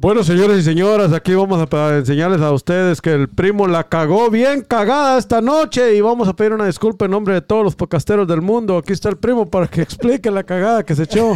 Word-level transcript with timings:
Bueno, 0.00 0.22
señores 0.22 0.60
y 0.60 0.62
señoras, 0.62 1.12
aquí 1.12 1.34
vamos 1.34 1.60
a 1.60 1.96
enseñarles 1.96 2.40
a 2.40 2.52
ustedes 2.52 3.00
que 3.00 3.12
el 3.12 3.28
primo 3.28 3.66
la 3.66 3.88
cagó 3.88 4.30
bien 4.30 4.62
cagada 4.62 5.18
esta 5.18 5.40
noche 5.40 5.96
y 5.96 6.00
vamos 6.00 6.28
a 6.28 6.36
pedir 6.36 6.52
una 6.52 6.66
disculpa 6.66 7.06
en 7.06 7.10
nombre 7.10 7.34
de 7.34 7.40
todos 7.40 7.64
los 7.64 7.74
podcasteros 7.74 8.28
del 8.28 8.40
mundo. 8.40 8.78
Aquí 8.78 8.92
está 8.92 9.08
el 9.08 9.16
primo 9.16 9.46
para 9.50 9.66
que 9.66 9.82
explique 9.82 10.30
la 10.30 10.44
cagada 10.44 10.84
que 10.84 10.94
se 10.94 11.02
echó. 11.02 11.32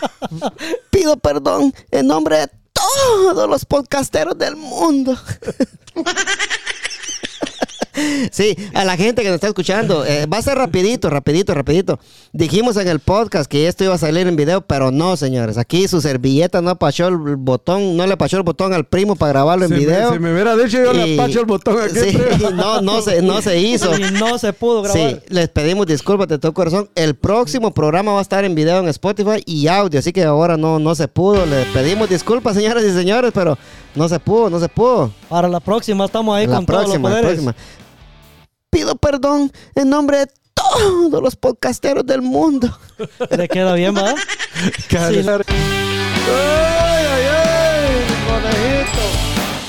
Pido 0.90 1.18
perdón 1.18 1.74
en 1.90 2.06
nombre 2.06 2.38
de 2.38 2.50
todos 2.72 3.46
los 3.46 3.66
podcasteros 3.66 4.38
del 4.38 4.56
mundo. 4.56 5.14
Sí, 8.30 8.56
a 8.74 8.84
la 8.84 8.96
gente 8.96 9.22
que 9.22 9.28
nos 9.28 9.36
está 9.36 9.48
escuchando, 9.48 10.04
eh, 10.04 10.26
va 10.26 10.38
a 10.38 10.42
ser 10.42 10.56
rapidito, 10.56 11.10
rapidito, 11.10 11.54
rapidito. 11.54 11.98
Dijimos 12.32 12.76
en 12.76 12.88
el 12.88 13.00
podcast 13.00 13.50
que 13.50 13.66
esto 13.66 13.84
iba 13.84 13.94
a 13.94 13.98
salir 13.98 14.26
en 14.26 14.36
video, 14.36 14.60
pero 14.62 14.90
no, 14.90 15.16
señores. 15.16 15.58
Aquí 15.58 15.88
su 15.88 16.00
servilleta 16.00 16.60
no 16.60 16.70
apachó 16.70 17.08
el 17.08 17.16
botón, 17.36 17.96
no 17.96 18.06
le 18.06 18.12
apachó 18.14 18.36
el 18.36 18.42
botón 18.42 18.72
al 18.72 18.84
primo 18.84 19.16
para 19.16 19.32
grabarlo 19.32 19.64
en 19.66 19.72
video. 19.72 20.12
si 20.12 20.18
me 20.18 20.32
hubiera 20.32 20.56
dicho 20.56 20.82
yo 20.82 20.92
le 20.92 21.14
apacho 21.14 21.40
el 21.40 21.46
botón 21.46 21.78
aquí. 21.80 21.98
Sí, 21.98 22.18
no, 22.54 22.80
no 22.80 23.02
se, 23.02 23.22
no 23.22 23.42
se 23.42 23.58
hizo. 23.58 23.90
Y 24.00 24.12
no 24.12 24.38
se 24.38 24.52
pudo 24.52 24.82
grabar. 24.82 25.10
Sí, 25.10 25.16
les 25.28 25.48
pedimos 25.48 25.86
disculpas 25.86 26.26
de 26.28 26.38
todo 26.38 26.54
corazón. 26.54 26.88
El 26.94 27.16
próximo 27.16 27.74
programa 27.74 28.12
va 28.12 28.20
a 28.20 28.22
estar 28.22 28.44
en 28.44 28.54
video 28.54 28.78
en 28.78 28.88
Spotify 28.88 29.42
y 29.44 29.66
audio, 29.66 29.98
así 29.98 30.12
que 30.12 30.24
ahora 30.24 30.56
no, 30.56 30.78
no 30.78 30.94
se 30.94 31.06
pudo. 31.06 31.44
Les 31.44 31.66
pedimos 31.66 32.08
disculpas, 32.08 32.56
señoras 32.56 32.82
y 32.84 32.92
señores, 32.92 33.32
pero 33.34 33.58
no 33.94 34.08
se 34.08 34.18
pudo, 34.20 34.48
no 34.48 34.58
se 34.58 34.68
pudo. 34.68 35.12
Para 35.28 35.48
la 35.48 35.60
próxima 35.60 36.06
estamos 36.06 36.36
ahí 36.36 36.46
con 36.46 36.64
todos 36.64 36.88
los 36.88 36.98
poderes. 36.98 37.22
La 37.22 37.28
próxima 37.28 37.54
pido 38.70 38.96
perdón 38.96 39.52
en 39.74 39.90
nombre 39.90 40.18
de 40.18 40.28
todos 40.54 41.22
los 41.22 41.36
podcasteros 41.36 42.06
del 42.06 42.22
mundo. 42.22 42.68
¿Le 43.30 43.48
queda 43.48 43.74
bien, 43.74 43.94
va? 43.94 44.14
Sí. 44.16 44.94
¡Ay, 44.96 45.16
ay, 47.08 47.24
ay! 47.28 48.06
¡Conejito! 48.28 49.00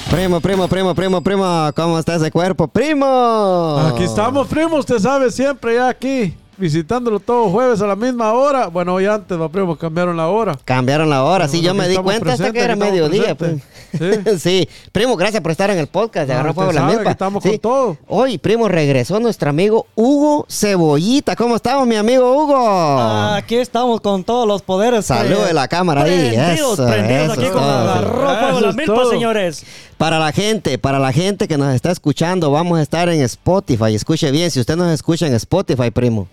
Primo, 0.10 0.42
primo, 0.42 0.68
primo, 0.68 0.96
primo, 0.96 1.22
primo, 1.24 1.72
¿cómo 1.76 1.98
está 1.98 2.16
ese 2.16 2.32
cuerpo, 2.32 2.68
primo? 2.68 3.78
Aquí 3.88 4.04
estamos, 4.04 4.48
primo, 4.48 4.78
usted 4.78 5.00
sabe, 5.00 5.32
siempre 5.32 5.76
ya 5.76 5.90
aquí 5.90 6.36
visitándolo 6.62 7.20
todos 7.20 7.52
jueves 7.52 7.82
a 7.82 7.88
la 7.88 7.96
misma 7.96 8.34
hora. 8.34 8.68
Bueno, 8.68 8.94
hoy 8.94 9.08
antes, 9.08 9.38
va 9.38 9.50
primo, 9.50 9.76
cambiaron 9.76 10.16
la 10.16 10.28
hora. 10.28 10.58
Cambiaron 10.64 11.10
la 11.10 11.24
hora, 11.24 11.48
sí, 11.48 11.60
yo 11.62 11.74
me 11.74 11.90
di 11.90 11.98
cuenta 11.98 12.34
hasta 12.34 12.52
que 12.54 12.60
era 12.60 12.76
mediodía. 12.76 13.36
Pues. 13.36 13.56
¿Sí? 14.42 14.70
primo, 14.92 15.18
gracias 15.18 15.42
por 15.42 15.52
estar 15.52 15.72
en 15.72 15.80
el 15.80 15.88
podcast 15.88 16.28
de 16.28 16.34
Agarró 16.34 16.54
Fuego 16.54 16.72
la 16.72 16.84
Milpa. 16.84 17.12
estamos 17.12 17.44
con 17.44 17.58
todo. 17.58 17.98
Hoy, 18.08 18.38
primo, 18.38 18.68
regresó 18.68 19.20
nuestro 19.20 19.50
amigo 19.50 19.88
Hugo 19.96 20.46
Cebollita. 20.48 21.36
¿Cómo 21.36 21.56
estamos, 21.56 21.88
mi 21.88 21.96
amigo 21.96 22.32
Hugo? 22.32 22.56
Ah, 22.56 23.38
aquí 23.38 23.56
estamos 23.56 24.00
con 24.00 24.24
todos 24.24 24.48
los 24.48 24.62
poderes. 24.62 25.08
Salud 25.08 25.44
de 25.44 25.54
la 25.54 25.68
cámara 25.68 26.04
ahí. 26.04 26.34
Prendidos, 26.36 26.80
prendidos 26.80 27.38
aquí 27.38 27.50
con 27.50 27.64
Agarró 27.64 28.38
Fuego 28.40 28.62
la 28.62 28.72
Milpa, 28.74 29.06
señores. 29.10 29.66
Para 29.98 30.20
la 30.20 30.32
gente, 30.32 30.78
para 30.78 31.00
la 31.00 31.12
gente 31.12 31.48
que 31.48 31.58
nos 31.58 31.74
está 31.74 31.92
escuchando, 31.92 32.52
vamos 32.52 32.78
a 32.78 32.84
estar 32.84 33.10
en 33.10 33.22
Spotify. 33.22 33.96
Escuche 33.96 34.30
bien, 34.30 34.52
si 34.52 34.60
usted 34.60 34.76
nos 34.76 34.92
escucha 34.94 35.26
en 35.26 35.34
Spotify, 35.34 35.90
primo 35.90 36.28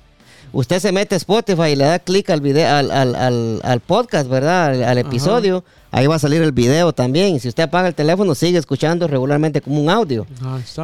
usted 0.53 0.79
se 0.81 0.93
mete 0.93 1.15
a 1.15 1.19
Spotify 1.19 1.71
y 1.73 1.77
le 1.77 1.85
da 1.85 1.99
clic 1.99 2.31
al 2.31 2.41
video, 2.41 2.69
al, 2.69 2.91
al, 2.91 3.61
al, 3.63 3.81
podcast, 3.81 4.29
¿verdad? 4.29 4.83
Al, 4.83 4.99
episodio. 4.99 5.65
Ahí 5.91 6.07
va 6.07 6.17
a 6.17 6.19
salir 6.19 6.43
el 6.43 6.53
video 6.53 6.93
también. 6.93 7.41
Si 7.41 7.49
usted 7.49 7.65
apaga 7.65 7.89
el 7.89 7.95
teléfono, 7.95 8.35
sigue 8.35 8.59
escuchando 8.59 9.07
regularmente 9.09 9.61
como 9.61 9.81
un 9.81 9.89
audio. 9.89 10.27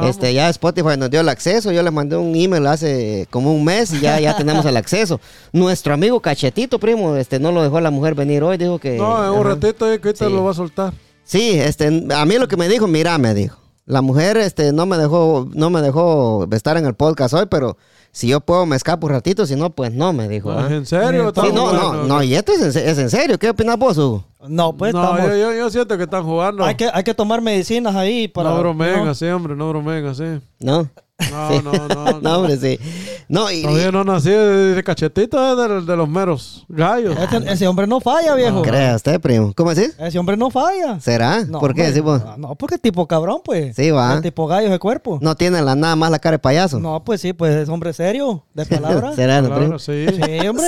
este, 0.03 0.33
ya 0.33 0.49
Spotify 0.49 0.97
nos 0.97 1.11
dio 1.11 1.21
el 1.21 1.29
acceso. 1.29 1.71
Yo 1.71 1.83
le 1.83 1.91
mandé 1.91 2.17
un 2.17 2.35
email 2.35 2.65
hace 2.67 3.27
como 3.29 3.53
un 3.53 3.63
mes 3.63 3.93
y 3.93 3.99
ya, 3.99 4.19
ya 4.19 4.35
tenemos 4.35 4.65
el 4.65 4.77
acceso. 4.77 5.19
Nuestro 5.51 5.93
amigo 5.93 6.19
Cachetito, 6.19 6.79
primo, 6.79 7.15
este, 7.15 7.39
no 7.39 7.51
lo 7.51 7.61
dejó 7.61 7.79
la 7.81 7.91
mujer 7.91 8.15
venir 8.15 8.43
hoy. 8.43 8.57
Dijo 8.57 8.79
que. 8.79 8.97
No, 8.97 9.23
en 9.23 9.39
un 9.39 9.45
ratito 9.45 9.85
que 9.99 10.07
ahorita 10.07 10.29
lo 10.29 10.43
va 10.43 10.51
a 10.51 10.55
soltar. 10.55 10.93
Sí, 11.23 11.59
este, 11.59 12.07
a 12.13 12.25
mí 12.25 12.35
lo 12.37 12.47
que 12.47 12.57
me 12.57 12.67
dijo, 12.69 12.87
mira, 12.87 13.17
me 13.17 13.33
dijo. 13.33 13.57
La 13.87 14.01
mujer 14.01 14.37
este, 14.37 14.73
no 14.73 14.87
me 14.87 14.97
dejó, 14.97 15.47
no 15.53 15.69
me 15.69 15.81
dejó 15.81 16.47
estar 16.51 16.75
en 16.77 16.85
el 16.85 16.95
podcast 16.95 17.35
hoy, 17.35 17.45
pero 17.49 17.77
si 18.15 18.29
yo 18.29 18.39
puedo 18.39 18.65
me 18.65 18.77
escapo 18.77 19.07
un 19.07 19.11
ratito, 19.11 19.45
si 19.45 19.57
no, 19.57 19.71
pues 19.71 19.91
no, 19.91 20.13
me 20.13 20.29
dijo. 20.29 20.57
¿Es 20.57 20.71
¿En 20.71 20.85
serio? 20.85 21.33
Sí, 21.35 21.49
no, 21.53 21.73
no, 21.73 22.05
no, 22.05 22.23
y 22.23 22.33
esto 22.33 22.53
es 22.53 22.73
en, 22.73 22.87
es 22.87 22.97
en 22.97 23.09
serio. 23.09 23.37
¿Qué 23.37 23.49
opinas 23.49 23.77
vos, 23.77 23.97
Hugo? 23.97 24.23
No, 24.47 24.71
pues 24.71 24.93
no, 24.93 25.17
yo, 25.17 25.35
yo, 25.35 25.53
yo, 25.53 25.69
siento 25.69 25.97
que 25.97 26.03
están 26.03 26.23
jugando. 26.23 26.63
Hay 26.63 26.75
que, 26.75 26.89
hay 26.93 27.03
que 27.03 27.13
tomar 27.13 27.41
medicinas 27.41 27.93
ahí 27.93 28.29
para... 28.29 28.51
No 28.51 28.59
bromeen 28.59 29.05
así, 29.09 29.25
hombre, 29.25 29.53
no 29.53 29.67
bromeen 29.67 30.05
así. 30.05 30.39
No. 30.61 30.89
No, 31.31 31.61
no, 31.61 31.87
no, 31.87 32.19
no. 32.21 32.37
hombre, 32.37 32.57
sí. 32.57 32.79
No, 33.27 33.49
y, 33.49 33.63
Todavía 33.63 33.91
no 33.91 34.03
nací 34.03 34.29
de, 34.29 34.83
cachetito 34.83 35.55
de, 35.55 35.81
de, 35.81 35.95
los 35.95 36.09
meros 36.09 36.65
gallos. 36.67 37.17
Ese, 37.47 37.67
hombre 37.67 37.87
no 37.87 37.99
falla, 37.99 38.35
viejo. 38.35 38.61
crea 38.61 38.95
usted, 38.95 39.19
primo. 39.19 39.53
¿Cómo 39.55 39.73
decís? 39.73 39.95
Ese 39.97 40.19
hombre 40.19 40.37
no 40.37 40.51
falla. 40.51 40.99
¿Será? 40.99 41.45
¿Por 41.51 41.73
qué 41.73 41.83
decimos? 41.83 42.21
No, 42.37 42.55
porque 42.55 42.77
tipo 42.77 43.07
cabrón, 43.07 43.41
pues. 43.43 43.75
Sí, 43.75 43.91
va. 43.91 44.21
tipo 44.21 44.45
gallo 44.45 44.69
de 44.69 44.77
cuerpo. 44.77 45.17
No 45.21 45.35
tiene 45.35 45.61
la, 45.61 45.75
nada 45.75 45.95
más 45.95 46.11
la 46.11 46.19
cara 46.19 46.33
de 46.33 46.39
payaso. 46.39 46.79
No, 46.79 47.03
pues 47.03 47.21
sí, 47.21 47.33
pues 47.33 47.55
es 47.55 47.69
hombre 47.69 47.93
serio, 48.05 48.45
de 48.53 48.65
palabra. 48.77 49.13
¿Será, 49.15 49.41
no, 49.41 49.55
primo? 49.55 49.79
Sí. 49.79 50.05
sí, 50.07 50.47
hombre. 50.47 50.65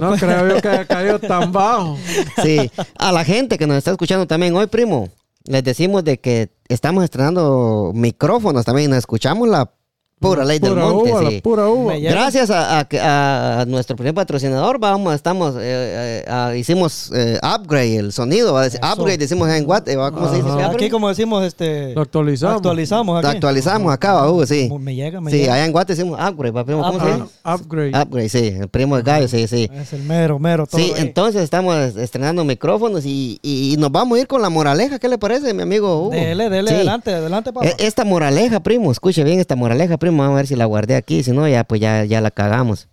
No 0.00 0.16
creo 0.16 0.48
yo 0.48 0.60
que 0.60 0.68
haya 0.68 0.84
caído 0.86 1.18
tan 1.18 1.52
bajo. 1.52 1.96
Sí. 2.42 2.70
A 2.98 3.12
la 3.12 3.24
gente 3.24 3.58
que 3.58 3.66
nos 3.66 3.76
está 3.76 3.92
escuchando 3.92 4.26
también 4.26 4.54
hoy, 4.56 4.66
primo, 4.66 5.08
les 5.44 5.62
decimos 5.64 6.04
de 6.04 6.18
que 6.18 6.50
estamos 6.68 7.04
estrenando 7.04 7.92
micrófonos 7.94 8.64
también. 8.64 8.90
Nos 8.90 8.98
escuchamos 8.98 9.48
la 9.48 9.70
Pura 10.20 10.44
ley 10.44 10.58
del 10.58 10.76
monte, 10.76 11.10
sí. 11.30 11.40
Pura 11.40 11.66
uva. 11.68 11.96
Gracias 11.96 12.50
a, 12.52 13.64
nuestro 13.66 13.96
primer 13.96 14.12
patrocinador, 14.12 14.78
vamos, 14.78 15.14
estamos, 15.14 15.54
eh, 15.58 16.24
eh, 16.26 16.58
hicimos 16.58 17.10
eh, 17.14 17.40
upgrade 17.42 17.96
el 17.96 18.12
sonido, 18.12 18.52
va 18.52 18.66
upgrade 18.66 19.16
decimos 19.16 19.48
en 19.48 19.64
Guate, 19.64 19.96
¿cómo 19.96 20.28
se 20.28 20.36
dice? 20.36 20.62
Aquí 20.62 20.90
como 20.90 21.08
decimos, 21.08 21.42
este... 21.42 21.94
Lo 21.94 22.02
actualizamos. 22.02 22.56
Actualizamos 22.56 23.18
aquí. 23.18 23.34
actualizamos 23.34 23.92
acá, 23.94 24.12
va, 24.12 24.46
sí. 24.46 24.70
Me 24.78 24.94
llega, 24.94 25.22
me 25.22 25.30
sí, 25.30 25.38
llega. 25.38 25.54
allá 25.54 25.64
en 25.64 25.72
Guate 25.72 25.94
decimos 25.94 26.20
upgrade, 26.20 26.52
¿cómo 26.52 27.00
se 27.00 27.06
dice? 27.06 27.24
Upgrade. 27.42 28.02
Upgrade, 28.02 28.28
sí, 28.28 28.46
el 28.60 28.68
primo 28.68 28.96
de 28.96 29.02
gallo, 29.02 29.26
sí, 29.26 29.48
sí. 29.48 29.70
Es 29.72 29.94
el 29.94 30.02
mero, 30.02 30.38
mero. 30.38 30.66
Todo 30.66 30.78
sí, 30.78 30.92
entonces 30.98 31.40
estamos 31.40 31.96
estrenando 31.96 32.44
micrófonos 32.44 33.06
y, 33.06 33.38
y, 33.42 33.76
nos 33.78 33.90
vamos 33.90 34.18
a 34.18 34.20
ir 34.20 34.26
con 34.26 34.42
la 34.42 34.50
moraleja, 34.50 34.98
¿qué 34.98 35.08
le 35.08 35.16
parece, 35.16 35.54
mi 35.54 35.62
amigo 35.62 36.02
Hugo? 36.02 36.10
Dele, 36.10 36.50
dele, 36.50 36.72
adelante, 36.72 37.14
adelante, 37.14 37.54
papá. 37.54 37.66
E, 37.66 37.74
esta 37.78 38.04
moraleja, 38.04 38.60
primo, 38.60 38.92
escuche 38.92 39.24
bien 39.24 39.40
esta 39.40 39.56
moraleja, 39.56 39.96
primo, 39.96 40.09
vamos 40.16 40.34
a 40.34 40.36
ver 40.36 40.46
si 40.46 40.56
la 40.56 40.64
guardé 40.64 40.96
aquí, 40.96 41.22
si 41.22 41.32
no, 41.32 41.46
ya 41.48 41.64
pues 41.64 41.80
ya, 41.80 42.04
ya 42.04 42.20
la 42.20 42.30
cagamos. 42.30 42.88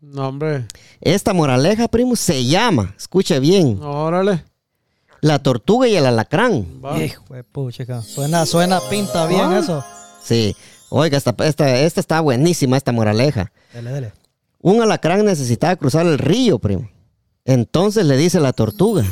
No, 0.00 0.28
hombre. 0.28 0.66
Esta 1.00 1.32
moraleja, 1.32 1.86
primo, 1.88 2.16
se 2.16 2.44
llama, 2.44 2.94
escuche 2.98 3.38
bien. 3.38 3.78
Órale. 3.82 4.44
La 5.20 5.38
tortuga 5.38 5.86
y 5.86 5.94
el 5.94 6.04
alacrán. 6.04 6.66
Hijo 7.00 7.22
de 7.32 7.44
pucha, 7.44 8.02
suena, 8.02 8.44
suena, 8.44 8.80
pinta 8.90 9.26
bien 9.26 9.52
eso. 9.52 9.84
Sí. 10.22 10.56
Oiga, 10.90 11.16
esta, 11.16 11.34
esta, 11.44 11.78
esta 11.78 12.00
está 12.00 12.20
buenísima, 12.20 12.76
esta 12.76 12.90
moraleja. 12.90 13.52
Dale, 13.72 13.90
dale. 13.92 14.12
Un 14.60 14.82
alacrán 14.82 15.24
necesitaba 15.24 15.76
cruzar 15.76 16.06
el 16.06 16.18
río, 16.18 16.58
primo. 16.58 16.90
Entonces 17.44 18.04
le 18.04 18.16
dice 18.16 18.40
la 18.40 18.52
tortuga. 18.52 19.02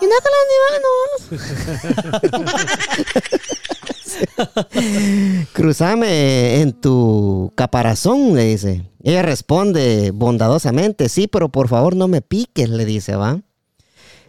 Y 0.00 0.06
no 0.06 0.14
que 0.22 0.28
los 0.30 0.40
animales 0.46 2.40
no 2.40 2.54
Cruzame 5.52 6.60
en 6.60 6.72
tu 6.72 7.52
caparazón, 7.54 8.34
le 8.34 8.44
dice. 8.44 8.90
Ella 9.02 9.22
responde 9.22 10.10
bondadosamente, 10.12 11.08
sí, 11.08 11.26
pero 11.26 11.50
por 11.50 11.68
favor 11.68 11.96
no 11.96 12.08
me 12.08 12.22
piques, 12.22 12.68
le 12.68 12.84
dice, 12.84 13.16
va. 13.16 13.40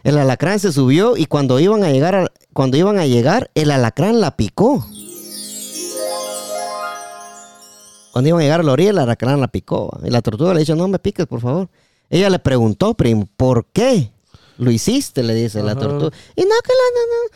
El 0.02 0.18
alacrán 0.18 0.60
se 0.60 0.72
subió 0.72 1.16
y 1.16 1.26
cuando 1.26 1.58
iban 1.58 1.82
a 1.82 1.90
llegar, 1.90 2.32
cuando 2.52 2.76
iban 2.76 2.98
a 2.98 3.06
llegar, 3.06 3.50
el 3.54 3.70
alacrán 3.70 4.20
la 4.20 4.36
picó. 4.36 4.86
Cuando 8.12 8.28
iban 8.28 8.40
a 8.40 8.44
llegar 8.44 8.60
a 8.60 8.62
la 8.62 8.72
orilla, 8.72 8.90
el 8.90 8.98
alacrán 8.98 9.40
la 9.40 9.48
picó. 9.48 9.98
Y 10.04 10.10
la 10.10 10.22
tortuga 10.22 10.54
le 10.54 10.60
dijo, 10.60 10.74
no 10.74 10.88
me 10.88 10.98
piques, 10.98 11.26
por 11.26 11.40
favor. 11.40 11.68
Ella 12.08 12.30
le 12.30 12.38
preguntó, 12.38 12.94
primo, 12.94 13.28
¿por 13.36 13.66
qué? 13.72 14.12
Lo 14.58 14.70
hiciste, 14.70 15.22
le 15.22 15.34
dice 15.34 15.62
la 15.62 15.76
tortuga. 15.76 16.16
Y 16.34 16.42
no 16.42 16.54
que 16.64 16.72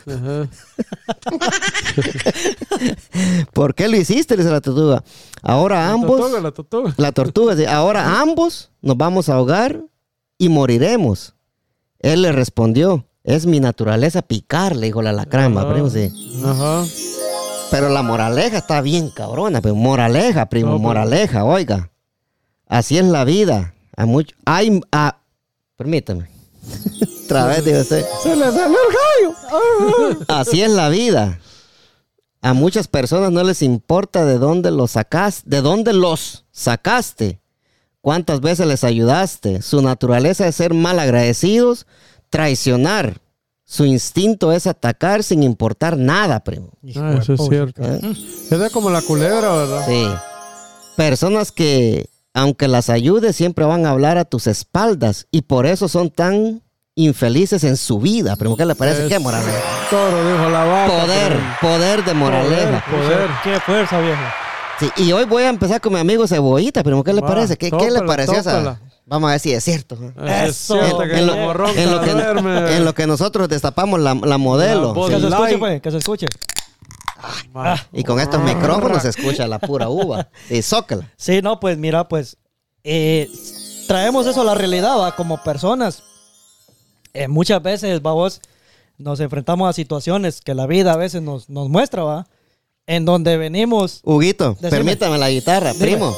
la 0.07 0.17
no, 0.17 0.49
¿Por 3.53 3.75
qué 3.75 3.89
lo 3.89 3.97
hiciste? 3.97 4.37
Le 4.37 4.43
dice 4.43 4.53
la 4.53 4.61
tortuga. 4.61 5.05
Ahora 5.43 5.91
ambos. 5.91 6.19
Tortuga, 6.19 6.41
la 6.41 6.51
tortuga. 6.53 6.95
La 6.97 7.13
tortuga. 7.13 7.75
Ahora 7.75 8.21
ambos 8.21 8.71
nos 8.81 8.97
vamos 8.97 9.29
a 9.29 9.35
ahogar 9.35 9.83
y 10.39 10.49
moriremos. 10.49 11.35
Él 11.99 12.23
le 12.23 12.33
respondió. 12.33 13.07
Es 13.23 13.45
mi 13.45 13.61
naturaleza 13.61 14.23
picar, 14.23 14.75
le 14.75 14.87
dijo 14.87 15.03
la 15.03 15.13
lacrama, 15.13 15.71
primo, 15.71 15.91
sí. 15.91 16.11
Ajá. 16.43 16.87
Pero 17.71 17.91
la 17.91 18.03
moraleja 18.03 18.59
está 18.59 18.81
bien 18.81 19.11
cabrona, 19.11 19.61
pero 19.61 19.75
moraleja, 19.75 20.49
primo, 20.49 20.73
pues. 20.73 20.81
moraleja, 20.81 21.45
oiga. 21.45 21.91
Así 22.67 22.97
es 22.97 23.05
la 23.05 23.25
vida. 23.25 23.75
Hay 23.95 24.07
mucho, 24.07 24.35
hay, 24.47 24.81
ah, 24.91 25.21
permítame. 25.77 26.31
Otra 27.31 27.47
vez, 27.47 27.87
Se 27.87 28.37
le 28.37 28.53
salió 28.53 28.79
el 28.79 28.95
gallo. 28.97 30.19
Así 30.29 30.63
es 30.63 30.71
la 30.71 30.89
vida. 30.89 31.39
A 32.43 32.55
muchas 32.55 32.89
personas 32.89 33.31
no 33.33 33.43
les 33.43 33.63
importa 33.63 34.25
de 34.25 34.39
dónde 34.39 34.71
los 34.71 34.93
sacaste, 34.93 35.49
de 35.49 35.61
dónde 35.61 35.93
los 35.93 36.47
sacaste, 36.51 37.41
cuántas 38.01 38.41
veces 38.41 38.67
les 38.67 38.83
ayudaste. 38.83 39.61
Su 39.63 39.83
naturaleza 39.83 40.49
es 40.49 40.57
ser 40.57 40.73
mal 40.73 40.99
agradecidos, 40.99 41.87
traicionar 42.31 43.21
su 43.71 43.85
instinto 43.85 44.51
es 44.51 44.67
atacar 44.67 45.23
sin 45.23 45.45
importar 45.45 45.97
nada, 45.97 46.41
primo. 46.41 46.73
Ah, 46.97 47.19
eso 47.21 47.35
es 47.35 47.41
cierto. 47.49 47.81
¿eh? 47.85 48.01
Es 48.51 48.73
como 48.73 48.91
la 48.91 49.01
culebra, 49.01 49.53
¿verdad? 49.53 49.87
Sí. 49.87 50.09
Personas 50.97 51.53
que, 51.53 52.11
aunque 52.35 52.67
las 52.67 52.91
ayudes, 52.91 53.37
siempre 53.37 53.65
van 53.65 53.87
a 53.87 53.91
hablar 53.91 54.19
a 54.19 54.25
tus 54.25 54.49
espaldas 54.49 55.29
y 55.31 55.43
por 55.43 55.67
eso 55.67 55.87
son 55.87 56.11
tan 56.11 56.63
infelices 56.95 57.65
en 57.65 57.77
su 57.77 57.99
vida. 58.01 58.37
Primo, 58.37 58.57
¿qué 58.57 58.65
le 58.67 58.75
parece? 58.75 59.05
Es- 59.05 59.09
¿Qué 59.09 59.19
moraleja? 59.19 59.59
Toro, 59.91 60.33
dijo 60.33 60.51
la 60.51 60.65
vaca. 60.65 60.87
Poder, 61.03 61.33
pero- 61.33 61.41
poder 61.73 62.05
de 62.05 62.15
moraleja. 62.15 62.85
Poder. 62.91 63.29
Qué 63.45 63.61
fuerza, 63.61 64.01
viejo. 64.01 64.21
Sí, 64.79 64.91
y 64.97 65.13
hoy 65.13 65.25
voy 65.25 65.43
a 65.43 65.49
empezar 65.49 65.81
con 65.81 65.93
mi 65.93 65.99
amigo 66.01 66.27
Cebollita, 66.27 66.83
primo, 66.83 67.05
¿qué 67.05 67.13
le 67.13 67.21
Va, 67.21 67.29
parece? 67.29 67.57
¿Qué, 67.59 67.71
qué 67.71 67.91
le 67.91 68.01
pareció 68.03 68.35
esa? 68.39 68.81
Vamos 69.07 69.29
a 69.29 69.33
ver 69.33 69.41
si 69.41 69.53
es 69.53 69.63
cierto. 69.65 69.99
Es 70.25 70.49
Eso. 70.51 70.75
cierto 70.75 70.99
que 71.01 71.19
En 71.19 71.27
lo, 71.27 71.35
que, 72.01 72.11
duerme. 72.13 72.77
en 72.77 72.85
lo 72.85 72.95
que 72.95 73.07
nosotros 73.07 73.49
destapamos 73.49 73.99
la, 74.01 74.15
la 74.15 74.39
modelo. 74.39 74.95
La. 74.95 75.07
Que 75.09 75.21
se 75.21 75.27
escuche, 75.29 75.59
pues, 75.59 75.83
que 75.83 75.91
se 75.91 75.97
escuche. 75.99 76.27
Va. 77.55 77.77
Y 77.93 78.05
con 78.05 78.21
estos 78.21 78.41
micrófonos 78.43 79.03
se 79.03 79.09
escucha 79.11 79.47
la 79.47 79.59
pura 79.59 79.89
uva. 79.89 80.29
Y 80.49 80.63
zócala. 80.63 81.11
Sí, 81.17 81.43
no, 81.43 81.61
pues 81.61 81.77
mira, 81.77 82.09
pues 82.09 82.37
eh, 82.85 83.29
traemos 83.89 84.27
eso 84.27 84.41
a 84.43 84.45
la 84.45 84.55
realidad, 84.55 84.97
va, 84.99 85.15
como 85.17 85.43
personas. 85.43 86.03
Eh, 87.15 87.29
muchas 87.29 87.63
veces, 87.63 88.03
vamos, 88.03 88.41
nos 88.99 89.21
enfrentamos 89.21 89.69
a 89.69 89.73
situaciones 89.73 90.41
que 90.41 90.55
la 90.55 90.67
vida 90.67 90.93
a 90.93 90.97
veces 90.97 91.23
nos, 91.23 91.49
nos 91.49 91.69
muestra, 91.69 92.03
va, 92.05 92.27
en 92.87 93.05
donde 93.05 93.37
venimos. 93.37 94.01
Huguito, 94.05 94.53
Decime. 94.55 94.71
permítame 94.71 95.19
la 95.19 95.31
guitarra, 95.31 95.73
Dime. 95.73 95.85
primo. 95.85 96.17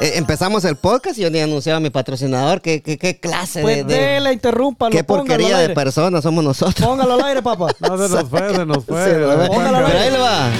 Eh, 0.00 0.14
empezamos 0.16 0.64
el 0.64 0.74
podcast 0.74 1.16
y 1.18 1.22
yo 1.22 1.30
ni 1.30 1.38
anunciaba 1.38 1.76
a 1.76 1.80
mi 1.80 1.88
patrocinador. 1.88 2.60
¿Qué, 2.60 2.82
qué, 2.82 2.98
qué 2.98 3.20
clase 3.20 3.62
Pues 3.62 3.86
de, 3.86 3.94
de- 3.94 4.00
déle, 4.00 4.32
interrúmpalo, 4.32 4.90
qué 4.90 5.04
porquería 5.04 5.58
al 5.58 5.68
de 5.68 5.74
personas 5.74 6.24
somos 6.24 6.42
nosotros? 6.42 6.84
Póngalo 6.84 7.14
al 7.14 7.22
aire, 7.22 7.42
papá. 7.42 7.68
No, 7.80 7.96
se 7.96 8.12
nos 8.12 8.28
fue, 8.28 8.54
se 8.56 8.66
nos 8.66 8.84
fue. 8.84 9.04
Se. 9.04 9.12
Póngalo 9.46 9.76
al 9.78 9.84
Pero 9.84 9.86
aire. 9.86 9.98
ahí 10.00 10.10
le 10.10 10.18
va. 10.18 10.50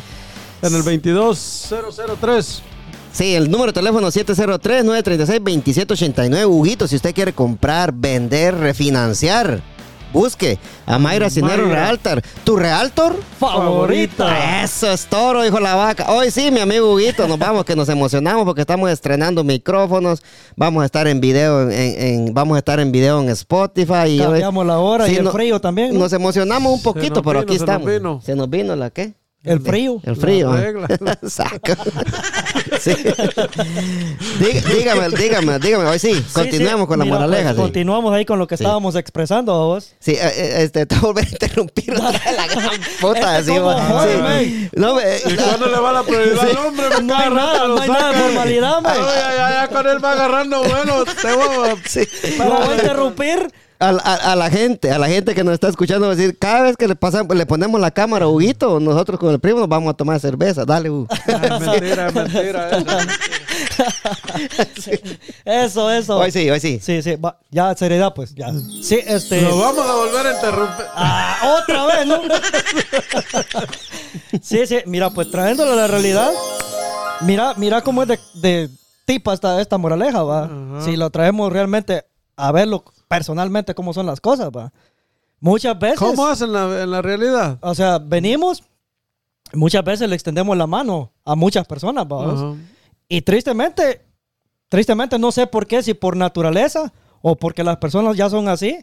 En 0.61 0.73
el 0.75 0.83
22003. 0.83 2.61
Sí, 3.11 3.35
el 3.35 3.51
número 3.51 3.73
de 3.73 3.75
teléfono 3.81 4.07
703-936-2789. 4.07 6.45
Huguito, 6.45 6.87
si 6.87 6.95
usted 6.95 7.13
quiere 7.13 7.33
comprar, 7.33 7.91
vender, 7.91 8.55
refinanciar, 8.55 9.61
busque 10.13 10.57
a 10.85 10.97
Mayra 10.99 11.29
Cinero 11.29 11.63
Mayra. 11.67 11.85
Realtor. 11.85 12.21
¿Tu 12.43 12.55
Realtor? 12.55 13.15
Favorita. 13.39 14.63
Eso 14.63 14.91
es 14.91 15.05
toro, 15.05 15.45
hijo 15.45 15.57
de 15.57 15.63
la 15.63 15.75
vaca. 15.75 16.11
Hoy 16.11 16.31
sí, 16.31 16.51
mi 16.51 16.59
amigo 16.59 16.93
Huguito, 16.93 17.27
nos 17.27 17.37
vamos, 17.39 17.65
que 17.65 17.75
nos 17.75 17.89
emocionamos 17.89 18.45
porque 18.45 18.61
estamos 18.61 18.89
estrenando 18.89 19.43
micrófonos. 19.43 20.21
Vamos 20.55 20.83
a 20.83 20.85
estar 20.85 21.07
en 21.07 21.19
video, 21.21 21.69
en, 21.69 21.71
en- 21.71 22.33
vamos 22.33 22.55
a 22.55 22.59
estar 22.59 22.79
en 22.79 22.91
video 22.91 23.21
en 23.21 23.29
Spotify. 23.29 24.07
y 24.09 24.19
hoy- 24.21 24.25
Cambiamos 24.41 24.65
la 24.65 24.79
hora 24.79 25.07
y 25.09 25.15
el 25.15 25.23
no- 25.23 25.31
frío 25.31 25.59
también, 25.59 25.93
¿no? 25.93 25.99
Nos 26.01 26.13
emocionamos 26.13 26.73
un 26.73 26.81
poquito, 26.83 27.15
nos 27.15 27.23
pero 27.23 27.39
vino, 27.39 27.41
aquí 27.41 27.53
se 27.53 27.59
nos 27.65 27.69
estamos. 27.69 27.87
vino. 27.87 28.21
Se 28.23 28.35
nos 28.35 28.49
vino 28.49 28.75
la 28.75 28.89
qué? 28.89 29.13
El 29.43 29.59
frío. 29.59 29.99
El 30.03 30.15
frío. 30.15 30.51
Saco. 31.27 31.73
Sí. 32.79 32.93
Dí- 32.93 34.61
dígame, 34.75 35.09
dígame, 35.09 35.59
dígame. 35.59 35.85
Hoy 35.85 35.99
sí, 35.99 36.13
Sí, 36.13 36.23
continuemos 36.33 36.85
sí. 36.85 36.87
con 36.87 36.99
la 36.99 37.05
Mira, 37.05 37.17
moraleja. 37.17 37.43
pues, 37.49 37.55
sí. 37.55 37.61
Continuamos 37.61 38.13
ahí 38.13 38.25
con 38.25 38.39
lo 38.39 38.47
que 38.47 38.57
Sí. 38.57 38.63
estábamos 38.63 38.95
expresando 38.95 39.53
a 39.53 39.65
vos. 39.65 39.93
Sí, 39.99 40.11
eh, 40.13 40.19
eh, 40.21 40.53
este, 40.63 40.85
te 40.85 40.95
volver 40.99 41.25
a 41.25 41.29
interrumpir 41.29 41.89
la 41.89 42.11
gran 42.11 42.79
puta. 43.01 43.39
Este 43.39 43.51
así, 43.51 43.53
Sí. 43.53 44.69
No, 44.75 44.95
me- 44.95 45.17
¿Y 45.17 45.35
cuándo 45.35 45.65
le 45.67 45.79
va 45.79 45.91
la 45.91 46.03
prioridad 46.03 46.39
al 46.49 46.57
hombre? 46.57 46.85
Me 46.97 47.01
No 47.03 47.15
hay 47.17 47.29
nada, 47.29 47.67
no 47.67 47.81
hay 47.81 47.89
nada 47.89 48.11
de 48.11 48.17
formalidad, 48.19 48.81
man. 48.81 48.93
Ay, 48.97 49.37
ay, 49.39 49.53
ya 49.53 49.67
con 49.67 49.87
él 49.87 50.03
va 50.03 50.11
agarrando 50.13 50.63
bueno. 50.63 51.03
Te 51.05 51.33
voy 51.33 51.69
a- 51.69 51.75
sí. 51.87 52.01
Pero 52.37 52.49
voy 52.49 52.69
a 52.69 52.75
interrumpir. 52.75 53.51
A, 53.81 53.89
a- 53.89 54.33
a 54.33 54.35
la 54.35 54.51
gente, 54.51 54.91
a 54.91 54.99
la 54.99 55.07
gente 55.07 55.33
que 55.33 55.43
nos 55.43 55.55
está 55.55 55.67
escuchando, 55.67 56.05
va 56.05 56.13
a 56.13 56.15
decir, 56.15 56.37
cada 56.37 56.61
vez 56.61 56.77
que 56.77 56.87
le 56.87 56.95
pasamos, 56.95 57.35
le 57.35 57.47
ponemos 57.47 57.81
la 57.81 57.89
cámara 57.89 58.25
a 58.25 58.27
Huguito, 58.27 58.79
nosotros 58.79 59.19
con 59.19 59.31
el 59.31 59.39
primo 59.39 59.59
nos 59.59 59.67
vamos 59.69 59.91
a 59.91 59.97
tomar 59.97 60.19
cerveza. 60.19 60.63
Dale, 60.65 60.91
Hugo. 60.91 61.07
Es 61.27 61.59
mentira, 61.59 62.07
es 62.07 62.13
mentira. 62.13 62.69
eso. 62.69 62.85
Eso, 65.45 65.91
eso. 65.91 66.17
Hoy 66.19 66.31
sí, 66.31 66.49
hoy 66.49 66.59
sí. 66.59 66.79
Sí, 66.81 67.01
sí, 67.01 67.15
va, 67.15 67.37
ya, 67.49 67.75
seriedad, 67.75 68.13
pues, 68.13 68.33
ya. 68.35 68.49
Sí, 68.83 68.99
este. 69.05 69.41
Lo 69.41 69.57
vamos 69.57 69.85
a 69.85 69.95
volver 69.95 70.27
a 70.27 70.33
interrumpir. 70.35 70.85
Ah, 70.93 71.57
otra 71.63 71.85
vez, 71.87 72.07
¿no? 72.07 72.21
sí, 74.41 74.65
sí, 74.67 74.77
mira, 74.85 75.09
pues 75.09 75.29
trayéndolo 75.31 75.73
a 75.73 75.75
la 75.75 75.87
realidad, 75.87 76.31
mira, 77.21 77.53
mira 77.57 77.81
cómo 77.81 78.03
es 78.03 78.09
de, 78.09 78.19
de 78.35 78.69
tipa 79.05 79.33
esta, 79.33 79.59
esta 79.61 79.77
moraleja, 79.77 80.23
va. 80.23 80.49
Si 80.85 80.95
lo 80.95 81.09
traemos 81.09 81.51
realmente 81.51 82.05
a 82.37 82.51
verlo 82.51 82.83
personalmente, 83.11 83.75
cómo 83.75 83.91
son 83.91 84.05
las 84.05 84.21
cosas, 84.21 84.51
va. 84.55 84.71
Muchas 85.41 85.77
veces. 85.77 85.99
¿Cómo 85.99 86.27
hacen 86.27 86.53
la, 86.53 86.83
en 86.83 86.91
la 86.91 87.01
realidad? 87.01 87.57
O 87.59 87.75
sea, 87.75 87.99
venimos, 87.99 88.63
muchas 89.51 89.83
veces 89.83 90.07
le 90.07 90.15
extendemos 90.15 90.55
la 90.55 90.65
mano 90.65 91.11
a 91.25 91.35
muchas 91.35 91.67
personas, 91.67 92.05
va. 92.05 92.55
Y 93.09 93.21
tristemente, 93.21 94.05
tristemente 94.69 95.19
no 95.19 95.33
sé 95.33 95.45
por 95.45 95.67
qué, 95.67 95.83
si 95.83 95.93
por 95.93 96.15
naturaleza 96.15 96.93
o 97.21 97.35
porque 97.35 97.65
las 97.65 97.75
personas 97.77 98.15
ya 98.15 98.29
son 98.29 98.47
así, 98.47 98.79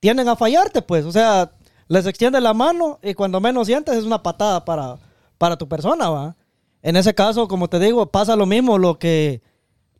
tienden 0.00 0.28
a 0.28 0.34
fallarte, 0.34 0.82
pues. 0.82 1.04
O 1.04 1.12
sea, 1.12 1.52
les 1.86 2.04
extiende 2.06 2.40
la 2.40 2.54
mano 2.54 2.98
y 3.00 3.14
cuando 3.14 3.40
menos 3.40 3.68
sientes 3.68 3.94
es 3.94 4.02
una 4.02 4.24
patada 4.24 4.64
para, 4.64 4.98
para 5.38 5.56
tu 5.56 5.68
persona, 5.68 6.10
¿va? 6.10 6.34
En 6.82 6.96
ese 6.96 7.14
caso, 7.14 7.46
como 7.46 7.68
te 7.68 7.78
digo, 7.78 8.06
pasa 8.06 8.34
lo 8.34 8.44
mismo 8.44 8.76
lo 8.76 8.98
que, 8.98 9.40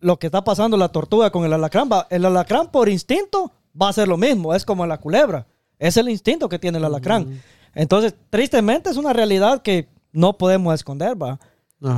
lo 0.03 0.19
que 0.19 0.27
está 0.27 0.45
pasando 0.45 0.77
la 0.77 0.89
tortuga 0.89 1.31
con 1.31 1.45
el 1.45 1.53
alacrán. 1.53 1.89
¿va? 1.91 2.07
El 2.11 2.25
alacrán 2.25 2.71
por 2.71 2.89
instinto 2.89 3.53
va 3.81 3.87
a 3.87 3.91
hacer 3.91 4.09
lo 4.09 4.19
mismo, 4.19 4.55
es 4.55 4.65
como 4.65 4.85
la 4.87 4.99
culebra. 4.99 5.47
Es 5.79 5.97
el 5.97 6.09
instinto 6.09 6.49
que 6.49 6.59
tiene 6.59 6.79
el 6.79 6.85
alacrán. 6.85 7.43
Entonces, 7.75 8.15
tristemente 8.29 8.91
es 8.91 8.97
una 8.97 9.13
realidad 9.13 9.63
que 9.63 9.89
no 10.13 10.37
podemos 10.37 10.75
esconder, 10.75 11.21
¿va? 11.21 11.41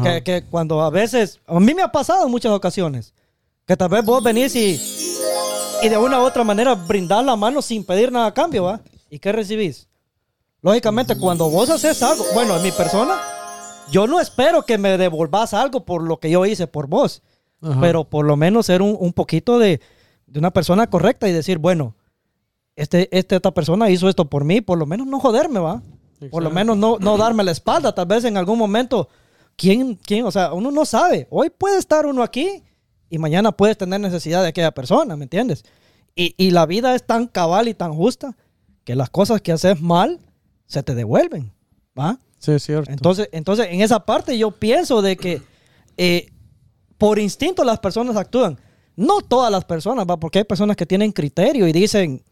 Que, 0.02 0.22
que 0.22 0.44
cuando 0.44 0.80
a 0.80 0.88
veces, 0.88 1.40
a 1.46 1.60
mí 1.60 1.74
me 1.74 1.82
ha 1.82 1.92
pasado 1.92 2.24
en 2.24 2.30
muchas 2.30 2.52
ocasiones, 2.52 3.12
que 3.66 3.76
tal 3.76 3.90
vez 3.90 4.02
vos 4.02 4.22
venís 4.22 4.54
y, 4.56 4.80
y 5.82 5.88
de 5.90 5.98
una 5.98 6.20
u 6.20 6.24
otra 6.24 6.42
manera 6.44 6.74
brindar 6.74 7.22
la 7.22 7.36
mano 7.36 7.60
sin 7.60 7.84
pedir 7.84 8.10
nada 8.10 8.26
a 8.26 8.34
cambio, 8.34 8.64
¿va? 8.64 8.80
¿Y 9.10 9.18
qué 9.18 9.32
recibís? 9.32 9.88
Lógicamente, 10.62 11.18
cuando 11.18 11.50
vos 11.50 11.68
haces 11.68 12.02
algo, 12.02 12.24
bueno, 12.32 12.56
en 12.56 12.62
mi 12.62 12.72
persona, 12.72 13.20
yo 13.90 14.06
no 14.06 14.20
espero 14.20 14.64
que 14.64 14.78
me 14.78 14.96
devolvás 14.96 15.52
algo 15.52 15.84
por 15.84 16.02
lo 16.02 16.18
que 16.18 16.30
yo 16.30 16.46
hice 16.46 16.66
por 16.66 16.86
vos, 16.86 17.20
Ajá. 17.64 17.80
pero 17.80 18.04
por 18.04 18.26
lo 18.26 18.36
menos 18.36 18.66
ser 18.66 18.82
un, 18.82 18.96
un 18.98 19.12
poquito 19.12 19.58
de, 19.58 19.80
de 20.26 20.38
una 20.38 20.52
persona 20.52 20.88
correcta 20.88 21.28
y 21.28 21.32
decir, 21.32 21.58
bueno, 21.58 21.94
este, 22.76 23.08
este, 23.16 23.36
esta 23.36 23.52
persona 23.52 23.90
hizo 23.90 24.08
esto 24.08 24.28
por 24.28 24.44
mí, 24.44 24.60
por 24.60 24.78
lo 24.78 24.86
menos 24.86 25.06
no 25.06 25.20
joderme, 25.20 25.60
¿va? 25.60 25.82
Por 26.30 26.42
lo 26.42 26.50
menos 26.50 26.76
no, 26.76 26.98
no 26.98 27.16
darme 27.18 27.44
la 27.44 27.50
espalda, 27.50 27.94
tal 27.94 28.06
vez 28.06 28.24
en 28.24 28.36
algún 28.36 28.58
momento. 28.58 29.08
¿Quién, 29.56 29.94
quién? 29.94 30.24
O 30.24 30.30
sea, 30.30 30.52
uno 30.52 30.70
no 30.70 30.84
sabe. 30.84 31.26
Hoy 31.30 31.50
puede 31.50 31.78
estar 31.78 32.06
uno 32.06 32.22
aquí 32.22 32.62
y 33.10 33.18
mañana 33.18 33.52
puedes 33.52 33.76
tener 33.76 34.00
necesidad 34.00 34.42
de 34.42 34.48
aquella 34.48 34.72
persona, 34.72 35.16
¿me 35.16 35.24
entiendes? 35.24 35.64
Y, 36.16 36.34
y 36.38 36.50
la 36.50 36.66
vida 36.66 36.94
es 36.94 37.06
tan 37.06 37.26
cabal 37.26 37.68
y 37.68 37.74
tan 37.74 37.92
justa 37.94 38.36
que 38.84 38.96
las 38.96 39.10
cosas 39.10 39.40
que 39.40 39.52
haces 39.52 39.80
mal 39.80 40.20
se 40.66 40.82
te 40.82 40.94
devuelven, 40.94 41.52
¿va? 41.98 42.18
Sí, 42.38 42.52
es 42.52 42.62
cierto. 42.62 42.90
Entonces, 42.90 43.28
entonces, 43.32 43.68
en 43.70 43.80
esa 43.80 44.04
parte 44.04 44.36
yo 44.38 44.50
pienso 44.50 45.02
de 45.02 45.16
que 45.16 45.42
eh, 45.96 46.32
por 46.98 47.18
instinto 47.18 47.64
las 47.64 47.78
personas 47.78 48.16
actúan. 48.16 48.58
No 48.96 49.20
todas 49.20 49.50
las 49.50 49.64
personas, 49.64 50.06
¿va? 50.08 50.16
Porque 50.18 50.38
hay 50.38 50.44
personas 50.44 50.76
que 50.76 50.86
tienen 50.86 51.10
criterio 51.12 51.66
y 51.66 51.72
dicen, 51.72 52.22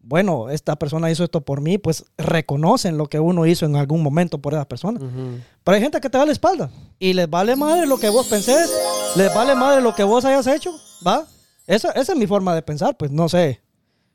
bueno, 0.00 0.50
esta 0.50 0.76
persona 0.76 1.10
hizo 1.10 1.24
esto 1.24 1.40
por 1.40 1.60
mí, 1.60 1.78
pues 1.78 2.04
reconocen 2.16 2.96
lo 2.96 3.06
que 3.08 3.18
uno 3.20 3.46
hizo 3.46 3.66
en 3.66 3.76
algún 3.76 4.02
momento 4.02 4.38
por 4.38 4.52
esa 4.54 4.64
persona. 4.64 4.98
Ujú. 5.00 5.38
Pero 5.64 5.74
hay 5.76 5.82
gente 5.82 6.00
que 6.00 6.08
te 6.10 6.18
da 6.18 6.26
la 6.26 6.32
espalda 6.32 6.70
y 6.98 7.12
les 7.12 7.28
vale 7.28 7.56
madre 7.56 7.86
lo 7.86 7.98
que 7.98 8.08
vos 8.08 8.26
pensés, 8.26 8.72
les 9.16 9.34
vale 9.34 9.54
madre 9.54 9.80
lo 9.82 9.94
que 9.94 10.04
vos 10.04 10.24
hayas 10.24 10.46
hecho, 10.46 10.72
¿va? 11.06 11.26
Esa, 11.66 11.90
esa 11.92 12.12
es 12.12 12.18
mi 12.18 12.26
forma 12.26 12.54
de 12.54 12.62
pensar, 12.62 12.96
pues 12.96 13.10
no 13.10 13.28
sé. 13.28 13.60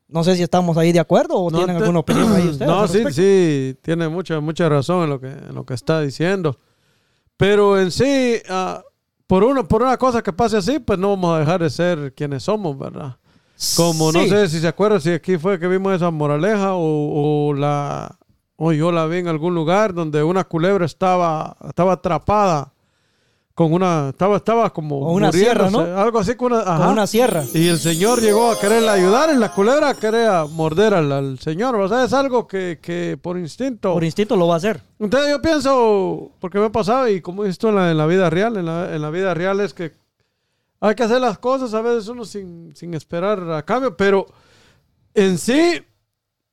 No 0.08 0.24
sé 0.24 0.36
si 0.36 0.42
estamos 0.42 0.76
ahí 0.78 0.92
de 0.92 1.00
acuerdo 1.00 1.34
o 1.36 1.50
No 1.50 1.58
tienen 1.58 1.76
te- 1.76 1.82
alguna 1.82 1.98
opinión 2.00 2.32
ahí 2.34 2.48
ustedes. 2.48 2.66
No, 2.70 2.88
sí, 2.88 3.04
sí, 3.12 3.76
tiene 3.82 4.08
mucha, 4.08 4.40
mucha 4.40 4.66
razón 4.68 5.04
en 5.04 5.10
lo 5.10 5.20
que, 5.20 5.28
en 5.28 5.54
lo 5.54 5.66
que 5.66 5.74
está 5.74 6.00
diciendo. 6.00 6.58
Pero 7.36 7.78
en 7.78 7.90
sí, 7.90 8.36
ah, 8.48 8.82
por, 9.28 9.44
una, 9.44 9.62
por 9.62 9.82
una 9.82 9.96
cosa 9.96 10.22
que 10.22 10.32
pase 10.32 10.56
así, 10.56 10.80
pues 10.80 10.98
no 10.98 11.10
vamos 11.10 11.36
a 11.36 11.38
dejar 11.38 11.62
de 11.62 11.70
ser 11.70 12.14
quienes 12.14 12.42
somos, 12.42 12.76
¿verdad? 12.76 13.18
Como 13.76 14.10
no 14.10 14.24
sé 14.24 14.48
si 14.48 14.58
se 14.58 14.68
acuerdan 14.68 15.00
si 15.00 15.10
aquí 15.10 15.36
fue 15.36 15.58
que 15.60 15.68
vimos 15.68 15.94
esa 15.94 16.10
moraleja 16.10 16.74
o, 16.74 17.48
o 17.50 17.54
la 17.54 18.16
o 18.56 18.72
yo 18.72 18.90
la 18.90 19.06
vi 19.06 19.18
en 19.18 19.28
algún 19.28 19.54
lugar 19.54 19.94
donde 19.94 20.22
una 20.22 20.44
culebra 20.44 20.86
estaba 20.86 21.56
estaba 21.68 21.94
atrapada 21.94 22.72
con 23.58 23.72
una 23.72 24.10
estaba 24.10 24.36
estaba 24.36 24.72
como 24.72 25.00
Con 25.00 25.14
una 25.16 25.32
sierra, 25.32 25.64
muriéndose, 25.68 26.00
algo 26.00 26.18
así 26.20 26.36
con 26.36 26.52
una, 26.52 26.62
Con 26.62 26.72
ajá. 26.74 26.88
una 26.90 27.08
sierra. 27.08 27.42
y 27.52 27.66
el 27.66 27.80
señor 27.80 28.20
llegó 28.20 28.52
a 28.52 28.60
quererle 28.60 28.88
ayudar 28.88 29.34
y 29.34 29.36
la 29.36 29.52
culebra 29.52 29.94
quería 29.94 30.44
morder 30.48 30.94
al, 30.94 31.10
al 31.10 31.38
señor 31.40 31.74
o 31.74 31.88
sea 31.88 32.04
es 32.04 32.12
algo 32.12 32.46
que, 32.46 32.78
que 32.80 33.18
por 33.20 33.36
instinto 33.36 33.92
Por 33.94 34.04
instinto 34.04 34.36
lo 34.36 34.46
va 34.46 34.54
a 34.54 34.56
hacer. 34.58 34.80
entonces 35.00 35.28
yo 35.30 35.42
pienso, 35.42 36.30
porque 36.38 36.60
me 36.60 36.66
ha 36.66 36.70
pasado 36.70 37.08
y 37.08 37.20
como 37.20 37.44
esto 37.44 37.70
en 37.70 37.74
la, 37.74 37.90
en 37.90 37.98
la 37.98 38.06
vida 38.06 38.30
real, 38.30 38.56
en 38.58 38.66
la, 38.66 38.94
en 38.94 39.02
la 39.02 39.10
vida 39.10 39.34
real 39.34 39.58
es 39.58 39.74
que 39.74 39.92
hay 40.80 40.94
que 40.94 41.02
hacer 41.02 41.20
las 41.20 41.38
cosas 41.40 41.74
a 41.74 41.80
veces 41.80 42.06
uno 42.06 42.24
sin, 42.24 42.76
sin 42.76 42.94
esperar 42.94 43.40
a 43.50 43.64
cambio, 43.64 43.96
pero 43.96 44.24
en 45.14 45.36
sí, 45.36 45.82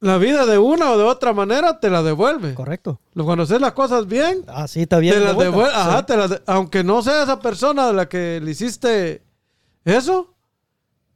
la 0.06 0.18
vida 0.18 0.46
de 0.46 0.58
una 0.58 0.92
o 0.92 0.98
de 0.98 1.04
otra 1.04 1.34
manera 1.34 1.80
te 1.80 1.90
la 1.90 2.04
devuelve. 2.04 2.54
Correcto. 2.54 3.00
Cuando 3.16 3.44
haces 3.44 3.60
las 3.60 3.74
cosas 3.74 4.06
bien, 4.08 4.44
Así 4.48 4.82
está 4.84 5.00
bien. 5.00 5.16
te 5.16 5.20
las 5.20 5.38
devuelve, 5.38 5.72
Sí. 5.72 5.76
ajá, 5.78 6.06
te 6.06 6.16
las 6.18 6.30
de- 6.30 6.42
aunque 6.46 6.84
no 6.84 7.02
sea 7.02 7.24
esa 7.24 7.40
persona 7.40 7.90
a 7.90 7.94
la 7.94 8.08
que 8.08 8.40
le 8.42 8.52
hiciste 8.52 9.24
eso, 9.84 10.34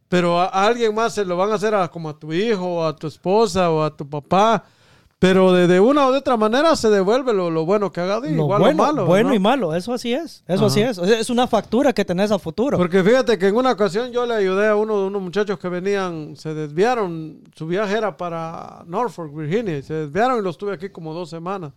pero 0.08 0.40
a, 0.40 0.46
a 0.46 0.66
alguien 0.66 0.94
más 0.96 1.14
se 1.14 1.24
lo 1.24 1.38
van 1.38 1.52
a 1.52 1.56
hacer 1.56 1.76
a- 1.76 1.88
como 1.90 2.10
a 2.10 2.18
tu 2.18 2.34
hijo, 2.34 2.66
o 2.66 2.86
a 2.86 2.96
tu 2.96 3.08
esposa, 3.08 3.70
o 3.70 3.84
a 3.84 3.96
tu 3.96 4.10
papá. 4.10 4.64
Pero 5.20 5.52
de, 5.52 5.68
de 5.68 5.82
una 5.82 6.08
o 6.08 6.14
de 6.14 6.20
otra 6.20 6.38
manera 6.38 6.78
se 6.78 6.90
devuelve 6.90 7.34
lo, 7.34 7.50
lo 7.52 7.66
bueno 7.66 7.92
que 7.92 8.00
haga, 8.00 8.22
Lo 8.22 8.28
igual 8.30 8.62
bueno, 8.62 8.78
lo 8.78 8.88
malo. 8.88 9.06
bueno 9.06 9.30
¿no? 9.30 9.36
y 9.36 9.40
malo, 9.40 9.76
eso 9.76 9.94
así 9.94 10.14
es. 10.14 10.46
Eso 10.48 10.68
así 10.68 10.80
es. 10.82 10.98
O 10.98 11.06
sea, 11.06 11.20
Es 11.20 11.30
una 11.30 11.46
factura 11.46 11.92
que 11.92 12.06
tenés 12.06 12.32
a 12.32 12.40
futuro. 12.40 12.78
Porque 12.78 13.04
fíjate 13.04 13.38
que 13.38 13.48
en 13.50 13.58
una 13.58 13.72
ocasión 13.74 14.14
yo 14.14 14.26
le 14.26 14.34
ayudé 14.36 14.70
a 14.70 14.78
uno 14.78 14.98
de 15.02 15.08
unos 15.08 15.22
muchachos 15.22 15.60
que 15.60 15.68
venían, 15.68 16.38
se 16.38 16.54
desviaron, 16.54 17.42
su 17.54 17.68
viaje 17.68 17.98
era 17.98 18.16
para 18.16 18.84
Norfolk, 18.88 19.36
Virginia, 19.36 19.78
y 19.78 19.84
se 19.84 19.94
desviaron 19.94 20.40
y 20.40 20.42
los 20.42 20.58
tuve 20.58 20.74
aquí 20.74 20.88
como 20.90 21.14
dos 21.14 21.30
semanas. 21.30 21.74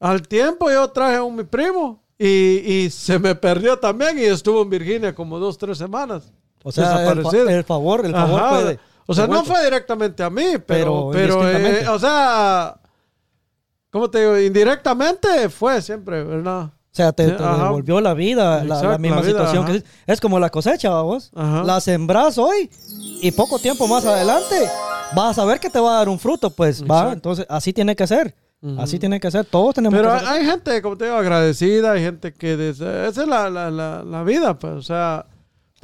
Al 0.00 0.26
tiempo 0.26 0.70
yo 0.70 0.88
traje 0.90 1.16
a 1.16 1.22
un 1.22 1.36
mi 1.36 1.44
primo 1.44 2.02
y, 2.18 2.26
y 2.26 2.90
se 2.90 3.18
me 3.18 3.34
perdió 3.34 3.78
también 3.78 4.18
y 4.18 4.22
estuvo 4.22 4.62
en 4.62 4.70
Virginia 4.70 5.14
como 5.14 5.38
dos, 5.38 5.58
tres 5.58 5.76
semanas. 5.78 6.32
o 6.62 6.72
sea, 6.72 7.10
el, 7.12 7.18
el 7.48 7.64
favor, 7.64 8.04
el 8.06 8.12
favor 8.12 8.40
Ajá. 8.40 8.50
puede. 8.50 8.78
O 9.06 9.14
sea, 9.14 9.26
no 9.26 9.44
fue 9.44 9.62
directamente 9.64 10.22
a 10.22 10.30
mí, 10.30 10.44
pero, 10.66 11.10
Pero 11.12 11.40
pero, 11.40 11.50
eh, 11.50 11.88
o 11.88 11.98
sea, 11.98 12.76
¿cómo 13.90 14.10
te 14.10 14.20
digo? 14.20 14.38
Indirectamente 14.38 15.48
fue 15.48 15.82
siempre, 15.82 16.22
¿verdad? 16.24 16.64
O 16.64 16.96
sea, 16.96 17.12
te, 17.12 17.26
te 17.32 17.42
devolvió 17.42 18.00
la 18.00 18.14
vida, 18.14 18.62
la- 18.64 18.98
misma 18.98 19.16
la 19.16 19.22
vida, 19.22 19.26
situación. 19.26 19.64
ajá. 19.64 19.72
que 19.72 19.78
es, 19.78 19.84
es 20.06 20.20
como 20.20 20.38
la 20.38 20.48
cosecha, 20.50 20.90
vos. 21.02 21.30
Ajá. 21.34 21.64
La 21.64 21.80
sembrás 21.80 22.38
hoy 22.38 22.70
y 23.20 23.30
poco 23.32 23.58
tiempo 23.58 23.88
más 23.88 24.04
adelante 24.06 24.68
vas 25.14 25.30
a 25.32 25.34
saber 25.42 25.58
que 25.58 25.68
te 25.70 25.80
va 25.80 25.94
a 25.96 25.98
dar 25.98 26.08
un 26.08 26.18
fruto, 26.20 26.50
pues 26.50 26.84
va. 26.84 27.12
Entonces, 27.12 27.46
así 27.48 27.72
tiene 27.72 27.96
que 27.96 28.06
ser. 28.06 28.34
Así 28.78 28.98
tiene 28.98 29.20
que 29.20 29.30
ser. 29.30 29.44
Todos 29.44 29.74
tenemos 29.74 29.98
Pero 30.00 30.10
que 30.18 30.24
hay, 30.24 30.38
hay 30.40 30.46
gente, 30.46 30.80
como 30.80 30.96
te 30.96 31.04
digo, 31.04 31.16
agradecida, 31.18 31.92
hay 31.92 32.00
gente 32.02 32.32
que... 32.32 32.56
des- 32.56 32.80
esa 32.80 33.08
es 33.22 33.28
la, 33.28 33.50
la, 33.50 33.70
la, 33.70 34.02
la 34.02 34.22
vida, 34.22 34.58
pues, 34.58 34.72
o 34.72 34.80
sea... 34.82 35.26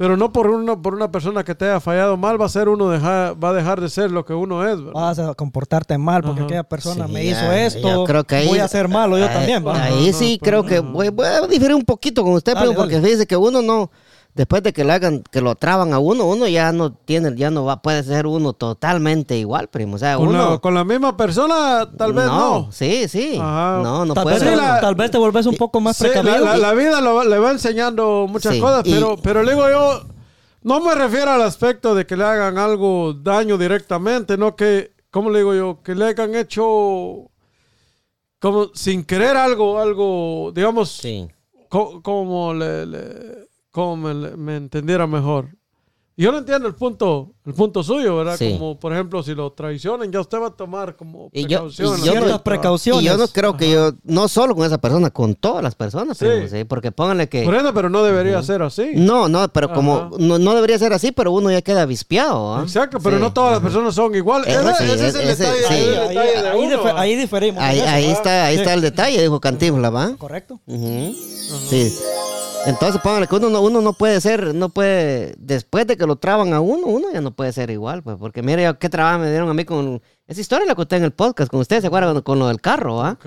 Pero 0.01 0.17
no 0.17 0.33
por, 0.33 0.47
uno, 0.49 0.81
por 0.81 0.95
una 0.95 1.11
persona 1.11 1.43
que 1.43 1.53
te 1.53 1.65
haya 1.65 1.79
fallado 1.79 2.17
mal 2.17 2.41
va 2.41 2.47
a 2.47 2.49
ser 2.49 2.69
uno 2.69 2.89
dejar, 2.89 3.35
va 3.43 3.49
a 3.49 3.53
dejar 3.53 3.79
de 3.79 3.87
ser 3.87 4.09
lo 4.09 4.25
que 4.25 4.33
uno 4.33 4.67
es, 4.67 4.77
¿verdad? 4.83 4.93
Vas 4.99 5.19
a 5.19 5.35
comportarte 5.35 5.95
mal 5.99 6.23
porque 6.23 6.39
Ajá. 6.39 6.45
aquella 6.45 6.63
persona 6.63 7.05
Sí, 7.05 7.13
me 7.13 7.23
hizo 7.23 7.51
esto. 7.51 7.87
yo 7.87 8.03
creo 8.05 8.23
que 8.23 8.35
ahí- 8.37 8.47
voy 8.47 8.57
a 8.57 8.67
ser 8.67 8.87
malo 8.87 9.19
yo 9.19 9.27
ahí- 9.27 9.33
también, 9.35 9.63
va. 9.67 9.83
Ahí 9.83 10.07
No, 10.07 10.11
no, 10.11 10.13
sí 10.17 10.39
creo 10.41 10.63
que 10.65 10.79
voy, 10.79 11.09
voy 11.09 11.27
a 11.27 11.45
diferir 11.45 11.75
un 11.75 11.83
poquito 11.85 12.23
con 12.23 12.33
usted, 12.33 12.55
Dale, 12.55 12.65
primo, 12.65 12.81
porque 12.81 12.95
dale. 12.95 13.05
fíjese 13.09 13.27
que 13.27 13.37
uno 13.37 13.61
no, 13.61 13.91
después 14.33 14.63
de 14.63 14.71
que 14.73 14.83
le 14.83 14.93
hagan, 14.93 15.23
que 15.31 15.41
lo 15.41 15.55
traban 15.55 15.93
a 15.93 15.99
uno, 15.99 16.25
uno 16.25 16.47
ya 16.47 16.71
no 16.71 16.93
tiene, 16.93 17.35
ya 17.35 17.49
no 17.51 17.65
va, 17.65 17.81
puede 17.81 18.03
ser 18.03 18.27
uno 18.27 18.53
totalmente 18.53 19.37
igual, 19.37 19.67
primo. 19.67 19.95
O 19.95 19.99
sea, 19.99 20.17
con, 20.17 20.29
uno. 20.29 20.51
la, 20.51 20.57
con 20.59 20.73
la 20.73 20.83
misma 20.83 21.15
persona, 21.17 21.89
tal 21.97 22.13
vez 22.13 22.25
no. 22.25 22.71
Sí, 22.71 23.07
sí. 23.07 23.37
Ajá. 23.39 23.79
No, 23.83 24.05
no 24.05 24.13
tal, 24.13 24.23
puede 24.23 24.35
vez, 24.35 24.43
ser. 24.43 24.53
Sí, 24.53 24.57
la- 24.65 24.79
tal 24.81 24.95
vez 24.95 25.11
te 25.11 25.17
volvés 25.17 25.45
un 25.45 25.55
poco 25.57 25.79
más 25.81 25.97
Sí, 25.97 26.05
la, 26.05 26.09
precavido. 26.11 26.45
la- 26.45 26.57
la 26.57 26.73
vida 26.73 27.01
lo- 27.01 27.23
le 27.23 27.39
va 27.39 27.51
enseñando 27.51 28.27
muchas 28.29 28.53
Sí, 28.55 28.59
cosas, 28.61 28.85
y- 28.85 28.93
pero, 28.93 29.17
pero 29.21 29.43
le 29.43 29.51
digo 29.53 29.69
yo, 29.69 30.01
no 30.63 30.79
me 30.79 30.93
refiero 30.95 31.31
al 31.31 31.41
aspecto 31.41 31.93
de 31.95 32.05
que 32.05 32.15
le 32.15 32.23
hagan 32.23 32.57
algo 32.57 33.13
daño 33.13 33.57
directamente, 33.57 34.37
no 34.37 34.55
que, 34.55 34.91
¿cómo 35.09 35.29
le 35.29 35.39
digo 35.39 35.53
yo? 35.55 35.79
Que 35.83 35.95
le 35.95 36.05
hayan 36.05 36.35
hecho 36.35 37.27
como 38.39 38.69
sin 38.73 39.03
querer 39.03 39.37
algo, 39.37 39.79
algo, 39.79 40.51
digamos, 40.53 40.89
Sí. 40.91 41.27
co- 41.69 42.01
como 42.01 42.53
le, 42.53 42.85
le- 42.85 43.47
como 43.71 43.97
me, 43.97 44.37
me 44.37 44.55
entendiera 44.57 45.07
mejor. 45.07 45.57
Yo 46.17 46.31
no 46.31 46.39
entiendo 46.39 46.67
el 46.67 46.75
punto, 46.75 47.31
el 47.45 47.53
punto 47.53 47.81
suyo, 47.83 48.17
¿verdad? 48.17 48.35
Sí. 48.37 48.51
Como, 48.59 48.77
por 48.77 48.91
ejemplo, 48.93 49.23
si 49.23 49.33
lo 49.33 49.53
traicionan, 49.53 50.11
ya 50.11 50.19
usted 50.19 50.39
va 50.39 50.47
a 50.47 50.51
tomar 50.51 50.95
como 50.97 51.29
Y 51.31 51.43
yo- 51.43 51.47
precauciones. 51.59 51.99
y 51.99 52.05
yo 52.05 52.11
Ciertas 52.11 52.31
no- 52.31 52.43
precauciones. 52.43 53.01
Y 53.01 53.05
yo 53.05 53.17
no 53.17 53.27
creo 53.29 53.55
que 53.57 53.71
yo, 53.71 53.91
no 54.03 54.27
solo 54.27 54.53
con 54.53 54.65
esa 54.65 54.77
persona, 54.77 55.09
con 55.09 55.35
todas 55.35 55.63
las 55.63 55.73
personas, 55.73 56.17
Sí. 56.17 56.25
primo, 56.25 56.47
sí, 56.49 56.63
porque 56.65 56.91
pónganle 56.91 57.29
que. 57.29 57.43
Por 57.43 57.55
eso, 57.55 57.73
pero 57.73 57.89
no 57.89 58.03
debería 58.03 58.43
ser 58.43 58.61
así. 58.61 58.91
No, 58.95 59.29
no, 59.29 59.47
pero 59.47 59.67
Ajá. 59.67 59.75
como 59.75 60.11
no, 60.19 60.37
no 60.37 60.53
debería 60.53 60.77
ser 60.77 60.91
así, 60.93 61.11
pero 61.13 61.31
uno 61.31 61.49
ya 61.49 61.61
queda 61.61 61.83
avispiado. 61.83 62.55
¿ah? 62.55 62.61
Exacto, 62.61 62.99
pero 63.01 63.15
Sí. 63.15 63.21
no 63.23 63.33
todas 63.33 63.53
las 63.53 63.61
personas 63.61 63.95
son 63.95 64.13
iguales. 64.13 64.47
Eh, 64.53 64.59
Ese, 64.59 64.73
sí, 64.85 64.91
ese 64.91 65.07
es 65.07 65.15
el 65.15 65.29
ese- 65.29 65.43
detalle, 65.45 65.65
ahí, 65.69 65.85
detalle 66.09 66.41
de 66.43 66.49
ahí 66.49 66.59
uno. 66.65 66.77
dife- 66.83 66.93
ahí 66.97 67.15
diferimos. 67.15 67.63
Ahí, 67.63 67.79
eso, 67.79 67.89
ahí 67.89 68.05
está, 68.11 68.45
ahí 68.45 68.55
Sí. 68.55 68.61
está 68.61 68.73
el 68.73 68.81
detalle, 68.81 69.21
dijo 69.21 69.39
Cantinflas, 69.39 69.93
¿va? 69.95 70.15
Correcto. 70.17 70.59
Sí. 71.69 71.95
Entonces, 72.67 73.01
póngale 73.01 73.25
que 73.27 73.35
uno 73.35 73.49
no, 73.49 73.61
uno 73.61 73.81
no 73.81 73.93
puede 73.93 74.21
ser, 74.21 74.53
no 74.53 74.69
puede, 74.69 75.33
después 75.39 75.87
de 75.87 75.97
que 75.97 76.00
lo 76.07 76.15
traban 76.17 76.53
a 76.53 76.59
uno, 76.61 76.87
uno 76.87 77.07
ya 77.13 77.21
no 77.21 77.31
puede 77.31 77.51
ser 77.53 77.69
igual, 77.69 78.03
pues, 78.03 78.17
porque 78.19 78.41
mire 78.41 78.73
qué 78.79 78.89
trabajo 78.89 79.19
me 79.19 79.29
dieron 79.29 79.49
a 79.49 79.53
mí 79.53 79.65
con, 79.65 80.01
esa 80.27 80.41
historia 80.41 80.65
la 80.65 80.75
conté 80.75 80.97
en 80.97 81.03
el 81.03 81.11
podcast, 81.11 81.49
con 81.51 81.59
ustedes, 81.59 81.81
¿se 81.81 81.87
acuerdan? 81.87 82.13
Con, 82.15 82.21
con 82.23 82.39
lo 82.39 82.47
del 82.47 82.61
carro, 82.61 83.01
¿ah? 83.01 83.17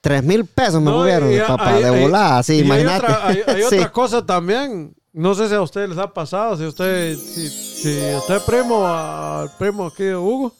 Tres 0.00 0.22
mil 0.22 0.44
pesos 0.44 0.80
me 0.80 0.90
No, 0.90 0.98
movieron, 0.98 1.32
y 1.32 1.38
papá, 1.40 1.74
hay- 1.74 1.82
de 1.82 2.02
volada, 2.02 2.42
sí, 2.42 2.54
y 2.54 2.58
hay 2.60 2.64
imagínate. 2.64 3.04
otra- 3.06 3.26
Hay, 3.26 3.42
hay 3.46 3.62
Sí. 3.68 3.76
otra 3.76 3.92
cosa 3.92 4.24
también. 4.26 4.94
No 5.12 5.34
sé 5.34 5.48
si 5.48 5.54
a 5.54 5.60
ustedes 5.62 5.88
les 5.88 5.98
ha 5.98 6.12
pasado, 6.12 6.56
si 6.56 6.64
usted, 6.64 7.16
si, 7.16 7.48
si 7.48 8.14
usted 8.16 8.36
es 8.36 8.42
primo 8.42 8.86
al 8.86 9.50
primo 9.58 9.86
aquí 9.86 10.04
de 10.04 10.16
Hugo, 10.16 10.52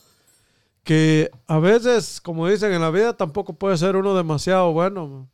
que 0.83 1.31
a 1.47 1.59
veces, 1.59 2.21
como 2.21 2.49
dicen 2.49 2.73
en 2.73 2.81
la 2.81 2.91
vida, 2.91 3.13
tampoco 3.17 3.53
puede 3.53 3.77
ser 3.77 3.95
uno 3.95 4.17
demasiado 4.17 4.73
bueno. 4.73 5.29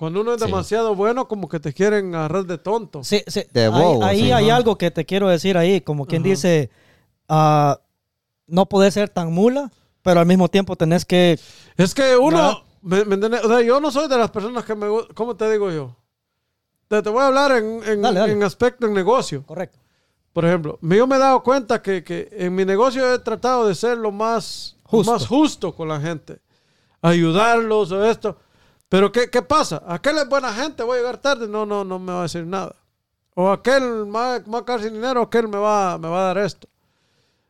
Cuando 0.00 0.22
uno 0.22 0.32
es 0.32 0.40
Sí. 0.40 0.46
demasiado 0.46 0.94
bueno, 0.94 1.28
como 1.28 1.46
que 1.46 1.60
te 1.60 1.74
quieren 1.74 2.14
agarrar 2.14 2.46
de 2.46 2.56
tonto. 2.56 3.04
Sí, 3.04 3.22
sí. 3.26 3.42
De 3.52 3.64
ahí 3.66 3.70
bobo, 3.70 4.02
ahí 4.02 4.20
sí. 4.22 4.32
hay 4.32 4.48
algo 4.48 4.78
que 4.78 4.90
te 4.90 5.04
quiero 5.04 5.28
decir 5.28 5.58
ahí, 5.58 5.82
como 5.82 6.06
quien 6.06 6.22
Ajá. 6.22 6.30
dice, 6.30 6.70
ah, 7.28 7.78
no 8.46 8.64
puedes 8.66 8.94
ser 8.94 9.10
tan 9.10 9.30
mula, 9.30 9.70
pero 10.00 10.20
al 10.20 10.26
mismo 10.26 10.48
tiempo 10.48 10.74
tenés 10.74 11.04
que... 11.04 11.38
Es 11.76 11.92
que 11.94 12.16
uno, 12.16 12.38
Ajá. 12.38 12.62
¿me, 12.80 13.04
me 13.04 13.16
entiendes? 13.16 13.44
O 13.44 13.48
sea, 13.48 13.60
yo 13.60 13.78
no 13.78 13.90
soy 13.90 14.08
de 14.08 14.16
las 14.16 14.30
personas 14.30 14.64
que 14.64 14.74
me 14.74 14.86
¿cómo 15.14 15.36
te 15.36 15.50
digo 15.52 15.70
yo? 15.70 15.94
Te, 16.88 17.02
te 17.02 17.10
voy 17.10 17.20
a 17.22 17.26
hablar 17.26 17.52
en, 17.52 17.82
en, 17.84 18.00
Dale, 18.00 18.20
dale. 18.20 18.32
en 18.32 18.42
aspecto 18.42 18.86
en 18.86 18.94
negocio. 18.94 19.44
Correcto. 19.44 19.78
Por 20.32 20.46
ejemplo, 20.46 20.78
yo 20.80 21.06
me 21.06 21.16
he 21.16 21.18
dado 21.18 21.42
cuenta 21.42 21.82
que, 21.82 22.02
que 22.02 22.28
en 22.32 22.54
mi 22.54 22.64
negocio 22.64 23.12
he 23.12 23.18
tratado 23.18 23.68
de 23.68 23.74
ser 23.74 23.98
lo 23.98 24.10
más 24.10 24.76
Justo. 24.84 25.12
más 25.12 25.26
justo 25.26 25.74
con 25.74 25.88
la 25.88 26.00
gente. 26.00 26.38
Ayudarlos 27.02 27.92
o 27.92 28.04
esto. 28.04 28.38
Pero 28.90 29.10
¿qué, 29.12 29.30
qué 29.30 29.40
pasa? 29.40 29.82
Aquel 29.86 30.18
es 30.18 30.28
buena 30.28 30.52
gente, 30.52 30.82
voy 30.82 30.96
a 30.96 31.00
llegar 31.00 31.16
tarde. 31.18 31.48
No, 31.48 31.64
no, 31.64 31.82
no 31.84 31.98
me 31.98 32.12
va 32.12 32.18
a 32.20 32.22
decir 32.24 32.44
nada. 32.44 32.74
O 33.34 33.50
aquel 33.50 33.82
a 34.14 34.42
quedar 34.66 34.82
sin 34.82 34.92
dinero, 34.92 35.22
aquel 35.22 35.48
me 35.48 35.56
va, 35.56 35.96
me 35.96 36.08
va 36.08 36.18
a 36.30 36.34
dar 36.34 36.44
esto. 36.44 36.68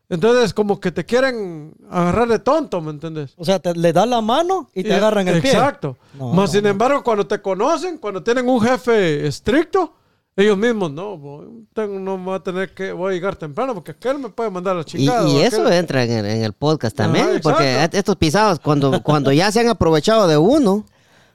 Entonces, 0.08 0.52
como 0.52 0.80
que 0.80 0.90
te 0.90 1.04
quieren 1.06 1.72
agarrar 1.88 2.26
de 2.28 2.40
tonto, 2.40 2.80
¿me 2.80 2.90
entiendes? 2.90 3.32
O 3.36 3.44
sea, 3.44 3.58
te, 3.60 3.74
le 3.74 3.92
das 3.92 4.08
la 4.08 4.20
mano 4.20 4.68
y 4.74 4.82
te 4.82 4.92
agarran 4.94 5.26
el 5.28 5.40
pie. 5.40 5.52
Exacto. 5.52 5.96
No, 6.18 6.28
Más 6.28 6.36
no, 6.36 6.46
sin 6.48 6.62
no. 6.64 6.68
embargo, 6.68 7.02
cuando 7.04 7.26
te 7.26 7.40
conocen, 7.40 7.96
cuando 7.98 8.22
tienen 8.22 8.48
un 8.48 8.60
jefe 8.60 9.26
estricto, 9.26 9.94
ellos 10.36 10.58
mismos, 10.58 10.90
no, 10.92 11.16
voy- 11.16 11.64
tengo, 11.72 11.98
no 12.00 12.18
voy 12.18 12.34
a 12.34 12.40
tener 12.40 12.74
que, 12.74 12.92
voy 12.92 13.12
a 13.12 13.14
llegar 13.14 13.36
temprano 13.36 13.72
porque 13.72 13.92
aquel 13.92 14.18
me 14.18 14.30
puede 14.30 14.50
mandar 14.50 14.72
a 14.74 14.76
la 14.78 14.82
Y, 14.82 14.84
chingada. 14.84 15.28
y 15.28 15.38
eso 15.42 15.62
aquel- 15.62 15.72
entra 15.74 16.02
en 16.04 16.10
el, 16.10 16.26
en 16.26 16.42
el 16.42 16.52
podcast 16.54 16.96
también, 16.96 17.28
Ajá, 17.30 17.40
porque 17.42 17.72
exacto. 17.74 17.96
estos 17.96 18.16
pisados, 18.16 18.58
cuando, 18.58 19.02
cuando 19.02 19.30
ya 19.32 19.50
se 19.52 19.60
han 19.60 19.68
aprovechado 19.68 20.26
de 20.26 20.36
uno, 20.36 20.86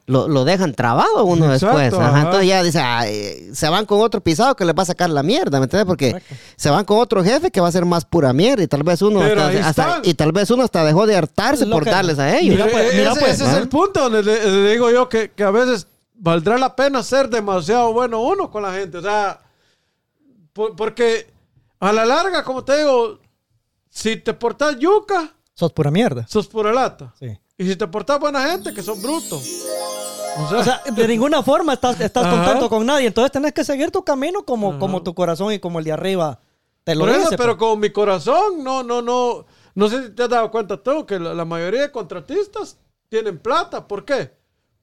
lo, 0.07 0.27
lo 0.27 0.45
dejan 0.45 0.73
trabado 0.75 1.25
uno 1.25 1.51
Exacto, 1.51 1.77
después. 1.77 1.99
Ajá, 2.01 2.09
ajá. 2.11 2.21
Entonces 2.25 2.47
ya 2.47 2.61
dice, 2.63 2.79
"Ay, 2.79 3.49
se 3.53 3.67
van 3.69 3.85
con 3.87 4.01
otro 4.01 4.21
pisado 4.21 4.55
que 4.55 4.63
les 4.65 4.75
va 4.75 4.83
a 4.83 4.85
sacar 4.85 5.09
la 5.09 5.23
mierda, 5.23 5.59
¿me 5.59 5.63
entiendes? 5.63 5.87
Porque 5.87 6.11
Correcto. 6.11 6.35
se 6.55 6.69
van 6.69 6.85
con 6.85 6.99
otro 6.99 7.23
jefe 7.23 7.49
que 7.49 7.59
va 7.59 7.67
a 7.69 7.71
ser 7.71 7.85
más 7.85 8.05
pura 8.05 8.31
mierda 8.31 8.61
y 8.63 8.67
tal 8.67 8.83
vez 8.83 9.01
uno 9.01 9.21
hasta, 9.21 10.01
y 10.03 10.13
tal 10.13 10.31
vez 10.31 10.51
uno 10.51 10.63
hasta 10.63 10.85
dejó 10.85 11.07
de 11.07 11.15
hartarse 11.15 11.65
Lo 11.65 11.75
por 11.75 11.83
que- 11.85 11.89
darles 11.89 12.19
a 12.19 12.37
ellos. 12.37 12.55
Mira, 12.55 12.67
pues, 12.71 12.93
mira, 12.93 13.11
ese, 13.13 13.19
pues, 13.19 13.33
ese 13.41 13.45
es 13.51 13.57
el 13.57 13.67
punto 13.67 14.01
donde 14.01 14.21
le, 14.21 14.45
le 14.63 14.71
digo 14.73 14.91
yo 14.91 15.09
que, 15.09 15.31
que 15.31 15.43
a 15.43 15.49
veces 15.51 15.87
valdrá 16.13 16.57
la 16.59 16.75
pena 16.75 17.01
ser 17.01 17.27
demasiado 17.29 17.91
bueno 17.91 18.21
uno 18.21 18.51
con 18.51 18.61
la 18.61 18.73
gente. 18.73 18.99
O 18.99 19.01
sea, 19.01 19.39
por- 20.53 20.75
porque 20.75 21.27
a 21.79 21.91
la 21.91 22.05
larga, 22.05 22.43
como 22.43 22.63
te 22.63 22.77
digo, 22.77 23.19
si 23.89 24.17
te 24.17 24.33
portas 24.35 24.77
yuca, 24.77 25.33
Sos 25.55 25.71
pura 25.73 25.89
mierda. 25.89 26.25
sos 26.27 26.47
pura 26.47 26.71
lata. 26.71 27.13
Sí. 27.19 27.37
Y 27.57 27.65
si 27.67 27.75
te 27.77 27.87
portas 27.87 28.19
buena 28.19 28.49
gente, 28.49 28.73
que 28.73 28.83
sos 28.83 29.01
bruto. 29.01 29.41
O 30.37 30.49
sea, 30.49 30.59
O 30.59 30.63
sea, 30.63 30.81
de 30.91 31.07
ninguna 31.07 31.41
forma 31.43 31.73
estás, 31.73 31.99
estás 32.01 32.25
Ajá. 32.25 32.35
contento 32.35 32.69
con 32.69 32.85
nadie. 32.85 33.07
Entonces 33.07 33.31
tenés 33.31 33.53
que 33.53 33.63
seguir 33.63 33.91
tu 33.91 34.03
camino 34.03 34.43
como, 34.43 34.77
como 34.79 35.01
tu 35.03 35.13
corazón 35.13 35.53
y 35.53 35.59
como 35.59 35.79
el 35.79 35.85
de 35.85 35.91
arriba 35.93 36.39
te 36.83 36.93
lo 36.93 37.01
por 37.01 37.09
eso, 37.09 37.19
dice. 37.21 37.37
pero 37.37 37.57
pues. 37.57 37.69
con 37.69 37.79
mi 37.79 37.89
corazón, 37.91 38.63
no, 38.63 38.83
no, 38.83 39.01
no. 39.01 39.45
No 39.73 39.89
sé 39.89 40.03
si 40.03 40.09
te 40.11 40.23
has 40.23 40.29
dado 40.29 40.51
cuenta 40.51 40.81
tú 40.81 41.05
que 41.05 41.19
la, 41.19 41.33
la 41.33 41.45
mayoría 41.45 41.81
de 41.81 41.91
contratistas 41.91 42.77
tienen 43.09 43.39
plata. 43.39 43.87
¿Por 43.87 44.05
qué? 44.05 44.31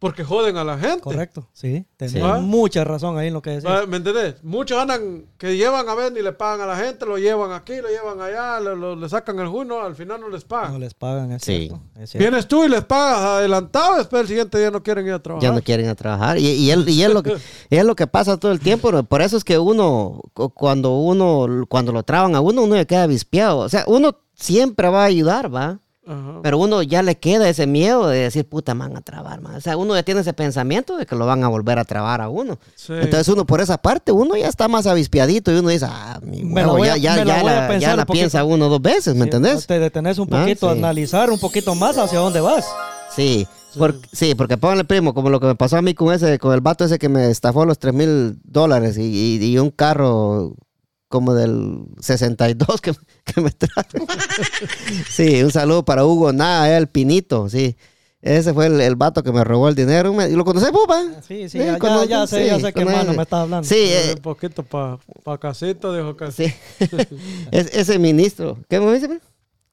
Porque 0.02 0.24
joden 0.24 0.56
a 0.56 0.64
la 0.64 0.76
gente. 0.78 1.00
Correcto, 1.00 1.46
sí. 1.52 1.86
Tenés 1.96 2.12
Sí. 2.14 2.20
mucha 2.40 2.82
razón 2.82 3.16
ahí 3.16 3.28
en 3.28 3.34
lo 3.34 3.40
que 3.40 3.50
decís. 3.50 3.70
¿Me 3.86 3.98
entendés? 3.98 4.42
Muchos 4.42 4.76
andan 4.76 5.26
que 5.38 5.56
llevan 5.56 5.88
a 5.88 5.94
ver 5.94 6.12
ni 6.12 6.22
le 6.22 6.32
pagan 6.32 6.60
a 6.62 6.66
la 6.66 6.76
gente, 6.76 7.06
lo 7.06 7.18
llevan 7.18 7.52
aquí, 7.52 7.76
lo 7.80 7.88
llevan 7.88 8.20
allá, 8.20 8.58
lo- 8.58 8.74
lo- 8.74 8.96
le 8.96 9.08
sacan 9.08 9.38
el 9.38 9.46
juno, 9.46 9.80
al 9.80 9.94
final 9.94 10.20
no 10.20 10.28
les 10.28 10.42
No 10.42 10.48
pagan. 10.48 10.80
les 10.80 10.92
pagan, 10.94 11.30
es 11.30 11.42
Sí. 11.42 11.68
cierto. 11.68 11.80
es 12.00 12.10
cierto. 12.10 12.28
Vienes 12.28 12.48
tú 12.48 12.64
y 12.64 12.68
les 12.68 12.82
pagas 12.84 13.20
adelantado, 13.20 13.96
después 13.96 14.22
el 14.22 14.26
siguiente 14.28 14.58
día 14.58 14.72
no 14.72 14.82
quieren 14.82 15.06
ir 15.06 15.12
a 15.12 15.22
trabajar. 15.22 15.48
Ya 15.48 15.54
no 15.54 15.62
quieren 15.62 15.88
a 15.88 15.94
trabajar. 15.94 16.36
Y, 16.36 16.48
y, 16.48 16.70
él- 16.72 16.88
y 16.88 17.02
es, 17.04 17.10
lo 17.14 17.22
que, 17.22 17.36
es 17.70 17.84
lo 17.84 17.94
que 17.94 18.08
pasa 18.08 18.36
todo 18.36 18.50
el 18.50 18.58
tiempo. 18.58 18.90
¿no? 18.90 19.04
Por 19.04 19.22
eso 19.22 19.36
es 19.36 19.44
que 19.44 19.56
uno, 19.56 20.20
cu- 20.34 20.50
cuando 20.50 20.96
uno, 20.98 21.46
cuando 21.68 21.92
lo 21.92 22.02
traban 22.02 22.34
a 22.34 22.40
uno, 22.40 22.62
uno 22.64 22.74
ya 22.74 22.84
queda 22.86 23.06
vispiado. 23.06 23.58
O 23.60 23.68
sea, 23.68 23.84
uno 23.86 24.16
siempre 24.34 24.88
va 24.88 25.02
a 25.02 25.06
ayudar, 25.06 25.54
¿va? 25.54 25.78
Ajá. 26.12 26.40
Pero 26.42 26.58
uno 26.58 26.82
ya 26.82 27.02
le 27.02 27.16
queda 27.16 27.48
ese 27.48 27.66
miedo 27.66 28.08
de 28.08 28.18
decir, 28.20 28.48
puta, 28.48 28.74
me 28.74 28.80
van 28.88 28.96
a 28.96 29.00
trabar, 29.00 29.40
man. 29.40 29.54
O 29.56 29.60
sea, 29.60 29.76
uno 29.76 29.94
ya 29.94 30.02
tiene 30.02 30.20
ese 30.20 30.32
pensamiento 30.32 30.96
de 30.96 31.06
que 31.06 31.16
lo 31.16 31.26
van 31.26 31.42
a 31.44 31.48
volver 31.48 31.78
a 31.78 31.84
trabar 31.84 32.20
a 32.20 32.28
uno. 32.28 32.58
Sí. 32.74 32.92
Entonces 32.94 33.28
uno 33.28 33.46
por 33.46 33.60
esa 33.60 33.78
parte, 33.78 34.12
uno 34.12 34.36
ya 34.36 34.48
está 34.48 34.68
más 34.68 34.86
avispiadito 34.86 35.52
y 35.52 35.58
uno 35.58 35.68
dice, 35.70 35.86
ah, 35.88 36.20
mi 36.22 36.42
huevo, 36.44 36.82
a- 36.82 36.86
ya, 36.86 36.96
ya, 36.96 37.24
la 37.24 37.78
ya 37.78 37.96
la, 37.96 38.06
piensa 38.06 38.44
uno 38.44 38.68
dos 38.68 38.82
veces, 38.82 39.14
¿me 39.14 39.20
Sí, 39.20 39.24
entendés? 39.24 39.66
Te 39.66 39.78
detenés 39.78 40.18
un 40.18 40.28
Ah, 40.32 40.40
poquito 40.40 40.70
sí. 40.72 40.78
analizar 40.78 41.30
un 41.30 41.38
poquito 41.38 41.74
más 41.74 41.96
hacia 41.98 42.18
dónde 42.18 42.40
vas. 42.40 42.66
Sí, 43.14 43.46
por- 43.78 43.94
sí, 44.12 44.34
porque 44.34 44.56
póngale 44.56 44.84
primo, 44.84 45.14
como 45.14 45.30
lo 45.30 45.38
que 45.40 45.46
me 45.46 45.54
pasó 45.54 45.76
a 45.76 45.82
mí 45.82 45.94
con 45.94 46.12
ese, 46.14 46.38
con 46.38 46.52
el 46.54 46.60
vato 46.60 46.84
ese 46.84 46.98
que 46.98 47.08
me 47.08 47.30
estafó 47.30 47.64
los 47.64 47.78
3 47.78 47.92
mil 47.94 48.38
dólares 48.44 48.96
y, 48.98 49.02
y- 49.02 49.44
y 49.44 49.58
un 49.58 49.70
carro 49.70 50.54
como 51.12 51.34
del 51.34 51.84
62 52.00 52.80
que, 52.80 52.92
que 53.24 53.40
me 53.42 53.50
trajo. 53.50 54.06
sí, 55.10 55.42
un 55.42 55.52
saludo 55.52 55.84
para 55.84 56.04
Hugo 56.06 56.32
Nada, 56.32 56.74
el 56.76 56.88
Pinito, 56.88 57.48
sí. 57.50 57.76
Ese 58.22 58.54
fue 58.54 58.66
el, 58.66 58.80
el 58.80 58.94
vato 58.94 59.22
que 59.24 59.32
me 59.32 59.42
robó 59.42 59.68
el 59.68 59.74
dinero. 59.74 60.14
¿Y 60.28 60.34
lo 60.36 60.44
conoces, 60.44 60.70
pupa? 60.70 61.02
Sí, 61.26 61.48
sí, 61.48 61.58
ya, 61.58 61.76
ya, 61.76 62.04
ya 62.04 62.26
sé, 62.26 62.46
ya 62.46 62.58
sé 62.60 62.72
qué 62.72 62.84
mano 62.84 63.12
me 63.14 63.22
estás 63.24 63.40
hablando. 63.40 63.68
Sí, 63.68 63.74
eh, 63.78 64.14
un 64.16 64.22
poquito 64.22 64.62
para 64.62 64.98
pa 65.24 65.38
casito, 65.38 65.94
dijo 65.94 66.16
que 66.16 66.30
sí. 66.30 66.44
Es- 67.50 67.74
ese 67.74 67.98
ministro. 67.98 68.58
¿Qué 68.68 68.78
me 68.80 68.92
dice? 68.94 69.20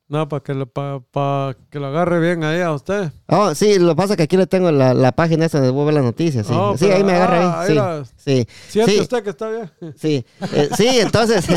No, 0.10 0.28
para 0.28 0.42
que, 0.44 0.56
lo- 0.56 0.66
pa, 0.66 1.02
pa 1.12 1.56
que 1.70 1.78
lo 1.80 1.86
agarre 1.86 2.20
bien 2.20 2.44
ahí 2.44 2.62
a 2.62 2.72
usted. 2.74 3.12
Oh, 3.28 3.54
sí, 3.54 3.78
lo 3.78 3.90
que 3.90 3.96
pasa 3.96 4.14
es 4.14 4.18
que 4.18 4.24
aquí 4.24 4.38
le 4.38 4.48
tengo 4.48 4.72
la, 4.72 4.96
la 4.96 5.12
página 5.12 5.46
esa 5.46 5.60
donde 5.62 5.86
ves 5.86 5.94
las 5.94 6.04
noticias. 6.04 6.48
Sí, 6.48 6.54
Oh, 6.56 6.76
sí 6.76 6.86
pero- 6.86 6.96
ahí 6.98 7.04
me 7.04 7.14
agarra 7.14 7.38
ah, 7.44 7.62
ahí. 7.62 7.70
ahí 7.70 7.76
la- 7.76 8.04
Sí, 8.06 8.12
sí. 8.18 8.48
Siente 8.70 8.92
sí. 8.94 9.00
usted 9.02 9.24
que 9.24 9.30
está 9.30 9.50
bien. 9.50 9.72
Sí, 9.96 10.26
eh, 10.54 10.70
sí, 10.76 10.88
entonces. 11.00 11.46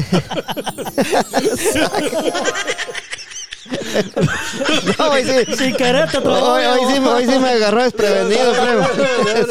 no, 4.98 5.10
hoy 5.10 5.22
sí. 5.24 5.54
Sin 5.56 5.74
querer 5.76 6.10
te 6.10 6.18
Hoy, 6.18 6.64
hoy 6.64 6.92
sí, 6.94 7.00
me- 7.00 7.08
hoy 7.08 7.24
sí 7.26 7.38
me 7.38 7.48
agarró 7.50 7.82
desprevenido, 7.84 8.52
primo. 8.52 8.86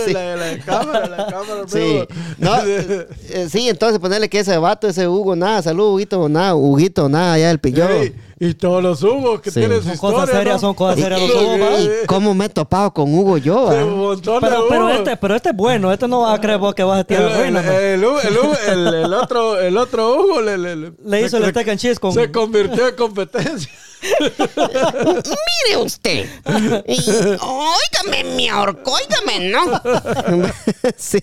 Sí. 0.06 0.14
la, 0.14 0.36
la 0.36 0.58
cámara, 0.60 1.08
la 1.08 1.26
cámara, 1.28 1.64
Sí, 1.68 2.04
no, 2.38 2.56
eh, 2.66 3.48
sí, 3.50 3.70
entonces 3.70 4.00
ponerle 4.00 4.30
que 4.30 4.40
ese 4.40 4.58
vato, 4.58 4.88
ese 4.88 5.08
Hugo, 5.08 5.36
nada, 5.36 5.62
salud, 5.62 5.94
Huguito, 5.94 6.28
nada, 6.30 6.56
Huguito, 6.56 7.10
nada, 7.10 7.34
allá 7.34 7.52
el 7.52 7.60
pilló. 7.60 7.90
Ey, 7.90 8.14
y 8.44 8.56
todos 8.56 8.82
los 8.82 9.04
Hugos 9.04 9.40
que 9.40 9.52
Sí. 9.52 9.60
tienen 9.60 9.84
su 9.84 9.90
Son 9.90 9.98
cosas 9.98 10.20
historia, 10.22 10.36
serias, 10.40 10.56
¿no? 10.56 10.60
son 10.70 10.74
cosas 10.74 11.00
serias 11.00 11.22
¿va? 11.22 11.78
sí, 11.78 11.90
¿Y 12.04 12.06
cómo 12.08 12.34
me 12.34 12.46
he 12.46 12.50
topado 12.50 12.92
con 12.92 13.14
Hugo 13.14 13.38
yo? 13.38 13.70
sí, 13.70 13.78
ah? 13.80 13.86
un 13.86 14.00
montón 14.00 14.42
de 14.42 14.48
Pero, 14.50 14.66
pero, 14.68 14.90
este, 14.90 15.16
pero 15.18 15.36
este 15.36 15.50
es 15.50 15.56
bueno, 15.56 15.94
este 15.94 16.08
no 16.08 16.22
vas 16.22 16.38
a 16.38 16.42
creer 16.42 16.58
vos 16.58 16.74
que 16.74 16.82
vas 16.84 17.02
a 17.02 17.04
tirar 17.04 17.24
el, 17.32 17.38
ruina. 17.38 17.60
el, 17.78 18.04
Hugo- 18.04 18.20
el, 18.20 18.38
Hugo- 18.38 18.58
el- 18.68 18.94
el 19.06 19.14
otro, 19.14 19.60
el 19.60 19.78
otro 19.78 20.16
Hugo 20.24 20.42
le, 20.42 20.58
le, 20.58 20.76
le, 20.76 20.92
Le 21.06 21.20
hizo 21.22 21.38
se- 21.38 21.44
el 21.44 21.52
steak 21.52 21.68
and 21.68 21.80
cheese 21.80 22.00
con... 22.00 22.14
se 22.14 22.32
convirtió 22.32 22.88
en 22.88 22.96
competencia. 22.96 23.70
Mire 24.58 25.78
usted. 25.84 26.26
Y, 26.88 27.00
óigame, 27.40 28.24
mi 28.36 28.50
ahorco, 28.50 28.92
óigame, 28.94 29.50
¿no? 29.52 29.62
sí, 30.98 31.20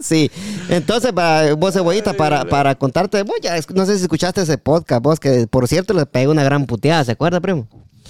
sí. 0.00 0.30
Entonces, 0.68 1.12
para, 1.12 1.54
vos, 1.54 1.74
cebollita, 1.74 2.12
para, 2.14 2.44
para 2.44 2.74
contarte, 2.74 3.22
vos 3.22 3.36
ya, 3.42 3.56
no 3.74 3.86
sé 3.86 3.96
si 3.96 4.02
escuchaste 4.02 4.42
ese 4.42 4.58
podcast, 4.58 5.02
vos, 5.02 5.20
que 5.20 5.46
por 5.46 5.68
cierto 5.68 5.94
le 5.94 6.06
pegué 6.06 6.28
una 6.28 6.42
gran 6.44 6.66
puteada, 6.66 7.04
¿se 7.04 7.12
acuerda, 7.12 7.40
primo? 7.40 7.66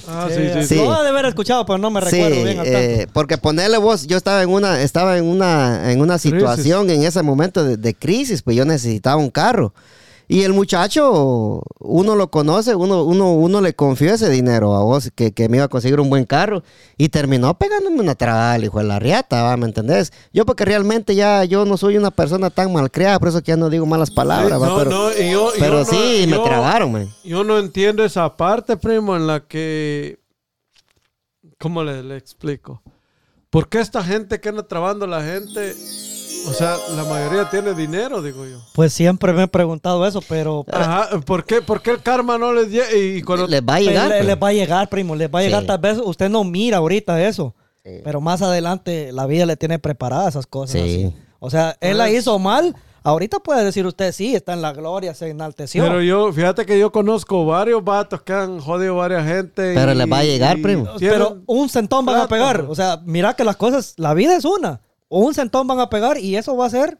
Ah, 0.08 0.28
Sí, 0.30 0.34
sí, 0.36 0.62
sí. 0.62 0.66
sí. 0.68 0.74
Lo 0.76 1.02
de 1.02 1.08
haber 1.10 1.26
escuchado, 1.26 1.66
pero 1.66 1.78
no 1.78 1.90
me 1.90 2.00
recuerdo 2.00 2.34
sí, 2.34 2.42
bien 2.44 2.58
al 2.60 2.64
tanto. 2.64 2.78
eh, 2.78 3.06
porque 3.12 3.36
ponerle 3.36 3.76
vos, 3.76 4.06
yo 4.06 4.16
estaba 4.16 4.42
en 4.42 4.48
una, 4.48 4.80
estaba 4.80 5.18
en 5.18 5.24
una, 5.26 5.92
en 5.92 6.00
una 6.00 6.16
situación 6.18 6.88
en 6.88 7.02
ese 7.02 7.22
momento 7.22 7.62
de, 7.64 7.76
de 7.76 7.94
crisis, 7.94 8.40
pues 8.42 8.56
yo 8.56 8.64
necesitaba 8.64 9.16
un 9.16 9.30
carro. 9.30 9.74
Y 10.32 10.44
el 10.44 10.52
muchacho, 10.52 11.60
uno 11.80 12.14
lo 12.14 12.30
conoce, 12.30 12.76
uno, 12.76 13.02
uno, 13.02 13.32
uno 13.32 13.60
le 13.60 13.74
confió 13.74 14.14
ese 14.14 14.30
dinero 14.30 14.76
a 14.76 14.84
vos, 14.84 15.10
que, 15.16 15.32
que 15.32 15.48
me 15.48 15.56
iba 15.56 15.64
a 15.64 15.68
conseguir 15.68 15.98
un 15.98 16.08
buen 16.08 16.24
carro. 16.24 16.62
Y 16.96 17.08
terminó 17.08 17.58
pegándome 17.58 17.98
una 17.98 18.14
trabada, 18.14 18.54
el 18.54 18.62
hijo 18.62 18.78
de 18.78 18.84
la 18.84 19.00
riata, 19.00 19.42
¿va? 19.42 19.56
¿me 19.56 19.66
entendés? 19.66 20.12
Yo 20.32 20.46
porque 20.46 20.64
realmente 20.64 21.16
ya 21.16 21.42
yo 21.42 21.64
no 21.64 21.76
soy 21.76 21.96
una 21.96 22.12
persona 22.12 22.48
tan 22.48 22.72
malcriada, 22.72 23.18
por 23.18 23.26
eso 23.26 23.42
que 23.42 23.48
ya 23.50 23.56
no 23.56 23.68
digo 23.70 23.86
malas 23.86 24.12
palabras, 24.12 24.62
¿va? 24.62 24.68
no, 24.68 24.78
pero 24.78 24.90
no, 24.90 25.10
yo- 25.18 25.50
pero 25.58 25.72
yo 25.72 25.78
no- 25.80 25.84
sí, 25.84 26.26
me 26.26 26.36
yo- 26.36 26.44
tragaron, 26.44 26.92
man. 26.92 27.08
Yo 27.24 27.42
no 27.42 27.58
entiendo 27.58 28.04
esa 28.04 28.36
parte, 28.36 28.76
primo, 28.76 29.16
en 29.16 29.26
la 29.26 29.40
que... 29.40 30.20
¿Cómo 31.58 31.82
le, 31.82 32.04
le 32.04 32.16
explico? 32.16 32.80
¿Por 33.50 33.68
qué 33.68 33.80
esta 33.80 34.04
gente 34.04 34.38
que 34.40 34.48
anda 34.48 34.62
trabando 34.62 35.08
la 35.08 35.24
gente... 35.24 35.74
O 36.48 36.52
sea, 36.52 36.76
la 36.96 37.04
mayoría 37.04 37.48
tiene 37.50 37.74
dinero, 37.74 38.22
digo 38.22 38.44
yo. 38.46 38.58
Pues 38.74 38.92
siempre 38.92 39.32
me 39.32 39.44
he 39.44 39.48
preguntado 39.48 40.04
eso, 40.06 40.20
pero... 40.28 40.64
Ajá, 40.72 41.20
¿por 41.24 41.44
qué, 41.44 41.62
por 41.62 41.80
qué 41.82 41.90
el 41.92 42.02
karma 42.02 42.38
no 42.38 42.52
les 42.52 42.70
llega? 42.70 42.92
Y 42.92 43.22
cuando... 43.22 43.46
Les 43.46 43.62
va 43.62 43.76
a 43.76 43.80
llegar. 43.80 44.08
le- 44.08 44.14
pues. 44.16 44.26
les 44.26 44.36
va 44.42 44.48
a 44.48 44.52
llegar, 44.52 44.88
primo, 44.88 45.14
les 45.14 45.28
va 45.32 45.38
a 45.40 45.42
llegar. 45.42 45.60
Sí. 45.62 45.66
Tal 45.66 45.78
vez 45.78 45.98
usted 46.02 46.28
no 46.28 46.42
mira 46.44 46.78
ahorita 46.78 47.22
eso, 47.26 47.54
Sí. 47.84 47.92
pero 48.04 48.20
más 48.20 48.42
adelante 48.42 49.10
la 49.12 49.26
vida 49.26 49.46
le 49.46 49.56
tiene 49.56 49.78
preparadas 49.78 50.28
esas 50.28 50.46
cosas. 50.46 50.72
Sí. 50.72 51.04
así. 51.06 51.14
O 51.38 51.50
sea, 51.50 51.76
él 51.80 51.98
la 51.98 52.10
hizo 52.10 52.38
mal. 52.38 52.74
Ahorita 53.02 53.38
puede 53.38 53.64
decir 53.64 53.86
usted, 53.86 54.12
sí, 54.12 54.34
está 54.34 54.52
en 54.52 54.60
la 54.60 54.72
gloria, 54.74 55.14
se 55.14 55.28
enalteció. 55.30 55.82
Pero 55.84 56.02
yo, 56.02 56.30
fíjate 56.34 56.66
que 56.66 56.78
yo 56.78 56.92
conozco 56.92 57.46
varios 57.46 57.82
vatos 57.82 58.20
que 58.22 58.32
han 58.34 58.60
jodido 58.60 58.96
varias 58.96 59.24
gente. 59.26 59.72
Pero 59.74 59.92
y- 59.92 59.94
les 59.94 60.10
va 60.12 60.18
a 60.18 60.24
llegar, 60.24 60.58
y 60.58 60.62
primo. 60.62 60.86
Pero 60.98 61.38
un 61.46 61.68
centón 61.70 62.04
van 62.04 62.20
a 62.20 62.28
pegar. 62.28 62.58
pues. 62.66 62.70
O 62.70 62.74
sea, 62.74 63.00
mira 63.06 63.34
que 63.34 63.44
las 63.44 63.56
cosas, 63.56 63.94
la 63.96 64.12
vida 64.14 64.36
es 64.36 64.44
una. 64.44 64.80
Un 65.12 65.34
centón 65.34 65.66
van 65.66 65.80
a 65.80 65.90
pegar 65.90 66.18
y 66.18 66.36
eso 66.36 66.56
va 66.56 66.66
a 66.66 66.70
ser, 66.70 66.96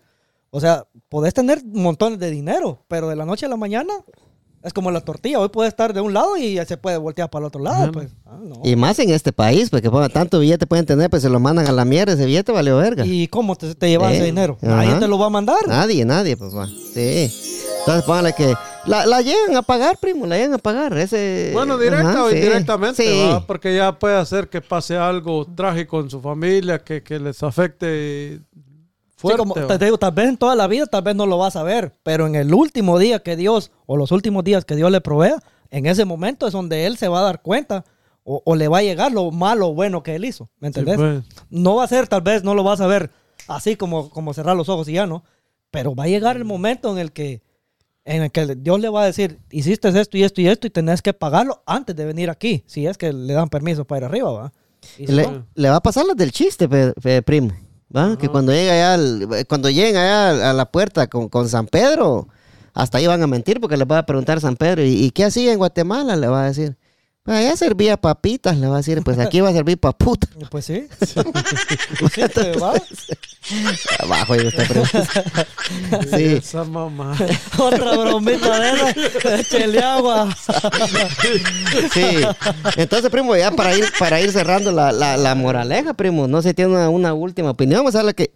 o 0.51 0.61
sea, 0.61 0.85
podés 1.09 1.33
tener 1.33 1.63
montones 1.65 2.19
de 2.19 2.31
dinero, 2.31 2.85
pero 2.89 3.09
de 3.09 3.15
la 3.17 3.25
noche 3.25 3.47
a 3.47 3.49
la 3.49 3.57
mañana 3.57 3.95
es 4.65 4.73
como 4.75 4.91
la 4.91 5.01
tortilla. 5.01 5.39
Hoy 5.39 5.49
puede 5.49 5.69
estar 5.69 5.95
de 5.95 6.01
un 6.01 6.13
lado 6.13 6.37
y 6.37 6.59
se 6.67 6.77
puede 6.77 6.97
voltear 6.99 7.31
para 7.31 7.45
el 7.45 7.47
otro 7.47 7.63
lado. 7.63 7.93
Pues. 7.93 8.11
Ah, 8.27 8.37
no. 8.43 8.61
Y 8.65 8.75
más 8.75 8.99
en 8.99 9.11
este 9.11 9.33
país, 9.33 9.71
porque 9.71 9.89
ponga 9.91 10.09
tanto 10.09 10.41
billete 10.41 10.67
pueden 10.67 10.85
tener, 10.87 11.09
pues 11.09 11.23
se 11.23 11.29
lo 11.31 11.39
mandan 11.39 11.69
a 11.69 11.73
la 11.73 11.85
mierda, 11.85 12.13
ese 12.15 12.27
billete 12.27 12.51
valió 12.53 12.77
verga. 12.79 13.07
¿Y 13.07 13.29
cómo 13.29 13.55
te, 13.57 13.75
te 13.77 13.89
llevas 13.89 14.13
Eh, 14.13 14.17
ese 14.17 14.25
dinero? 14.27 14.59
Nadie 14.61 14.97
te 14.97 15.07
lo 15.09 15.17
va 15.19 15.27
a 15.27 15.31
mandar. 15.31 15.67
Nadie, 15.69 16.05
nadie, 16.05 16.37
pues 16.37 16.55
va. 16.55 16.67
Sí. 16.93 17.33
Entonces 17.81 18.05
póngale 18.05 18.33
que 18.35 18.55
la, 18.87 19.07
la 19.07 19.21
llegan 19.23 19.57
a 19.57 19.63
pagar, 19.63 19.97
primo, 19.99 20.27
la 20.27 20.37
llegan 20.37 20.55
a 20.55 20.59
pagar. 20.59 20.97
Ese, 20.99 21.51
Bueno, 21.53 21.77
directa 21.79 22.11
Ajá, 22.11 22.25
o 22.25 22.31
sí. 22.31 22.37
indirectamente, 22.37 23.03
Sí. 23.03 23.31
porque 23.47 23.75
ya 23.75 23.99
puede 23.99 24.17
hacer 24.17 24.49
que 24.49 24.61
pase 24.61 24.97
algo 24.97 25.45
trágico 25.47 26.01
en 26.01 26.11
su 26.11 26.21
familia, 26.21 26.79
que, 26.79 27.03
que 27.03 27.19
les 27.19 27.43
afecte 27.43 28.41
Sí, 29.17 29.29
fuerte. 29.29 29.79
te 29.79 29.85
digo, 29.85 29.99
tal 29.99 30.13
vez 30.13 30.29
en 30.29 30.37
toda 30.39 30.55
la 30.55 30.67
vida, 30.67 30.87
tal 30.87 31.03
vez 31.03 31.15
no 31.15 31.27
lo 31.27 31.37
vas 31.39 31.57
a 31.57 31.63
ver, 31.63 31.95
pero 32.03 32.27
en 32.27 32.35
el 32.37 32.55
último 32.55 32.99
día 32.99 33.19
que 33.23 33.37
Dios, 33.37 33.71
o 33.87 33.97
los 33.97 34.13
últimos 34.13 34.45
días 34.45 34.65
que 34.65 34.77
Dios 34.77 34.91
le 34.91 35.01
provea, 35.03 35.37
en 35.71 35.87
ese 35.87 36.05
momento 36.05 36.47
es 36.47 36.53
donde 36.53 36.87
él 36.87 36.97
se 36.97 37.09
va 37.09 37.21
a 37.21 37.25
dar 37.25 37.43
cuenta 37.43 37.85
o, 38.25 38.43
o 38.45 38.57
le 38.57 38.69
va 38.69 38.79
a 38.79 38.83
llegar 38.83 39.13
lo 39.13 39.31
malo 39.31 39.69
o 39.69 39.75
bueno 39.75 40.03
que 40.03 40.15
él 40.15 40.25
hizo. 40.25 40.49
¿Me 40.59 40.69
entendés? 40.69 40.97
pues. 40.97 41.23
No 41.51 41.77
va 41.77 41.85
a 41.85 41.89
ser, 41.89 42.09
tal 42.09 42.23
vez 42.23 42.45
no 42.45 42.55
lo 42.55 42.63
vas 42.65 42.81
a 42.81 42.87
ver 42.87 43.11
así 43.49 43.77
como, 43.77 44.09
como 44.11 44.33
cerrar 44.35 44.57
los 44.57 44.69
ojos 44.69 44.89
y 44.89 44.93
ya 44.93 45.07
no, 45.07 45.23
pero 45.71 45.95
va 45.95 46.05
a 46.05 46.09
llegar 46.09 46.37
el 46.37 46.45
momento 46.45 46.91
en 46.93 46.99
el 46.99 47.13
que 47.13 47.43
en 48.05 48.23
el 48.23 48.31
que 48.31 48.55
Dios 48.57 48.81
le 48.81 48.89
va 48.89 49.03
a 49.03 49.07
decir, 49.07 49.39
hiciste 49.51 49.89
esto 49.89 50.17
y 50.17 50.23
esto 50.25 50.41
y 50.41 50.49
esto 50.49 50.67
y 50.67 50.71
tenés 50.71 51.03
que 51.03 51.13
pagarlo 51.13 51.63
antes 51.67 51.95
de 51.97 52.05
venir 52.05 52.31
aquí, 52.31 52.65
si 52.67 52.87
es 52.87 52.97
que 52.99 53.13
le 53.13 53.33
dan 53.35 53.49
permiso 53.49 53.85
para 53.85 54.01
ir 54.01 54.05
arriba, 54.07 54.31
¿va? 54.33 54.53
Le, 54.99 55.23
no, 55.25 55.47
le 55.55 55.69
va 55.71 55.77
a 55.77 55.83
pasar 55.83 56.07
las 56.07 56.17
del 56.17 56.33
chiste, 56.33 56.69
pe- 56.69 56.93
pe- 57.01 57.23
primo. 57.23 57.51
¿va? 57.95 58.17
Que 58.17 58.29
cuando 58.29 58.53
llega 58.53 58.73
allá 58.73 58.95
al- 58.95 59.47
cuando 59.49 59.69
lleguen 59.69 59.97
allá 59.97 60.51
a 60.51 60.53
la 60.53 60.71
puerta 60.71 61.09
con, 61.09 61.29
con 61.29 61.49
San 61.49 61.67
Pedro, 61.67 62.29
hasta 62.73 62.99
ahí 62.99 63.07
van 63.07 63.23
a 63.23 63.27
mentir 63.27 63.61
porque 63.61 63.77
les 63.77 63.87
va 63.87 63.99
a 63.99 64.07
preguntar 64.07 64.41
San 64.41 64.57
Pedro, 64.57 64.83
¿y, 64.85 64.93
y 65.05 65.11
qué 65.11 65.25
hacía 65.25 65.53
en 65.53 65.59
Guatemala? 65.59 66.17
Le 66.17 66.29
va 66.29 66.45
a 66.45 66.47
decir. 66.47 66.77
Allá 67.27 67.55
servía 67.55 67.99
papitas, 67.99 68.57
le 68.57 68.67
va 68.67 68.77
a 68.77 68.79
decir, 68.79 69.03
pues 69.05 69.19
aquí 69.19 69.41
va 69.41 69.51
a 69.51 69.53
servir 69.53 69.79
pa' 69.79 69.93
puta. 69.93 70.27
Pues 70.51 70.65
sí. 70.65 70.87
Pues 72.01 72.13
sí, 72.15 72.23
pues, 72.35 72.63
va. 72.63 72.75
Abajo 73.99 74.33
ahí 74.33 74.47
está 74.47 74.65
primo. 74.65 74.87
Sí. 76.11 76.25
Esa 76.37 76.65
mamá. 76.65 77.17
Otra 77.59 77.97
bromita 77.97 78.59
de 78.61 78.71
esa. 78.71 79.35
Échele 79.37 79.81
agua. 79.81 80.35
Sí. 81.93 82.23
Entonces, 82.77 83.11
primo, 83.11 83.37
ya 83.37 83.51
para 83.51 83.77
ir, 83.77 83.85
para 83.99 84.21
ir 84.21 84.31
cerrando 84.33 84.73
la, 84.73 84.93
la, 84.93 85.17
la 85.17 85.35
moraleja, 85.35 85.95
primo, 85.95 86.27
no 86.27 86.43
sé, 86.43 86.55
tiene 86.55 86.73
una, 86.73 86.89
una 86.89 87.13
última 87.15 87.51
opinión. 87.51 87.81
Vamos 87.81 87.95
a 87.97 88.03
la 88.03 88.13
que. 88.13 88.33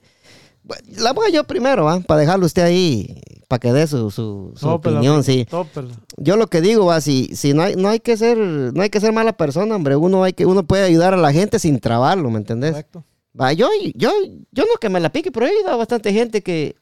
La 0.97 1.13
voy 1.13 1.31
yo 1.33 1.45
primero, 1.45 1.85
¿va? 1.85 2.01
Para 2.01 2.21
dejarlo 2.21 2.47
usted 2.47 2.63
ahí, 2.63 3.21
para 3.49 3.61
que 3.61 3.73
dé 3.73 3.87
su, 3.87 4.11
su, 4.11 4.53
su 4.57 4.67
Tópela, 4.67 4.97
opinión, 4.99 5.23
primo, 5.23 5.41
sí. 5.41 5.45
tópela. 5.45 5.95
Yo 6.17 6.37
lo 6.37 6.47
que 6.47 6.63
digo, 6.63 6.87
va, 6.87 7.03
si, 7.03 7.37
si 7.37 7.53
no 7.53 7.63
hay, 7.63 7.77
no 7.77 7.91
hay 7.91 8.01
que 8.01 8.17
ser, 8.17 8.39
no 8.39 8.83
hay 8.83 8.89
que 8.89 9.01
ser 9.01 9.13
mala 9.13 9.35
persona, 9.35 9.77
hombre. 9.77 9.97
Uno 9.97 10.25
hay 10.25 10.33
que, 10.33 10.47
uno 10.47 10.67
puede 10.67 10.85
ayudar 10.85 11.13
a 11.13 11.19
la 11.19 11.33
gente 11.33 11.59
sin 11.59 11.81
trabarlo, 11.81 12.31
¿me 12.31 12.39
entendés? 12.39 12.71
Correcto. 12.73 13.05
Va, 13.39 13.53
yo, 13.53 13.69
yo, 13.95 14.11
yo 14.53 14.65
no 14.65 14.77
que 14.81 14.89
me 14.89 15.01
la 15.01 15.11
pique, 15.11 15.31
pero 15.31 15.47
he 15.47 15.51
ayudado 15.51 15.75
a 15.75 15.79
bastante 15.79 16.13
gente 16.13 16.43
que, 16.43 16.77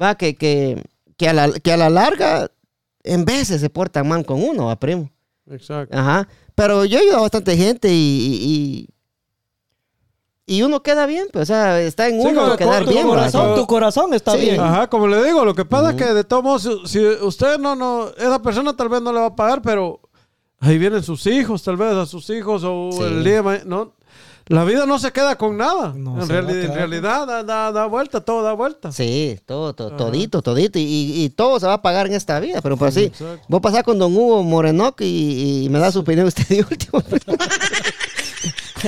va, 0.00 0.14
que, 0.14 0.34
que, 0.34 0.82
que, 1.18 1.28
a 1.28 1.32
la, 1.34 1.50
que 1.52 1.72
a 1.72 1.76
la 1.76 1.90
larga, 1.90 2.50
en 3.04 3.24
veces 3.26 3.60
se 3.60 3.68
portan 3.68 4.08
mal 4.08 4.24
con 4.24 4.42
uno, 4.42 4.66
va, 4.66 4.76
primo. 4.78 5.10
Exacto. 5.50 5.96
Ajá. 5.96 6.28
Pero 6.54 6.86
yo 6.86 6.98
he 6.98 7.02
ayudado 7.02 7.18
a 7.18 7.22
bastante 7.22 7.56
gente 7.58 7.88
y, 7.92 7.92
y, 7.92 8.34
y 8.42 8.88
uno 10.62 10.82
queda 10.82 11.06
bien, 11.06 11.26
pues, 11.32 11.42
o 11.50 11.52
sea, 11.52 11.80
está 11.80 12.08
en 12.08 12.20
Sí, 12.22 12.28
uno 12.28 12.56
quedar 12.56 12.84
tu 12.84 12.90
bien, 12.90 13.06
corazón, 13.08 13.54
sí. 13.54 13.60
tu 13.60 13.66
corazón 13.66 14.14
está 14.14 14.32
Sí. 14.32 14.38
bien. 14.42 14.60
Ajá, 14.60 14.86
como 14.88 15.06
le 15.08 15.22
digo, 15.24 15.44
lo 15.44 15.54
que 15.54 15.64
pasa 15.64 15.90
es 15.90 15.96
que 15.96 16.04
de 16.04 16.22
todos 16.24 16.42
modos, 16.44 16.62
si, 16.62 16.98
si 17.00 17.04
usted 17.04 17.58
no, 17.58 17.74
no, 17.74 18.08
esa 18.16 18.40
persona 18.40 18.76
tal 18.76 18.88
vez 18.88 19.02
no 19.02 19.12
le 19.12 19.18
va 19.20 19.26
a 19.26 19.34
pagar, 19.34 19.60
pero 19.62 20.00
ahí 20.60 20.78
vienen 20.78 21.02
sus 21.02 21.26
hijos, 21.26 21.62
tal 21.64 21.76
vez 21.76 21.92
a 21.94 22.06
sus 22.06 22.30
hijos 22.30 22.62
o 22.64 22.90
Sí. 22.92 23.02
el 23.02 23.24
día 23.24 23.42
no. 23.64 23.94
La 24.48 24.62
vida 24.62 24.86
no 24.86 24.96
se 25.00 25.10
queda 25.10 25.34
con 25.36 25.56
nada. 25.56 25.92
No 25.96 26.22
en, 26.22 26.28
reali- 26.28 26.64
en 26.66 26.72
realidad 26.72 27.26
da, 27.26 27.42
da, 27.42 27.72
da 27.72 27.86
vuelta, 27.86 28.20
todo 28.20 28.44
da 28.44 28.52
vuelta. 28.52 28.92
Sí, 28.92 29.40
todo, 29.44 29.74
todo, 29.74 29.88
Ajá. 29.88 29.96
todito, 29.96 30.40
todito. 30.40 30.78
Y, 30.78 30.82
y- 30.82 31.24
y 31.24 31.30
todo 31.30 31.58
se 31.58 31.66
va 31.66 31.72
a 31.72 31.82
pagar 31.82 32.06
en 32.06 32.12
esta 32.12 32.38
vida. 32.38 32.62
Pero 32.62 32.76
pues 32.76 32.94
sí, 32.94 33.06
Exacto. 33.06 33.44
voy 33.48 33.58
a 33.58 33.60
pasar 33.60 33.82
con 33.84 33.98
don 33.98 34.14
Hugo 34.16 34.44
Morenoc 34.44 35.00
y, 35.00 35.64
y 35.64 35.68
me 35.68 35.80
da 35.80 35.90
su 35.90 35.98
opinión 35.98 36.28
usted 36.28 36.46
de 36.46 36.60
último. 36.60 37.02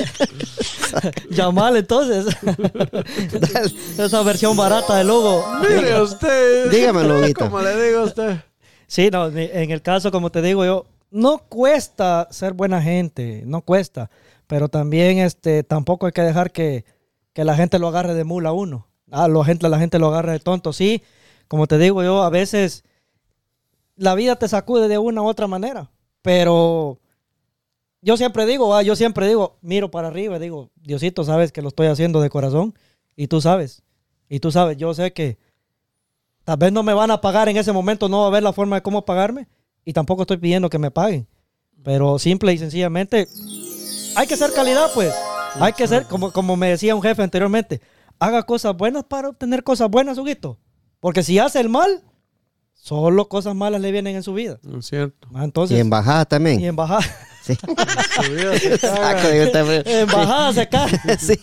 Llamar 1.31 1.77
entonces. 1.77 2.27
Esa 3.99 4.23
versión 4.23 4.57
barata 4.57 4.97
del 4.97 5.09
logo. 5.09 5.45
Mire 5.61 6.01
usted. 6.01 6.71
Dígamelo, 6.71 7.19
Huguito. 7.21 7.45
Como 7.45 7.61
le 7.61 7.83
digo 7.83 8.01
a 8.01 8.05
usted. 8.05 8.37
Sí, 8.87 9.11
no, 9.11 9.27
en 9.29 9.71
el 9.71 9.83
caso, 9.83 10.11
como 10.11 10.31
te 10.31 10.41
digo 10.41 10.65
yo, 10.65 10.87
no 11.11 11.39
cuesta 11.39 12.27
ser 12.31 12.55
buena 12.55 12.81
gente, 12.81 13.43
no 13.45 13.61
cuesta, 13.61 14.11
pero 14.47 14.69
también 14.69 15.19
este, 15.19 15.63
tampoco 15.63 16.07
hay 16.07 16.13
que 16.13 16.23
dejar 16.23 16.53
que, 16.53 16.85
que 17.35 17.45
la 17.45 17.55
gente 17.55 17.79
lo 17.79 17.89
agarre 17.89 18.15
de 18.15 18.25
mula 18.25 18.51
a 18.51 18.53
uno. 18.53 18.89
Ah, 19.11 19.29
la 19.29 19.45
gente, 19.45 19.69
la 19.69 19.79
gente 19.79 19.99
lo 19.99 20.09
agarre 20.09 20.33
de 20.33 20.41
tonto. 20.41 20.73
Sí, 20.73 21.03
como 21.49 21.67
te 21.67 21.79
digo 21.79 22.03
yo, 22.03 22.23
a 22.23 22.31
veces 22.31 22.85
la 23.97 24.15
vida 24.15 24.37
te 24.37 24.49
sacude 24.49 24.89
de 24.89 24.99
una 24.99 25.23
u 25.23 25.27
otra 25.27 25.47
manera, 25.47 25.91
pero 26.23 26.99
yo 28.03 28.17
siempre 28.17 28.47
digo, 28.47 28.75
ah, 28.75 28.83
yo 28.83 28.97
siempre 28.97 29.27
digo, 29.29 29.59
miro 29.61 29.91
para 29.91 30.09
arriba 30.09 30.37
y 30.37 30.41
digo, 30.41 30.71
Diosito, 30.77 31.25
sabes 31.25 31.53
que 31.53 31.63
lo 31.63 31.69
estoy 31.69 31.89
haciendo 31.89 32.21
de 32.21 32.31
corazón 32.31 32.75
y 33.17 33.27
tú 33.29 33.41
sabes, 33.41 33.83
y 34.29 34.41
tú 34.41 34.51
sabes, 34.51 34.77
yo 34.77 34.95
sé 34.95 35.13
que 35.13 35.39
Tal 36.49 36.57
vez 36.57 36.73
no 36.73 36.83
me 36.83 36.95
van 36.95 37.11
a 37.11 37.21
pagar 37.21 37.51
en 37.51 37.59
ese 37.59 37.73
momento, 37.73 38.09
no 38.09 38.21
va 38.21 38.25
a 38.25 38.29
haber 38.29 38.43
la 38.43 38.55
forma 38.55 38.77
de 38.77 38.83
cómo 38.83 39.05
pagarme 39.05 39.49
y 39.85 39.93
tampoco 39.93 40.23
estoy 40.23 40.39
pidiendo 40.39 40.71
que 40.71 40.79
me 40.79 40.91
paguen. 40.91 41.29
Pero 41.85 42.19
simple 42.19 42.55
y 42.55 42.57
sencillamente, 42.57 43.29
hay 44.17 44.27
que 44.27 44.35
ser 44.35 44.55
calidad, 44.55 44.87
pues. 44.95 45.13
Hay 45.57 45.75
que 45.75 45.87
ser, 45.87 46.07
como, 46.07 46.33
como 46.33 46.57
me 46.57 46.71
decía 46.71 46.95
un 46.95 47.03
jefe 47.03 47.23
anteriormente, 47.23 47.83
haga 48.19 48.45
cosas 48.45 48.75
buenas 48.75 49.05
para 49.05 49.29
obtener 49.29 49.63
cosas 49.63 49.91
buenas, 49.91 50.17
Huguito. 50.17 50.57
Porque 51.01 51.23
si 51.23 51.39
hace 51.39 51.61
el 51.61 51.69
mal, 51.69 52.03
solo 52.73 53.29
cosas 53.29 53.55
malas 53.55 53.83
le 53.83 53.93
vienen 53.93 54.17
en 54.17 54.23
su 54.23 54.33
vida. 54.33 54.59
No 54.63 54.79
es 54.79 54.87
cierto. 54.87 55.29
Ah, 55.35 55.45
Entonces, 55.45 55.77
y 55.77 55.81
en 55.81 55.91
bajada 55.91 56.25
también. 56.25 56.61
y 56.61 56.67
en 56.67 56.77
bajada, 56.77 57.05
Sí. 57.49 58.79
Saco 58.79 59.29
de 59.29 59.45
esta, 59.45 59.65
primo. 59.65 59.83
en 59.87 60.07
bajada 60.07 60.53
se 60.53 60.69
cae. 60.69 61.01
Sí. 61.19 61.39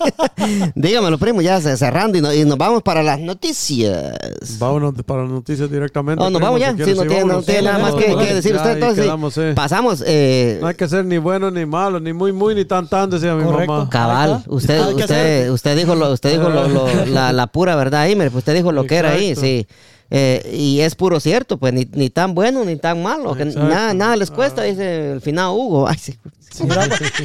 Dígamelo, 0.76 1.18
primo, 1.18 1.42
ya 1.42 1.60
ce- 1.62 1.78
cerrando 1.78 2.18
y, 2.18 2.22
no- 2.22 2.34
y 2.34 2.46
nos 2.46 2.58
vamos 2.58 2.84
para 2.84 3.02
las 3.04 3.20
noticias. 3.20 4.14
Vámonos 4.60 4.94
para 5.06 5.24
las 5.24 5.32
noticias 5.32 5.70
directamente. 5.70 6.22
Oh, 6.24 6.30
nos 6.30 6.40
primo, 6.40 6.46
vamos 6.54 6.60
ya. 6.60 6.72
si 6.72 6.78
Sí, 6.78 6.84
quieres, 6.84 6.96
no 6.98 7.02
sí, 7.04 7.08
tiene, 7.08 7.22
no 7.22 7.28
vámonos. 7.28 7.46
tiene 7.46 7.62
nada 7.64 7.80
más 7.80 7.94
que, 7.96 8.04
vámonos. 8.08 8.28
que 8.28 8.34
decir 8.36 8.52
Ya, 8.52 8.58
usted. 8.58 8.70
ahí 8.70 8.76
Entonces, 8.76 9.04
quedamos, 9.06 9.38
eh. 9.38 9.54
pasamos. 9.56 10.04
eh, 10.06 10.58
No 10.62 10.68
hay 10.68 10.76
que 10.76 10.88
ser 10.88 11.06
ni 11.06 11.18
bueno 11.18 11.52
ni 11.52 11.66
malo, 11.66 12.00
ni 12.00 12.14
muy 12.14 12.32
muy 12.34 12.56
ni 12.56 12.66
tan 12.66 12.88
tan, 12.88 13.10
decía 13.10 13.34
mi 13.36 13.44
Correcto. 13.44 13.72
mamá. 13.74 13.90
Cabal, 13.90 14.44
usted, 14.48 14.86
que 14.96 15.02
usted, 15.04 15.50
usted 15.52 15.78
dijo, 15.78 15.96
lo, 15.96 16.12
usted 16.12 16.32
dijo 16.32 16.50
lo- 16.50 16.68
lo- 16.68 17.06
la, 17.08 17.34
la 17.34 17.48
pura 17.48 17.76
verdad 17.76 18.02
ahí, 18.02 18.16
mire, 18.16 18.32
pues 18.32 18.42
usted 18.42 18.54
dijo 18.56 18.72
lo 18.72 18.86
que 18.86 18.96
era 18.96 19.12
ahí, 19.12 19.30
Exacto. 19.30 19.42
sí. 19.48 19.68
Eh, 20.12 20.52
y 20.54 20.82
es 20.82 20.94
puro 20.96 21.20
cierto, 21.20 21.58
pues 21.58 21.74
ni, 21.74 21.88
ni 21.94 22.10
tan 22.12 22.36
bueno 22.36 22.64
ni 22.64 22.76
tan 22.76 23.02
malo, 23.02 23.34
que 23.36 23.44
nada, 23.46 23.94
nada 23.94 24.16
les 24.16 24.30
cuesta, 24.32 24.62
dice 24.64 25.14
el 25.14 25.22
final 25.22 25.50
Hugo. 25.52 25.88
Ay, 25.88 25.98
sí. 25.98 26.16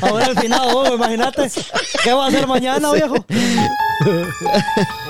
Ahora 0.02 0.26
al 0.26 0.38
final, 0.40 0.60
oh, 0.74 0.94
imagínate, 0.94 1.48
¿qué 2.02 2.12
va 2.12 2.24
a 2.24 2.28
hacer 2.28 2.46
mañana, 2.48 2.90
viejo? 2.92 3.14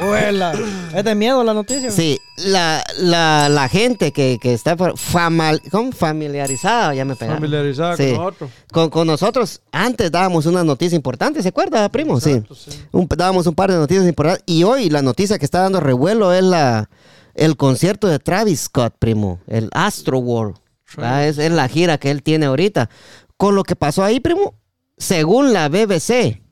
Huela. 0.02 0.52
Es 0.94 1.04
de 1.04 1.14
miedo 1.14 1.42
la 1.44 1.54
noticia. 1.54 1.90
Sí, 1.90 2.18
la, 2.36 2.82
la, 2.98 3.48
la 3.48 3.68
gente 3.68 4.12
que, 4.12 4.38
que 4.40 4.52
está 4.52 4.76
famal- 4.76 5.62
¿cómo? 5.70 5.92
familiarizada, 5.92 6.94
ya 6.94 7.04
me 7.04 7.14
pegaron. 7.16 7.38
Familiarizada 7.40 7.96
Sí. 7.96 8.08
con 8.12 8.16
nosotros. 8.24 8.50
Con, 8.72 8.90
con 8.90 9.06
nosotros, 9.06 9.60
antes 9.72 10.10
dábamos 10.10 10.46
una 10.46 10.64
noticia 10.64 10.96
importante, 10.96 11.42
¿se 11.42 11.48
acuerda, 11.48 11.88
primo? 11.88 12.18
Exacto, 12.18 12.54
sí. 12.54 12.70
sí. 12.72 12.78
Un- 12.92 13.08
dábamos 13.16 13.46
un 13.46 13.54
par 13.54 13.70
de 13.70 13.78
noticias 13.78 14.06
importantes. 14.06 14.42
Y 14.46 14.64
hoy 14.64 14.90
la 14.90 15.02
noticia 15.02 15.38
que 15.38 15.44
está 15.44 15.60
dando 15.60 15.80
revuelo 15.80 16.32
es 16.32 16.42
la, 16.42 16.88
el 17.40 17.56
concierto 17.56 18.06
de 18.06 18.18
Travis 18.18 18.60
Scott, 18.60 18.94
primo. 18.98 19.40
El 19.46 19.70
Astro 19.72 20.18
World. 20.18 20.56
Es, 21.22 21.38
es 21.38 21.50
la 21.50 21.68
gira 21.68 21.96
que 21.98 22.10
él 22.10 22.22
tiene 22.22 22.46
ahorita. 22.46 22.90
Con 23.38 23.54
lo 23.54 23.64
que 23.64 23.76
pasó 23.76 24.04
ahí, 24.04 24.20
primo, 24.20 24.54
según 24.98 25.54
la 25.54 25.70
BBC, 25.70 26.42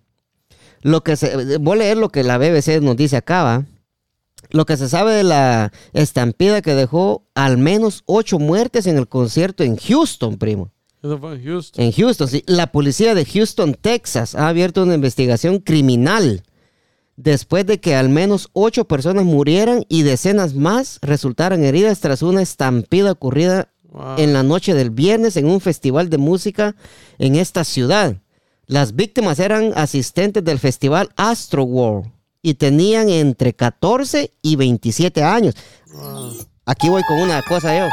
lo 0.80 1.02
que 1.04 1.16
se, 1.16 1.58
voy 1.58 1.76
a 1.76 1.78
leer 1.80 1.98
lo 1.98 2.08
que 2.08 2.24
la 2.24 2.38
BBC 2.38 2.80
nos 2.80 2.96
dice 2.96 3.18
acá, 3.18 3.42
¿va? 3.42 3.66
Lo 4.50 4.64
que 4.64 4.78
se 4.78 4.88
sabe 4.88 5.12
de 5.12 5.24
la 5.24 5.72
estampida 5.92 6.62
que 6.62 6.74
dejó 6.74 7.26
al 7.34 7.58
menos 7.58 8.02
ocho 8.06 8.38
muertes 8.38 8.86
en 8.86 8.96
el 8.96 9.08
concierto 9.08 9.64
en 9.64 9.76
Houston, 9.76 10.38
primo. 10.38 10.70
Eso 11.02 11.18
fue 11.18 11.34
en 11.34 11.44
Houston. 11.44 11.84
En 11.84 11.92
Houston, 11.92 12.28
sí. 12.28 12.44
La 12.46 12.68
policía 12.68 13.14
de 13.14 13.26
Houston, 13.26 13.74
Texas, 13.74 14.34
ha 14.34 14.48
abierto 14.48 14.82
una 14.82 14.94
investigación 14.94 15.58
criminal 15.58 16.44
después 17.18 17.66
de 17.66 17.80
que 17.80 17.96
al 17.96 18.08
menos 18.08 18.48
ocho 18.52 18.86
personas 18.86 19.24
murieran 19.24 19.84
y 19.88 20.02
decenas 20.04 20.54
más 20.54 21.00
resultaran 21.02 21.64
heridas 21.64 21.98
tras 22.00 22.22
una 22.22 22.40
estampida 22.42 23.12
ocurrida 23.12 23.68
Wow. 23.90 24.18
en 24.18 24.34
la 24.34 24.42
noche 24.42 24.74
del 24.74 24.90
viernes 24.90 25.38
en 25.38 25.46
un 25.46 25.62
festival 25.62 26.10
de 26.10 26.18
música 26.18 26.76
en 27.18 27.36
esta 27.36 27.64
ciudad. 27.64 28.16
Las 28.66 28.94
víctimas 28.94 29.38
eran 29.38 29.72
asistentes 29.76 30.44
del 30.44 30.58
festival 30.58 31.08
Astro 31.16 31.64
World 31.64 32.12
y 32.42 32.52
tenían 32.54 33.08
entre 33.08 33.54
14 33.54 34.30
y 34.42 34.56
27 34.56 35.22
años. 35.22 35.54
Wow. 35.90 36.34
Aquí 36.66 36.90
voy 36.90 37.02
con 37.04 37.18
una 37.18 37.40
cosa 37.42 37.78
yo. 37.78 37.86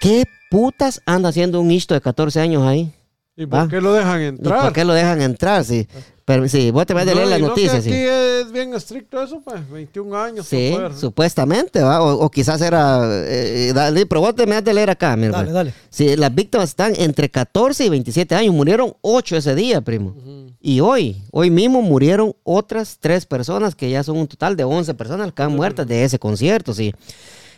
¿Qué 0.00 0.24
putas 0.52 1.02
anda 1.04 1.30
haciendo 1.30 1.60
un 1.60 1.70
histo 1.72 1.94
de 1.94 2.00
14 2.00 2.38
años 2.40 2.62
ahí? 2.62 2.92
¿Y 3.36 3.46
por 3.46 3.58
Ah. 3.60 3.68
qué 3.70 3.80
lo 3.80 3.92
dejan 3.94 4.20
¿Y 4.20 4.24
entrar? 4.26 4.60
por 4.62 4.72
qué 4.72 4.84
lo 4.84 4.92
dejan 4.92 5.22
entrar? 5.22 5.64
Sí. 5.64 5.86
Pero 6.24 6.46
sí, 6.48 6.70
vos 6.70 6.86
te 6.86 6.94
vas 6.94 7.02
a 7.02 7.06
leer 7.06 7.18
No, 7.24 7.30
la 7.30 7.38
y 7.38 7.42
no 7.42 7.56
sí. 7.56 7.68
aquí 7.68 7.92
es 7.92 8.52
bien 8.52 8.74
estricto 8.74 9.20
eso, 9.22 9.40
pues. 9.42 9.68
21 9.68 10.14
años. 10.14 10.46
Sí, 10.46 10.68
por 10.70 10.80
fuera. 10.80 10.96
supuestamente, 10.96 11.80
¿va? 11.82 12.02
O, 12.02 12.24
o 12.24 12.30
quizás 12.30 12.60
era... 12.60 13.00
eh, 13.26 13.68
eh, 13.68 13.72
dale, 13.72 14.06
pero 14.06 14.20
vos 14.20 14.34
te 14.34 14.46
me 14.46 14.54
has 14.54 14.64
de 14.64 14.72
leer 14.74 14.90
acá, 14.90 15.16
mira. 15.16 15.32
Dale, 15.32 15.50
dale. 15.52 15.74
Sí, 15.88 16.14
las 16.16 16.32
víctimas 16.34 16.68
están 16.68 16.92
entre 16.96 17.28
14 17.30 17.84
y 17.84 17.88
27 17.88 18.34
años. 18.34 18.54
Murieron 18.54 18.94
8 19.00 19.36
ese 19.38 19.54
día, 19.54 19.80
primo. 19.80 20.14
Y 20.60 20.80
hoy, 20.80 21.22
hoy 21.32 21.50
mismo 21.50 21.82
murieron 21.82 22.34
otras 22.44 22.98
3 23.00 23.26
personas, 23.26 23.74
que 23.74 23.90
ya 23.90 24.02
son 24.04 24.18
un 24.18 24.28
total 24.28 24.54
de 24.56 24.64
11 24.64 24.94
personas 24.94 25.32
que 25.32 25.42
han 25.42 25.56
muertas 25.56 25.86
de 25.86 26.04
ese 26.04 26.18
concierto, 26.18 26.74
sí. 26.74 26.94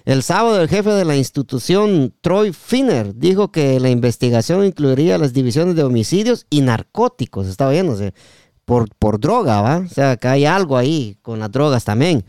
El 0.05 0.23
sábado, 0.23 0.61
el 0.61 0.69
jefe 0.69 0.91
de 0.91 1.05
la 1.05 1.17
institución, 1.17 2.13
Troy 2.21 2.53
Finner, 2.53 3.15
dijo 3.15 3.53
que 3.53 3.79
la 3.79 3.89
investigación 3.91 4.65
incluiría 4.65 5.17
las 5.19 5.33
divisiones 5.33 5.77
de 5.77 5.85
homicidios 5.85 6.47
y 6.51 6.61
narcóticos. 6.63 7.47
O 7.47 7.97
sea, 7.97 8.13
por, 8.65 8.89
por 8.99 9.19
droga, 9.21 9.61
¿va? 9.61 9.79
O 9.79 9.89
sea, 9.89 10.17
que 10.17 10.29
hay 10.29 10.45
algo 10.45 10.77
ahí 10.77 11.17
con 11.23 11.39
las 11.41 11.51
drogas 11.51 11.85
también. 11.85 12.25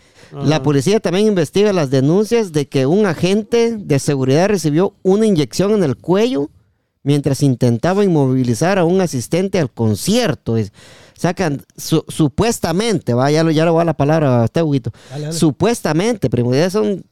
La 0.46 0.64
policía 0.64 1.00
también 1.00 1.28
investiga 1.28 1.74
las 1.74 1.90
denuncias 1.92 2.52
de 2.52 2.68
que 2.68 2.86
un 2.88 3.06
agente 3.06 3.78
de 3.78 4.00
seguridad 4.00 4.48
recibió 4.50 4.96
una 5.04 5.26
inyección 5.28 5.72
en 5.74 5.84
el 5.84 5.96
cuello 5.96 6.50
mientras 7.04 7.44
intentaba 7.44 8.04
inmovilizar 8.04 8.80
a 8.80 8.84
un 8.86 9.02
asistente 9.02 9.60
al 9.60 9.72
concierto. 9.72 10.58
Es- 10.58 10.72
Sacan, 11.16 11.62
su- 11.78 12.04
supuestamente, 12.08 13.14
va, 13.14 13.30
ya, 13.32 13.44
lo, 13.44 13.52
ya 13.52 13.64
le 13.66 13.72
voy 13.72 13.82
a 13.82 13.86
la 13.86 13.94
palabra 13.94 14.42
a 14.42 14.46
usted, 14.46 14.62
Huguito. 14.64 14.92
Supuestamente, 15.32 16.30
primo, 16.30 16.54
ya 16.54 16.70
son 16.70 17.04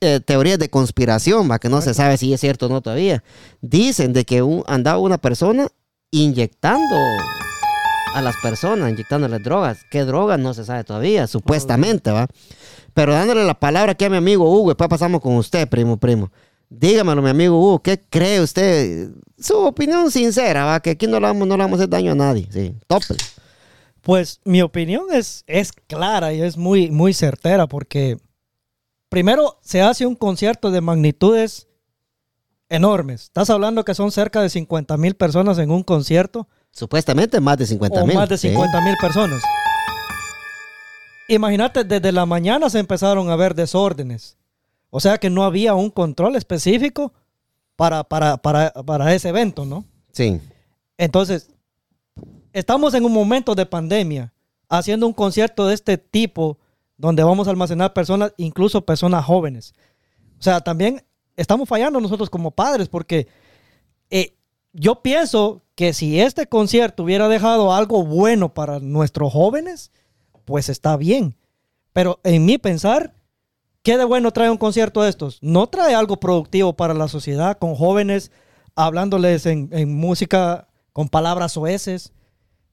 eh, 0.00 0.20
teorías 0.24 0.58
de 0.58 0.68
conspiración, 0.70 1.50
va, 1.50 1.58
que 1.58 1.68
no 1.68 1.80
se 1.82 1.94
sabe 1.94 2.16
si 2.16 2.32
es 2.32 2.40
cierto 2.40 2.66
o 2.66 2.68
no 2.68 2.80
todavía. 2.80 3.22
Dicen 3.60 4.12
de 4.12 4.24
que 4.24 4.42
un- 4.42 4.64
andaba 4.66 4.98
una 4.98 5.18
persona 5.18 5.68
inyectando 6.10 6.96
a 8.14 8.22
las 8.22 8.36
personas, 8.42 8.90
inyectándoles 8.90 9.42
drogas. 9.42 9.78
¿Qué 9.90 10.04
drogas? 10.04 10.38
No 10.38 10.54
se 10.54 10.64
sabe 10.64 10.84
todavía, 10.84 11.26
supuestamente, 11.26 12.10
va. 12.10 12.26
Pero 12.94 13.12
dándole 13.12 13.44
la 13.44 13.54
palabra 13.58 13.92
aquí 13.92 14.04
a 14.06 14.10
mi 14.10 14.16
amigo 14.16 14.50
Hugo, 14.50 14.70
después 14.70 14.88
pasamos 14.88 15.20
con 15.20 15.34
usted, 15.36 15.68
primo, 15.68 15.98
primo. 15.98 16.30
Dígamelo, 16.70 17.20
mi 17.22 17.28
amigo 17.30 17.58
Hugo, 17.58 17.82
¿qué 17.82 18.00
cree 18.08 18.40
usted? 18.40 19.10
Su 19.38 19.56
opinión 19.58 20.10
sincera, 20.10 20.64
va, 20.64 20.80
que 20.80 20.90
aquí 20.90 21.06
no 21.06 21.20
le 21.20 21.26
vamos, 21.26 21.46
no 21.46 21.56
le 21.56 21.62
vamos 21.62 21.78
a 21.78 21.82
hacer 21.82 21.90
daño 21.90 22.12
a 22.12 22.14
nadie, 22.14 22.48
sí. 22.50 22.74
Tope. 22.86 23.14
Pues 24.00 24.40
mi 24.44 24.62
opinión 24.62 25.04
es, 25.12 25.44
es 25.46 25.72
clara 25.72 26.32
y 26.32 26.40
es 26.40 26.56
muy, 26.56 26.90
muy 26.90 27.12
certera 27.12 27.66
porque 27.66 28.16
primero 29.08 29.58
se 29.62 29.82
hace 29.82 30.06
un 30.06 30.14
concierto 30.14 30.70
de 30.70 30.80
magnitudes 30.80 31.68
enormes. 32.68 33.24
Estás 33.24 33.50
hablando 33.50 33.84
que 33.84 33.94
son 33.94 34.10
cerca 34.10 34.40
de 34.42 34.50
50 34.50 34.96
mil 34.96 35.14
personas 35.14 35.58
en 35.58 35.70
un 35.70 35.82
concierto 35.82 36.48
Supuestamente 36.76 37.40
más 37.40 37.56
de 37.56 37.66
50 37.66 38.02
o 38.02 38.06
mil. 38.06 38.16
más 38.16 38.28
de 38.28 38.36
sí. 38.36 38.48
50 38.48 38.80
mil 38.82 38.96
personas. 39.00 39.42
Imagínate, 41.28 41.84
desde 41.84 42.12
la 42.12 42.26
mañana 42.26 42.68
se 42.68 42.78
empezaron 42.78 43.30
a 43.30 43.36
ver 43.36 43.54
desórdenes. 43.54 44.36
O 44.90 45.00
sea 45.00 45.16
que 45.18 45.30
no 45.30 45.44
había 45.44 45.74
un 45.74 45.90
control 45.90 46.36
específico 46.36 47.14
para, 47.76 48.04
para, 48.04 48.36
para, 48.36 48.72
para 48.72 49.14
ese 49.14 49.30
evento, 49.30 49.64
¿no? 49.64 49.84
Sí. 50.12 50.38
Entonces, 50.98 51.48
estamos 52.52 52.94
en 52.94 53.04
un 53.04 53.12
momento 53.12 53.54
de 53.54 53.66
pandemia, 53.66 54.32
haciendo 54.68 55.06
un 55.06 55.12
concierto 55.12 55.66
de 55.66 55.74
este 55.74 55.98
tipo, 55.98 56.58
donde 56.96 57.22
vamos 57.22 57.46
a 57.46 57.50
almacenar 57.50 57.92
personas, 57.92 58.32
incluso 58.36 58.84
personas 58.84 59.24
jóvenes. 59.24 59.74
O 60.38 60.42
sea, 60.42 60.60
también 60.60 61.04
estamos 61.36 61.68
fallando 61.68 62.00
nosotros 62.00 62.30
como 62.30 62.50
padres, 62.50 62.88
porque 62.88 63.28
eh, 64.10 64.36
yo 64.72 65.02
pienso 65.02 65.62
que 65.74 65.92
si 65.92 66.20
este 66.20 66.46
concierto 66.46 67.02
hubiera 67.02 67.28
dejado 67.28 67.72
algo 67.72 68.04
bueno 68.04 68.52
para 68.54 68.80
nuestros 68.80 69.32
jóvenes, 69.32 69.92
pues 70.44 70.68
está 70.68 70.96
bien. 70.96 71.36
Pero 71.92 72.20
en 72.24 72.44
mi 72.44 72.58
pensar, 72.58 73.14
¿qué 73.82 73.96
de 73.98 74.04
bueno 74.04 74.32
trae 74.32 74.50
un 74.50 74.58
concierto 74.58 75.02
de 75.02 75.10
estos? 75.10 75.38
No 75.42 75.66
trae 75.68 75.94
algo 75.94 76.18
productivo 76.18 76.74
para 76.74 76.94
la 76.94 77.08
sociedad 77.08 77.58
con 77.58 77.74
jóvenes 77.74 78.30
hablándoles 78.74 79.46
en, 79.46 79.70
música 79.94 80.68
con 80.92 81.08
palabras 81.08 81.52
soeces, 81.52 82.12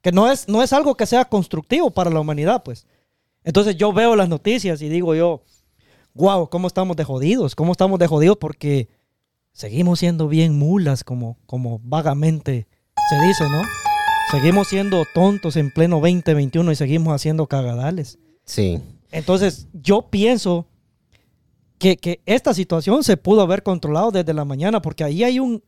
que 0.02 0.12
no 0.12 0.30
es, 0.30 0.48
no 0.48 0.62
es 0.62 0.72
algo 0.72 0.96
que 0.96 1.06
sea 1.06 1.24
constructivo 1.24 1.90
para 1.90 2.10
la 2.10 2.20
humanidad, 2.20 2.62
pues. 2.62 2.86
Entonces 3.44 3.76
yo 3.76 3.92
veo 3.92 4.16
las 4.16 4.28
noticias 4.28 4.80
y 4.82 4.88
digo 4.88 5.14
yo, 5.14 5.42
wow, 6.14 6.48
¿cómo 6.48 6.66
estamos 6.66 6.96
de 6.96 7.04
jodidos? 7.04 7.54
¿Cómo 7.54 7.72
estamos 7.72 7.98
de 7.98 8.06
jodidos? 8.06 8.38
Porque 8.38 8.88
seguimos 9.52 10.00
siendo 10.00 10.28
bien 10.28 10.58
mulas, 10.58 11.04
como, 11.04 11.36
como 11.46 11.80
vagamente 11.84 12.66
se 13.08 13.26
dice, 13.26 13.44
¿no? 13.50 13.62
Seguimos 14.30 14.68
siendo 14.68 15.04
tontos 15.14 15.56
en 15.56 15.70
pleno 15.70 15.96
2021 16.00 16.72
y 16.72 16.76
seguimos 16.76 17.14
haciendo 17.14 17.46
cagadales. 17.46 18.18
Sí. 18.44 18.80
Entonces, 19.12 19.68
yo 19.74 20.08
pienso 20.10 20.66
que, 21.78 21.96
que 21.96 22.20
esta 22.24 22.54
situación 22.54 23.04
se 23.04 23.16
pudo 23.16 23.42
haber 23.42 23.62
controlado 23.62 24.10
desde 24.10 24.32
la 24.32 24.44
mañana, 24.44 24.80
porque 24.80 25.04
ahí 25.04 25.22
hay 25.22 25.38
un, 25.38 25.62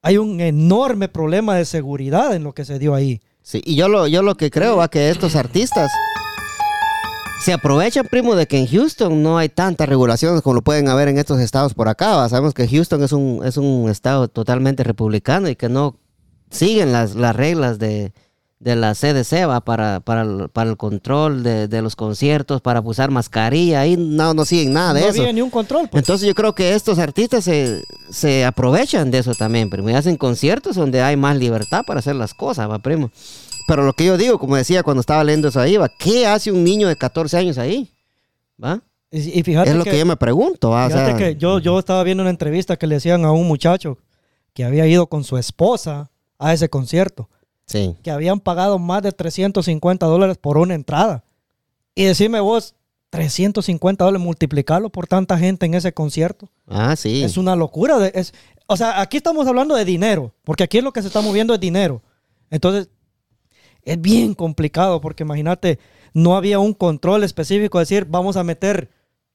hay 0.00 0.16
un 0.16 0.40
enorme 0.40 1.08
problema 1.08 1.56
de 1.56 1.64
seguridad 1.64 2.34
en 2.34 2.42
lo 2.42 2.54
que 2.54 2.64
se 2.64 2.78
dio 2.78 2.94
ahí. 2.94 3.20
Sí, 3.42 3.60
y 3.64 3.76
yo 3.76 3.88
lo, 3.88 4.06
yo 4.06 4.22
lo 4.22 4.36
que 4.36 4.50
creo 4.50 4.76
va 4.76 4.88
que 4.88 5.10
estos 5.10 5.36
artistas 5.36 5.90
se 7.42 7.52
aprovechan, 7.52 8.06
primo, 8.06 8.36
de 8.36 8.46
que 8.46 8.58
en 8.58 8.66
Houston 8.66 9.22
no 9.22 9.36
hay 9.38 9.48
tantas 9.48 9.88
regulaciones 9.88 10.42
como 10.42 10.54
lo 10.54 10.62
pueden 10.62 10.88
haber 10.88 11.08
en 11.08 11.18
estos 11.18 11.40
estados 11.40 11.74
por 11.74 11.88
acá. 11.88 12.14
¿va? 12.16 12.28
Sabemos 12.28 12.54
que 12.54 12.68
Houston 12.68 13.02
es 13.02 13.12
un, 13.12 13.40
es 13.44 13.56
un 13.56 13.90
estado 13.90 14.28
totalmente 14.28 14.84
republicano 14.84 15.48
y 15.48 15.56
que 15.56 15.68
no 15.68 15.96
siguen 16.50 16.92
las, 16.92 17.14
las 17.16 17.34
reglas 17.34 17.78
de, 17.78 18.12
de 18.60 18.76
la 18.76 18.94
CDC 18.94 19.48
¿va? 19.48 19.60
Para, 19.60 19.98
para, 20.00 20.22
el, 20.22 20.48
para 20.50 20.70
el 20.70 20.76
control 20.76 21.42
de, 21.42 21.66
de 21.66 21.82
los 21.82 21.96
conciertos, 21.96 22.60
para 22.60 22.80
usar 22.80 23.10
mascarilla. 23.10 23.80
Ahí 23.80 23.96
no, 23.96 24.34
no 24.34 24.44
siguen 24.44 24.72
nada 24.72 24.94
de 24.94 25.00
no 25.00 25.06
eso. 25.08 25.20
había 25.22 25.32
ni 25.32 25.42
un 25.42 25.50
control. 25.50 25.88
pues. 25.88 26.00
Entonces 26.02 26.28
yo 26.28 26.34
creo 26.34 26.54
que 26.54 26.74
estos 26.74 27.00
artistas 27.00 27.42
se, 27.42 27.82
se 28.10 28.44
aprovechan 28.44 29.10
de 29.10 29.18
eso 29.18 29.34
también, 29.34 29.68
primo. 29.68 29.90
Y 29.90 29.94
hacen 29.94 30.16
conciertos 30.16 30.76
donde 30.76 31.02
hay 31.02 31.16
más 31.16 31.36
libertad 31.36 31.84
para 31.84 31.98
hacer 31.98 32.14
las 32.14 32.34
cosas, 32.34 32.70
va, 32.70 32.78
primo. 32.78 33.10
Pero 33.68 33.84
lo 33.84 33.92
que 33.92 34.04
yo 34.04 34.16
digo, 34.16 34.38
como 34.38 34.56
decía 34.56 34.82
cuando 34.82 35.00
estaba 35.00 35.24
leyendo 35.24 35.48
eso 35.48 35.60
ahí, 35.60 35.76
va, 35.76 35.88
¿qué 35.88 36.26
hace 36.26 36.50
un 36.52 36.64
niño 36.64 36.88
de 36.88 36.96
14 36.96 37.36
años 37.36 37.58
ahí? 37.58 37.90
¿Va? 38.62 38.80
Y, 39.10 39.38
y 39.40 39.42
fíjate 39.42 39.70
es 39.70 39.76
lo 39.76 39.84
que, 39.84 39.98
yo 39.98 40.06
me 40.06 40.16
pregunto, 40.16 40.70
¿va? 40.70 40.86
O 40.86 40.90
Fíjate 40.90 41.06
sea, 41.10 41.16
que 41.18 41.36
yo, 41.36 41.58
yo 41.58 41.78
estaba 41.78 42.02
viendo 42.02 42.22
una 42.22 42.30
entrevista 42.30 42.76
que 42.76 42.86
le 42.86 42.94
decían 42.96 43.24
a 43.24 43.32
un 43.32 43.46
muchacho 43.46 43.98
que 44.54 44.64
había 44.64 44.86
ido 44.86 45.06
con 45.06 45.24
su 45.24 45.36
esposa 45.38 46.10
a 46.38 46.52
ese 46.52 46.68
concierto, 46.68 47.28
Sí. 47.66 47.94
que 48.02 48.10
habían 48.10 48.40
pagado 48.40 48.78
más 48.78 49.02
de 49.02 49.12
350 49.12 50.06
dólares 50.06 50.36
por 50.38 50.58
una 50.58 50.74
entrada. 50.74 51.24
Y 51.94 52.04
decime 52.04 52.40
vos, 52.40 52.74
350 53.10 54.04
dólares, 54.04 54.24
multiplicarlo 54.24 54.88
por 54.90 55.06
tanta 55.06 55.38
gente 55.38 55.66
en 55.66 55.74
ese 55.74 55.92
concierto. 55.92 56.48
Ah, 56.66 56.96
sí. 56.96 57.22
Es 57.22 57.36
una 57.36 57.54
locura. 57.54 57.98
de- 57.98 58.12
es, 58.14 58.32
o 58.66 58.76
sea, 58.76 59.00
aquí 59.00 59.18
estamos 59.18 59.46
hablando 59.46 59.74
de 59.74 59.84
dinero, 59.84 60.34
porque 60.44 60.64
aquí 60.64 60.78
es 60.78 60.84
lo 60.84 60.92
que 60.92 61.02
se 61.02 61.08
está 61.08 61.20
moviendo 61.20 61.52
es 61.54 61.60
dinero. 61.60 62.02
Entonces, 62.50 62.88
es 63.84 64.00
bien 64.00 64.34
complicado, 64.34 65.00
porque 65.00 65.22
imagínate, 65.24 65.78
no 66.14 66.36
había 66.36 66.58
un 66.58 66.74
control 66.74 67.24
específico, 67.24 67.78
de 67.78 67.82
decir, 67.82 68.06
vamos 68.08 68.36
a 68.36 68.44
meter 68.44 68.90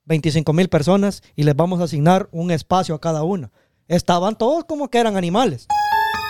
25 0.06 0.54
mil 0.54 0.70
personas 0.70 1.22
y 1.36 1.44
les 1.44 1.56
vamos 1.56 1.82
a 1.82 1.86
asignar 1.86 2.30
un 2.32 2.52
espacio 2.52 2.96
a 2.96 3.02
cada 3.02 3.24
una. 3.24 3.52
Estaban 3.88 4.38
todos 4.38 4.64
como 4.66 4.90
que 4.90 4.98
eran 5.00 5.18
animales, 5.18 5.68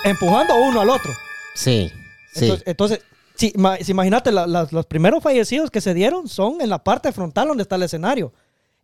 empujando 0.04 0.54
uno 0.70 0.82
al 0.82 0.90
otro. 0.90 1.12
Sí. 1.56 1.90
Sí. 2.34 2.46
Entonces, 2.46 2.64
entonces, 2.68 3.00
si, 3.36 3.54
ma- 3.56 3.78
si 3.78 3.92
imagínate, 3.92 4.32
la- 4.32 4.48
los 4.72 4.86
primeros 4.86 5.22
fallecidos 5.24 5.70
que 5.72 5.82
se 5.82 5.94
dieron 5.94 6.28
son 6.28 6.62
en 6.62 6.70
la 6.70 6.84
parte 6.84 7.12
frontal 7.12 7.48
donde 7.48 7.64
está 7.64 7.76
el 7.76 7.84
escenario. 7.84 8.34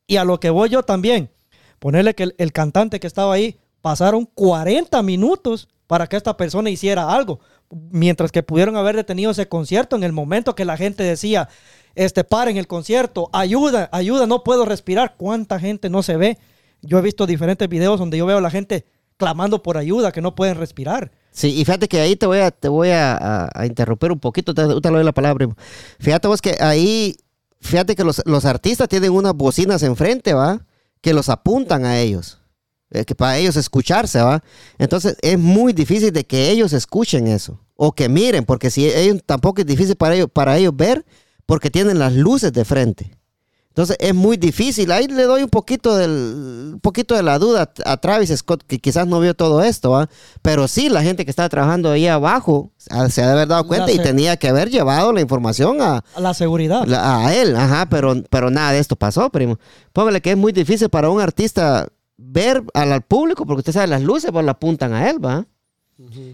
Y 0.07 0.17
a 0.17 0.23
lo 0.25 0.39
que 0.39 0.49
voy 0.49 0.69
yo 0.69 0.83
también, 0.83 1.29
ponerle 1.79 2.13
que 2.13 2.23
el, 2.23 2.35
el 2.37 2.51
cantante 2.51 2.99
que 2.99 3.07
estaba 3.07 3.33
ahí, 3.33 3.57
pasaron 3.81 4.25
40 4.25 5.01
minutos 5.03 5.67
para 5.87 6.07
que 6.07 6.15
esta 6.17 6.35
persona 6.37 6.69
hiciera 6.69 7.11
algo, 7.13 7.39
mientras 7.91 8.31
que 8.31 8.43
pudieron 8.43 8.75
haber 8.75 8.95
detenido 8.95 9.31
ese 9.31 9.47
concierto 9.47 9.95
en 9.95 10.03
el 10.03 10.11
momento 10.11 10.55
que 10.55 10.65
la 10.65 10.77
gente 10.77 11.03
decía, 11.03 11.49
este, 11.95 12.23
paren 12.23 12.57
el 12.57 12.67
concierto, 12.67 13.29
ayuda, 13.33 13.89
ayuda, 13.91 14.25
no 14.25 14.43
puedo 14.43 14.65
respirar. 14.65 15.15
¿Cuánta 15.17 15.59
gente 15.59 15.89
no 15.89 16.03
se 16.03 16.17
ve? 16.17 16.37
Yo 16.81 16.99
he 16.99 17.01
visto 17.01 17.25
diferentes 17.25 17.69
videos 17.69 17.99
donde 17.99 18.17
yo 18.17 18.25
veo 18.25 18.37
a 18.37 18.41
la 18.41 18.49
gente 18.49 18.85
clamando 19.17 19.63
por 19.63 19.77
ayuda, 19.77 20.11
que 20.11 20.21
no 20.21 20.35
pueden 20.35 20.57
respirar. 20.57 21.11
Sí, 21.31 21.49
y 21.49 21.65
fíjate 21.65 21.87
que 21.87 21.99
ahí 21.99 22.15
te 22.15 22.25
voy 22.25 22.39
a, 22.39 22.51
te 22.51 22.67
voy 22.67 22.89
a, 22.91 23.49
interrumpir 23.65 24.11
un 24.11 24.19
poquito, 24.19 24.53
te, 24.53 24.61
te 24.67 24.89
doy 24.89 25.03
la 25.03 25.13
palabra. 25.13 25.47
Fíjate 25.99 26.27
vos 26.27 26.41
que 26.41 26.57
ahí, 26.59 27.15
fíjate 27.61 27.95
que 27.95 28.03
los, 28.03 28.21
los 28.25 28.45
artistas 28.45 28.87
tienen 28.87 29.11
unas 29.11 29.33
bocinas 29.33 29.81
enfrente, 29.83 30.33
¿va? 30.33 30.65
Que 31.01 31.13
los 31.13 31.29
apuntan 31.29 31.85
a 31.85 31.99
ellos. 31.99 32.42
Eh, 32.93 33.03
que 33.05 33.15
para 33.15 33.37
ellos 33.37 33.55
escucharse, 33.57 34.21
¿va? 34.21 34.41
Entonces 34.77 35.17
es 35.21 35.37
muy 35.37 35.73
difícil 35.73 36.11
de 36.13 36.23
que 36.25 36.49
ellos 36.51 36.71
escuchen 36.73 37.27
eso. 37.27 37.59
O 37.75 37.91
que 37.91 38.07
miren, 38.07 38.45
porque 38.45 38.69
si 38.69 38.87
ellos 38.87 39.21
tampoco 39.25 39.61
es 39.61 39.67
difícil 39.67 39.95
para 39.95 40.15
ellos, 40.15 40.27
para 40.31 40.57
ellos 40.57 40.73
ver, 40.75 41.03
porque 41.45 41.69
tienen 41.69 41.99
las 41.99 42.13
luces 42.13 42.53
de 42.53 42.63
frente. 42.65 43.17
Entonces 43.69 43.97
es 43.99 44.13
muy 44.13 44.37
difícil. 44.37 44.91
Ahí 44.91 45.07
le 45.07 45.23
doy 45.23 45.41
un 45.41 45.49
poquito, 45.49 45.97
del, 45.97 46.11
un 46.75 46.79
poquito 46.79 47.15
de 47.15 47.23
la 47.23 47.39
duda 47.39 47.73
a 47.85 47.97
Travis 47.97 48.29
Scott, 48.37 48.61
que 48.67 48.77
quizás 48.77 49.07
no 49.07 49.19
vio 49.19 49.33
todo 49.33 49.63
esto, 49.63 49.89
¿va? 49.89 50.07
Pero 50.43 50.67
sí, 50.67 50.89
la 50.89 51.01
gente 51.01 51.25
que 51.25 51.31
estaba 51.31 51.49
trabajando 51.49 51.89
ahí 51.89 52.05
abajo 52.05 52.69
ah, 52.91 53.09
se 53.09 53.23
ha 53.23 53.25
de 53.25 53.31
haber 53.33 53.47
dado 53.47 53.65
cuenta 53.65 53.91
y 53.91 53.97
tenía 53.97 54.37
que 54.37 54.47
haber 54.49 54.69
llevado 54.69 55.11
la 55.11 55.21
información 55.21 55.81
a, 55.81 56.03
A 56.15 56.21
la 56.21 56.35
seguridad. 56.35 56.85
la- 56.85 57.25
a 57.25 57.33
él, 57.35 57.55
ajá, 57.55 57.87
pero, 57.89 58.13
pero 58.29 58.51
nada 58.51 58.73
de 58.73 58.77
esto 58.79 58.95
pasó, 58.95 59.31
primo. 59.31 59.57
Póngale 59.91 60.21
que 60.21 60.29
es 60.29 60.37
muy 60.37 60.51
difícil 60.51 60.89
para 60.89 61.09
un 61.09 61.19
artista 61.19 61.87
ver 62.17 62.63
al, 62.73 62.91
al 62.91 63.01
público, 63.01 63.45
porque 63.45 63.59
usted 63.61 63.73
sabe, 63.73 63.87
las 63.87 64.01
luces 64.01 64.31
pues, 64.31 64.45
la 64.45 64.51
apuntan 64.53 64.93
a 64.93 65.09
él, 65.09 65.23
¿va? 65.23 65.45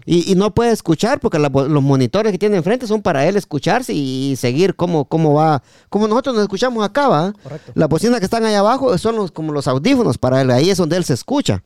y, 0.06 0.32
y 0.32 0.34
no 0.34 0.52
puede 0.54 0.72
escuchar 0.72 1.20
porque 1.20 1.38
la- 1.38 1.48
los 1.50 1.82
monitores 1.82 2.32
que 2.32 2.38
tiene 2.38 2.56
enfrente 2.56 2.86
son 2.86 3.02
para 3.02 3.26
él 3.28 3.36
escucharse 3.36 3.92
y, 3.92 4.34
seguir 4.36 4.74
cómo, 4.74 5.04
cómo 5.04 5.34
va, 5.34 5.62
como 5.90 6.08
nosotros 6.08 6.34
nos 6.34 6.42
escuchamos 6.44 6.82
acá, 6.84 7.08
¿va? 7.08 7.32
Correcto. 7.42 7.72
Las 7.74 7.88
bocinas 7.88 8.18
que 8.20 8.24
están 8.24 8.44
ahí 8.44 8.54
abajo 8.54 8.96
son 8.98 9.16
los, 9.16 9.30
como 9.30 9.52
los 9.52 9.68
audífonos 9.68 10.16
para 10.18 10.40
él, 10.40 10.50
ahí 10.50 10.70
es 10.70 10.78
donde 10.78 10.96
él 10.96 11.04
se 11.04 11.12
escucha. 11.14 11.62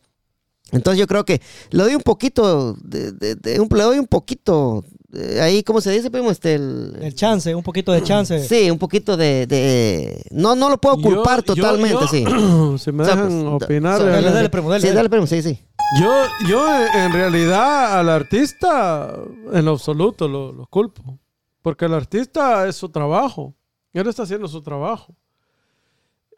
Entonces 0.73 0.99
yo 0.99 1.07
creo 1.07 1.25
que 1.25 1.41
le 1.71 1.83
doy 1.85 1.95
un 1.95 2.03
poquito, 2.03 2.75
de, 2.83 3.13
de- 3.13 3.37
de 3.37 3.61
un, 3.61 3.69
le 3.75 3.83
doy 3.85 3.99
un 4.01 4.07
poquito, 4.09 4.85
eh, 5.15 5.41
ahí, 5.41 5.63
¿cómo 5.63 5.81
se 5.81 5.91
dice, 5.91 6.11
primo? 6.11 6.31
Este, 6.31 6.55
el, 6.55 6.97
El 7.01 7.15
chance, 7.15 7.55
un 7.55 7.63
poquito 7.63 7.93
de 7.93 8.03
chance. 8.03 8.47
Sí, 8.47 8.71
un 8.71 8.79
poquito 8.79 9.17
de, 9.17 9.47
de- 9.47 10.25
No, 10.31 10.55
no 10.55 10.69
lo 10.69 10.79
puedo 10.79 10.97
culpar 10.97 11.45
Yo- 11.45 11.55
yo- 11.55 11.63
totalmente, 11.63 11.99
yo- 12.01 12.09
sí. 12.09 12.25
si 12.79 12.93
me 12.93 13.03
O 13.03 13.07
sea, 13.07 13.17
dejan 13.17 13.29
pues, 13.59 13.63
opinar. 13.65 13.99
so- 13.99 14.07
Dale, 14.07 14.31
dale, 14.31 14.49
primo, 14.49 14.71
dale, 14.71 14.81
Sí, 14.83 14.87
dale. 14.89 14.97
dale, 14.97 15.11
primo, 15.11 15.27
sí, 15.27 15.43
sí. 15.43 15.59
Yo, 16.01 16.13
yo 16.49 16.67
en 16.95 17.13
realidad 17.13 17.99
al 17.99 18.09
artista 18.09 19.15
en 19.53 19.65
lo 19.65 19.73
absoluto 19.73 20.27
lo, 20.29 20.53
lo 20.53 20.67
culpo. 20.67 21.19
Porque 21.63 21.85
el 21.87 21.95
artista 21.95 22.67
es 22.69 22.77
su 22.77 22.89
trabajo. 22.89 23.55
Él 23.93 24.07
está 24.09 24.25
haciendo 24.25 24.49
su 24.49 24.61
trabajo. 24.63 25.15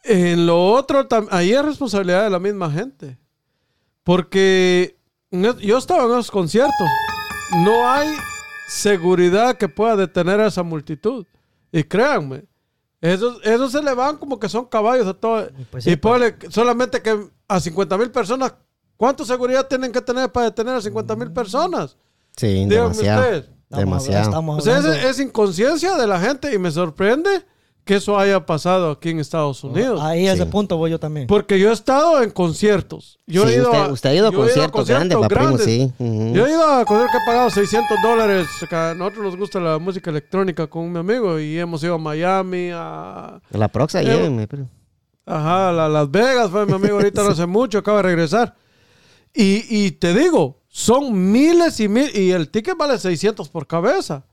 En 0.05 0.47
lo 0.47 0.73
otro, 0.73 1.09
tam- 1.09 1.27
ahí 1.31 1.53
es 1.53 1.65
responsabilidad 1.65 2.25
de 2.25 2.31
la 2.31 2.39
misma 2.39 2.71
gente. 2.71 3.19
Porque 4.05 4.97
yo 5.63 5.79
estaba 5.79 6.05
en 6.05 6.11
esos 6.13 6.31
conciertos. 6.31 6.89
No 7.65 7.89
hay 7.91 8.09
seguridad 8.69 9.57
que 9.57 9.69
pueda 9.69 9.97
detener 9.97 10.41
a 10.41 10.47
esa 10.47 10.63
multitud. 10.63 11.27
Y 11.73 11.83
créanme, 11.85 12.45
esos, 13.01 13.41
esos 13.45 13.73
se 13.73 13.83
le 13.83 13.95
van 13.95 14.17
como 14.17 14.39
que 14.39 14.49
son 14.49 14.65
caballos 14.67 15.07
a 15.07 15.15
todo. 15.15 15.49
Pues 15.71 15.87
y 15.87 15.97
ponle 15.97 16.37
que- 16.37 16.51
solamente 16.51 17.03
que 17.03 17.29
a 17.49 17.61
50 17.61 17.99
mil 17.99 18.11
personas, 18.11 18.55
¿cuánta 18.97 19.25
seguridad 19.25 19.67
tienen 19.69 19.93
que 19.93 20.01
tener 20.01 20.31
para 20.33 20.47
detener 20.47 20.75
a 20.75 20.81
50 20.81 21.15
mil 21.17 21.33
personas? 21.33 21.97
Sí, 22.37 22.47
Díganme 22.47 22.75
demasiado. 22.75 23.21
ustedes. 23.23 23.51
Demasiado. 23.69 24.23
estamos 24.23 24.59
O 24.59 24.61
sea, 24.63 24.79
es, 24.79 24.85
hablando- 24.85 25.09
es 25.09 25.21
inconsciencia 25.21 25.97
de 25.97 26.07
la 26.07 26.21
gente 26.21 26.55
y 26.55 26.59
me 26.59 26.71
sorprende 26.71 27.45
que 27.87 27.95
eso 27.95 28.19
haya 28.19 28.45
pasado 28.45 28.91
aquí 28.91 29.11
en 29.11 29.21
Estados 29.21 29.63
Unidos. 29.65 30.01
Ahí 30.03 30.27
a 30.27 30.33
ese 30.35 30.43
Sí. 30.45 30.51
punto 30.51 30.77
voy 30.77 30.91
yo 30.91 30.99
también. 31.01 31.27
Porque 31.29 31.59
yo 31.59 31.71
he 31.71 31.73
estado 31.73 32.21
en 32.23 32.31
conciertos. 32.31 33.19
Yo 33.27 33.45
Sí, 33.47 33.53
he 33.53 33.55
ido 33.55 33.71
usted- 33.71 33.79
a, 33.79 33.93
usted 33.93 34.11
ha 34.11 34.15
ido 34.15 34.29
a 34.29 34.33
conciertos 34.33 34.89
grandes, 34.89 35.17
pa' 35.17 35.29
primo, 35.29 35.57
sí. 35.57 35.93
Ujú. 35.99 36.35
Yo 36.35 36.47
he 36.47 36.51
ido 36.51 36.63
a 36.69 36.85
conciertos 36.85 37.13
que 37.13 37.19
he 37.23 37.27
pagado 37.33 37.49
600 37.51 37.97
dólares. 38.03 38.47
A 38.73 38.93
nosotros 38.95 39.25
nos 39.25 39.37
gusta 39.37 39.61
la 39.61 39.79
música 39.79 40.11
electrónica 40.11 40.67
con 40.67 40.93
mi 40.93 40.99
amigo 40.99 41.39
y 41.39 41.59
hemos 41.59 41.83
ido 41.85 41.95
a 41.95 41.99
Miami, 41.99 42.71
a, 42.75 43.41
La 43.51 43.69
proxa, 43.69 44.03
Eh, 44.03 44.05
llévenme, 44.05 44.49
pero- 44.49 44.69
ajá, 45.25 45.69
a 45.69 45.73
la- 45.73 45.89
Las 45.89 46.11
Vegas. 46.11 46.51
Fue 46.51 46.67
mi 46.67 46.73
amigo 46.73 46.97
ahorita 46.97 47.23
no 47.23 47.31
hace 47.31 47.47
mucho, 47.47 47.79
acaba 47.79 47.99
de 47.99 48.03
regresar. 48.03 48.57
Y, 49.33 49.65
y 49.69 49.93
te 49.93 50.13
digo, 50.13 50.61
son 50.69 51.31
miles 51.31 51.79
y 51.79 51.89
mil. 51.89 52.11
Y 52.17 52.33
el 52.33 52.49
ticket 52.51 52.77
vale 52.77 52.99
600 52.99 53.49
por 53.49 53.67
cabeza. 53.69 54.25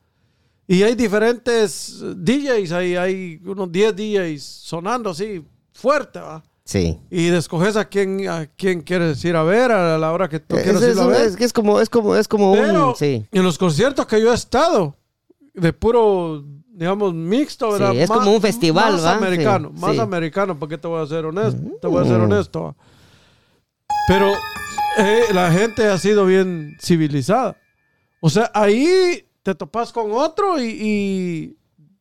Y 0.67 0.81
hay 0.83 0.95
diferentes 0.95 1.99
DJs, 2.01 2.71
hay, 2.71 2.95
hay 2.95 3.41
unos 3.45 3.71
10 3.71 3.95
DJs 3.95 4.43
sonando 4.43 5.09
así 5.09 5.43
fuerte, 5.73 6.19
¿va? 6.19 6.41
Sí. 6.65 6.97
Y 7.11 7.27
escoges 7.27 7.75
a 7.75 7.83
quién, 7.83 8.27
a 8.29 8.45
quién 8.55 8.81
quieres 8.81 9.23
ir 9.25 9.35
a 9.35 9.43
ver 9.43 9.71
a 9.71 9.97
la 9.97 10.11
hora 10.13 10.29
que 10.29 10.39
tú 10.39 10.55
Es, 10.55 10.63
quieras 10.63 10.81
es- 10.83 10.95
ir 10.95 11.01
a 11.01 11.07
ver. 11.07 11.21
es 11.27 11.39
es 11.41 11.51
como, 11.51 11.81
es 11.81 11.89
como, 11.89 12.15
es 12.15 12.27
como 12.27 12.53
Pero 12.53 12.89
un. 12.91 12.95
Sí. 12.95 13.25
en 13.31 13.43
los 13.43 13.57
conciertos 13.57 14.05
que 14.05 14.21
yo 14.21 14.31
he 14.31 14.35
estado, 14.35 14.95
de 15.53 15.73
puro, 15.73 16.45
digamos, 16.69 17.13
mixto, 17.13 17.71
¿verdad? 17.73 17.91
Sí, 17.91 17.99
es 17.99 18.09
como 18.09 18.31
un 18.33 18.41
festival, 18.41 18.93
más 18.93 19.05
¿va? 19.05 19.15
americano, 19.17 19.71
Sí, 19.75 19.81
más 19.81 19.99
americano, 19.99 20.57
porque 20.57 20.77
te 20.77 20.87
voy 20.87 21.03
a 21.03 21.07
ser 21.07 21.25
honesto, 21.25 21.61
te 21.81 21.87
voy 21.87 22.01
a 22.05 22.07
ser 22.07 22.19
Mm. 22.19 22.23
honesto. 22.23 22.63
¿va? 22.63 22.75
Pero 24.07 24.31
eh, 24.97 25.23
la 25.33 25.51
gente 25.51 25.85
ha 25.87 25.97
sido 25.97 26.25
bien 26.25 26.77
civilizada. 26.79 27.57
O 28.21 28.29
sea, 28.29 28.49
ahí 28.53 29.25
te 29.43 29.53
topas 29.55 29.91
con 29.91 30.11
otro 30.11 30.59
y, 30.61 30.65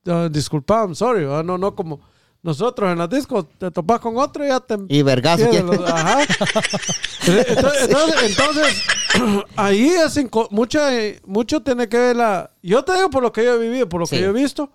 y 0.07 0.11
ah, 0.11 0.29
disculpa, 0.31 0.83
I'm 0.83 0.95
sorry, 0.95 1.25
no, 1.25 1.59
no 1.59 1.75
como 1.75 2.01
nosotros 2.43 2.91
en 2.91 2.99
las 2.99 3.09
discos, 3.11 3.47
te 3.59 3.71
topas 3.71 4.01
con 4.01 4.17
otro 4.17 4.45
y 4.45 4.49
ya 4.49 4.59
te 4.61 4.77
Y 4.89 5.03
vergazo. 5.03 5.45
Ajá. 5.87 6.23
entonces, 7.27 7.83
entonces, 7.89 8.23
entonces, 8.31 8.83
ahí 9.57 9.91
es 9.91 10.19
mucha, 10.51 10.89
mucho 11.25 11.63
tiene 11.63 11.89
que 11.89 11.99
ver 11.99 12.17
la... 12.17 12.51
Yo 12.63 12.85
te 12.85 12.95
digo 12.95 13.11
por 13.11 13.23
lo 13.23 13.33
que 13.33 13.45
yo 13.45 13.55
he 13.55 13.59
vivido, 13.59 13.89
por 13.89 14.01
lo 14.01 14.07
Sí. 14.07 14.17
que 14.17 14.23
yo 14.23 14.31
he 14.31 14.33
visto, 14.33 14.73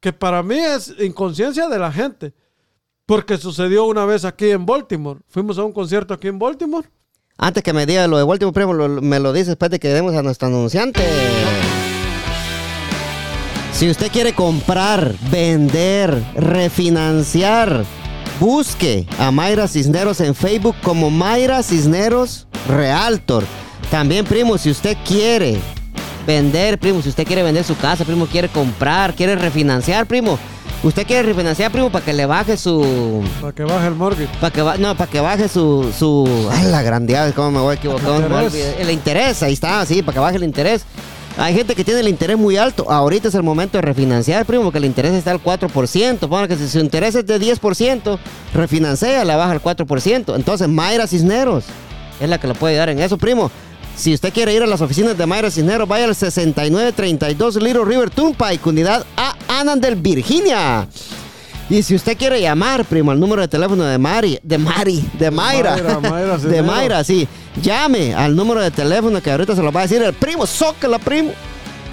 que 0.00 0.12
para 0.12 0.42
mí 0.42 0.56
es 0.58 0.94
inconsciencia 1.00 1.68
de 1.68 1.78
la 1.78 1.90
gente. 1.90 2.32
Porque 3.06 3.36
sucedió 3.38 3.84
una 3.84 4.06
vez 4.06 4.24
aquí 4.24 4.50
en 4.50 4.64
Baltimore. 4.64 5.20
Fuimos 5.28 5.58
a 5.58 5.64
un 5.64 5.72
concierto 5.72 6.14
aquí 6.14 6.28
en 6.28 6.38
Baltimore. 6.38 6.88
Antes 7.36 7.62
que 7.62 7.72
me 7.72 7.84
diga 7.86 8.06
lo 8.06 8.16
de 8.16 8.22
último 8.22 8.52
primo, 8.52 8.72
lo- 8.72 8.88
me 9.02 9.18
lo 9.20 9.32
dice 9.32 9.50
después 9.50 9.70
de 9.70 9.78
que 9.80 9.88
demos 9.88 10.14
a 10.14 10.22
nuestro 10.22 10.48
anunciante. 10.48 11.02
Si 13.74 13.90
usted 13.90 14.10
quiere 14.10 14.32
comprar, 14.34 15.14
vender, 15.30 16.22
refinanciar, 16.36 17.84
busque 18.38 19.04
a 19.18 19.30
Mayra 19.30 19.66
Cisneros 19.66 20.20
en 20.20 20.34
Facebook 20.34 20.76
como 20.82 21.10
Mayra 21.10 21.62
Cisneros 21.62 22.46
Realtor. 22.68 23.44
También, 23.90 24.24
primo, 24.24 24.56
si 24.58 24.70
usted 24.70 24.96
quiere 25.06 25.58
vender, 26.26 26.78
primo, 26.78 27.02
si 27.02 27.08
usted 27.08 27.26
quiere 27.26 27.42
vender 27.42 27.64
su 27.64 27.76
casa, 27.76 28.04
primo, 28.04 28.26
quiere 28.26 28.48
comprar, 28.48 29.14
quiere 29.14 29.34
refinanciar, 29.34 30.06
primo. 30.06 30.38
Usted 30.84 31.06
quiere 31.06 31.22
refinanciar, 31.24 31.70
primo, 31.72 31.90
para 31.90 32.04
que 32.04 32.12
le 32.12 32.26
baje 32.26 32.56
su, 32.56 33.22
Para 33.40 33.52
que 33.54 33.64
baje 33.64 33.86
el 33.88 33.94
mortgage. 33.94 34.28
para 34.40 34.52
que 34.52 34.62
ba- 34.62 34.76
no, 34.76 34.94
para 34.96 35.10
que 35.10 35.20
baje 35.20 35.48
su, 35.48 35.90
su, 35.98 36.28
ay, 36.52 36.66
la 36.70 36.82
grandeza, 36.82 37.32
cómo 37.34 37.50
me 37.52 37.58
voy 37.60 37.72
a 37.72 37.78
equivocar, 37.78 38.22
el 38.78 38.90
interés, 38.90 39.42
ahí 39.42 39.54
está, 39.54 39.84
sí, 39.86 40.02
para 40.02 40.14
que 40.14 40.20
baje 40.20 40.36
el 40.36 40.44
interés. 40.44 40.84
Hay 41.36 41.52
gente 41.52 41.74
que 41.74 41.84
tiene 41.84 42.00
el 42.00 42.08
interés 42.08 42.38
muy 42.38 42.56
alto. 42.56 42.90
Ahorita 42.90 43.28
es 43.28 43.34
el 43.34 43.42
momento 43.42 43.78
de 43.78 43.82
refinanciar, 43.82 44.46
primo, 44.46 44.64
porque 44.64 44.78
el 44.78 44.84
interés 44.84 45.12
está 45.14 45.32
al 45.32 45.42
4%. 45.42 46.18
Ponga 46.28 46.46
que 46.46 46.56
si 46.56 46.68
su 46.68 46.78
interés 46.78 47.16
es 47.16 47.26
de 47.26 47.40
10%, 47.40 48.18
refinancia, 48.54 49.24
la 49.24 49.36
baja 49.36 49.52
al 49.52 49.62
4%. 49.62 50.36
Entonces, 50.36 50.68
Mayra 50.68 51.08
Cisneros 51.08 51.64
es 52.20 52.28
la 52.28 52.38
que 52.38 52.46
lo 52.46 52.54
puede 52.54 52.76
dar 52.76 52.88
en 52.88 53.00
eso, 53.00 53.18
primo. 53.18 53.50
Si 53.96 54.14
usted 54.14 54.32
quiere 54.32 54.54
ir 54.54 54.62
a 54.62 54.66
las 54.66 54.80
oficinas 54.80 55.18
de 55.18 55.26
Mayra 55.26 55.50
Cisneros, 55.50 55.88
vaya 55.88 56.04
al 56.04 56.14
6932 56.14 57.56
Little 57.56 57.84
River 57.84 58.10
Turnpike, 58.10 58.66
unidad 58.66 59.04
A, 59.16 59.36
Annandale, 59.48 59.96
Virginia. 59.96 60.86
Y 61.70 61.82
si 61.82 61.94
usted 61.94 62.16
quiere 62.16 62.40
llamar, 62.40 62.84
primo, 62.84 63.10
al 63.10 63.18
número 63.18 63.42
de 63.42 63.48
teléfono 63.48 63.84
de 63.84 63.96
Mari, 63.96 64.38
de 64.42 64.58
Mari, 64.58 65.02
de 65.18 65.30
Mayra, 65.30 65.76
Mayra, 65.76 66.00
Mayra 66.00 66.38
de. 66.38 66.62
Mayra, 66.62 67.04
sí, 67.04 67.26
llame 67.62 68.14
al 68.14 68.36
número 68.36 68.60
de 68.60 68.70
teléfono 68.70 69.22
que 69.22 69.30
ahorita 69.30 69.56
se 69.56 69.62
lo 69.62 69.72
va 69.72 69.80
a 69.80 69.84
decir 69.84 70.02
el 70.02 70.12
primo, 70.12 70.46
zócala, 70.46 70.98
primo. 70.98 71.32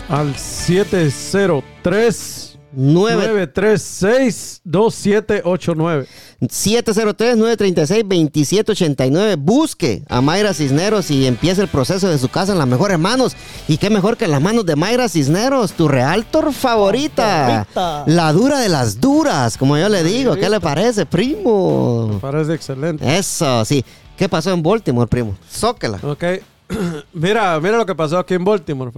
Al 0.10 0.36
703 0.36 2.51
9 2.74 3.28
936 3.28 4.62
2789. 4.64 6.08
703-936-2789. 6.42 9.36
Busque 9.38 10.04
a 10.08 10.22
Mayra 10.22 10.54
Cisneros 10.54 11.12
y 11.12 11.28
empiece 11.28 11.62
el 11.62 11.68
proceso 11.68 12.10
de 12.10 12.18
su 12.18 12.30
casa 12.30 12.54
en 12.54 12.58
las 12.58 12.68
mejores 12.68 12.98
manos. 12.98 13.36
Y 13.68 13.78
qué 13.78 13.90
mejor 13.90 14.18
que 14.18 14.26
en 14.26 14.32
las 14.32 14.42
manos 14.42 14.66
de 14.66 14.76
Mayra 14.76 15.08
Cisneros, 15.08 15.74
tu 15.74 15.88
realtor 15.88 16.52
favorita. 16.54 17.68
Favorita. 17.72 18.04
La 18.08 18.34
dura 18.34 18.60
de 18.60 18.70
las 18.70 19.00
duras, 19.00 19.58
como 19.58 19.78
yo 19.78 19.90
le 19.90 20.04
digo. 20.04 20.36
¿Qué 20.36 20.50
le 20.50 20.60
parece, 20.60 21.06
primo? 21.06 22.18
Parece 22.22 22.54
excelente. 22.54 23.18
Eso, 23.18 23.64
sí. 23.66 23.86
¿Qué 24.18 24.30
pasó 24.30 24.52
en 24.52 24.64
Baltimore, 24.64 25.08
primo? 25.08 25.36
Zócala. 25.52 26.00
Ok. 26.04 26.24
mira, 27.14 27.60
mira 27.60 27.78
lo 27.78 27.86
que 27.86 27.96
pasó 27.96 28.18
aquí 28.18 28.34
en 28.34 28.44
Baltimore. 28.44 28.92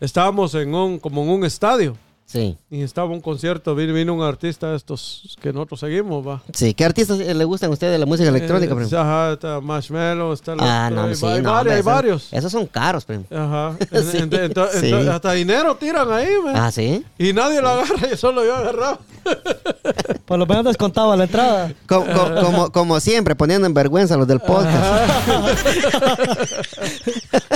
Estábamos 0.00 0.54
en 0.54 0.74
un, 0.74 0.98
como 0.98 1.22
en 1.22 1.30
un 1.30 1.44
estadio. 1.44 1.96
Sí. 2.30 2.58
Y 2.70 2.82
estaba 2.82 3.08
un 3.08 3.22
concierto, 3.22 3.74
vino, 3.74 3.94
vino 3.94 4.12
un 4.12 4.20
artista 4.22 4.68
de 4.70 4.76
estos 4.76 5.34
que 5.40 5.50
nosotros 5.50 5.80
seguimos, 5.80 6.26
va. 6.28 6.42
Sí. 6.52 6.74
¿Qué 6.74 6.84
artistas 6.84 7.18
eh, 7.20 7.32
le 7.32 7.44
gustan 7.46 7.70
a 7.70 7.72
usted 7.72 7.90
de 7.90 7.96
la 7.96 8.04
música 8.04 8.28
electrónica, 8.28 8.74
Eh, 8.74 8.76
primo? 8.76 8.90
Ajá, 9.00 9.32
está 9.32 9.60
Marshmello, 9.62 10.34
está... 10.34 10.54
Ah, 10.58 10.88
hay, 10.88 10.94
no, 10.94 11.04
hay 11.04 11.14
sí, 11.14 11.22
varios, 11.24 11.42
no, 11.42 11.56
hombre, 11.56 11.72
hay 11.74 11.80
varios. 11.82 12.28
Esos 12.30 12.52
son 12.52 12.66
caros, 12.66 13.06
primo. 13.06 13.24
Ajá. 13.30 13.76
Sí, 13.90 14.80
sí. 14.80 14.92
hasta 14.92 15.32
dinero 15.32 15.74
tiran 15.76 16.12
ahí, 16.12 16.28
man. 16.44 16.54
Ah, 16.54 16.70
sí. 16.70 17.02
Y 17.18 17.32
nadie 17.32 17.62
lo 17.62 17.68
agarra, 17.70 18.08
y 18.12 18.16
solo 18.18 18.44
yo 18.44 18.54
agarraba. 18.56 18.98
Por 20.26 20.38
lo 20.38 20.44
menos 20.46 20.64
descontaba 20.66 21.16
la 21.16 21.24
entrada. 21.24 21.72
Co- 21.86 22.04
co- 22.04 22.34
como, 22.44 22.70
como 22.72 23.00
siempre, 23.00 23.34
poniendo 23.36 23.66
en 23.66 23.72
vergüenza 23.72 24.14
a 24.14 24.18
los 24.18 24.28
del 24.28 24.40
podcast. 24.40 25.10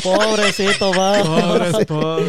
Pobrecito, 0.02 0.90
va. 0.92 1.22
Pobre, 1.22 1.84
pobre. 1.86 2.24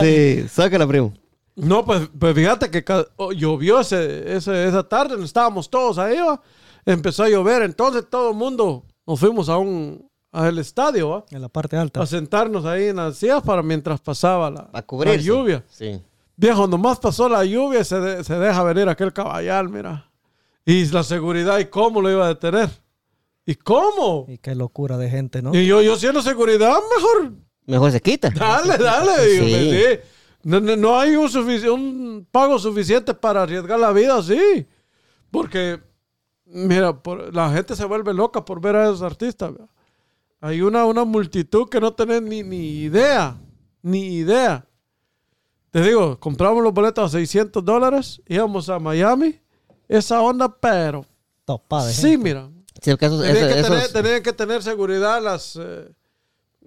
Sí, 0.00 0.48
sácala, 0.48 0.86
primo. 0.86 1.12
No, 1.54 1.84
pues, 1.84 2.08
pues 2.18 2.34
fíjate 2.34 2.70
que 2.70 2.84
oh, 3.16 3.32
llovió 3.32 3.80
ese, 3.80 4.36
ese- 4.36 4.66
esa 4.68 4.82
tarde, 4.88 5.22
estábamos 5.24 5.68
todos 5.68 5.98
ahí, 5.98 6.16
¿va? 6.18 6.40
empezó 6.86 7.22
a 7.24 7.28
llover, 7.28 7.62
entonces 7.62 8.04
todo 8.10 8.30
el 8.30 8.36
mundo 8.36 8.84
nos 9.06 9.20
fuimos 9.20 9.48
a 9.48 9.56
un 9.58 10.10
al 10.32 10.58
estadio, 10.58 11.10
¿va? 11.10 11.24
En 11.30 11.42
la 11.42 11.48
parte 11.50 11.76
alta. 11.76 12.00
a 12.02 12.06
sentarnos 12.06 12.64
ahí 12.64 12.84
en 12.86 12.96
las 12.96 13.18
sillas 13.18 13.42
para 13.42 13.62
mientras 13.62 14.00
pasaba 14.00 14.50
la, 14.50 14.60
A 14.72 14.82
la 15.04 15.16
lluvia. 15.16 15.62
Sí. 15.68 16.00
Viejo, 16.36 16.66
nomás 16.66 16.98
pasó 16.98 17.28
la 17.28 17.44
lluvia 17.44 17.80
y 17.80 17.84
se, 17.84 18.00
de- 18.00 18.24
se 18.24 18.38
deja 18.38 18.62
venir 18.64 18.88
aquel 18.88 19.12
caballal, 19.12 19.68
mira. 19.68 20.10
Y 20.64 20.86
la 20.86 21.02
seguridad, 21.02 21.58
¿y 21.58 21.66
cómo 21.66 22.00
lo 22.00 22.10
iba 22.10 22.24
a 22.24 22.28
detener? 22.28 22.70
¿Y 23.44 23.56
cómo? 23.56 24.24
Y 24.28 24.38
qué 24.38 24.54
locura 24.54 24.96
de 24.96 25.10
gente, 25.10 25.42
¿no? 25.42 25.54
Y 25.54 25.66
yo, 25.66 25.82
yo 25.82 25.96
siendo 25.96 26.22
seguridad, 26.22 26.76
mejor 26.96 27.32
Mejor 27.66 27.92
se 27.92 28.00
quita. 28.00 28.30
Dale, 28.30 28.78
dale. 28.78 29.26
digo, 29.30 29.44
Sí. 29.46 30.00
Sí. 30.42 30.48
No, 30.48 30.60
no- 30.60 30.76
no 30.76 30.98
hay 30.98 31.14
un, 31.16 32.26
pago 32.30 32.58
suficiente 32.58 33.14
para 33.14 33.42
arriesgar 33.42 33.78
la 33.78 33.92
vida 33.92 34.18
así. 34.18 34.66
Porque, 35.30 35.80
mira, 36.46 37.02
por- 37.02 37.34
la 37.34 37.52
gente 37.52 37.74
se 37.76 37.84
vuelve 37.84 38.12
loca 38.12 38.44
por 38.44 38.60
ver 38.60 38.76
a 38.76 38.84
esos 38.84 39.02
artistas. 39.02 39.52
¿verdad? 39.52 39.68
Hay 40.40 40.60
una, 40.60 40.84
una 40.84 41.04
multitud 41.04 41.68
que 41.68 41.80
no 41.80 41.92
tiene 41.94 42.20
ni, 42.20 42.42
ni 42.42 42.82
idea. 42.82 43.36
Ni 43.82 44.16
idea. 44.16 44.66
Te 45.70 45.80
digo, 45.82 46.18
compramos 46.20 46.62
los 46.62 46.74
boletos 46.74 47.04
a 47.14 47.18
600 47.18 47.64
dólares, 47.64 48.20
íbamos 48.26 48.68
a 48.68 48.78
Miami. 48.78 49.40
Esa 49.88 50.20
onda, 50.20 50.48
pero... 50.54 51.04
Topada 51.44 51.86
de 51.86 51.92
Sí, 51.94 52.02
gente. 52.10 52.18
mira. 52.18 52.48
Sí, 52.80 52.90
que, 52.96 53.08
tener, 53.08 53.92
tenían 53.92 54.22
que 54.22 54.32
tener 54.32 54.62
seguridad 54.62 55.22
las, 55.22 55.56
eh, 55.60 55.88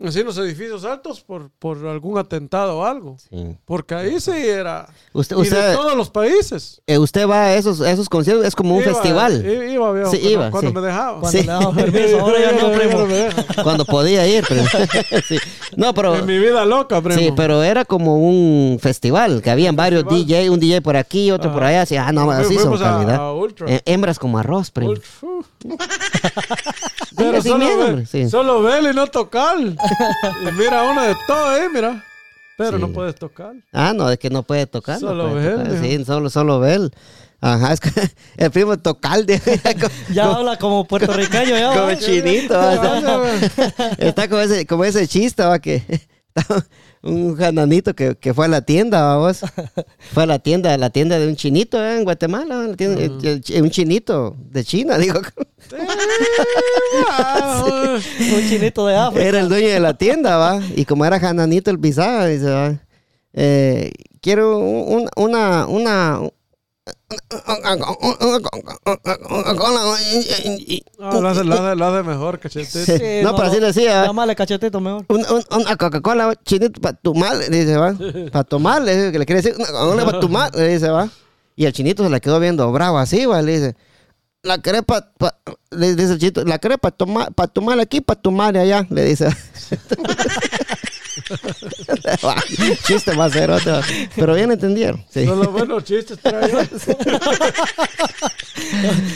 así 0.04 0.20
en 0.20 0.26
los 0.26 0.38
edificios 0.38 0.84
altos 0.86 1.22
por, 1.22 1.50
por 1.60 1.86
algún 1.88 2.18
atentado 2.18 2.80
o 2.80 2.84
algo. 2.86 3.18
Sí. 3.30 3.56
Porque 3.66 3.96
ahí 3.96 4.20
sí 4.20 4.32
era. 4.32 4.88
Usted, 5.14 5.36
y 5.36 5.39
de 5.39 5.43
usted, 5.43 5.74
todos 5.74 5.96
los 5.96 6.10
países. 6.10 6.82
eh, 6.88 6.98
usted 6.98 7.28
va 7.30 7.43
a 7.46 7.54
esos, 7.56 7.82
a 7.82 7.91
esos 7.91 8.10
conciertos, 8.10 8.46
es 8.46 8.56
como 8.56 8.76
un 8.76 8.84
Iba- 8.84 8.93
festival. 8.93 9.46
Iba, 9.46 9.91
viejo, 9.93 10.12
Sí, 10.12 10.18
cuando- 10.18 10.30
iba, 10.32 10.52
cuando 10.52 10.70
sí. 10.70 10.76
me 10.76 10.82
dejaba. 10.82 11.20
Cuando 11.20 11.30
Sí. 11.32 11.38
le 11.46 11.46
damos 11.52 11.76
permiso, 11.82 12.20
ahora 12.20 12.39
ya 12.39 12.52
no, 12.62 12.72
primo. 12.72 13.06
me. 13.06 13.64
Cuando 13.64 13.86
podía 13.86 14.28
ir. 14.28 14.43
pero- 14.48 14.64
Sí. 15.28 15.38
No, 15.78 15.93
pero... 15.93 16.16
En 16.16 16.26
mi 16.26 16.38
vida 16.39 16.66
loca, 16.66 17.02
primo. 17.02 17.20
Sí, 17.20 17.32
pero 17.36 17.64
era 17.64 17.86
como 17.86 18.18
un 18.18 18.78
festival, 18.82 19.41
que 19.41 19.50
habían 19.50 19.76
varios 19.76 20.04
festival. 20.04 20.26
DJ, 20.26 20.50
un 20.50 20.60
DJ 20.60 20.82
por 20.82 20.96
aquí, 20.98 21.32
otro 21.32 21.52
por 21.54 21.64
Ajá. 21.64 21.70
allá, 21.70 21.82
así, 21.84 21.96
ah, 21.98 22.12
no, 22.12 22.30
así 22.32 22.58
son 22.58 22.74
a- 22.76 22.78
calidad. 22.80 23.16
a 23.16 23.34
Ultra. 23.34 23.68
Eh, 23.72 23.82
hembras 23.86 24.20
como 24.20 24.38
arroz, 24.39 24.72
primo. 24.72 24.93
Pero 27.18 27.41
sin 27.41 27.52
solo, 27.54 27.66
miedo, 27.66 27.96
ve- 27.96 28.06
sí. 28.06 28.30
solo 28.30 28.62
verle 28.62 28.91
y 28.91 28.93
no 28.93 29.08
tocar. 29.08 29.58
Y 30.48 30.52
mira, 30.58 30.84
uno 30.84 31.02
de 31.04 31.16
todo 31.28 31.46
ahí, 31.50 31.64
mira. 31.74 32.04
Pero 32.58 32.78
Sí. 32.78 32.82
no 32.82 32.90
puedes 32.94 33.16
tocar. 33.16 33.54
Ah, 33.74 33.92
no, 33.94 34.10
es 34.10 34.18
que 34.18 34.30
no 34.30 34.44
puede 34.44 34.66
tocar. 34.66 35.02
no 35.02 35.10
Solo 35.10 35.30
puede 35.32 35.46
ver, 35.48 35.58
tocar. 35.58 35.72
dijo. 35.82 35.84
Sí, 36.00 36.06
solo, 36.06 36.30
solo 36.30 36.60
ver. 36.60 36.82
Ajá, 37.42 37.74
es 37.74 37.80
que 37.82 37.90
el 38.38 38.50
primo 38.52 38.78
Tocalde. 38.80 39.42
Ya 40.14 40.26
habla 40.32 40.58
como 40.58 40.86
puertorriqueño, 40.88 41.58
ya. 41.58 41.74
como 41.74 41.94
chinito. 41.96 42.54
¿va? 42.54 43.32
Está 43.98 44.28
como 44.30 44.42
ese, 44.42 44.66
como 44.66 44.86
ese 44.86 45.06
chiste, 45.08 45.44
¿va? 45.44 45.60
que 45.60 45.84
un 47.02 47.36
jananito 47.36 47.94
que, 47.96 48.16
que 48.16 48.34
fue 48.34 48.46
a 48.46 48.48
la 48.50 48.62
tienda, 48.62 49.02
vamos. 49.04 49.40
Fue 50.14 50.24
a 50.24 50.26
la 50.26 50.40
tienda, 50.40 50.74
a 50.74 50.78
la 50.78 50.90
tienda 50.90 51.18
de 51.20 51.28
un 51.28 51.36
chinito 51.36 51.84
¿eh? 51.84 51.98
en 51.98 52.04
Guatemala, 52.04 52.68
la 52.68 52.76
tienda- 52.76 53.02
el- 53.02 53.42
el- 53.48 53.62
un 53.64 53.70
chinito 53.70 54.36
de 54.52 54.64
China, 54.64 54.98
digo. 55.00 55.20
Un 58.24 58.50
chinito 58.50 58.88
de 58.88 58.96
África. 58.96 59.26
Era 59.26 59.40
el 59.40 59.50
dueño 59.50 59.70
de 59.70 59.80
la 59.80 59.94
tienda, 59.98 60.38
va. 60.38 60.62
Y 60.76 60.86
como 60.86 61.06
era 61.06 61.20
jananito 61.20 61.72
el 61.72 61.80
pisado, 61.80 62.28
dice, 62.28 62.46
va. 62.50 62.80
eh, 63.34 63.92
quiero 64.22 64.58
un- 64.60 65.10
una, 65.16 65.68
una, 65.68 66.20
No, 71.00 71.22
lo 71.22 71.30
hace, 71.30 71.44
lo 71.44 71.54
hace- 71.56 71.76
lo 71.76 71.86
hace 71.86 72.04
mejor, 72.08 72.40
cachetito. 72.40 72.80
Sí. 72.86 73.22
no, 73.24 73.36
pero 73.36 73.48
así 73.50 73.60
decía. 73.60 74.06
Llámale 74.06 74.36
cachetito 74.36 74.80
mejor. 74.80 75.06
Una, 75.10 75.32
un- 75.32 75.44
una 75.62 75.76
Coca-Cola 75.78 76.36
chinito 76.44 76.80
para 76.82 76.96
tomar, 76.96 77.36
le 77.38 77.50
dice, 77.50 77.78
va. 77.78 77.96
Para 78.32 78.44
tomar, 78.44 78.82
le 78.82 78.96
dice, 78.96 79.12
que 79.12 79.20
le 79.20 79.26
quiere 79.26 79.42
decir, 79.42 79.56
una 79.58 79.68
Coca-Cola 79.68 80.06
para 80.06 80.20
tomar, 80.20 80.56
le 80.56 80.68
dice, 80.68 80.90
va. 80.90 81.10
Y 81.56 81.66
el 81.66 81.74
chinito 81.74 82.04
se 82.04 82.10
le 82.10 82.22
quedó 82.22 82.40
viendo 82.40 82.72
bravo 82.72 82.98
así, 82.98 83.26
va, 83.26 83.42
le 83.42 83.52
dice. 83.54 83.76
La 84.44 84.60
querés 84.60 84.84
para, 84.84 85.12
le 85.72 85.96
dice 85.96 86.14
el 86.14 86.20
chinito, 86.20 86.44
la 86.46 86.60
querés 86.60 86.78
para 86.80 86.96
tomar, 86.96 87.34
para 87.34 87.48
tomar 87.48 87.80
aquí, 87.80 88.02
para 88.02 88.22
tomar 88.22 88.56
allá, 88.58 88.86
le 88.90 89.04
dice. 89.06 89.28
Chiste 92.88 93.16
más 93.16 93.32
cerote, 93.34 93.70
va. 93.72 93.82
Pero 94.16 94.34
bien 94.36 94.51
entendieron. 94.51 95.03
Sí. 95.09 95.26
Son 95.26 95.39
los 95.39 95.51
buenos 95.51 95.84
chistes. 95.84 96.18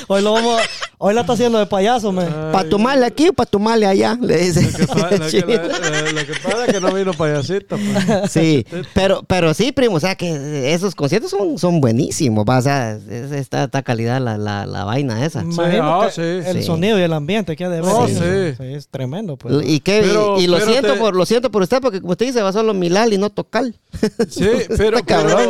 Hoy 0.08 0.22
lo 0.22 0.34
vamos 0.34 0.62
Hoy 1.02 1.14
la 1.14 1.22
está 1.22 1.32
haciendo 1.34 1.60
de 1.60 1.66
payaso, 1.66 2.12
me. 2.12 2.26
Para 2.26 2.68
tomarle 2.68 3.06
aquí 3.06 3.30
o 3.30 3.34
para 3.34 3.50
tomarle 3.50 3.86
allá, 3.86 4.18
le 4.20 4.38
dice. 4.38 4.64
Lo 4.70 4.78
que, 4.78 4.88
pa- 4.88 5.10
el 5.12 5.20
lo 5.20 5.28
que- 5.28 5.41
la- 5.91 6.12
lo 6.12 6.26
que 6.26 6.34
pasa 6.43 6.66
es 6.66 6.74
que 6.74 6.82
no 6.82 6.93
vino 6.93 7.14
payasito. 7.14 7.78
pues. 7.78 8.32
Sí, 8.32 8.66
pero, 8.93 9.24
pero 9.26 9.54
sí, 9.54 9.72
primo, 9.72 9.95
o 9.95 10.00
sea 10.02 10.16
que 10.16 10.74
esos 10.74 10.95
conciertos 10.95 11.32
son, 11.32 11.58
son 11.58 11.80
buenísimos, 11.80 12.43
va, 12.43 12.58
o 12.58 12.62
sea, 12.62 12.91
es- 12.97 13.32
está, 13.32 13.64
está 13.64 13.82
calidad 13.82 14.20
la, 14.20 14.38
la, 14.38 14.66
la 14.66 14.84
vaina 14.84 15.26
esa. 15.26 15.39
Ah, 15.58 16.08
que 16.08 16.12
sí. 16.12 16.22
el 16.50 16.58
Sí. 16.60 16.64
sonido 16.64 17.00
y 17.00 17.02
el 17.04 17.14
ambiente 17.14 17.56
que 17.56 17.64
ha 17.64 17.70
de 17.70 17.80
ver. 17.80 17.89
Oh, 17.93 18.06
sí. 18.06 18.16
sí. 18.16 18.64
Es 18.74 18.89
tremendo, 18.89 19.38
pues. 19.38 19.56
Y, 19.66 19.80
que, 19.80 20.02
Pero- 20.02 20.38
y, 20.38 20.43
y 20.43 20.47
lo 20.47 20.60
siento 20.60 20.93
te- 20.95 21.00
por 21.00 21.16
lo 21.16 21.26
siento 21.26 21.50
por 21.50 21.62
usted, 21.62 21.80
porque 21.90 22.02
como 22.02 22.12
usted 22.12 22.28
dice, 22.28 22.42
va 22.42 22.52
solo 22.54 22.74
Milal 22.74 23.14
y 23.14 23.18
no 23.18 23.30
tocar. 23.30 23.66
Sí, 24.30 24.48
pero, 24.78 25.00
pero, 25.06 25.50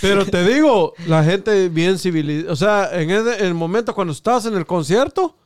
pero 0.00 0.26
te 0.26 0.44
digo, 0.46 0.94
la 1.06 1.22
gente 1.24 1.68
bien 1.68 1.98
civilizada. 1.98 2.52
O 2.52 2.56
sea, 2.56 2.90
en 3.00 3.10
el, 3.10 3.28
en 3.28 3.46
el 3.46 3.54
momento 3.54 3.94
cuando 3.94 4.12
estás 4.12 4.46
en 4.46 4.54
el 4.56 4.66
concierto, 4.66 5.36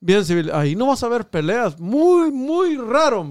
bien 0.00 0.24
civil. 0.24 0.50
Ahí 0.52 0.76
no 0.76 0.86
vas 0.86 1.02
a 1.02 1.08
ver 1.08 1.28
peleas. 1.28 1.78
Muy, 1.80 2.30
muy 2.30 2.76
raro. 2.76 3.26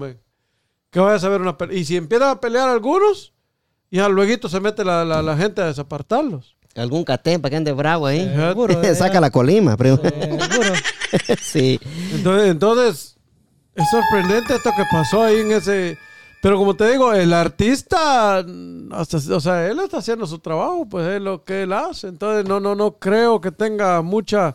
Que 0.90 1.00
vayas 1.00 1.24
a 1.24 1.28
ver 1.28 1.40
una 1.40 1.56
pelea. 1.56 1.78
Y 1.78 1.84
si 1.84 1.96
empiezan 1.96 2.28
a 2.30 2.40
pelear 2.40 2.68
algunos, 2.68 3.32
ya 3.90 4.08
luego 4.08 4.48
se 4.48 4.60
mete 4.60 4.84
la, 4.84 5.04
la- 5.04 5.22
la 5.22 5.36
gente 5.36 5.62
a 5.62 5.66
desapartarlos. 5.66 6.56
Algún 6.74 7.04
catén 7.04 7.40
para 7.40 7.50
que 7.50 7.56
ande 7.56 7.72
bravo 7.72 8.06
ahí. 8.06 8.28
Seguro, 8.34 8.82
eh, 8.82 8.94
Saca 8.96 9.20
la 9.20 9.30
colima, 9.30 9.76
sí. 11.40 11.78
Entonces, 12.12 12.50
entonces, 12.50 13.16
es 13.76 13.84
sorprendente 13.90 14.56
esto 14.56 14.70
que 14.76 14.82
pasó 14.90 15.22
ahí 15.22 15.36
en 15.40 15.52
ese. 15.52 15.96
Pero 16.44 16.58
como 16.58 16.76
te 16.76 16.90
digo, 16.90 17.14
el 17.14 17.32
artista, 17.32 18.44
hasta, 18.90 19.16
o 19.34 19.40
sea, 19.40 19.66
él 19.66 19.80
está 19.80 19.96
haciendo 19.96 20.26
su 20.26 20.40
trabajo, 20.40 20.86
pues 20.86 21.08
es 21.08 21.22
lo 21.22 21.42
que 21.42 21.62
él 21.62 21.72
hace. 21.72 22.08
Entonces, 22.08 22.46
no, 22.46 22.60
no, 22.60 22.74
no 22.74 22.98
creo 22.98 23.40
que 23.40 23.50
tenga 23.50 24.02
mucha 24.02 24.54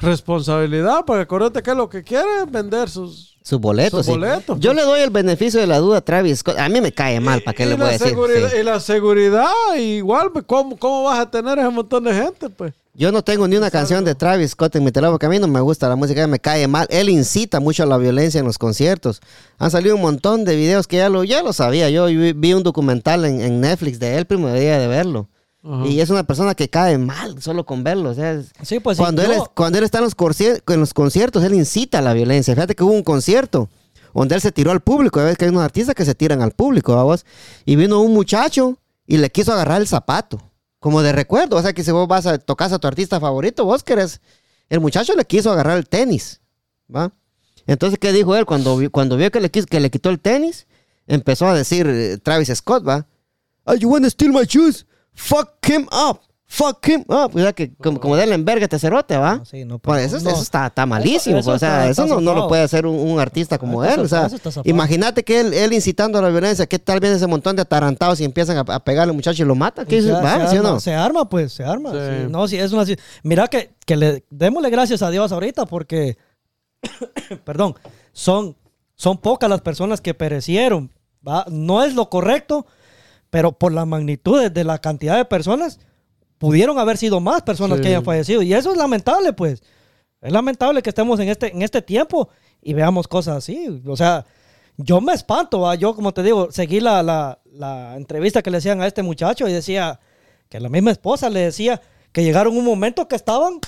responsabilidad, 0.00 1.04
porque 1.04 1.22
acuérdate 1.22 1.64
que 1.64 1.74
lo 1.74 1.88
que 1.88 2.04
quiere 2.04 2.28
es 2.44 2.48
vender 2.48 2.88
sus. 2.88 3.36
Su 3.42 3.58
boleto, 3.58 4.04
Su 4.04 4.12
Yo 4.12 4.46
pues. 4.46 4.62
le 4.76 4.82
doy 4.82 5.00
el 5.00 5.10
beneficio 5.10 5.58
de 5.58 5.66
la 5.66 5.78
duda 5.78 5.98
a 5.98 6.00
Travis 6.00 6.38
Scott. 6.38 6.58
A 6.58 6.68
mí 6.68 6.80
me 6.80 6.92
cae 6.92 7.18
mal, 7.18 7.42
¿para 7.42 7.56
qué 7.56 7.64
y 7.64 7.70
le 7.70 7.74
voy 7.74 7.86
a 7.86 7.90
decir? 7.90 8.16
Sí. 8.16 8.58
Y 8.60 8.62
la 8.62 8.78
seguridad, 8.78 9.50
igual, 9.76 10.30
pues, 10.30 10.44
¿cómo, 10.46 10.76
¿cómo 10.76 11.02
vas 11.02 11.18
a 11.18 11.28
tener 11.28 11.58
ese 11.58 11.70
montón 11.70 12.04
de 12.04 12.14
gente, 12.14 12.50
pues? 12.50 12.72
Yo 12.98 13.12
no 13.12 13.22
tengo 13.22 13.46
ni 13.46 13.56
una 13.56 13.70
canción 13.70 14.04
de 14.04 14.14
Travis 14.14 14.52
Scott 14.52 14.74
en 14.76 14.84
mi 14.84 14.90
teléfono 14.90 15.12
porque 15.14 15.26
a 15.26 15.28
mí 15.28 15.38
no 15.38 15.46
me 15.48 15.60
gusta 15.60 15.86
la 15.88 15.96
música, 15.96 16.26
me 16.26 16.38
cae 16.38 16.66
mal. 16.66 16.86
Él 16.88 17.10
incita 17.10 17.60
mucho 17.60 17.82
a 17.82 17.86
la 17.86 17.98
violencia 17.98 18.40
en 18.40 18.46
los 18.46 18.56
conciertos. 18.56 19.20
Han 19.58 19.70
salido 19.70 19.94
un 19.96 20.00
montón 20.00 20.44
de 20.46 20.56
videos 20.56 20.86
que 20.86 20.96
ya 20.96 21.10
lo, 21.10 21.22
ya 21.22 21.42
lo 21.42 21.52
sabía. 21.52 21.90
Yo 21.90 22.06
vi, 22.06 22.54
un 22.54 22.62
documental 22.62 23.26
en, 23.26 23.40
en 23.42 23.60
Netflix 23.60 23.98
de 23.98 24.16
él, 24.16 24.24
primo, 24.24 24.48
debía 24.48 24.78
de 24.78 24.86
verlo. 24.88 25.28
Ajá. 25.62 25.86
Y 25.86 26.00
es 26.00 26.08
una 26.08 26.22
persona 26.22 26.54
que 26.54 26.70
cae 26.70 26.96
mal 26.96 27.42
solo 27.42 27.66
con 27.66 27.84
verlo. 27.84 28.10
O 28.10 28.14
sea, 28.14 28.40
Sí, 28.62 28.80
pues 28.80 28.96
cuando, 28.96 29.20
sí, 29.22 29.28
él 29.30 29.36
yo- 29.36 29.42
es- 29.42 29.48
cuando 29.54 29.76
él 29.78 29.84
está 29.84 29.98
en 29.98 30.04
los, 30.04 30.16
corci- 30.16 30.62
en 30.66 30.80
los 30.80 30.94
conciertos, 30.94 31.44
él 31.44 31.52
incita 31.54 31.98
a 31.98 32.02
la 32.02 32.14
violencia. 32.14 32.54
Fíjate 32.54 32.74
que 32.74 32.82
hubo 32.82 32.92
un 32.92 33.02
concierto 33.02 33.68
donde 34.14 34.36
él 34.36 34.40
se 34.40 34.52
tiró 34.52 34.70
al 34.70 34.80
público. 34.80 35.18
Ya 35.20 35.26
ves 35.26 35.36
que 35.36 35.44
hay 35.44 35.50
unos 35.50 35.62
artistas 35.64 35.94
que 35.94 36.06
se 36.06 36.14
tiran 36.14 36.40
al 36.40 36.52
público, 36.52 36.94
vamos. 36.96 37.26
Y 37.66 37.76
vino 37.76 38.00
un 38.00 38.14
muchacho 38.14 38.78
y 39.06 39.18
le 39.18 39.28
quiso 39.28 39.52
agarrar 39.52 39.82
el 39.82 39.86
zapato. 39.86 40.40
Como 40.86 41.02
de 41.02 41.10
recuerdo. 41.10 41.56
O 41.56 41.62
sea 41.62 41.72
que 41.72 41.82
si 41.82 41.90
vos 41.90 42.06
vas 42.06 42.26
a 42.26 42.38
tocar 42.38 42.72
a 42.72 42.78
tu 42.78 42.86
artista 42.86 43.18
favorito, 43.18 43.64
vos 43.64 43.82
querés. 43.82 44.20
El 44.68 44.78
muchacho 44.78 45.16
le 45.16 45.24
quiso 45.24 45.50
agarrar 45.50 45.78
el 45.78 45.88
tenis. 45.88 46.40
¿Va? 46.94 47.10
Entonces, 47.66 47.98
¿qué 47.98 48.12
dijo 48.12 48.36
él? 48.36 48.46
Cuando, 48.46 48.78
cuando 48.92 49.16
vio 49.16 49.28
que 49.32 49.40
le, 49.40 49.50
quiso- 49.50 49.66
que 49.66 49.80
le 49.80 49.90
quitó 49.90 50.10
el 50.10 50.20
tenis, 50.20 50.68
empezó 51.08 51.48
a 51.48 51.56
decir 51.56 51.88
eh, 51.88 52.18
Travis 52.18 52.52
Scott, 52.54 52.86
¿va? 52.86 53.08
Oh, 53.64 53.74
you 53.74 53.88
wanna 53.90 54.08
steal 54.08 54.30
my 54.32 54.44
shoes? 54.44 54.86
Fuck 55.12 55.54
him 55.68 55.88
up. 55.90 56.20
Fuck 56.48 56.88
him 56.88 57.00
up. 57.08 57.32
O 57.34 57.38
sea 57.40 57.52
que 57.52 57.74
como, 57.74 57.98
como 57.98 58.16
darle 58.16 58.34
enverga 58.36 58.68
te 58.68 58.78
cerote, 58.78 59.16
¿va? 59.16 59.38
No, 59.38 59.44
sí, 59.44 59.64
no, 59.64 59.80
Pues 59.80 60.06
pero 60.06 60.16
eso, 60.18 60.24
no. 60.24 60.30
eso 60.30 60.42
está, 60.42 60.68
está 60.68 60.86
malísimo. 60.86 61.38
Eso- 61.38 61.46
pues, 61.50 61.56
o 61.56 61.58
sea, 61.58 61.88
está- 61.88 61.90
eso 61.90 62.02
está 62.04 62.14
no, 62.14 62.20
no 62.20 62.34
lo 62.40 62.46
puede 62.48 62.62
hacer 62.62 62.86
un, 62.86 62.94
un 62.96 63.18
artista 63.18 63.58
como 63.58 63.84
Eso 63.84 63.94
él. 63.94 64.00
O 64.02 64.08
sea, 64.08 64.28
imagínate 64.62 65.24
que 65.24 65.40
él, 65.40 65.52
él 65.52 65.72
incitando 65.72 66.18
a 66.20 66.22
la 66.22 66.28
violencia, 66.28 66.66
que 66.66 66.78
tal 66.78 67.00
vez 67.00 67.10
ese 67.16 67.26
montón 67.26 67.56
de 67.56 67.62
atarantados 67.62 68.20
y 68.20 68.24
empiezan 68.24 68.58
a, 68.58 68.60
a 68.74 68.80
pegarle 68.84 69.10
al 69.10 69.16
muchacho 69.16 69.42
y 69.42 69.46
lo 69.46 69.56
matan. 69.56 69.86
¿Qué 69.86 70.00
se, 70.00 70.06
dices? 70.06 70.16
se 70.18 70.22
¿Va? 70.24 70.48
¿Sí 70.48 70.56
o 70.56 70.60
arma, 70.60 70.70
no? 70.70 70.80
se 70.80 70.94
arma, 70.94 71.28
pues, 71.28 71.52
se 71.52 71.64
arma. 71.64 71.90
Sí. 71.90 71.98
Sí, 71.98 72.26
No, 72.30 72.46
sí, 72.46 72.56
es 72.58 72.72
una... 72.72 72.84
Mira 73.24 73.48
que, 73.48 73.74
que 73.84 73.96
le 73.96 74.24
démosle 74.30 74.70
gracias 74.70 75.02
a 75.02 75.10
Dios 75.10 75.32
ahorita 75.32 75.66
porque, 75.66 76.16
perdón, 77.44 77.74
son, 78.12 78.56
son 78.94 79.18
pocas 79.18 79.50
las 79.50 79.60
personas 79.62 80.00
que 80.00 80.14
perecieron. 80.14 80.92
¿va? 81.26 81.44
No 81.50 81.82
es 81.82 81.94
lo 81.94 82.08
correcto, 82.08 82.66
pero 83.30 83.50
por 83.52 83.72
la 83.72 83.84
magnitud 83.84 84.40
de, 84.40 84.50
de 84.50 84.62
la 84.64 84.78
cantidad 84.78 85.16
de 85.16 85.24
personas, 85.24 85.80
pudieron 86.38 86.78
haber 86.78 86.96
sido 86.96 87.20
más 87.20 87.42
personas 87.42 87.78
Sí. 87.78 87.82
que 87.82 87.88
hayan 87.88 88.04
fallecido. 88.04 88.42
Y 88.42 88.52
eso 88.54 88.70
es 88.72 88.76
lamentable, 88.76 89.32
pues. 89.32 89.62
Es 90.20 90.32
lamentable 90.32 90.82
que 90.82 90.90
estemos 90.90 91.20
en 91.20 91.28
este, 91.28 91.52
en 91.52 91.62
este 91.62 91.82
tiempo 91.82 92.28
y 92.62 92.72
veamos 92.74 93.06
cosas 93.06 93.36
así. 93.36 93.80
O 93.86 93.96
sea, 93.96 94.24
yo 94.76 95.00
me 95.00 95.12
espanto, 95.12 95.60
¿va? 95.60 95.74
yo 95.74 95.94
como 95.94 96.12
te 96.12 96.22
digo, 96.22 96.48
seguí 96.50 96.80
la, 96.80 97.02
la, 97.02 97.38
la 97.52 97.96
entrevista 97.96 98.42
que 98.42 98.50
le 98.50 98.58
hacían 98.58 98.80
a 98.82 98.86
este 98.86 99.02
muchacho 99.02 99.46
y 99.48 99.52
decía 99.52 100.00
que 100.48 100.60
la 100.60 100.68
misma 100.68 100.90
esposa 100.90 101.30
le 101.30 101.40
decía 101.40 101.80
que 102.12 102.22
llegaron 102.24 102.56
un 102.56 102.64
momento 102.64 103.08
que 103.08 103.16
estaban, 103.16 103.60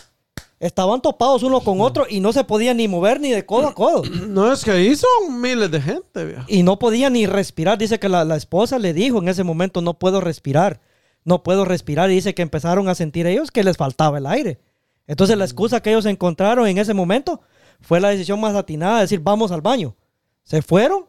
estaban 0.60 1.00
topados 1.00 1.42
uno 1.42 1.60
con 1.60 1.80
otro 1.80 2.06
y 2.08 2.20
no 2.20 2.32
se 2.32 2.44
podían 2.44 2.78
ni 2.78 2.88
mover 2.88 3.20
ni 3.20 3.30
de 3.30 3.44
codo 3.46 3.68
a 3.68 3.74
codo. 3.74 4.02
No 4.28 4.52
es 4.52 4.64
que 4.64 4.70
ahí 4.72 4.94
son 4.96 5.40
miles 5.40 5.70
de 5.70 5.80
gente, 5.80 6.24
viejo. 6.24 6.42
Y 6.48 6.62
no 6.62 6.78
podía 6.78 7.08
ni 7.10 7.26
respirar. 7.26 7.78
Dice 7.78 7.98
que 7.98 8.08
la, 8.08 8.24
la 8.24 8.36
esposa 8.36 8.78
le 8.78 8.92
dijo 8.92 9.18
en 9.18 9.28
ese 9.28 9.44
momento, 9.44 9.80
no 9.80 9.98
puedo 9.98 10.20
respirar, 10.20 10.80
no 11.24 11.42
puedo 11.42 11.64
respirar. 11.64 12.10
Y 12.10 12.14
dice 12.14 12.34
que 12.34 12.42
empezaron 12.42 12.88
a 12.88 12.94
sentir 12.94 13.26
ellos 13.26 13.50
que 13.50 13.64
les 13.64 13.76
faltaba 13.76 14.18
el 14.18 14.26
aire. 14.26 14.60
Entonces 15.06 15.36
la 15.38 15.44
excusa 15.44 15.80
que 15.80 15.90
ellos 15.90 16.06
encontraron 16.06 16.66
en 16.68 16.78
ese 16.78 16.94
momento 16.94 17.40
fue 17.80 18.00
la 18.00 18.10
decisión 18.10 18.40
más 18.40 18.54
atinada 18.54 18.96
de 18.96 19.02
decir, 19.02 19.20
vamos 19.20 19.52
al 19.52 19.60
baño. 19.62 19.96
Se 20.44 20.62
fueron 20.62 21.04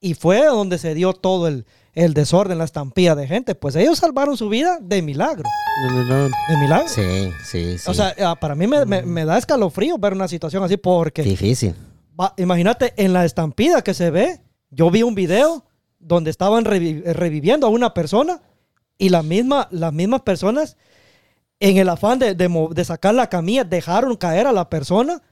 y 0.00 0.14
fue 0.14 0.44
donde 0.46 0.78
se 0.78 0.94
dio 0.94 1.12
todo 1.12 1.48
el, 1.48 1.66
el 1.92 2.14
desorden, 2.14 2.58
la 2.58 2.64
estampida 2.64 3.14
de 3.14 3.26
gente. 3.26 3.54
Pues 3.54 3.74
ellos 3.76 3.98
salvaron 3.98 4.36
su 4.36 4.48
vida 4.48 4.78
de 4.80 5.02
milagro. 5.02 5.48
De 6.48 6.56
milagro. 6.58 6.88
Sí, 6.88 7.30
sí, 7.44 7.78
sí. 7.78 7.90
O 7.90 7.94
sea, 7.94 8.14
ah, 8.24 8.36
para 8.38 8.54
mí 8.54 8.66
me, 8.66 8.84
me- 8.86 9.02
me 9.02 9.24
da 9.24 9.38
escalofrío 9.38 9.98
ver 9.98 10.12
una 10.12 10.28
situación 10.28 10.62
así 10.62 10.76
porque 10.76 11.22
difícil. 11.22 11.74
Va, 12.20 12.34
imagínate 12.36 12.92
en 12.96 13.12
la 13.12 13.24
estampida 13.24 13.82
que 13.82 13.94
se 13.94 14.10
ve, 14.10 14.40
Yo 14.70 14.90
vi 14.90 15.02
un 15.02 15.14
video 15.14 15.64
donde 15.98 16.30
estaban 16.30 16.64
revi- 16.64 17.02
reviviendo 17.04 17.66
a 17.66 17.70
una 17.70 17.92
persona 17.94 18.40
y 19.00 19.08
la 19.08 19.22
misma, 19.22 19.66
las 19.72 19.92
mismas 19.92 20.20
personas, 20.20 20.76
en 21.58 21.78
el 21.78 21.88
afán 21.88 22.18
de, 22.18 22.34
de 22.34 22.84
sacar 22.84 23.14
la 23.14 23.28
camilla, 23.28 23.64
dejaron 23.64 24.14
caer 24.16 24.46
a 24.46 24.52
la 24.52 24.68
persona 24.70 25.22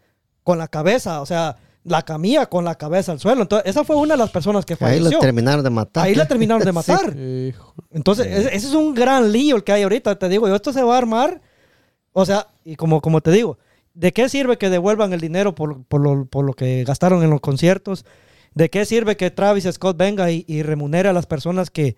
con 0.43 0.59
la 0.59 0.69
cabeza, 0.69 1.21
o 1.21 1.27
sea, 1.27 1.57
la 1.85 2.03
camilla 2.03 2.47
con 2.47 2.65
la 2.65 2.75
cabeza 2.75 3.13
al 3.13 3.21
suelo. 3.21 3.43
Entonces, 3.43 3.71
esa 3.71 3.85
fue 3.85 3.97
una 3.97 4.15
de 4.15 4.19
las 4.19 4.31
personas 4.31 4.65
que 4.65 4.75
Ahí 4.81 4.99
lo 4.99 5.05
falleció. 5.05 5.19
terminaron 5.21 5.63
de 5.63 5.71
matar. 5.71 6.07
Ahí 6.07 6.15
la 6.15 6.27
terminaron 6.29 6.65
de 6.65 6.73
matar. 6.73 7.15
Entonces, 7.91 8.27
ese, 8.27 8.57
ese 8.57 8.67
es 8.69 8.75
un 8.75 8.95
gran 8.95 9.31
lío 9.31 9.57
el 9.57 9.65
que 9.65 9.73
hay 9.73 9.83
ahorita. 9.83 10.19
Te 10.19 10.29
digo, 10.29 10.49
yo, 10.49 10.57
esto 10.57 10.73
se 10.73 10.83
va 10.83 10.95
a 10.95 10.99
armar. 10.99 11.41
O 12.13 12.25
sea, 12.25 12.49
y 12.65 12.77
como, 12.77 13.01
como 13.01 13.21
te 13.21 13.31
digo, 13.31 13.59
¿de 13.95 14.13
qué 14.13 14.29
sirve 14.29 14.59
que 14.59 14.71
devuelvan 14.71 15.13
el 15.13 15.21
dinero 15.21 15.55
por, 15.55 15.85
por 15.85 16.01
lo, 16.01 16.25
por 16.25 16.45
lo 16.45 16.55
que 16.55 16.85
gastaron 16.85 17.23
en 17.23 17.31
los 17.31 17.41
conciertos? 17.41 18.05
¿De 18.55 18.71
qué 18.71 18.87
sirve 18.87 19.17
que 19.17 19.31
Travis 19.31 19.69
Scott 19.71 19.97
venga 19.97 20.31
y, 20.31 20.45
y 20.49 20.63
remunere 20.63 21.09
a 21.09 21.13
las 21.13 21.27
personas 21.27 21.71
que, 21.71 21.97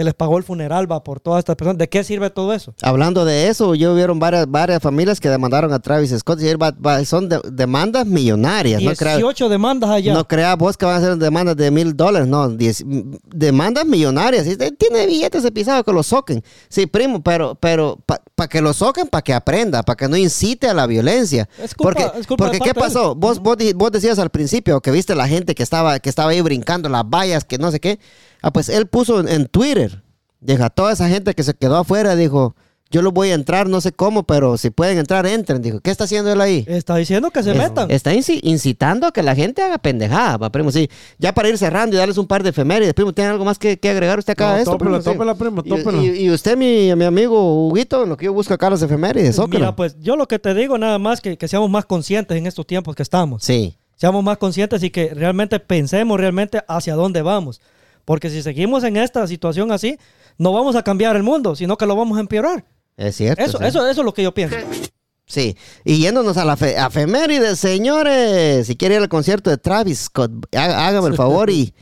que 0.00 0.04
les 0.04 0.14
pagó 0.14 0.38
el 0.38 0.44
funeral 0.44 0.90
va 0.90 1.04
por 1.04 1.20
todas 1.20 1.40
estas 1.40 1.56
personas? 1.56 1.76
¿De 1.76 1.88
qué 1.90 2.02
sirve 2.02 2.30
todo 2.30 2.54
eso? 2.54 2.72
Hablando 2.80 3.26
de 3.26 3.48
eso, 3.48 3.74
yo 3.74 3.94
vieron 3.94 4.18
varias, 4.18 4.50
varias 4.50 4.80
familias 4.82 5.20
que 5.20 5.28
demandaron 5.28 5.70
a 5.74 5.78
Travis 5.78 6.10
Scott 6.18 6.40
y 6.40 6.48
él 6.48 6.60
va- 6.62 6.70
va- 6.70 7.04
son 7.04 7.28
de- 7.28 7.40
demandas 7.52 8.06
millonarias. 8.06 8.80
No 8.82 8.94
crea, 8.94 9.16
18 9.18 9.50
demandas 9.50 9.90
allá. 9.90 10.14
no 10.14 10.26
crea 10.26 10.56
vos 10.56 10.78
que 10.78 10.86
van 10.86 10.96
a 10.96 11.00
ser 11.06 11.16
demandas 11.18 11.54
de 11.56 11.70
mil 11.70 11.94
dólares, 11.94 12.26
no, 12.26 12.48
diez- 12.48 12.80
m- 12.80 13.18
demandas 13.26 13.84
millonarias. 13.84 14.46
Y 14.46 14.52
usted 14.52 14.72
tiene 14.78 15.04
billetes 15.06 15.42
de 15.42 15.52
pisado 15.52 15.84
que 15.84 15.92
lo 15.92 16.02
soquen. 16.02 16.42
Sí, 16.70 16.86
primo, 16.86 17.22
pero, 17.22 17.54
pero 17.56 17.98
para 18.34 18.48
que 18.48 18.62
lo 18.62 18.72
soquen, 18.72 19.06
para 19.06 19.20
que 19.20 19.34
aprenda, 19.34 19.82
para 19.82 19.96
que 19.98 20.08
no 20.08 20.16
incite 20.16 20.66
a 20.66 20.72
la 20.72 20.86
violencia. 20.86 21.46
Es 21.62 21.74
culpa- 21.74 22.00
porque, 22.04 22.20
es 22.20 22.26
culpa 22.26 22.44
porque 22.46 22.60
¿qué 22.60 22.72
pasó? 22.74 23.14
Vos, 23.14 23.38
vos, 23.40 23.56
vos 23.74 23.92
decías 23.92 24.18
al 24.18 24.30
principio 24.30 24.80
que 24.80 24.90
viste 24.90 25.14
la 25.14 25.28
gente 25.28 25.54
que 25.54 25.62
estaba, 25.62 25.98
que 25.98 26.08
estaba 26.08 26.30
ahí 26.30 26.40
brincando 26.40 26.88
las 26.88 27.04
vallas, 27.04 27.44
que 27.44 27.58
no 27.58 27.70
sé 27.70 27.80
qué. 27.80 27.98
Ah, 28.42 28.52
pues 28.52 28.68
él 28.68 28.86
puso 28.86 29.20
en, 29.20 29.28
en 29.28 29.46
Twitter, 29.46 30.02
deja 30.40 30.70
toda 30.70 30.92
esa 30.92 31.08
gente 31.08 31.34
que 31.34 31.42
se 31.42 31.54
quedó 31.54 31.76
afuera, 31.76 32.16
dijo, 32.16 32.54
yo 32.92 33.02
los 33.02 33.12
voy 33.12 33.30
a 33.30 33.34
entrar, 33.34 33.68
no 33.68 33.80
sé 33.80 33.92
cómo, 33.92 34.24
pero 34.24 34.58
si 34.58 34.70
pueden 34.70 34.98
entrar, 34.98 35.24
entren. 35.24 35.62
Dijo, 35.62 35.78
¿qué 35.78 35.92
está 35.92 36.04
haciendo 36.04 36.32
él 36.32 36.40
ahí? 36.40 36.64
Está 36.66 36.96
diciendo 36.96 37.30
que 37.30 37.40
se 37.44 37.52
Es- 37.52 37.56
metan. 37.56 37.88
Está 37.88 38.12
inci- 38.14 38.40
incitando 38.42 39.06
a 39.06 39.12
que 39.12 39.22
la 39.22 39.36
gente 39.36 39.62
haga 39.62 39.78
pendejada, 39.78 40.38
va, 40.38 40.50
primo. 40.50 40.72
Sí, 40.72 40.90
ya 41.16 41.32
para 41.32 41.48
ir 41.48 41.56
cerrando 41.56 41.94
y 41.94 41.98
darles 42.00 42.18
un 42.18 42.26
par 42.26 42.42
de 42.42 42.50
efemérides, 42.50 42.92
primo, 42.94 43.12
¿tiene 43.12 43.30
algo 43.30 43.44
más 43.44 43.60
que, 43.60 43.78
que 43.78 43.90
agregar 43.90 44.18
usted 44.18 44.32
acá 44.32 44.48
No, 44.48 44.54
a 44.54 44.58
esto? 44.58 44.72
tópela, 44.72 44.90
primo? 44.98 45.02
Sí. 45.02 45.10
tópela, 45.12 45.34
primo, 45.36 45.62
Y- 45.64 45.68
tópela. 45.68 46.02
Y, 46.02 46.24
y 46.24 46.30
usted, 46.32 46.56
mi, 46.56 46.92
mi 46.96 47.04
amigo 47.04 47.68
Huguito, 47.68 48.04
lo 48.06 48.16
que 48.16 48.24
yo 48.24 48.32
busco 48.32 48.54
acá 48.54 48.68
las 48.70 48.82
efemérides, 48.82 49.36
zócalo. 49.36 49.60
Mira, 49.60 49.76
pues 49.76 49.96
yo 50.00 50.16
lo 50.16 50.26
que 50.26 50.40
te 50.40 50.52
digo 50.54 50.76
nada 50.76 50.98
más 50.98 51.20
que, 51.20 51.38
que 51.38 51.46
seamos 51.46 51.70
más 51.70 51.84
conscientes 51.84 52.36
en 52.36 52.48
estos 52.48 52.66
tiempos 52.66 52.96
que 52.96 53.04
estamos. 53.04 53.44
Sí, 53.44 53.76
seamos 53.94 54.24
más 54.24 54.38
conscientes 54.38 54.82
y 54.82 54.90
que 54.90 55.14
realmente 55.14 55.60
pensemos 55.60 56.18
realmente 56.18 56.60
hacia 56.66 56.96
dónde 56.96 57.22
vamos. 57.22 57.60
Porque 58.04 58.30
si 58.30 58.42
seguimos 58.42 58.84
en 58.84 58.96
esta 58.96 59.26
situación 59.26 59.72
así, 59.72 59.98
no 60.38 60.52
vamos 60.52 60.76
a 60.76 60.82
cambiar 60.82 61.16
el 61.16 61.22
mundo, 61.22 61.54
sino 61.56 61.76
que 61.76 61.86
lo 61.86 61.96
vamos 61.96 62.16
a 62.18 62.20
empeorar. 62.20 62.64
es 62.96 63.16
cierto. 63.16 63.42
Eso, 63.42 63.58
sí. 63.58 63.64
eso, 63.64 63.86
eso 63.88 64.00
es 64.00 64.04
lo 64.04 64.14
que 64.14 64.22
yo 64.22 64.32
pienso. 64.34 64.56
Sí, 65.26 65.56
y 65.84 65.98
yéndonos 65.98 66.36
a 66.38 66.44
la 66.44 66.56
fe- 66.56 66.76
a 66.76 66.86
efemérides, 66.88 67.58
señores. 67.60 68.66
Si 68.66 68.74
quiere 68.76 68.96
ir 68.96 69.00
al 69.02 69.08
concierto 69.08 69.48
de 69.50 69.58
Travis 69.58 70.00
Scott, 70.06 70.32
há- 70.56 70.88
hágame 70.88 71.08
el 71.08 71.14
favor 71.14 71.50
y, 71.50 71.72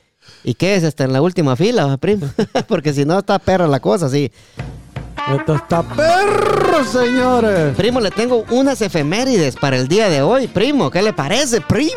y 0.44 0.52
quédese 0.54 0.86
hasta 0.88 1.04
en 1.04 1.12
la 1.14 1.22
última 1.22 1.56
fila, 1.56 1.96
primo. 1.96 2.28
Porque 2.68 2.92
si 2.92 3.04
no, 3.06 3.18
está 3.20 3.38
perra 3.38 3.66
la 3.66 3.80
cosa, 3.80 4.10
sí. 4.10 4.30
Esto 5.36 5.54
está 5.54 5.82
perro, 5.82 6.84
señores. 6.84 7.76
Primo, 7.76 8.00
le 8.00 8.10
tengo 8.10 8.44
unas 8.50 8.80
efemérides 8.80 9.56
para 9.56 9.76
el 9.76 9.88
día 9.88 10.08
de 10.08 10.22
hoy, 10.22 10.46
primo. 10.48 10.90
¿Qué 10.90 11.02
le 11.02 11.12
parece, 11.12 11.60
primo? 11.60 11.90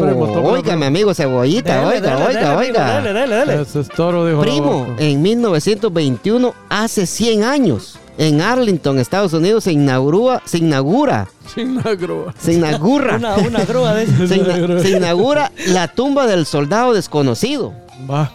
Primo, 0.00 0.24
oiga, 0.50 0.62
primo. 0.62 0.76
mi 0.78 0.86
amigo 0.86 1.14
Cebollita, 1.14 1.76
Dele, 1.76 1.86
oiga, 1.86 2.10
dele, 2.16 2.26
oiga, 2.26 2.40
dele, 2.40 2.56
oiga. 2.56 3.00
Dele, 3.00 3.12
dele, 3.20 3.36
dele. 3.36 3.62
Ese 3.62 3.80
es 3.80 3.88
toro, 3.88 4.26
dijo 4.26 4.38
la 4.38 4.42
Primo, 4.50 4.86
en 4.98 5.22
1921, 5.22 6.54
hace 6.68 7.06
100 7.06 7.44
años, 7.44 7.98
en 8.16 8.40
Arlington, 8.40 8.98
Estados 8.98 9.32
Unidos, 9.32 9.64
se 9.64 9.72
inaugura, 9.72 10.42
se 10.44 10.58
inaugura, 10.58 11.28
Sin 11.54 11.76
la 11.76 11.94
grúa. 11.94 12.34
se 12.38 12.54
inaugura, 12.54 13.16
Una, 13.16 13.36
una 13.36 13.64
grúa 13.64 13.94
de 13.94 14.06
se, 14.28 14.36
ina- 14.36 14.80
se 14.82 14.90
inaugura 14.90 15.52
la 15.68 15.88
tumba 15.88 16.26
del 16.26 16.46
soldado 16.46 16.94
desconocido. 16.94 17.72
Va. 18.10 18.30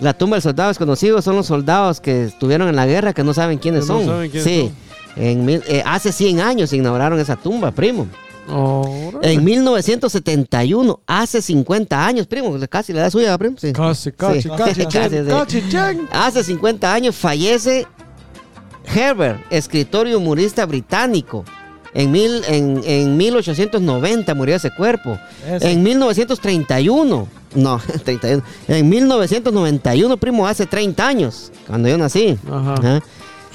La 0.00 0.12
tumba 0.12 0.36
del 0.36 0.42
soldado 0.42 0.68
desconocido 0.68 1.22
son 1.22 1.36
los 1.36 1.46
soldados 1.46 2.00
que 2.00 2.24
estuvieron 2.24 2.68
en 2.68 2.76
la 2.76 2.86
guerra 2.86 3.12
que 3.14 3.24
no 3.24 3.32
saben 3.32 3.58
quiénes 3.58 3.86
no 3.88 3.98
son. 3.98 4.06
saben 4.06 4.30
quiénes 4.30 4.44
sí, 4.44 4.70
En 5.16 5.44
mil- 5.46 5.62
eh, 5.66 5.82
hace 5.86 6.12
100 6.12 6.40
años 6.40 6.68
se 6.70 6.76
inauguraron 6.76 7.18
esa 7.18 7.36
tumba, 7.36 7.70
primo. 7.70 8.06
En 9.22 9.42
1971, 9.42 11.00
hace 11.06 11.42
50 11.42 12.06
años, 12.06 12.26
primo, 12.26 12.54
casi 12.68 12.92
la 12.92 13.00
edad 13.00 13.10
suya, 13.10 13.36
primo. 13.38 13.56
Sí. 13.58 13.72
Casi, 13.72 14.12
casi, 14.12 14.42
Sí. 14.42 14.48
casi, 14.50 14.84
Casi, 14.84 14.86
casi, 15.28 15.68
chen. 15.68 16.08
Hace 16.12 16.44
50 16.44 16.92
años 16.92 17.16
fallece 17.16 17.86
Herbert, 18.94 19.40
escritor 19.50 20.06
y 20.06 20.14
humorista 20.14 20.64
británico. 20.66 21.44
En, 21.98 22.10
mil, 22.12 22.42
en, 22.46 22.82
en 22.84 23.16
1890 23.16 24.34
murió 24.34 24.56
ese 24.56 24.70
cuerpo. 24.70 25.18
Ese. 25.48 25.72
En 25.72 25.82
1931, 25.82 27.26
no, 27.54 27.80
31, 28.04 28.42
en 28.68 28.88
1991, 28.88 30.16
primo, 30.18 30.46
hace 30.46 30.66
30 30.66 31.06
años, 31.06 31.52
cuando 31.66 31.88
yo 31.88 31.96
nací. 31.98 32.36
Ajá. 32.50 32.74
Ajá. 32.74 33.02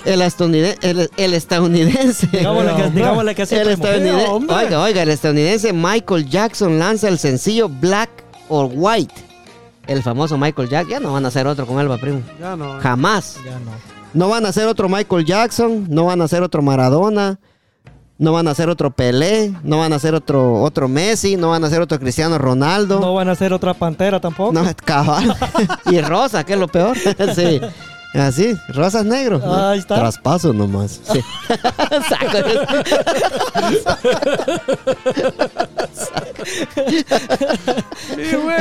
El, 0.05 0.21
estadounide- 0.21 0.77
el, 0.81 1.09
el 1.17 1.33
estadounidense. 1.35 2.27
Digámosle 2.31 2.73
que, 2.75 2.89
digámosle 2.89 3.35
que 3.35 3.45
sí, 3.45 3.53
el 3.55 3.67
primo. 3.67 3.83
estadounide- 3.85 4.25
Sí, 4.25 4.31
hombre. 4.31 4.55
oiga, 4.55 4.81
oiga, 4.81 5.03
el 5.03 5.09
estadounidense 5.09 5.71
Michael 5.73 6.27
Jackson 6.27 6.79
lanza 6.79 7.07
el 7.09 7.19
sencillo 7.19 7.69
Black 7.69 8.09
or 8.49 8.71
White. 8.73 9.13
El 9.85 10.01
famoso 10.01 10.37
Michael 10.39 10.69
Jackson. 10.69 10.89
Ya 10.91 10.99
no 10.99 11.13
van 11.13 11.25
a 11.25 11.27
hacer 11.27 11.45
otro 11.45 11.67
con 11.67 11.79
Elba, 11.79 11.97
primo. 11.99 12.21
Ya 12.39 12.55
no. 12.55 12.77
eh. 12.77 12.81
Jamás. 12.81 13.37
Ya 13.45 13.59
no. 13.59 13.71
No 14.13 14.27
van 14.29 14.45
a 14.47 14.49
hacer 14.49 14.67
otro 14.67 14.89
Michael 14.89 15.23
Jackson, 15.25 15.85
no 15.89 16.05
van 16.05 16.21
a 16.21 16.23
hacer 16.25 16.41
otro 16.41 16.61
Maradona, 16.63 17.39
no 18.21 18.31
van 18.33 18.47
a 18.47 18.51
hacer 18.51 18.69
otro 18.69 18.91
Pelé, 18.91 19.51
no 19.63 19.79
van 19.79 19.93
a 19.93 19.95
hacer 19.95 20.13
otro, 20.13 20.61
otro 20.61 20.87
Messi, 20.87 21.37
no 21.37 21.49
van 21.49 21.63
a 21.63 21.67
hacer 21.67 21.81
otro 21.81 21.99
Cristiano 21.99 22.37
Ronaldo. 22.37 22.99
No 22.99 23.15
van 23.15 23.27
a 23.29 23.31
hacer 23.31 23.51
otra 23.51 23.73
pantera 23.73 24.19
tampoco. 24.19 24.53
No, 24.53 24.63
cabal. 24.85 25.35
y 25.91 25.99
rosa, 26.01 26.43
que 26.43 26.53
es 26.53 26.59
lo 26.59 26.67
peor. 26.67 26.95
sí. 27.35 27.59
Así, 28.13 28.55
rosas 28.67 29.05
negros. 29.05 29.43
¿no? 29.43 29.69
Ahí 29.69 29.79
está. 29.79 29.95
Traspaso 29.95 30.53
nomás. 30.53 31.01
Sí. 31.11 31.19
Saco. 32.09 32.37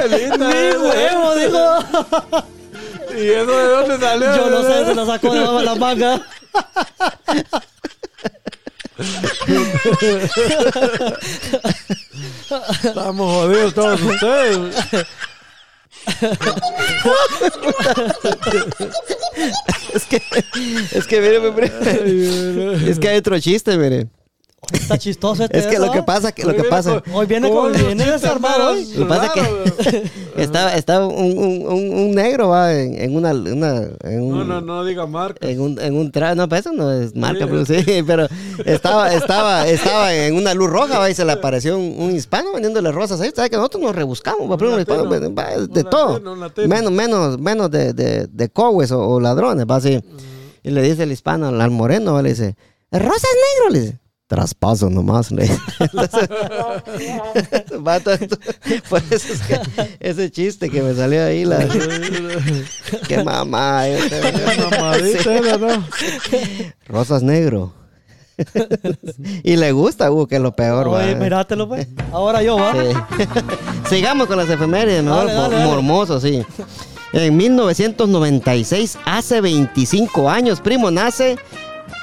Linda 0.09 0.49
¡Mi 0.49 0.55
esa. 0.55 0.79
huevo, 0.79 1.35
digo! 1.35 1.79
¿Y 3.15 3.29
eso 3.29 3.51
de 3.51 3.69
dónde 3.69 3.99
salió? 3.99 4.37
Yo 4.37 4.51
no 4.51 4.63
sé, 4.63 4.85
se 4.87 4.95
lo 4.95 5.05
sacó 5.05 5.35
de 5.35 5.65
la 5.65 5.75
manga. 5.75 6.23
Estamos 12.85 13.35
jodidos 13.35 13.75
todos 13.75 14.01
ustedes. 14.03 14.77
es 19.95 20.05
que, 20.07 20.23
es 20.93 21.07
que, 21.07 21.21
mire, 21.21 21.41
es 22.91 22.99
que 22.99 23.09
hay 23.09 23.19
otro 23.19 23.39
chiste, 23.39 23.77
Está 24.73 24.99
chistoso 24.99 25.43
este. 25.45 25.59
Es 25.59 25.67
que 25.67 25.79
lo 25.79 25.91
que 25.91 26.03
pasa, 26.03 26.31
que 26.33 26.45
lo 26.45 26.55
que 26.55 26.63
pasa. 26.65 27.03
Hoy 27.13 27.27
viene 27.27 27.51
con- 27.51 27.73
viene 27.73 28.05
desarmado 28.05 28.71
hoy. 28.73 28.85
Lo 28.95 29.01
que 29.01 29.09
pasa 29.09 29.27
es 29.27 29.33
que 29.89 30.11
estaba, 30.37 30.75
estaba 30.77 31.07
un, 31.09 31.67
un, 31.67 32.11
negro 32.13 32.51
va 32.51 32.73
en, 32.75 32.95
en 33.01 33.17
una, 33.17 33.33
una 33.33 33.89
en 34.05 34.23
un, 34.23 34.39
No, 34.39 34.45
no, 34.45 34.61
no 34.61 34.85
diga 34.85 35.07
marca. 35.07 35.49
en 35.49 35.61
un, 35.61 35.81
en 35.81 35.97
un 35.97 36.13
tra 36.13 36.35
no, 36.37 36.49
pero 36.49 36.61
eso 36.61 36.73
no 36.73 36.93
es 36.93 37.17
marca, 37.17 37.47
pero 37.47 37.65
sí, 37.65 37.83
pero 38.07 38.29
estaba, 38.65 39.13
estaba, 39.13 39.67
estaba 39.67 40.15
en 40.15 40.35
una 40.37 40.55
luz 40.55 40.71
roja, 40.71 40.99
va, 41.01 41.11
y 41.11 41.15
se 41.15 41.25
le 41.25 41.33
apareció 41.41 41.77
un, 41.77 41.97
un 41.99 42.15
hispano 42.15 42.53
vendiéndole 42.53 42.93
rosas 42.93 43.21
ahí, 43.21 43.33
¿sabes? 43.35 43.51
Que 43.51 43.57
nosotros 43.57 43.83
nos 43.83 43.97
rebuscamos, 43.97 44.49
va, 44.49 44.57
pero 44.57 44.79
hispano, 44.79 45.09
va, 45.11 45.19
de 45.19 45.27
Un 45.83 45.91
todo, 45.91 46.37
latino, 46.37 46.69
menos, 46.69 46.93
menos, 46.93 47.39
menos 47.41 47.71
de, 47.73 47.93
de, 47.93 48.27
de 48.29 48.49
cohues 48.51 48.93
o, 48.93 49.01
o 49.01 49.21
ladrones, 49.21 49.67
va 49.69 49.77
así. 49.77 50.01
Y 50.63 50.71
le 50.71 50.83
dice 50.83 51.03
el 51.05 51.11
hispano 51.13 51.49
al, 51.49 51.61
al 51.61 51.71
moreno, 51.71 52.13
va, 52.15 52.23
le 52.23 52.29
dice, 52.29 52.55
rosas 52.93 53.31
negro, 53.59 53.71
le 53.73 53.81
dice. 53.81 54.01
Traspaso 54.31 54.89
nomás, 54.89 55.31
dice. 55.35 55.59
Entonces. 55.91 56.29
Por 58.89 59.03
eso 59.11 59.33
es 59.33 59.41
que 59.41 59.61
ese 59.99 60.31
chiste 60.31 60.71
que 60.71 60.81
me 60.83 60.95
salió 60.95 61.25
ahí, 61.25 61.45
la, 61.45 61.59
qué 63.09 63.25
mamá. 63.25 63.89
eh, 63.89 63.99
Mamadita 64.71 65.59
¿no? 65.59 65.85
Rosas 66.87 67.25
negro. 67.25 67.73
y 69.43 69.57
le 69.57 69.73
gusta, 69.73 70.13
Hugo, 70.13 70.29
que 70.29 70.37
es 70.37 70.41
lo 70.43 70.55
peor, 70.55 70.87
Oye, 70.87 71.17
mirátelo, 71.17 71.67
pues. 71.67 71.89
Ahora 72.13 72.41
yo, 72.45 72.57
¿va? 72.57 72.73
Sí. 72.73 73.27
Sigamos 73.89 74.29
con 74.29 74.37
las 74.37 74.49
efemérides, 74.49 75.03
mejor 75.03 75.27
Dale, 75.27 75.35
dale, 75.41 75.55
dale. 75.57 75.67
mormoso, 75.67 76.21
sí. 76.21 76.47
En 77.13 77.37
1996, 77.37 78.97
hace 79.05 79.41
25 79.41 80.31
años, 80.31 80.61
primo, 80.61 80.93
nace 80.93 81.37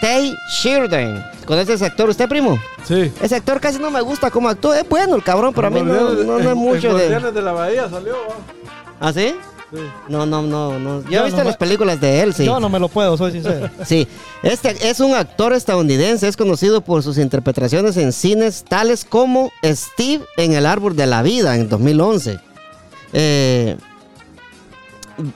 Tay 0.01 0.35
Sheridan. 0.61 1.25
¿Conoce 1.45 1.73
ese 1.73 1.85
actor 1.85 2.09
usted, 2.09 2.27
primo? 2.29 2.59
Sí. 2.83 3.11
Ese 3.21 3.35
actor 3.35 3.59
casi 3.59 3.79
no 3.79 3.89
me 3.89 4.01
gusta 4.01 4.29
cómo 4.29 4.47
actúa. 4.49 4.79
Es 4.79 4.87
bueno 4.87 5.15
el 5.15 5.23
cabrón, 5.23 5.53
pero 5.55 5.67
a 5.67 5.69
mí 5.69 5.81
no, 5.81 5.93
Guardianes- 5.93 6.25
no, 6.25 6.39
no 6.39 6.49
es 6.51 6.55
mucho 6.55 6.89
en 6.91 6.97
de... 6.97 7.03
Guardianes 7.07 7.33
de 7.33 7.41
la 7.41 7.51
Bahía 7.53 7.89
salió. 7.89 8.15
¿Ah, 8.99 9.11
sí? 9.13 9.33
No, 10.07 10.25
no, 10.25 10.41
no, 10.43 10.79
no. 10.79 11.03
Yo 11.09 11.19
he 11.21 11.23
visto 11.25 11.39
no 11.39 11.43
las 11.45 11.55
me- 11.55 11.57
películas 11.57 11.99
de 11.99 12.21
él, 12.21 12.33
sí. 12.33 12.45
Yo 12.45 12.59
no 12.59 12.69
me 12.69 12.79
lo 12.79 12.87
puedo, 12.87 13.17
soy 13.17 13.31
sincero. 13.33 13.69
Sí, 13.85 14.07
este 14.43 14.89
es 14.89 14.99
un 15.01 15.13
actor 15.13 15.51
estadounidense, 15.53 16.27
es 16.27 16.37
conocido 16.37 16.81
por 16.81 17.03
sus 17.03 17.17
interpretaciones 17.17 17.97
en 17.97 18.13
cines 18.13 18.63
tales 18.63 19.03
como 19.03 19.51
Steve 19.65 20.23
en 20.37 20.53
El 20.53 20.65
Árbol 20.65 20.95
de 20.95 21.05
la 21.07 21.21
Vida 21.21 21.55
en 21.57 21.67
2011. 21.67 22.39
Eh, 23.13 23.77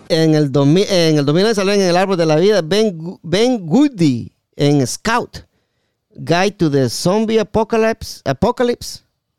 en, 0.10 0.36
el 0.36 0.52
2000 0.52 0.86
en 0.90 1.18
el 1.18 1.26
2011 1.26 1.56
salió 1.56 1.74
en 1.74 1.82
El 1.82 1.98
Árbol 1.98 2.16
de 2.18 2.26
la 2.26 2.36
Vida 2.36 2.62
Ben, 2.62 2.98
ben 3.24 3.66
Goody 3.66 4.32
en 4.62 4.86
Scout. 4.86 5.40
Guide 6.14 6.52
to 6.52 6.70
the 6.70 6.88
Zombie 6.90 7.40
Apocalypse, 7.40 8.22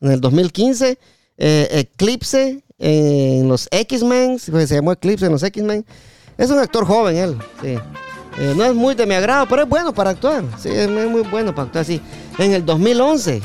en 0.01 0.11
el 0.11 0.19
2015. 0.19 0.97
eh, 1.37 1.67
Eclipse 1.71 2.63
en 2.77 3.47
los 3.47 3.69
X-Men, 3.71 4.37
se 4.37 4.75
llamó 4.75 4.91
Eclipse 4.91 5.25
en 5.25 5.31
los 5.31 5.43
X-Men. 5.43 5.85
Es 6.37 6.49
un 6.49 6.59
actor 6.59 6.85
joven 6.85 7.15
él. 7.15 7.37
Eh, 7.63 7.79
no 8.55 8.65
es 8.65 8.73
muy 8.73 8.95
de 8.95 9.05
mi 9.05 9.15
agrado, 9.15 9.45
pero 9.47 9.63
es 9.63 9.69
bueno 9.69 9.93
para 9.93 10.09
actuar. 10.09 10.43
Es 10.65 10.89
muy 10.89 11.21
bueno 11.21 11.55
para 11.55 11.67
actuar, 11.67 11.85
sí. 11.85 12.01
En 12.37 12.51
el 12.51 12.65
2011, 12.65 13.41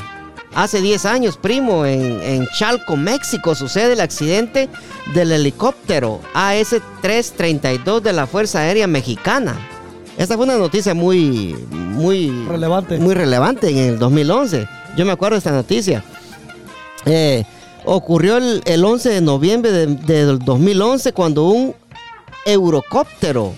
hace 0.55 0.81
10 0.81 1.05
años, 1.05 1.37
primo, 1.37 1.85
en, 1.85 2.21
en 2.21 2.47
Chalco, 2.57 2.97
México, 2.97 3.55
sucede 3.55 3.93
el 3.93 4.01
accidente 4.01 4.67
del 5.13 5.31
helicóptero 5.31 6.19
AS-332 6.33 8.01
de 8.01 8.13
la 8.13 8.27
Fuerza 8.27 8.59
Aérea 8.59 8.87
Mexicana. 8.87 9.55
Esta 10.19 10.35
fue 10.35 10.45
una 10.45 10.57
noticia 10.57 10.93
muy, 10.93 11.55
muy 11.71 12.29
Relevante. 12.47 12.97
muy 12.99 13.13
relevante 13.15 13.69
en 13.69 13.77
el 13.77 13.97
2011. 13.99 14.67
Yo 14.97 15.05
me 15.05 15.11
acuerdo 15.13 15.35
de 15.35 15.39
esta 15.39 15.51
noticia. 15.51 16.03
Eh, 17.05 17.45
ocurrió 17.85 18.37
el, 18.37 18.61
el 18.65 18.83
11 18.83 19.09
de 19.09 19.21
noviembre 19.21 19.71
de- 19.71 19.87
del 19.87 20.39
2011 20.39 21.13
cuando 21.13 21.47
un 21.47 21.73
Eurocóptero 22.45 23.53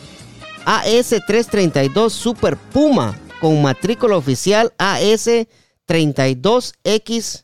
AS-332 0.66 2.09
Super 2.12 2.55
Puma 2.57 3.18
con 3.39 3.59
matrícula 3.62 4.16
oficial 4.16 4.72
AS-32XC 4.78 7.43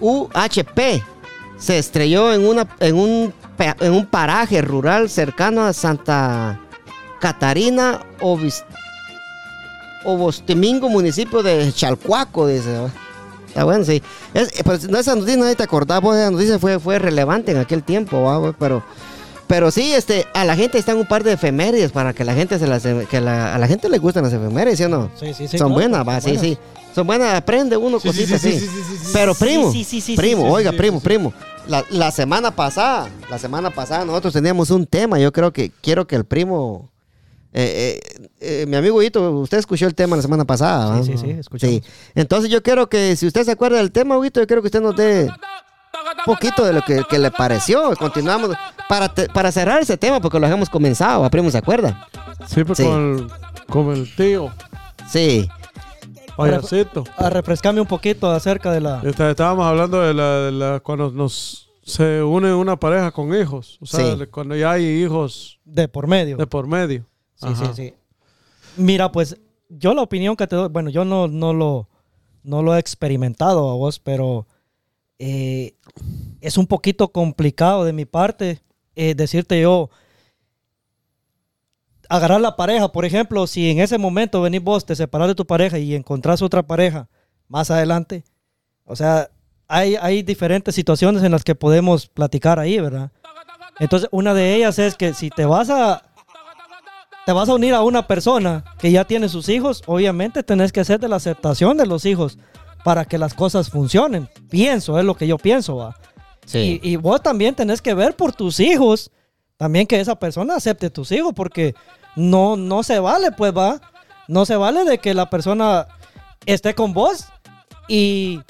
UHP 0.00 1.02
se 1.56 1.78
estrelló 1.78 2.32
en, 2.32 2.44
una, 2.44 2.66
en, 2.80 2.96
un, 2.96 3.32
pa- 3.56 3.76
en 3.78 3.92
un 3.92 4.06
paraje 4.06 4.60
rural 4.60 5.08
cercano 5.08 5.62
a 5.64 5.72
Santa 5.72 6.60
Catarina 7.24 8.00
Obostemingo, 10.04 10.90
municipio 10.90 11.42
de 11.42 11.72
Chalcuaco, 11.72 12.46
dice. 12.46 12.68
Está 13.48 13.64
bueno, 13.64 13.82
sí. 13.82 14.02
Es, 14.34 14.48
eh, 14.58 14.62
pues, 14.62 14.88
no, 14.90 14.98
esa 14.98 15.14
noticia 15.14 15.38
nadie 15.38 15.54
te 15.56 15.62
acordaba, 15.62 16.14
esa 16.20 16.30
noticia 16.30 16.58
fue, 16.58 16.78
fue 16.78 16.98
relevante 16.98 17.52
en 17.52 17.56
aquel 17.58 17.82
tiempo, 17.82 18.20
¿va, 18.22 18.52
pero, 18.58 18.82
pero 19.46 19.70
sí, 19.70 19.94
este, 19.94 20.26
a 20.34 20.44
la 20.44 20.54
gente 20.54 20.76
están 20.76 20.98
un 20.98 21.06
par 21.06 21.24
de 21.24 21.32
efemérides 21.32 21.92
para 21.92 22.12
que 22.12 22.24
la 22.24 22.34
gente 22.34 22.58
se 22.58 22.66
las, 22.66 22.82
que 22.82 23.20
la- 23.22 23.54
a 23.54 23.58
la 23.58 23.66
gente 23.68 23.88
le 23.88 23.96
gustan 23.96 24.24
las 24.24 24.32
efemérides, 24.34 24.76
¿sí 24.76 24.84
o 24.84 24.90
no? 24.90 25.10
Sí, 25.18 25.32
sí, 25.32 25.48
sí. 25.48 25.56
Son 25.56 25.68
claro, 25.72 25.74
buenas, 25.74 26.06
va, 26.06 26.20
sí, 26.20 26.36
sí. 26.36 26.58
Son 26.94 27.06
buenas, 27.06 27.32
aprende 27.32 27.78
uno 27.78 27.98
Sí, 28.00 28.08
cositas 28.08 28.38
sí, 28.42 28.52
sí, 28.52 28.58
sí, 28.60 28.66
sí, 28.66 28.82
sí, 28.86 28.96
sí. 29.06 29.10
Pero 29.14 29.34
primo, 29.34 29.72
primo, 30.14 30.52
oiga, 30.52 30.72
primo, 30.72 31.00
primo. 31.00 31.32
La, 31.68 31.82
la 31.88 32.10
semana 32.10 32.50
pasada, 32.50 33.08
la 33.30 33.38
semana 33.38 33.70
pasada 33.70 34.04
nosotros 34.04 34.34
teníamos 34.34 34.68
un 34.70 34.84
tema. 34.86 35.18
Yo 35.18 35.32
creo 35.32 35.50
que 35.54 35.70
quiero 35.80 36.06
que 36.06 36.14
el 36.16 36.26
primo, 36.26 36.90
eh, 37.54 38.00
eh, 38.02 38.28
eh, 38.40 38.66
mi 38.66 38.76
amigo 38.76 38.96
Huguito, 38.96 39.30
usted 39.32 39.58
escuchó 39.58 39.86
el 39.86 39.94
tema 39.94 40.16
la 40.16 40.22
semana 40.22 40.44
pasada. 40.44 41.02
Sí, 41.02 41.12
sí, 41.12 41.18
sí, 41.18 41.30
escuchamos. 41.30 41.76
Sí. 41.76 41.82
Entonces 42.14 42.50
yo 42.50 42.62
quiero 42.62 42.88
que, 42.88 43.14
si 43.16 43.26
usted 43.26 43.44
se 43.44 43.52
acuerda 43.52 43.78
del 43.78 43.92
tema, 43.92 44.18
Huguito, 44.18 44.40
yo 44.40 44.46
quiero 44.46 44.60
que 44.60 44.66
usted 44.68 44.82
nos 44.82 44.96
dé 44.96 45.24
un 45.30 46.24
poquito 46.24 46.64
de 46.64 46.72
lo 46.72 46.82
que, 46.82 47.02
que 47.08 47.18
le 47.18 47.30
pareció. 47.30 47.94
Continuamos 47.96 48.56
para, 48.88 49.08
te- 49.14 49.28
para 49.28 49.52
cerrar 49.52 49.80
ese 49.80 49.96
tema, 49.96 50.20
porque 50.20 50.38
lo 50.40 50.46
habíamos 50.46 50.68
comenzado, 50.68 51.22
¿va, 51.22 51.30
primo, 51.30 51.50
¿se 51.50 51.58
acuerda? 51.58 52.08
Sí, 52.48 52.64
pues 52.64 52.78
Sí. 52.78 52.84
Con, 52.84 53.18
el, 53.18 53.66
con 53.68 53.90
el 53.92 54.14
tío, 54.16 54.50
Sí. 55.08 55.48
payasito. 56.36 57.04
A 57.16 57.30
refrescarme 57.30 57.80
un 57.80 57.86
poquito 57.86 58.30
acerca 58.30 58.72
de 58.72 58.80
la... 58.80 59.00
Está- 59.04 59.30
Estábamos 59.30 59.64
hablando 59.66 60.00
de 60.00 60.12
la, 60.14 60.30
de 60.40 60.52
la- 60.52 60.80
cuando 60.80 61.10
nos 61.10 61.68
se 61.84 62.22
une 62.22 62.52
una 62.54 62.76
pareja 62.76 63.10
con 63.12 63.34
hijos. 63.38 63.78
O 63.80 63.86
sea, 63.86 64.16
Sí. 64.16 64.26
cuando 64.30 64.56
ya 64.56 64.72
hay 64.72 64.84
hijos 65.02 65.60
De 65.64 65.86
por 65.86 66.06
medio. 66.06 66.36
de 66.36 66.46
por 66.46 66.66
medio. 66.66 67.04
Sí, 67.44 67.50
Ajá. 67.52 67.74
sí, 67.74 67.82
sí. 67.82 67.94
Mira, 68.76 69.12
pues 69.12 69.36
yo 69.68 69.94
la 69.94 70.02
opinión 70.02 70.36
que 70.36 70.46
te 70.46 70.56
doy, 70.56 70.68
bueno, 70.68 70.90
yo 70.90 71.04
no, 71.04 71.28
no, 71.28 71.52
lo, 71.52 71.88
no 72.42 72.62
lo 72.62 72.74
he 72.74 72.78
experimentado 72.78 73.70
a 73.70 73.74
vos, 73.74 73.98
pero 73.98 74.46
eh, 75.18 75.74
es 76.40 76.56
un 76.56 76.66
poquito 76.66 77.08
complicado 77.12 77.84
de 77.84 77.92
mi 77.92 78.04
parte 78.04 78.60
eh, 78.96 79.14
decirte 79.14 79.60
yo, 79.60 79.90
agarrar 82.08 82.40
la 82.40 82.56
pareja, 82.56 82.90
por 82.92 83.04
ejemplo, 83.04 83.46
si 83.46 83.70
en 83.70 83.80
ese 83.80 83.98
momento 83.98 84.42
venís 84.42 84.62
vos, 84.62 84.86
te 84.86 84.96
separás 84.96 85.28
de 85.28 85.34
tu 85.34 85.46
pareja 85.46 85.78
y 85.78 85.94
encontrás 85.94 86.42
otra 86.42 86.62
pareja 86.62 87.08
más 87.48 87.70
adelante, 87.70 88.24
o 88.84 88.96
sea, 88.96 89.30
hay, 89.66 89.96
hay 89.96 90.22
diferentes 90.22 90.74
situaciones 90.74 91.22
en 91.22 91.32
las 91.32 91.44
que 91.44 91.54
podemos 91.54 92.06
platicar 92.06 92.58
ahí, 92.58 92.78
¿verdad? 92.78 93.10
Entonces, 93.80 94.08
una 94.12 94.34
de 94.34 94.54
ellas 94.54 94.78
es 94.78 94.94
que 94.94 95.14
si 95.14 95.30
te 95.30 95.44
vas 95.46 95.70
a 95.70 96.13
te 97.26 97.32
vas 97.32 97.48
a 97.48 97.54
unir 97.54 97.74
a 97.74 97.82
una 97.82 98.06
persona 98.06 98.64
que 98.78 98.90
ya 98.90 99.04
tiene 99.04 99.28
sus 99.28 99.48
hijos, 99.48 99.82
obviamente 99.86 100.42
tenés 100.42 100.72
que 100.72 100.80
hacer 100.80 101.00
de 101.00 101.08
la 101.08 101.16
aceptación 101.16 101.76
de 101.76 101.86
los 101.86 102.04
hijos 102.04 102.38
para 102.84 103.04
que 103.04 103.18
las 103.18 103.34
cosas 103.34 103.70
funcionen. 103.70 104.28
Pienso, 104.50 104.98
es 104.98 105.04
lo 105.04 105.16
que 105.16 105.26
yo 105.26 105.38
pienso, 105.38 105.76
va. 105.76 105.96
Sí. 106.44 106.80
Y, 106.82 106.92
y 106.92 106.96
vos 106.96 107.22
también 107.22 107.54
tenés 107.54 107.80
que 107.80 107.94
ver 107.94 108.14
por 108.14 108.32
tus 108.32 108.60
hijos, 108.60 109.10
también 109.56 109.86
que 109.86 109.98
esa 110.00 110.16
persona 110.16 110.56
acepte 110.56 110.90
tus 110.90 111.10
hijos, 111.12 111.32
porque 111.34 111.74
no, 112.16 112.56
no 112.56 112.82
se 112.82 112.98
vale, 112.98 113.32
pues 113.32 113.56
va. 113.56 113.80
No 114.28 114.44
se 114.46 114.56
vale 114.56 114.84
de 114.84 114.98
que 114.98 115.14
la 115.14 115.28
persona 115.28 115.86
esté 116.46 116.74
con 116.74 116.92
vos 116.92 117.26
y, 117.88 118.40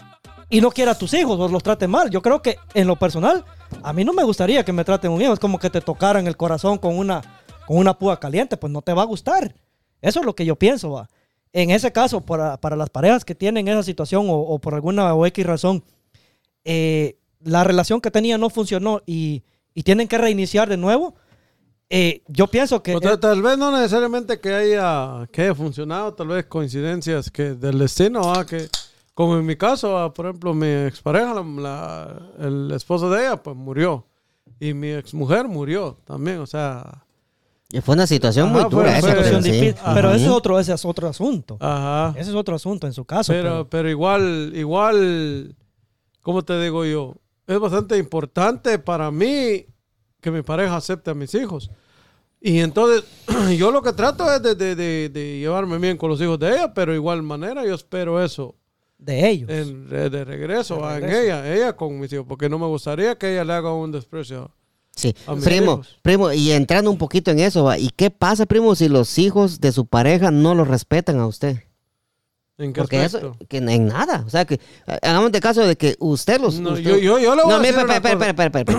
y 0.50 0.60
no 0.60 0.70
quiera 0.70 0.92
a 0.92 0.98
tus 0.98 1.14
hijos 1.14 1.38
o 1.38 1.48
los 1.48 1.62
trate 1.62 1.88
mal. 1.88 2.10
Yo 2.10 2.22
creo 2.22 2.42
que 2.42 2.58
en 2.74 2.86
lo 2.86 2.96
personal, 2.96 3.44
a 3.82 3.92
mí 3.92 4.04
no 4.04 4.12
me 4.12 4.24
gustaría 4.24 4.64
que 4.64 4.72
me 4.72 4.84
traten 4.84 5.10
un 5.10 5.22
hijo. 5.22 5.32
Es 5.32 5.40
como 5.40 5.58
que 5.58 5.70
te 5.70 5.80
tocaran 5.80 6.26
el 6.26 6.36
corazón 6.36 6.78
con 6.78 6.96
una, 6.96 7.22
con 7.66 7.76
una 7.78 7.98
púa 7.98 8.18
caliente, 8.20 8.56
pues 8.56 8.72
no 8.72 8.82
te 8.82 8.92
va 8.92 9.02
a 9.02 9.06
gustar. 9.06 9.54
Eso 10.00 10.20
es 10.20 10.26
lo 10.26 10.34
que 10.34 10.44
yo 10.44 10.56
pienso, 10.56 10.90
va. 10.90 11.08
En 11.52 11.70
ese 11.70 11.92
caso, 11.92 12.20
para, 12.20 12.60
para 12.60 12.76
las 12.76 12.90
parejas 12.90 13.24
que 13.24 13.34
tienen 13.34 13.68
esa 13.68 13.82
situación 13.82 14.26
o, 14.28 14.34
o 14.34 14.58
por 14.58 14.74
alguna 14.74 15.14
o 15.14 15.24
X 15.26 15.46
razón, 15.46 15.84
eh, 16.64 17.16
la 17.40 17.62
relación 17.64 18.00
que 18.00 18.10
tenían 18.10 18.40
no 18.40 18.50
funcionó 18.50 19.02
y, 19.06 19.42
y 19.74 19.82
tienen 19.82 20.08
que 20.08 20.18
reiniciar 20.18 20.68
de 20.68 20.76
nuevo, 20.76 21.14
eh, 21.90 22.22
yo 22.26 22.46
pienso 22.48 22.82
que... 22.82 22.98
Tal, 22.98 23.20
tal 23.20 23.42
vez 23.42 23.56
no 23.58 23.70
necesariamente 23.70 24.40
que 24.40 24.52
haya, 24.52 25.28
que 25.30 25.42
haya 25.42 25.54
funcionado, 25.54 26.14
tal 26.14 26.28
vez 26.28 26.46
coincidencias 26.46 27.30
que 27.30 27.54
del 27.54 27.78
destino, 27.78 28.22
¿va? 28.22 28.44
que 28.44 28.68
como 29.12 29.36
en 29.36 29.46
mi 29.46 29.54
caso, 29.56 29.92
¿va? 29.92 30.12
por 30.12 30.26
ejemplo, 30.26 30.54
mi 30.54 30.66
expareja, 30.66 31.34
la, 31.34 31.42
la- 31.42 32.30
el 32.40 32.72
esposo 32.72 33.08
de 33.10 33.20
ella, 33.26 33.40
pues 33.42 33.54
murió. 33.54 34.06
Y 34.58 34.74
mi 34.74 34.88
exmujer 34.88 35.46
murió 35.46 35.98
también, 36.04 36.38
o 36.38 36.46
sea... 36.46 37.03
Y 37.76 37.80
fue 37.80 37.94
una 37.96 38.06
situación 38.06 38.50
Ajá, 38.50 38.54
muy 38.60 38.70
dura 38.70 38.90
fue- 38.90 38.98
esa, 38.98 39.06
fue- 39.08 39.14
pero 39.24 39.42
sí. 39.42 40.16
ese 40.16 40.24
es 40.26 40.30
otro, 40.30 40.60
ese 40.60 40.72
es 40.74 40.84
otro 40.84 41.08
asunto. 41.08 41.56
Ajá. 41.60 42.14
Ese 42.16 42.30
es 42.30 42.36
otro 42.36 42.54
asunto 42.54 42.86
en 42.86 42.92
su 42.92 43.04
caso. 43.04 43.32
Pero, 43.32 43.42
pero- 43.50 43.68
pero 43.68 43.90
igual, 43.90 44.52
igual, 44.54 45.56
¿cómo 46.20 46.42
te 46.44 46.60
digo 46.62 46.84
yo? 46.84 47.14
Es 47.46 47.58
bastante 47.58 47.98
importante 47.98 48.78
para 48.78 49.10
mí 49.10 49.66
que 50.20 50.30
mi 50.30 50.42
pareja 50.42 50.76
acepte 50.76 51.10
a 51.10 51.14
mis 51.14 51.34
hijos. 51.34 51.70
Y 52.40 52.60
entonces, 52.60 53.04
yo 53.58 53.70
lo 53.72 53.82
que 53.82 53.92
trato 53.92 54.32
es 54.32 54.40
de, 54.42 54.54
de- 54.54 54.76
de- 54.76 55.08
de 55.08 55.38
llevarme 55.40 55.78
bien 55.78 55.96
con 55.96 56.10
los 56.10 56.20
hijos 56.20 56.38
de 56.38 56.50
ella, 56.52 56.72
pero 56.74 56.94
igual 56.94 57.22
manera 57.22 57.64
yo 57.64 57.74
espero 57.74 58.22
eso 58.22 58.54
de 58.98 59.28
ellos. 59.30 59.50
en- 59.50 59.88
de, 59.88 60.10
de 60.10 60.24
regreso, 60.24 60.76
De 60.76 61.00
regreso. 61.00 61.16
en 61.18 61.24
ella, 61.24 61.52
ella 61.54 61.72
con 61.76 61.98
mis 61.98 62.12
hijos, 62.12 62.24
porque 62.28 62.48
no 62.48 62.58
me 62.58 62.66
gustaría 62.66 63.16
que 63.18 63.32
ella 63.32 63.44
le 63.44 63.52
haga 63.52 63.72
un 63.72 63.90
desprecio. 63.90 64.50
Sí, 64.96 65.14
primo, 65.42 65.82
primo, 66.02 66.32
y 66.32 66.52
entrando 66.52 66.90
un 66.90 66.98
poquito 66.98 67.30
en 67.30 67.40
eso, 67.40 67.64
¿va? 67.64 67.78
¿y 67.78 67.90
qué 67.96 68.10
pasa, 68.10 68.46
primo, 68.46 68.74
si 68.74 68.88
los 68.88 69.18
hijos 69.18 69.60
de 69.60 69.72
su 69.72 69.86
pareja 69.86 70.30
no 70.30 70.54
lo 70.54 70.64
respetan 70.64 71.18
a 71.18 71.26
usted? 71.26 71.58
¿En 72.56 72.72
qué 72.72 72.82
Porque 72.82 73.00
aspecto? 73.00 73.34
eso, 73.36 73.46
que 73.48 73.56
en 73.56 73.86
nada, 73.88 74.22
o 74.24 74.30
sea, 74.30 74.44
que 74.44 74.60
hagamos 75.02 75.32
de 75.32 75.40
caso 75.40 75.66
de 75.66 75.74
que 75.74 75.96
usted 75.98 76.40
los... 76.40 76.60
No, 76.60 76.74
usted- 76.74 76.84
yo, 76.84 76.98
yo, 76.98 77.18
yo 77.18 77.34
le 77.34 77.42
voy 77.42 77.50
No, 77.50 77.56
a 77.56 77.58
decir 77.58 77.74
espera, 77.80 77.96
espera, 77.96 78.30
espera, 78.30 78.60
espera, 78.60 78.78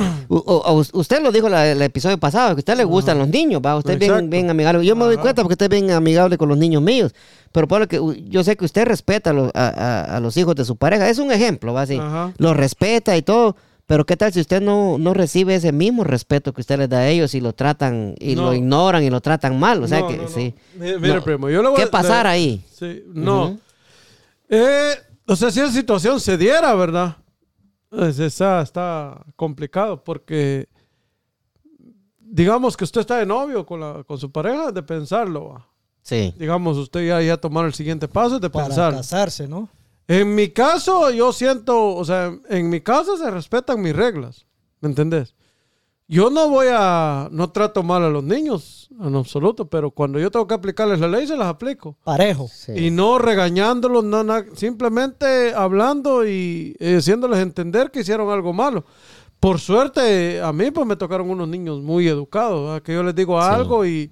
usted 0.94 1.22
lo 1.22 1.32
dijo 1.34 1.50
la- 1.50 1.70
el 1.70 1.82
episodio 1.82 2.18
pasado, 2.18 2.56
que 2.56 2.60
a 2.60 2.62
usted 2.62 2.78
le 2.78 2.86
gustan 2.86 3.18
los 3.20 3.28
niños, 3.28 3.62
¿va? 3.66 3.76
Usted 3.76 3.94
es 3.94 4.00
bien, 4.00 4.30
bien 4.30 4.50
amigable. 4.50 4.86
Yo 4.86 4.96
me 4.96 5.04
doy 5.04 5.16
Ajá. 5.16 5.22
cuenta 5.24 5.42
porque 5.44 5.54
usted 5.56 5.66
es 5.66 5.82
bien 5.82 5.92
amigable 5.92 6.38
con 6.38 6.48
los 6.48 6.58
niños 6.58 6.82
míos. 6.82 7.14
Pero 7.52 7.68
Pablo, 7.68 7.90
que 7.90 8.00
u- 8.00 8.14
yo 8.14 8.46
sé 8.46 8.56
que 8.56 8.64
usted 8.64 8.86
respeta 8.86 9.32
a, 9.32 9.34
los- 9.34 9.52
a- 9.54 9.68
a- 9.68 10.16
a 10.16 10.20
los 10.22 10.38
hijos 10.38 10.56
de 10.56 10.64
su 10.64 10.78
pareja. 10.78 11.10
Es 11.10 11.20
un 11.20 11.34
ejemplo, 11.34 11.74
¿va? 11.74 11.82
Así. 11.82 11.98
Ajá. 11.98 12.34
Los 12.38 12.56
respeta 12.56 13.18
y 13.18 13.24
todo. 13.24 13.58
Pero 13.88 14.06
¿qué 14.06 14.18
tal 14.18 14.34
si 14.34 14.40
usted 14.42 14.62
no, 14.62 14.98
no 14.98 15.14
recibe 15.14 15.54
ese 15.56 15.72
mismo 15.72 16.04
respeto 16.04 16.54
que 16.54 16.62
usted 16.62 16.80
les 16.80 16.90
da 16.90 17.00
a 17.00 17.08
ellos 17.08 17.36
y 17.36 17.42
lo 17.42 17.54
tratan 17.54 18.16
y 18.20 18.36
No. 18.36 18.46
lo 18.46 18.54
ignoran 18.56 19.04
y 19.04 19.10
lo 19.12 19.22
tratan 19.22 19.60
mal? 19.60 19.84
O 19.84 19.88
sea 19.88 20.00
No, 20.00 20.08
que 20.08 20.18
no, 20.18 20.28
sí. 20.28 20.56
Mire, 20.76 21.22
primo, 21.22 21.50
yo 21.50 21.62
le 21.62 21.70
voy 21.70 21.78
¿Qué 21.78 21.84
a- 21.84 21.92
pasar 21.92 22.26
ahí? 22.26 22.66
Sí, 22.72 23.04
no. 23.08 23.60
Eh, 24.50 24.94
o 25.28 25.36
sea, 25.36 25.52
si 25.52 25.60
esa 25.60 25.72
situación 25.72 26.20
se 26.20 26.36
diera, 26.38 26.74
¿verdad? 26.74 27.18
Es- 27.92 28.18
está, 28.20 28.62
está 28.62 29.22
complicado 29.36 30.04
porque 30.04 30.68
digamos 32.20 32.76
que 32.76 32.84
usted 32.84 33.02
está 33.02 33.18
de 33.20 33.26
novio 33.26 33.66
con, 33.66 33.80
la, 33.80 34.04
con 34.04 34.18
su 34.18 34.32
pareja, 34.32 34.72
de 34.72 34.82
pensarlo. 34.84 35.64
Sí. 36.02 36.34
Digamos, 36.38 36.78
usted 36.78 37.08
ya, 37.08 37.22
ya 37.22 37.38
tomar 37.38 37.66
el 37.66 37.74
siguiente 37.74 38.08
paso, 38.08 38.40
de 38.40 38.50
Para 38.50 38.66
pensar. 38.68 38.94
casarse, 38.94 39.48
¿no? 39.48 39.70
En 40.08 40.36
mi 40.36 40.50
caso, 40.50 41.10
yo 41.12 41.34
siento, 41.34 41.96
o 41.96 42.06
sea, 42.06 42.34
en 42.50 42.70
mi 42.70 42.82
casa 42.82 43.18
se 43.18 43.30
respetan 43.32 43.82
mis 43.82 43.96
reglas, 43.96 44.46
¿me 44.82 44.90
entendés? 44.90 45.34
Yo 46.08 46.30
no 46.30 46.48
voy 46.50 46.68
a, 46.70 47.28
no 47.32 47.50
trato 47.52 47.82
mal 47.82 48.04
a 48.04 48.10
los 48.12 48.24
niños, 48.24 48.90
en 49.02 49.16
absoluto, 49.16 49.68
pero 49.68 49.90
cuando 49.90 50.20
yo 50.20 50.30
tengo 50.30 50.46
que 50.46 50.54
aplicarles 50.54 51.00
la 51.00 51.08
ley, 51.08 51.26
se 51.26 51.36
las 51.36 51.48
aplico. 51.48 51.98
Parejo. 52.04 52.48
sí. 52.48 52.74
Y 52.76 52.92
no 52.92 53.18
regañándolos, 53.18 54.04
no, 54.04 54.24
na- 54.24 54.46
simplemente 54.56 55.52
hablando 55.56 56.28
y 56.28 56.76
eh, 56.80 56.98
haciéndoles 56.98 57.40
entender 57.40 57.90
que 57.90 58.02
hicieron 58.02 58.30
algo 58.30 58.54
malo. 58.54 58.86
Por 59.40 59.60
suerte, 59.60 60.40
a 60.40 60.54
mí 60.54 60.70
pues 60.70 60.86
me 60.86 60.96
tocaron 60.96 61.28
unos 61.32 61.48
niños 61.48 61.82
muy 61.82 62.08
educados, 62.08 62.66
¿verdad? 62.68 62.82
que 62.84 62.94
yo 62.94 63.02
les 63.02 63.16
digo 63.16 63.42
algo 63.42 63.84
y, 63.86 64.12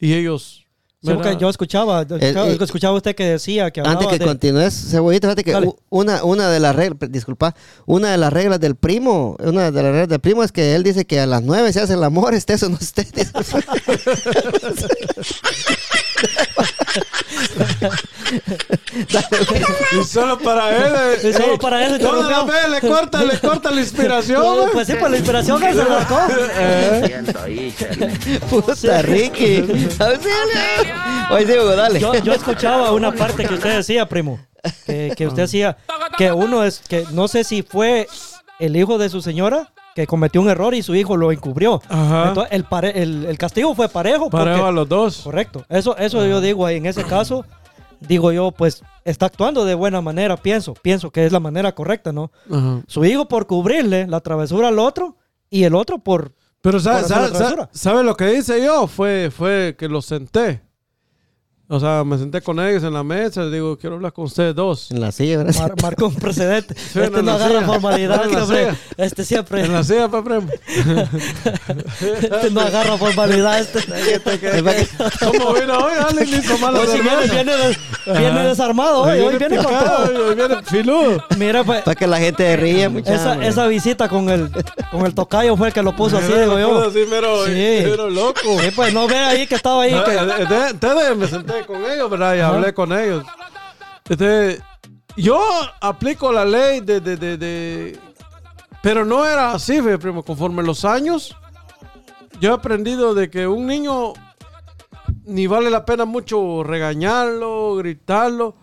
y 0.00 0.12
ellos... 0.14 0.66
Sí, 1.02 1.14
porque 1.14 1.38
yo 1.40 1.48
escuchaba, 1.48 2.02
escuchaba, 2.02 2.48
eh, 2.50 2.58
escuchaba 2.60 2.94
usted 2.94 3.14
que 3.16 3.24
decía 3.24 3.70
que 3.70 3.80
Antes 3.80 4.06
que 4.08 4.18
de- 4.18 4.26
continúes, 4.26 4.74
Cebollita, 4.90 5.28
fíjate 5.28 5.44
que 5.44 5.52
Dale. 5.52 5.72
una, 5.88 6.22
una 6.24 6.50
de 6.50 6.60
las 6.60 6.76
reglas, 6.76 7.10
disculpa, 7.10 7.54
una 7.86 8.10
de 8.10 8.18
las 8.18 8.30
reglas 8.30 8.60
del 8.60 8.74
primo, 8.76 9.34
una 9.42 9.70
de 9.70 9.82
las 9.82 9.92
reglas 9.92 10.08
del 10.08 10.20
primo 10.20 10.44
es 10.44 10.52
que 10.52 10.74
él 10.74 10.82
dice 10.82 11.06
que 11.06 11.18
a 11.18 11.26
las 11.26 11.42
nueve 11.42 11.72
se 11.72 11.80
hace 11.80 11.94
el 11.94 12.04
amor, 12.04 12.34
esté 12.34 12.56
o 12.62 12.68
no 12.68 12.76
esté. 12.78 13.06
Y 20.00 20.04
solo 20.04 20.38
para 20.38 20.76
él. 20.76 20.92
eh, 21.22 21.28
Y 21.30 21.32
solo 21.32 21.54
eh, 21.54 21.58
para 21.60 21.86
él 21.86 21.92
se 21.94 21.98
Toda 22.00 22.30
la 22.30 22.44
vez 22.44 22.68
le 22.70 22.88
corta, 22.88 23.24
le 23.24 23.38
corta 23.38 23.70
la 23.70 23.80
inspiración. 23.80 24.40
No, 24.42 24.66
pues 24.72 24.86
sí, 24.86 24.94
por 24.94 25.10
la 25.10 25.16
inspiración 25.16 25.60
que 25.60 25.72
se 25.72 25.84
marcó. 25.84 26.18
Puta, 28.50 29.02
Ricky. 29.02 29.62
Oye, 31.30 31.46
sí, 31.46 31.52
Hugo, 31.58 31.76
dale. 31.76 32.00
Yo, 32.00 32.14
yo 32.18 32.32
escuchaba 32.32 32.92
una 32.92 33.12
parte 33.12 33.44
que 33.46 33.54
usted 33.54 33.76
decía, 33.76 34.08
primo, 34.08 34.38
que, 34.86 35.12
que 35.16 35.26
usted 35.26 35.42
decía 35.42 35.76
que 36.18 36.32
uno 36.32 36.64
es, 36.64 36.80
que 36.80 37.04
no 37.12 37.28
sé 37.28 37.44
si 37.44 37.62
fue 37.62 38.06
el 38.58 38.76
hijo 38.76 38.98
de 38.98 39.08
su 39.08 39.22
señora 39.22 39.72
que 39.94 40.06
cometió 40.06 40.40
un 40.40 40.48
error 40.48 40.74
y 40.74 40.82
su 40.82 40.94
hijo 40.94 41.16
lo 41.16 41.32
encubrió. 41.32 41.80
Ajá. 41.88 42.28
Entonces, 42.28 42.52
el, 42.52 42.64
pare- 42.64 43.00
el, 43.02 43.24
el 43.26 43.38
castigo 43.38 43.74
fue 43.74 43.88
parejo. 43.88 44.30
porque- 44.30 44.44
Parejo 44.46 44.66
a 44.66 44.72
los 44.72 44.88
dos. 44.88 45.18
Correcto. 45.24 45.64
Eso, 45.68 45.96
eso 45.96 46.24
yo 46.26 46.40
digo 46.40 46.64
ahí, 46.66 46.76
en 46.76 46.86
ese 46.86 47.04
caso, 47.04 47.44
digo 48.00 48.30
yo, 48.32 48.50
pues 48.52 48.82
está 49.04 49.26
actuando 49.26 49.64
de 49.64 49.74
buena 49.74 50.00
manera, 50.00 50.36
pienso. 50.36 50.74
Pienso 50.74 51.10
que 51.10 51.26
es 51.26 51.32
la 51.32 51.40
manera 51.40 51.72
correcta, 51.74 52.12
¿no? 52.12 52.30
Ajá. 52.50 52.82
Su 52.86 53.04
hijo 53.04 53.26
por 53.28 53.46
cubrirle 53.46 54.06
la 54.06 54.20
travesura 54.20 54.68
al 54.68 54.78
otro 54.78 55.16
y 55.48 55.64
el 55.64 55.74
otro 55.74 55.98
por... 55.98 56.32
Pero 56.62 56.78
¿sabe, 56.78 57.00
Por 57.00 57.08
sabe- 57.08 57.30
la 57.30 57.38
sabe- 57.38 57.68
sabe 57.72 58.04
lo 58.04 58.14
que 58.16 58.34
hice 58.34 58.62
yo? 58.64 58.86
Fue, 58.86 59.30
fue 59.36 59.74
que 59.78 59.88
los 59.88 60.04
senté. 60.06 60.60
O 61.72 61.78
sea, 61.78 62.02
me 62.02 62.18
senté 62.18 62.40
con 62.40 62.58
ellos 62.58 62.82
en 62.82 62.92
la 62.92 63.04
mesa. 63.04 63.42
Les 63.42 63.52
digo, 63.52 63.78
quiero 63.78 63.94
hablar 63.94 64.12
con 64.12 64.24
ustedes 64.24 64.56
dos. 64.56 64.90
En 64.90 65.00
la 65.00 65.12
silla, 65.12 65.38
¿verdad? 65.38 65.54
mar- 65.60 65.74
marcó 65.80 66.06
un 66.08 66.14
precedente. 66.16 66.74
en 66.96 67.02
este 67.04 67.22
no 67.22 67.30
agarra 67.32 67.54
silla. 67.60 67.66
formalidad, 67.66 68.46
silla. 68.46 68.76
Este 68.96 69.24
siempre... 69.24 69.64
En 69.64 69.72
la 69.72 69.84
silla, 69.84 70.08
pa' 70.08 70.24
primo. 70.24 70.48
este 72.22 72.50
no 72.50 72.60
agarra 72.60 72.96
formalidad. 72.98 73.60
Este... 73.60 73.80
¿Cómo 75.20 75.52
vino 75.54 75.78
hoy? 75.78 75.92
Ale, 76.08 76.26
le 76.26 76.36
hizo 76.38 76.58
mal 76.58 76.74
a 76.76 76.80
Hoy 76.80 76.86
su 76.86 76.92
sí 76.92 77.00
viene, 77.02 77.26
viene, 77.32 77.56
des- 77.56 77.78
viene 78.18 78.44
desarmado, 78.48 79.02
hoy, 79.02 79.20
hoy 79.20 79.36
viene 79.38 79.56
con 79.58 79.66
todo. 79.66 80.26
hoy 80.28 80.34
viene 80.34 80.56
filudo. 80.64 81.24
Mira, 81.38 81.62
pues, 81.64 81.82
Para 81.82 81.94
que 81.94 82.06
la 82.06 82.18
gente 82.18 82.56
ríe, 82.56 82.88
muchachos. 82.88 83.20
esa, 83.20 83.44
esa 83.46 83.66
visita 83.68 84.08
con 84.08 84.28
el, 84.28 84.50
con 84.90 85.06
el 85.06 85.14
tocayo 85.14 85.56
fue 85.56 85.68
el 85.68 85.74
que 85.74 85.82
lo 85.82 85.94
puso 85.94 86.18
así, 86.18 86.32
digo 86.32 86.58
yo. 86.58 86.84
Así, 86.88 87.04
mero, 87.08 87.44
Sí. 87.46 87.52
mero 87.52 88.10
loco. 88.10 88.58
Sí, 88.60 88.70
pues 88.74 88.92
no 88.92 89.06
ve 89.06 89.16
ahí 89.18 89.46
que 89.46 89.54
estaba 89.54 89.82
ahí. 89.84 89.92
Ah, 89.94 90.04
Que... 90.04 90.12
eh, 90.14 91.10
eh, 91.10 91.14
me 91.14 91.26
senté 91.28 91.59
con 91.66 91.84
ellos, 91.84 92.10
¿verdad? 92.10 92.36
Y 92.36 92.40
hablé 92.40 92.74
con 92.74 92.92
ellos. 92.92 93.24
Entonces, 94.08 94.62
yo 95.16 95.40
aplico 95.80 96.32
la 96.32 96.44
ley 96.44 96.80
de, 96.80 97.00
de, 97.00 97.16
de, 97.16 97.36
de- 97.36 97.98
Pero 98.82 99.04
no 99.04 99.24
era 99.24 99.52
así, 99.52 99.80
primo. 99.98 100.22
Conforme 100.22 100.62
los 100.62 100.84
años, 100.84 101.36
yo 102.40 102.50
he 102.50 102.54
aprendido 102.54 103.14
de 103.14 103.30
que 103.30 103.46
un 103.46 103.66
niño 103.66 104.12
ni 105.24 105.46
vale 105.46 105.70
la 105.70 105.84
pena 105.84 106.04
mucho 106.04 106.62
regañarlo, 106.64 107.76
gritarlo, 107.76 108.56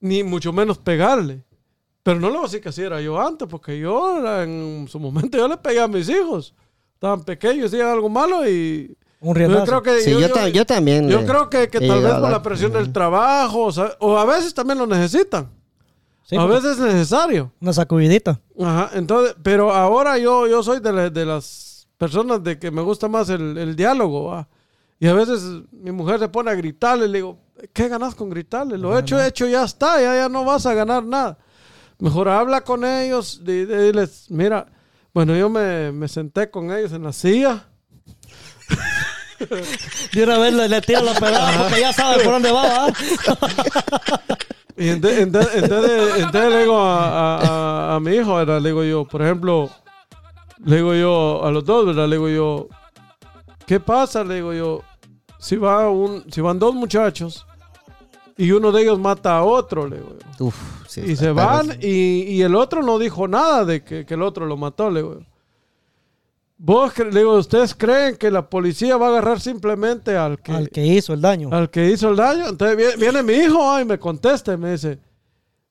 ni 0.00 0.22
mucho 0.22 0.52
menos 0.52 0.78
pegarle. 0.78 1.42
Pero 2.02 2.20
no 2.20 2.28
lo 2.28 2.34
voy 2.34 2.42
a 2.42 2.46
decir 2.48 2.60
que 2.60 2.68
así 2.68 2.82
era 2.82 3.00
yo 3.00 3.20
antes, 3.20 3.48
porque 3.48 3.78
yo 3.78 4.42
en 4.42 4.86
su 4.88 5.00
momento 5.00 5.38
yo 5.38 5.48
le 5.48 5.56
pegué 5.56 5.80
a 5.80 5.88
mis 5.88 6.08
hijos. 6.08 6.54
Estaban 6.94 7.24
pequeños, 7.24 7.66
hacían 7.66 7.88
algo 7.88 8.08
malo 8.08 8.48
y... 8.48 8.96
Un 9.20 9.34
Yo 9.34 9.64
creo 9.64 9.82
que 9.82 10.00
Sí, 10.02 10.10
yo, 10.18 10.30
ta- 10.32 10.48
yo 10.48 10.66
también. 10.66 11.08
yo 11.08 11.20
le- 11.20 11.26
creo 11.26 11.48
que, 11.48 11.68
que 11.68 11.80
tal 11.80 12.02
vez 12.02 12.14
por 12.14 12.30
la 12.30 12.42
presión 12.42 12.72
del 12.72 12.92
trabajo, 12.92 13.62
o, 13.64 13.72
sea, 13.72 13.92
o 14.00 14.16
a 14.18 14.24
veces 14.26 14.52
también 14.54 14.78
lo 14.78 14.86
necesitan. 14.86 15.50
Sí, 16.24 16.36
a 16.36 16.46
pues, 16.46 16.62
veces 16.62 16.78
es 16.78 16.84
necesario. 16.84 17.52
Una 17.60 17.72
sacudidita. 17.72 18.40
Ajá, 18.60 18.90
entonces, 18.94 19.34
pero 19.42 19.72
ahora 19.72 20.18
yo, 20.18 20.46
yo 20.46 20.62
soy 20.62 20.80
de, 20.80 20.92
la- 20.92 21.10
de 21.10 21.24
las 21.24 21.88
personas 21.96 22.42
de 22.44 22.58
que 22.58 22.70
me 22.70 22.82
gusta 22.82 23.08
más 23.08 23.28
el, 23.30 23.56
el 23.56 23.74
diálogo. 23.76 24.24
¿va? 24.26 24.48
Y 24.98 25.06
a 25.06 25.14
veces 25.14 25.40
mi 25.72 25.92
mujer 25.92 26.18
se 26.18 26.28
pone 26.28 26.50
a 26.50 26.54
gritarle 26.54 27.06
y 27.06 27.08
le 27.08 27.18
digo, 27.18 27.38
¿qué 27.72 27.88
ganas 27.88 28.14
con 28.14 28.28
gritarle? 28.28 28.76
Lo 28.76 28.98
hecho, 28.98 29.22
hecho, 29.22 29.46
ya 29.46 29.64
está, 29.64 30.00
ya, 30.00 30.14
ya 30.16 30.28
no 30.28 30.44
vas 30.44 30.66
a 30.66 30.74
ganar 30.74 31.04
nada. 31.04 31.38
Mejor 31.98 32.28
habla 32.28 32.60
con 32.62 32.84
ellos, 32.84 33.40
di- 33.44 33.64
diles, 33.64 34.26
mira, 34.28 34.66
bueno, 35.14 35.34
yo 35.34 35.48
me, 35.48 35.92
me 35.92 36.08
senté 36.08 36.50
con 36.50 36.70
ellos 36.70 36.92
en 36.92 37.04
la 37.04 37.12
silla. 37.12 37.68
De 40.12 40.24
una 40.24 40.38
vez 40.38 40.54
le, 40.54 40.68
le 40.68 40.80
tira 40.80 41.00
la 41.02 41.14
pegada 41.14 41.62
porque 41.64 41.80
ya 41.80 41.92
sabe 41.92 42.22
por 42.22 42.32
dónde 42.34 42.50
va. 42.52 42.86
Y 44.78 44.88
entonces, 44.88 45.20
entonces 45.20 46.50
le 46.50 46.60
digo 46.60 46.78
a, 46.78 47.06
a- 47.06 47.38
a- 47.92 47.94
a 47.96 48.00
mi 48.00 48.14
hijo, 48.14 48.34
¿verdad? 48.36 48.60
Le 48.60 48.68
digo 48.70 48.84
yo, 48.84 49.04
por 49.06 49.22
ejemplo, 49.22 49.70
le 50.64 50.76
digo 50.76 50.94
yo 50.94 51.44
a 51.44 51.50
los 51.50 51.64
dos, 51.64 51.86
¿verdad? 51.86 52.06
Le 52.08 52.16
digo 52.16 52.28
yo, 52.28 52.68
¿qué 53.66 53.80
pasa? 53.80 54.22
Le 54.22 54.34
digo 54.36 54.52
yo, 54.52 54.82
si, 55.38 55.56
va 55.56 55.88
un, 55.88 56.24
si 56.30 56.40
van 56.42 56.58
dos 56.58 56.74
muchachos 56.74 57.46
y 58.36 58.50
uno 58.52 58.70
de 58.70 58.82
ellos 58.82 58.98
mata 58.98 59.38
a 59.38 59.44
otro, 59.44 59.88
le 59.88 59.96
digo 59.96 60.10
yo. 60.38 60.44
Uf, 60.46 60.56
sí, 60.86 61.00
y 61.06 61.16
se 61.16 61.30
van 61.32 61.78
y 61.80 62.42
el 62.42 62.54
otro 62.54 62.82
no 62.82 62.98
dijo 62.98 63.26
nada 63.28 63.64
de 63.64 63.82
que, 63.82 64.04
que 64.04 64.12
el 64.14 64.20
otro 64.22 64.44
lo 64.44 64.58
mató, 64.58 64.90
le 64.90 65.00
digo 65.02 65.14
yo. 65.20 65.26
Vos, 66.58 66.96
le 66.98 67.10
digo, 67.10 67.34
¿ustedes 67.34 67.74
creen 67.74 68.16
que 68.16 68.30
la 68.30 68.48
policía 68.48 68.96
va 68.96 69.06
a 69.06 69.10
agarrar 69.10 69.40
simplemente 69.40 70.16
al 70.16 70.40
que, 70.40 70.52
Al 70.52 70.70
que 70.70 70.86
hizo 70.86 71.12
el 71.12 71.20
daño. 71.20 71.50
al 71.52 71.70
que 71.70 71.90
hizo 71.90 72.08
el 72.08 72.16
daño. 72.16 72.48
Entonces 72.48 72.76
viene, 72.76 72.96
viene 72.96 73.22
mi 73.22 73.34
hijo 73.34 73.70
ah, 73.70 73.82
y 73.82 73.84
me 73.84 73.98
contesta 73.98 74.54
y 74.54 74.56
me 74.56 74.72
dice, 74.72 74.98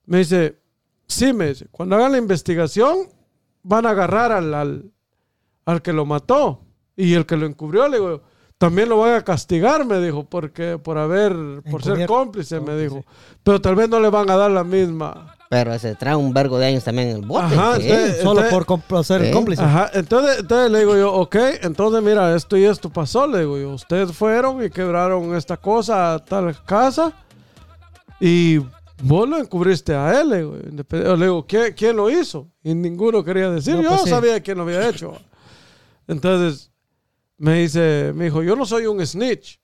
me 0.06 0.20
dice, 0.20 0.60
sí, 1.08 1.34
me 1.34 1.48
dice, 1.48 1.68
cuando 1.72 1.96
hagan 1.96 2.12
la 2.12 2.18
investigación 2.20 3.10
van 3.64 3.88
a 3.88 3.92
agarrar 3.92 4.32
al, 4.32 4.54
al, 4.54 4.92
al 5.66 5.82
que 5.82 5.92
lo 5.92 6.06
mató 6.06 6.62
y 6.96 7.14
el 7.16 7.26
que 7.26 7.36
lo 7.36 7.48
encubrió, 7.48 7.88
le 7.88 7.98
digo, 7.98 8.22
también 8.58 8.88
lo 8.88 9.00
van 9.00 9.16
a 9.16 9.24
castigar, 9.24 9.86
me 9.86 10.00
dijo, 10.00 10.24
porque 10.30 10.78
por 10.78 10.98
haber, 10.98 11.36
por 11.70 11.84
ser 11.84 12.08
cómplice, 12.08 12.60
me 12.60 12.78
dijo, 12.78 13.04
pero 13.44 13.60
tal 13.60 13.76
vez 13.76 13.90
no 13.90 14.00
le 14.00 14.10
van 14.10 14.30
a 14.30 14.38
dar 14.38 14.52
la 14.52 14.64
misma. 14.64 15.35
Pero 15.58 15.80
se 15.80 15.96
trae 15.96 16.16
un 16.18 16.34
vergo 16.34 16.60
de 16.60 16.66
años 16.66 16.84
también 16.84 17.08
en 17.10 17.16
el 17.16 17.22
bote. 17.26 17.46
Ajá, 17.46 17.78
sí. 17.78 17.84
entonces- 17.84 18.18
Solo 18.22 18.42
entonces- 18.44 18.76
por 18.88 19.06
ser 19.06 19.26
Sí. 19.28 19.32
cómplice. 19.32 19.62
Ajá, 19.64 19.90
entonces, 19.94 20.40
entonces 20.40 20.70
le 20.72 20.80
digo 20.80 20.98
yo, 20.98 21.14
ok, 21.14 21.36
entonces 21.62 22.04
mira, 22.04 22.36
esto 22.36 22.58
y 22.58 22.66
esto 22.66 22.90
pasó, 22.90 23.26
le 23.26 23.40
digo 23.40 23.58
yo, 23.58 23.70
ustedes 23.72 24.12
fueron 24.12 24.62
y 24.66 24.70
quebraron 24.70 25.34
esta 25.34 25.56
cosa 25.56 26.16
a 26.16 26.20
tal 26.20 26.56
casa 26.66 27.14
y 28.20 28.58
vos 29.02 29.30
lo 29.30 29.38
encubriste 29.38 29.94
a 29.96 30.20
él, 30.20 30.30
le 30.30 30.38
digo, 30.40 30.56
le 31.16 31.26
digo, 31.26 31.46
¿quién, 31.48 31.74
quién 31.74 31.96
lo 31.96 32.10
hizo? 32.10 32.48
Y 32.62 32.74
ninguno 32.76 33.24
quería 33.24 33.50
decir, 33.50 33.76
No, 33.76 33.82
yo 33.84 33.90
pues 33.90 34.02
sí. 34.02 34.10
sabía 34.10 34.42
quién 34.42 34.58
lo 34.58 34.64
había 34.64 34.88
hecho. 34.90 35.14
Entonces 36.08 36.72
me 37.38 37.62
dice, 37.62 38.12
me 38.14 38.26
dijo, 38.26 38.44
yo 38.44 38.56
no 38.56 38.66
soy 38.66 38.88
un 38.88 39.06
snitch, 39.06 39.60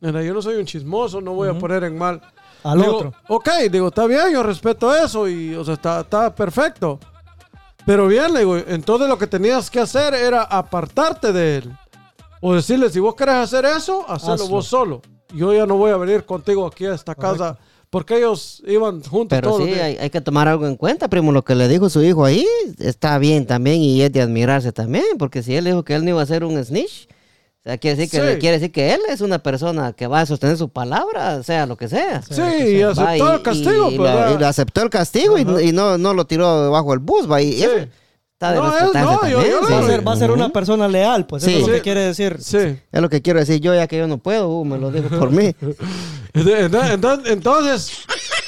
Mira, 0.00 0.20
yo 0.24 0.34
no 0.34 0.42
soy 0.42 0.56
un 0.56 0.64
chismoso, 0.64 1.20
no 1.20 1.32
voy 1.34 1.48
a 1.48 1.54
poner 1.56 1.84
en 1.84 1.96
mal. 1.96 2.20
Al 2.64 2.80
Digo, 2.80 2.96
otro. 2.96 3.12
Ok, 3.28 3.48
digo, 3.70 3.88
está 3.88 4.06
bien, 4.06 4.32
yo 4.32 4.42
respeto 4.42 4.94
eso 4.94 5.28
y, 5.28 5.54
o 5.54 5.64
sea, 5.64 5.74
está, 5.74 6.00
está 6.00 6.34
perfecto. 6.34 6.98
Pero 7.84 8.06
bien, 8.06 8.32
le 8.32 8.40
digo, 8.40 8.56
entonces 8.56 9.08
lo 9.08 9.18
que 9.18 9.26
tenías 9.26 9.68
que 9.70 9.80
hacer 9.80 10.14
era 10.14 10.42
apartarte 10.42 11.32
de 11.32 11.56
él. 11.58 11.72
O 12.40 12.54
decirle, 12.54 12.90
si 12.90 13.00
vos 13.00 13.14
querés 13.14 13.34
hacer 13.36 13.64
eso, 13.64 14.04
hacelo 14.08 14.34
Hazlo. 14.34 14.48
vos 14.48 14.66
solo. 14.66 15.02
Yo 15.34 15.52
ya 15.52 15.66
no 15.66 15.76
voy 15.76 15.90
a 15.90 15.96
venir 15.96 16.24
contigo 16.24 16.66
aquí 16.66 16.86
a 16.86 16.94
esta 16.94 17.14
casa. 17.14 17.58
Porque 17.88 18.16
ellos 18.16 18.62
iban 18.66 19.02
juntos 19.02 19.36
Pero 19.36 19.48
todos 19.48 19.60
los 19.60 19.68
sí, 19.68 19.74
días. 19.74 19.86
hay, 19.86 19.96
hay 19.98 20.08
que 20.10 20.22
tomar 20.22 20.48
algo 20.48 20.66
en 20.66 20.76
cuenta, 20.76 21.08
primo. 21.08 21.30
Lo 21.30 21.44
que 21.44 21.54
le 21.54 21.68
dijo 21.68 21.90
su 21.90 22.02
hijo 22.02 22.24
ahí 22.24 22.46
está 22.78 23.18
bien 23.18 23.46
también 23.46 23.82
y 23.82 24.00
es 24.00 24.10
de 24.10 24.22
admirarse 24.22 24.72
también. 24.72 25.04
Porque 25.18 25.42
si 25.42 25.54
él 25.54 25.66
dijo 25.66 25.82
que 25.84 25.94
él 25.94 26.02
no 26.04 26.10
iba 26.10 26.22
a 26.22 26.26
ser 26.26 26.42
un 26.44 26.62
snitch, 26.64 27.06
o 27.64 27.68
sea, 27.68 27.78
quiere 27.78 27.96
decir 27.96 28.10
que, 28.20 28.32
Sí. 28.34 28.38
quiere 28.40 28.58
decir 28.58 28.72
que 28.72 28.92
él 28.94 29.00
es 29.08 29.20
una 29.20 29.38
persona 29.40 29.92
que 29.92 30.06
va 30.08 30.20
a 30.20 30.26
sostener 30.26 30.56
su 30.56 30.68
palabra, 30.68 31.42
sea 31.44 31.64
lo 31.66 31.76
que 31.76 31.88
sea. 31.88 32.20
Sí, 32.22 32.40
y 32.40 32.82
Va, 32.82 32.90
aceptó 32.90 33.14
y- 33.30 33.34
el 33.36 33.42
castigo, 33.42 33.90
y, 33.90 33.96
pues, 33.96 34.10
y 34.34 34.38
lo 34.38 34.46
aceptó 34.46 34.82
el 34.82 34.90
castigo 34.90 35.38
y, 35.38 35.72
no, 35.72 35.96
no 35.98 36.12
lo 36.14 36.26
tiró 36.26 36.64
debajo 36.64 36.90
del 36.90 36.98
bus. 36.98 37.30
Va, 37.30 37.40
y 37.40 37.52
Sí. 37.52 37.62
eso 37.64 37.72
Está 38.34 38.50
de 38.54 38.58
No, 38.58 38.70
respetarse 38.72 39.12
no, 39.14 39.28
yo- 39.28 39.46
yo 39.46 39.60
Va, 39.70 39.78
a 39.78 39.86
ser, 39.86 40.08
va 40.08 40.12
a 40.14 40.16
ser 40.16 40.30
una 40.32 40.48
persona 40.48 40.88
leal, 40.88 41.26
pues 41.28 41.44
eso 41.44 41.50
Sí. 41.52 41.56
es 41.58 41.60
lo 41.62 41.68
que 41.68 41.74
Sí. 41.76 41.80
quiere 41.82 42.00
decir. 42.00 42.38
Sí. 42.40 42.58
Es 42.90 43.00
lo 43.00 43.08
que 43.08 43.22
quiero 43.22 43.38
decir 43.38 43.60
yo, 43.60 43.72
ya 43.72 43.86
que 43.86 43.96
yo 43.98 44.08
no 44.08 44.18
puedo, 44.18 44.48
uh, 44.48 44.64
me 44.64 44.78
lo 44.78 44.90
digo 44.90 45.08
por 45.16 45.30
mí. 45.30 45.54
Entonces, 46.34 46.90
entonces- 46.90 47.32
entonces, 47.32 47.92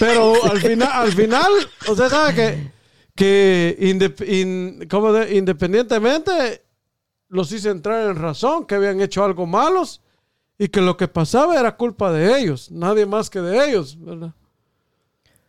pero 0.00 0.32
al 0.50 0.60
final, 0.60 0.88
al 0.92 1.12
final, 1.12 1.46
usted 1.88 2.08
sabe 2.08 2.34
que, 2.34 2.70
que 3.14 3.76
indep- 3.78 4.26
in- 4.28 4.88
¿cómo 4.90 5.12
de- 5.12 5.36
independientemente 5.36 6.62
los 7.35 7.51
hice 7.51 7.68
entrar 7.68 8.09
en 8.09 8.16
razón, 8.16 8.64
que 8.64 8.76
habían 8.76 9.01
hecho 9.01 9.24
algo 9.24 9.45
malos 9.45 10.01
y 10.57 10.68
que 10.68 10.80
lo 10.80 10.97
que 10.97 11.09
pasaba 11.09 11.59
era 11.59 11.76
culpa 11.76 12.12
de 12.12 12.39
ellos, 12.39 12.70
nadie 12.70 13.07
más 13.07 13.28
que 13.28 13.41
de 13.41 13.68
ellos, 13.68 13.99
¿verdad? 14.01 14.32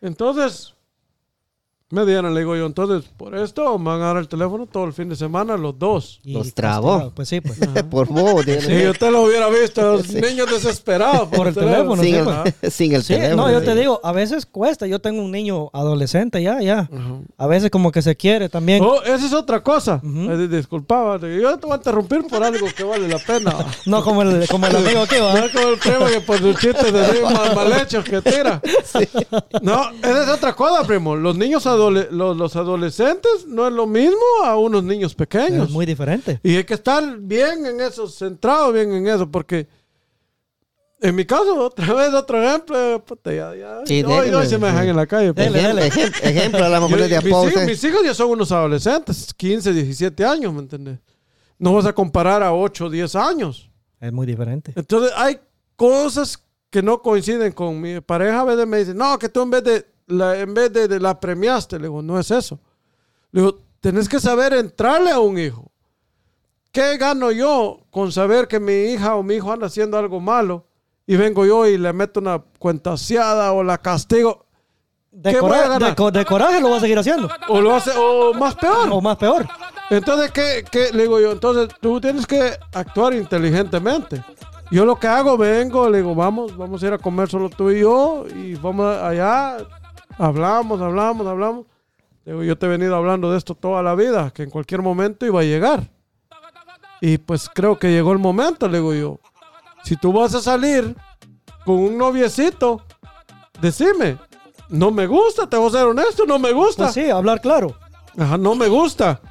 Entonces, 0.02 0.75
me 1.92 2.04
dieron, 2.04 2.34
le 2.34 2.40
digo 2.40 2.56
yo, 2.56 2.66
entonces, 2.66 3.10
por 3.16 3.36
esto 3.36 3.78
me 3.78 3.92
van 3.92 4.02
a 4.02 4.06
dar 4.08 4.18
el 4.18 4.28
teléfono 4.28 4.66
todo 4.66 4.86
el 4.86 4.94
fin 4.94 5.08
de 5.08 5.16
semana, 5.16 5.56
los 5.56 5.78
dos. 5.78 6.20
Y 6.24 6.34
Los 6.34 6.54
trabó. 6.54 7.12
Pues 7.16 7.30
sí, 7.30 7.42
pues. 7.42 7.60
por 7.92 8.08
vos. 8.08 8.44
Si 8.44 8.88
usted 8.88 9.12
lo 9.12 9.22
hubiera 9.22 9.48
visto, 9.50 9.82
los 9.94 10.10
niños 10.12 10.50
desesperados 10.52 11.30
Por 11.30 11.48
el 11.48 11.54
teléfono, 11.54 12.02
sin, 12.02 12.12
sí, 12.14 12.16
el, 12.20 12.24
pues. 12.26 12.74
sin 12.74 12.96
el 12.96 13.04
Sí, 13.04 13.14
teléfono. 13.14 13.44
no, 13.46 13.52
yo 13.52 13.60
sí. 13.60 13.66
te 13.68 13.76
digo, 13.76 14.00
a 14.04 14.12
veces 14.12 14.46
cuesta. 14.48 14.88
Yo 14.88 15.00
tengo 15.00 15.22
un 15.22 15.32
niño 15.32 15.70
adolescente 15.74 16.42
ya, 16.42 16.60
ya. 16.60 16.90
A 17.38 17.46
veces 17.48 17.70
como 17.70 17.92
que 17.92 18.02
se 18.02 18.16
quiere 18.18 18.50
también. 18.50 18.84
Oh, 18.84 19.04
esa 19.04 19.24
es 19.26 19.34
otra 19.34 19.62
cosa. 19.62 20.02
Ujú. 20.04 20.32
Eh, 20.32 20.48
disculpaba, 20.48 21.18
yo 21.20 21.58
te 21.60 21.68
voy 21.68 21.74
a 21.74 21.76
interrumpir 21.78 22.26
por 22.28 22.44
algo 22.44 22.66
que 22.76 22.84
vale 22.84 23.08
la 23.08 23.20
pena. 23.20 23.56
No 23.86 24.04
como 24.04 24.24
el, 24.24 24.48
como 24.48 24.66
el 24.66 24.76
amigo 24.76 25.02
aquí, 25.02 25.16
No 25.20 25.26
va. 25.26 25.40
es 25.46 25.52
como 25.52 25.68
el 25.70 25.78
primo 25.78 26.06
que 26.08 26.20
por 26.22 26.40
sus 26.40 26.58
chistes 26.60 26.92
de 26.92 27.22
mal, 27.22 27.56
mal 27.56 27.74
hechos 27.80 28.04
que 28.04 28.22
tira. 28.24 28.60
No, 29.62 29.92
esa 30.02 30.24
es 30.24 30.30
otra 30.30 30.54
cosa, 30.56 30.84
primo. 30.86 31.16
Los 31.16 31.38
niños 31.38 31.64
adole- 31.76 32.10
los, 32.12 32.36
los 32.38 32.56
adolescentes 32.56 33.46
no 33.48 33.68
es 33.68 33.74
lo 33.74 33.86
mismo 33.88 34.18
a 34.44 34.58
unos 34.58 34.84
niños 34.84 35.14
pequeños. 35.16 35.68
Es 35.68 35.74
muy 35.74 35.86
diferente. 35.86 36.40
Y 36.44 36.56
hay 36.58 36.64
que 36.64 36.74
estar 36.76 37.18
bien 37.20 37.66
en 37.66 37.82
eso, 37.82 38.08
centrado 38.08 38.72
bien 38.72 38.92
en 38.94 39.08
eso, 39.08 39.30
porque 39.30 39.68
en 41.02 41.14
mi 41.14 41.26
caso, 41.26 41.66
otra 41.66 41.94
vez, 41.94 42.14
otro 42.14 42.42
ejemplo, 42.42 43.04
puta, 43.06 43.32
ya, 43.34 43.54
ya, 43.56 43.82
Sí, 43.86 44.02
hoy, 44.04 44.30
hoy 44.30 44.48
se 44.48 44.58
me 44.58 44.68
dejan 44.68 44.88
en 44.88 44.96
la 44.96 45.06
calle. 45.06 45.34
pues. 45.34 45.52
Dele, 45.54 45.60
Ejemplo, 45.88 46.20
dele. 46.22 46.40
ejemplo, 46.40 46.66
a 46.66 46.80
Yo- 46.80 46.88
poner 46.90 47.10
de 47.10 47.22
mis, 47.22 47.34
apoyo. 47.34 47.60
mis 47.66 47.84
hijos 47.84 48.00
ya 48.04 48.14
son 48.14 48.30
unos 48.32 48.52
adolescentes, 48.52 49.34
15, 49.36 49.74
17 49.74 50.26
años, 50.26 50.54
¿me 50.54 50.60
entiendes? 50.62 51.00
No 51.60 51.74
vas 51.74 51.86
a 51.86 51.94
comparar 51.94 52.42
a 52.42 52.54
8, 52.54 52.90
10 52.90 53.16
años. 53.16 53.70
Es 54.00 54.12
muy 54.12 54.26
diferente. 54.26 54.74
Entonces 54.76 55.12
hay 55.16 55.40
cosas 55.76 56.42
que 56.70 56.82
no 56.82 57.02
coinciden 57.02 57.52
con 57.52 57.80
mi 57.80 58.02
pareja. 58.02 58.42
A 58.42 58.44
veces 58.46 58.66
me 58.68 58.78
dice, 58.80 58.94
no, 58.94 59.18
que 59.20 59.30
tú 59.30 59.42
en 59.44 59.50
vez 59.52 59.64
de 59.64 59.86
la, 60.08 60.38
en 60.40 60.54
vez 60.54 60.72
de, 60.74 60.88
de 60.88 61.00
la 61.00 61.20
premiaste. 61.20 61.78
Le 61.78 61.84
digo, 61.88 62.02
no 62.02 62.20
es 62.20 62.32
eso. 62.32 62.60
Le 63.32 63.42
digo, 63.42 63.60
tenés 63.80 64.08
que 64.10 64.20
saber 64.20 64.54
entrarle 64.54 65.12
a 65.12 65.20
un 65.20 65.38
hijo. 65.38 65.72
¿Qué 66.72 66.98
gano 66.98 67.32
yo 67.32 67.80
con 67.90 68.12
saber 68.12 68.48
que 68.48 68.60
mi 68.60 68.74
hija 68.92 69.16
o 69.16 69.24
mi 69.24 69.36
hijo 69.36 69.52
anda 69.52 69.68
haciendo 69.68 69.98
algo 69.98 70.20
malo 70.20 70.66
y 71.08 71.16
vengo 71.16 71.46
yo 71.46 71.66
y 71.68 71.78
le 71.78 71.94
meto 71.94 72.20
una 72.20 72.44
cuentaseada 72.60 73.54
o 73.54 73.64
la 73.64 73.78
castigo? 73.78 74.46
De, 75.12 75.32
¿Qué 75.32 75.40
voy 75.40 75.52
a 75.52 75.54
cora- 75.56 75.68
ganar? 75.70 75.90
de 75.92 75.96
co- 75.96 76.12
de 76.12 76.26
coraje 76.26 76.60
lo 76.60 76.72
va 76.72 76.78
a 76.78 76.80
seguir 76.82 77.00
haciendo. 77.00 77.30
O 77.48 77.62
lo 77.62 77.74
hace, 77.74 77.92
o 77.98 78.34
más 78.34 78.56
peor. 78.56 78.90
O 78.92 79.00
más 79.00 79.16
peor. 79.16 79.48
Entonces, 79.90 80.32
¿qué, 80.32 80.66
qué? 80.70 80.90
Le 80.92 81.04
digo 81.04 81.20
yo, 81.22 81.32
entonces 81.32 81.70
tú 81.80 82.02
tienes 82.02 82.28
que 82.28 82.52
actuar 82.74 83.14
inteligentemente. 83.14 84.22
Yo 84.72 84.84
lo 84.84 84.98
que 85.00 85.08
hago, 85.08 85.38
vengo, 85.38 85.90
le 85.90 86.00
digo, 86.00 86.14
vamos, 86.16 86.58
vamos 86.58 86.84
a 86.84 86.88
ir 86.88 86.92
a 86.94 86.98
comer 86.98 87.30
solo 87.30 87.50
tú 87.50 87.70
y 87.72 87.80
yo, 87.82 88.26
y 88.36 88.56
vamos 88.56 88.98
allá, 88.98 89.58
hablamos, 90.18 90.82
hablamos, 90.82 91.28
hablamos. 91.28 91.66
Digo, 92.26 92.44
yo 92.44 92.58
te 92.58 92.66
he 92.66 92.70
venido 92.70 92.96
hablando 92.96 93.32
de 93.32 93.38
esto 93.38 93.56
toda 93.56 93.84
la 93.84 93.96
vida, 93.96 94.32
que 94.32 94.44
en 94.44 94.50
cualquier 94.50 94.82
momento 94.82 95.26
iba 95.26 95.42
a 95.42 95.44
llegar. 95.44 95.90
Y 97.02 97.18
pues 97.18 97.50
creo 97.54 97.78
que 97.78 97.92
llegó 97.92 98.14
el 98.14 98.20
momento, 98.20 98.68
le 98.68 98.80
digo 98.80 98.94
yo. 98.94 99.20
Si 99.84 99.96
tú 99.96 100.12
vas 100.12 100.34
a 100.34 100.42
salir 100.42 100.96
con 101.64 101.76
un 101.76 101.98
noviecito, 101.98 102.82
decime, 103.62 104.18
no 104.70 104.92
me 104.92 105.06
gusta, 105.06 105.48
te 105.48 105.58
voy 105.58 105.68
a 105.68 105.72
ser 105.72 105.86
honesto, 105.86 106.26
no 106.26 106.40
me 106.40 106.52
gusta. 106.52 106.86
Pues 106.86 106.96
sí, 106.96 107.10
hablar 107.10 107.42
claro. 107.42 107.76
Ajá, 108.18 108.38
no 108.38 108.56
me 108.56 108.68
gusta. 108.68 109.22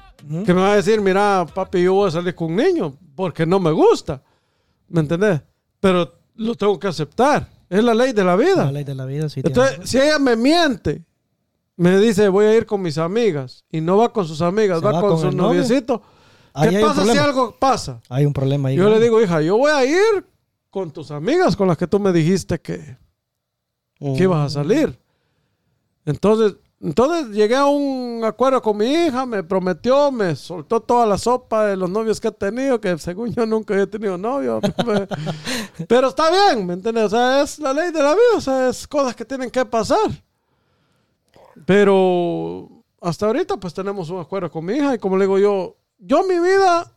Que 0.44 0.54
me 0.54 0.60
va 0.60 0.72
a 0.72 0.76
decir, 0.76 1.00
mira, 1.00 1.44
papi, 1.52 1.82
yo 1.82 1.94
voy 1.94 2.08
a 2.08 2.12
salir 2.12 2.34
con 2.34 2.48
un 2.48 2.56
niño 2.56 2.94
porque 3.14 3.44
no 3.44 3.58
me 3.60 3.72
gusta. 3.72 4.22
¿Me 4.88 5.00
entendés? 5.00 5.42
Pero 5.80 6.14
lo 6.36 6.54
tengo 6.54 6.78
que 6.78 6.88
aceptar. 6.88 7.48
Es 7.68 7.82
la 7.82 7.94
ley 7.94 8.12
de 8.12 8.24
la 8.24 8.36
vida. 8.36 8.64
La 8.64 8.72
ley 8.72 8.84
de 8.84 8.94
la 8.94 9.04
vida, 9.04 9.28
sí. 9.28 9.40
Entonces, 9.44 9.88
si 9.88 9.98
ella 9.98 10.18
me 10.18 10.36
miente, 10.36 11.04
me 11.76 11.98
dice, 11.98 12.28
voy 12.28 12.46
a 12.46 12.56
ir 12.56 12.66
con 12.66 12.82
mis 12.82 12.98
amigas 12.98 13.64
y 13.70 13.80
no 13.80 13.96
va 13.96 14.12
con 14.12 14.26
sus 14.26 14.40
amigas, 14.42 14.84
va, 14.84 14.92
va 14.92 15.00
con, 15.00 15.10
con 15.10 15.20
su 15.20 15.36
noviecito. 15.36 16.02
¿Qué 16.62 16.80
pasa 16.80 17.04
si 17.04 17.18
algo 17.18 17.56
pasa? 17.58 18.00
Hay 18.08 18.24
un 18.24 18.32
problema 18.32 18.68
ahí. 18.68 18.76
Yo 18.76 18.88
le 18.88 19.00
digo, 19.00 19.20
hija, 19.20 19.42
yo 19.42 19.56
voy 19.56 19.72
a 19.72 19.84
ir 19.84 20.26
con 20.70 20.92
tus 20.92 21.10
amigas 21.10 21.56
con 21.56 21.66
las 21.66 21.76
que 21.76 21.86
tú 21.86 21.98
me 21.98 22.12
dijiste 22.12 22.60
que, 22.60 22.96
que 23.98 24.22
ibas 24.22 24.46
a 24.46 24.62
salir. 24.62 24.98
Entonces, 26.04 26.56
entonces 26.84 27.30
llegué 27.30 27.56
a 27.56 27.64
un 27.64 28.22
acuerdo 28.24 28.60
con 28.60 28.76
mi 28.76 28.84
hija, 28.84 29.24
me 29.24 29.42
prometió, 29.42 30.12
me 30.12 30.36
soltó 30.36 30.80
toda 30.80 31.06
la 31.06 31.16
sopa 31.16 31.64
de 31.64 31.78
los 31.78 31.88
novios 31.88 32.20
que 32.20 32.28
he 32.28 32.32
tenido, 32.32 32.78
que 32.78 32.98
según 32.98 33.32
yo 33.32 33.46
nunca 33.46 33.74
he 33.74 33.86
tenido 33.86 34.18
novio. 34.18 34.60
Pero 35.88 36.08
está 36.08 36.30
bien, 36.30 36.66
¿me 36.66 36.74
entiendes? 36.74 37.04
O 37.04 37.08
sea, 37.08 37.40
es 37.40 37.58
la 37.58 37.72
ley 37.72 37.90
de 37.90 38.02
la 38.02 38.12
vida, 38.12 38.36
o 38.36 38.40
sea, 38.40 38.68
es 38.68 38.86
cosas 38.86 39.16
que 39.16 39.24
tienen 39.24 39.50
que 39.50 39.64
pasar. 39.64 40.10
Pero 41.64 42.68
hasta 43.00 43.24
ahorita 43.24 43.56
pues 43.56 43.72
tenemos 43.72 44.10
un 44.10 44.20
acuerdo 44.20 44.50
con 44.50 44.66
mi 44.66 44.74
hija 44.74 44.94
y 44.94 44.98
como 44.98 45.16
le 45.16 45.24
digo 45.24 45.38
yo, 45.38 45.78
yo 45.96 46.22
mi 46.24 46.38
vida, 46.38 46.92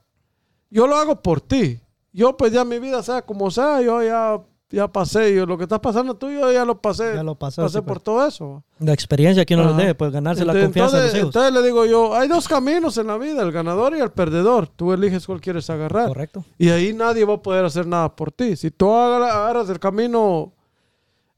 yo 0.69 0.85
lo 0.85 0.97
hago 0.97 1.21
por 1.21 1.39
ti. 1.39 1.79
Yo 2.11 2.35
pues 2.35 2.51
ya 2.51 2.65
mi 2.65 2.79
vida 2.79 3.01
sea 3.03 3.21
como 3.21 3.49
sea, 3.49 3.81
yo 3.81 4.03
ya, 4.03 4.41
ya 4.70 4.88
pasé, 4.91 5.34
yo 5.34 5.45
lo 5.45 5.57
que 5.57 5.63
está 5.63 5.80
pasando 5.82 6.15
tú, 6.15 6.30
yo 6.30 6.51
ya 6.51 6.65
lo 6.65 6.82
pasé. 6.82 7.13
Ya 7.15 7.24
lo 7.24 7.36
pasé 7.36 7.61
pues. 7.61 7.82
por 7.82 7.99
todo 8.01 8.28
eso. 8.28 8.63
La 8.80 8.91
experiencia 8.93 9.45
que 9.45 9.55
uno 9.55 9.65
les 9.70 9.78
debe, 9.78 9.95
pues 9.95 10.11
ganarse 10.11 10.43
la 10.43 10.51
Entonces- 10.53 10.65
confianza 10.68 10.97
de 10.97 11.03
los 11.05 11.15
hijos. 11.15 11.28
Entonces 11.28 11.53
le 11.53 11.61
digo 11.63 11.86
yo, 11.86 12.13
hay 12.15 12.28
dos 12.28 12.47
caminos 12.47 12.97
en 12.97 13.07
la 13.07 13.18
vida, 13.18 13.41
el 13.43 13.51
ganador 13.51 13.95
y 13.95 14.01
el 14.01 14.11
perdedor. 14.11 14.68
Tú 14.68 14.91
eliges 14.93 15.26
cuál 15.26 15.39
quieres 15.39 15.70
agarrar. 15.70 16.09
Correcto. 16.09 16.43
Y 16.57 16.70
ahí 16.70 16.93
nadie 16.93 17.24
va 17.24 17.36
a 17.36 17.41
poder 17.41 17.63
hacer 17.65 17.88
nada 17.88 18.13
por 18.15 18.32
ti. 18.32 18.55
Si 18.57 18.70
tú 18.72 18.91
agar- 18.93 19.24
agarras 19.24 19.70
el 19.70 19.80
camino 19.80 20.53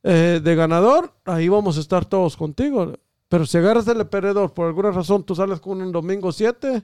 eh, 0.03 0.39
de 0.43 0.55
ganador, 0.55 1.11
ahí 1.25 1.49
vamos 1.49 1.77
a 1.77 1.81
estar 1.81 2.05
todos 2.05 2.35
contigo. 2.37 2.93
Pero 3.27 3.45
si 3.45 3.57
agarras 3.57 3.87
el 3.89 3.97
de 3.99 4.05
perdedor, 4.05 4.53
por 4.53 4.65
alguna 4.67 4.91
razón 4.91 5.23
tú 5.23 5.35
sales 5.35 5.59
con 5.59 5.81
un 5.81 5.91
domingo 5.91 6.31
7, 6.31 6.83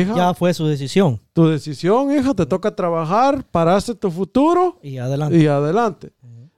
hija, 0.00 0.14
Ya 0.14 0.34
fue 0.34 0.52
su 0.54 0.66
decisión. 0.66 1.20
tu 1.32 1.46
decisión, 1.48 2.10
hija, 2.16 2.34
te 2.34 2.46
toca 2.46 2.74
trabajar, 2.74 3.44
paraste 3.50 3.94
tu 3.94 4.10
futuro 4.10 4.78
Y 4.82 4.98
adelante. 4.98 5.36
y 5.38 5.46
adelante. 5.46 6.12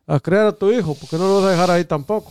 A 0.07 0.21
crear 0.21 0.47
a 0.47 0.53
tu 0.53 0.71
hijo, 0.71 0.95
porque 0.99 1.17
no 1.17 1.27
lo 1.27 1.37
vas 1.37 1.45
a 1.47 1.51
dejar 1.51 1.71
ahí 1.71 1.85
tampoco. 1.85 2.31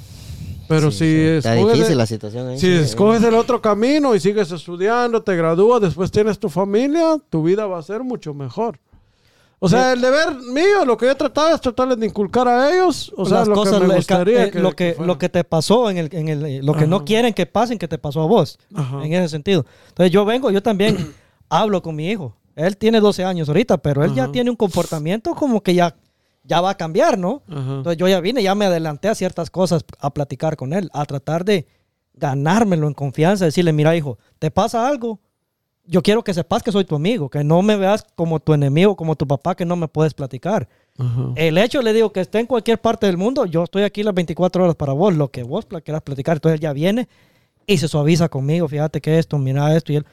Pero 0.68 0.90
Sí, 0.92 0.98
si 0.98 1.06
sí. 1.06 1.22
Está 1.38 1.54
difícil 1.54 1.98
la 1.98 2.06
situación 2.08 2.48
ahí. 2.48 2.58
si 2.60 2.72
escoges 2.72 3.22
el 3.24 3.36
otro 3.36 3.62
camino 3.62 4.16
y 4.16 4.20
sigues 4.20 4.52
estudiando, 4.52 5.22
te 5.22 5.36
gradúas, 5.36 5.82
después 5.82 6.10
tienes 6.10 6.40
tu 6.40 6.50
familia, 6.50 7.18
tu 7.30 7.44
vida 7.44 7.68
va 7.68 7.78
a 7.80 7.84
ser 7.84 8.04
mucho 8.04 8.34
mejor. 8.34 8.80
O 9.66 9.70
sea, 9.70 9.94
el 9.94 10.02
deber 10.02 10.36
mío, 10.54 10.86
lo 10.86 10.96
que 10.96 11.08
yo 11.08 11.12
he 11.12 11.16
tratado 11.16 11.56
es 11.56 11.62
tratarles 11.62 12.00
de 12.00 12.06
inculcar 12.06 12.48
a 12.48 12.72
ellos, 12.72 13.12
o 13.18 13.26
sea, 13.26 13.40
las 13.40 13.48
lo 13.48 13.56
cosas, 13.56 13.80
que 13.82 13.88
me 13.88 13.96
gustaría 13.96 14.46
eh, 14.46 14.52
que, 14.52 14.60
lo, 14.60 14.74
que, 14.74 14.96
lo 15.00 15.18
que 15.18 15.28
te 15.28 15.44
pasó, 15.44 15.90
en 15.90 15.98
el, 15.98 16.10
en 16.12 16.28
el, 16.28 16.46
eh, 16.46 16.62
lo 16.62 16.74
que 16.74 16.82
Ajá. 16.82 16.88
no 16.88 17.04
quieren 17.04 17.34
que 17.34 17.48
pasen, 17.48 17.80
que 17.80 17.88
te 17.88 17.98
pasó 17.98 18.22
a 18.22 18.28
vos. 18.28 18.60
Ajá. 18.76 19.04
En 19.04 19.14
ese 19.14 19.30
sentido. 19.30 19.66
Entonces 19.90 20.12
yo 20.12 20.24
vengo, 20.24 20.52
yo 20.52 20.62
también 20.62 21.14
hablo 21.50 21.82
con 21.82 21.96
mi 21.96 22.10
hijo. 22.10 22.36
Él 22.56 22.78
tiene 22.78 23.00
12 23.00 23.26
años 23.26 23.50
ahorita, 23.50 23.80
pero 23.80 24.04
él 24.06 24.14
ya 24.14 24.32
tiene 24.32 24.50
un 24.50 24.56
comportamiento 24.56 25.34
como 25.34 25.62
que 25.62 25.74
ya, 25.74 25.96
ya 26.44 26.62
va 26.62 26.70
a 26.70 26.78
cambiar, 26.78 27.18
¿no? 27.18 27.42
Entonces 27.50 27.98
yo 27.98 28.08
ya 28.08 28.22
vine, 28.22 28.42
ya 28.42 28.56
me 28.56 28.66
adelanté 28.66 29.10
a 29.10 29.16
ciertas 29.16 29.50
cosas 29.50 29.84
a 30.00 30.14
platicar 30.14 30.56
con 30.56 30.72
él, 30.72 30.90
a 30.94 31.04
tratar 31.06 31.44
de 31.44 31.68
ganármelo 32.14 32.88
en 32.88 32.94
confianza, 32.94 33.46
decirle, 33.46 33.74
mira 33.74 33.96
hijo, 33.96 34.18
¿te 34.40 34.52
pasa 34.52 34.88
algo? 34.88 35.20
Yo 35.88 36.02
quiero 36.02 36.24
que 36.24 36.34
sepas 36.34 36.64
que 36.64 36.72
soy 36.72 36.86
tu 36.86 36.96
amigo, 36.96 37.30
que 37.30 37.44
no 37.44 37.62
me 37.62 37.76
veas 37.76 38.06
como 38.16 38.40
tu 38.40 38.54
enemigo, 38.54 38.96
como 38.96 39.16
tu 39.16 39.28
papá, 39.28 39.56
que 39.56 39.66
no 39.66 39.76
me 39.76 39.88
puedes 39.88 40.14
platicar. 40.14 40.68
Ajá. 40.98 41.32
El 41.36 41.58
hecho, 41.58 41.82
le 41.82 41.94
digo, 41.94 42.12
que 42.12 42.22
esté 42.22 42.40
en 42.40 42.48
cualquier 42.48 42.80
parte 42.80 43.06
del 43.06 43.18
mundo, 43.18 43.46
yo 43.46 43.64
estoy 43.64 43.84
aquí 43.84 44.02
las 44.02 44.14
24 44.14 44.64
horas 44.64 44.76
para 44.76 44.94
vos, 44.94 45.14
lo 45.16 45.30
que 45.30 45.44
vos 45.44 45.66
quieras 45.84 46.02
platicar. 46.02 46.38
Entonces 46.38 46.56
él 46.56 46.62
ya 46.62 46.74
viene 46.74 47.08
y 47.68 47.78
se 47.78 47.88
suaviza 47.88 48.30
conmigo, 48.30 48.68
fíjate 48.68 49.02
que 49.02 49.20
esto, 49.20 49.38
mira 49.38 49.76
esto, 49.76 49.92
y 49.92 49.98
él, 49.98 50.06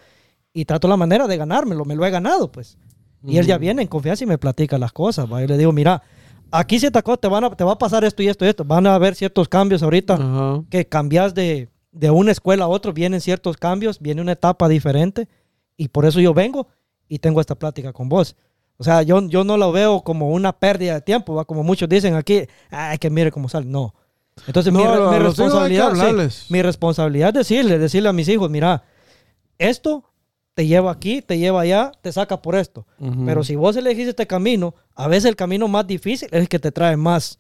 y 0.53 0.65
trato 0.65 0.89
la 0.89 0.97
manera 0.97 1.27
de 1.27 1.37
ganármelo, 1.37 1.85
me 1.85 1.95
lo 1.95 2.05
he 2.05 2.11
ganado, 2.11 2.51
pues. 2.51 2.79
Y 3.25 3.39
él 3.39 3.47
ya 3.47 3.57
viene 3.57 3.83
en 3.83 3.89
confianza 3.89 4.25
y 4.25 4.27
me 4.27 4.37
platica 4.37 4.79
las 4.79 4.93
cosas, 4.93 5.31
¿va? 5.33 5.41
Yo 5.41 5.47
le 5.47 5.57
digo, 5.57 5.71
mira, 5.71 6.03
aquí 6.51 6.81
si 6.81 6.91
te, 6.91 7.03
te, 7.03 7.29
van 7.29 7.45
a, 7.45 7.51
te 7.51 7.63
va 7.63 7.73
a 7.73 7.79
pasar 7.79 8.05
esto 8.05 8.23
y 8.23 8.29
esto 8.29 8.45
y 8.45 8.49
esto, 8.49 8.65
van 8.65 8.87
a 8.87 8.95
haber 8.95 9.15
ciertos 9.15 9.49
cambios 9.49 9.83
ahorita, 9.83 10.15
Ajá. 10.15 10.63
que 10.69 10.87
cambias 10.87 11.33
de, 11.35 11.69
de 11.93 12.11
una 12.11 12.33
escuela 12.33 12.65
a 12.65 12.69
otra, 12.69 12.91
vienen 12.91 13.21
ciertos 13.21 13.57
cambios, 13.57 14.01
viene 14.01 14.21
una 14.21 14.33
etapa 14.33 14.69
diferente, 14.69 15.29
y 15.77 15.89
por 15.89 16.05
eso 16.05 16.21
yo 16.21 16.35
vengo 16.35 16.69
y 17.09 17.19
tengo 17.19 17.41
esta 17.41 17.55
plática 17.55 17.93
con 17.93 18.09
vos. 18.09 18.37
O 18.79 18.85
sea, 18.85 19.03
yo, 19.03 19.21
yo 19.29 19.45
no 19.45 19.57
lo 19.57 19.71
veo 19.71 20.03
como 20.03 20.31
una 20.31 20.53
pérdida 20.53 20.95
de 20.95 21.01
tiempo, 21.03 21.35
¿va? 21.35 21.45
como 21.45 21.63
muchos 21.63 21.89
dicen 21.89 22.15
aquí, 22.15 22.43
ay, 22.71 22.99
que 22.99 23.11
mire 23.11 23.31
cómo 23.31 23.49
sale. 23.49 23.67
No. 23.67 23.95
Entonces, 24.47 24.73
mi, 24.73 24.83
No, 24.83 25.11
mi 25.11 25.19
que 25.19 25.23
responsabilidad, 25.23 26.29
sí, 26.31 26.53
mi 26.53 26.63
responsabilidad 26.63 27.29
es 27.29 27.35
decirle, 27.35 27.79
decirle 27.79 28.09
a 28.09 28.13
mis 28.13 28.29
hijos, 28.29 28.51
mira, 28.51 28.83
esto 29.59 30.05
te 30.55 30.67
lleva 30.67 30.91
aquí, 30.91 31.23
te 31.23 31.39
lleva 31.39 31.61
allá, 31.63 31.93
te 32.03 32.13
saca 32.13 32.43
por 32.43 32.57
esto. 32.57 32.87
Pero 33.27 33.45
si 33.45 33.57
vos 33.57 33.77
elegís 33.77 34.09
este 34.09 34.27
camino, 34.27 34.75
a 34.95 35.09
veces 35.09 35.27
el 35.27 35.37
camino 35.37 35.69
más 35.69 35.87
difícil 35.87 36.29
es 36.31 36.41
el 36.41 36.49
que 36.49 36.59
te 36.59 36.73
trae 36.73 36.97
más, 36.97 37.39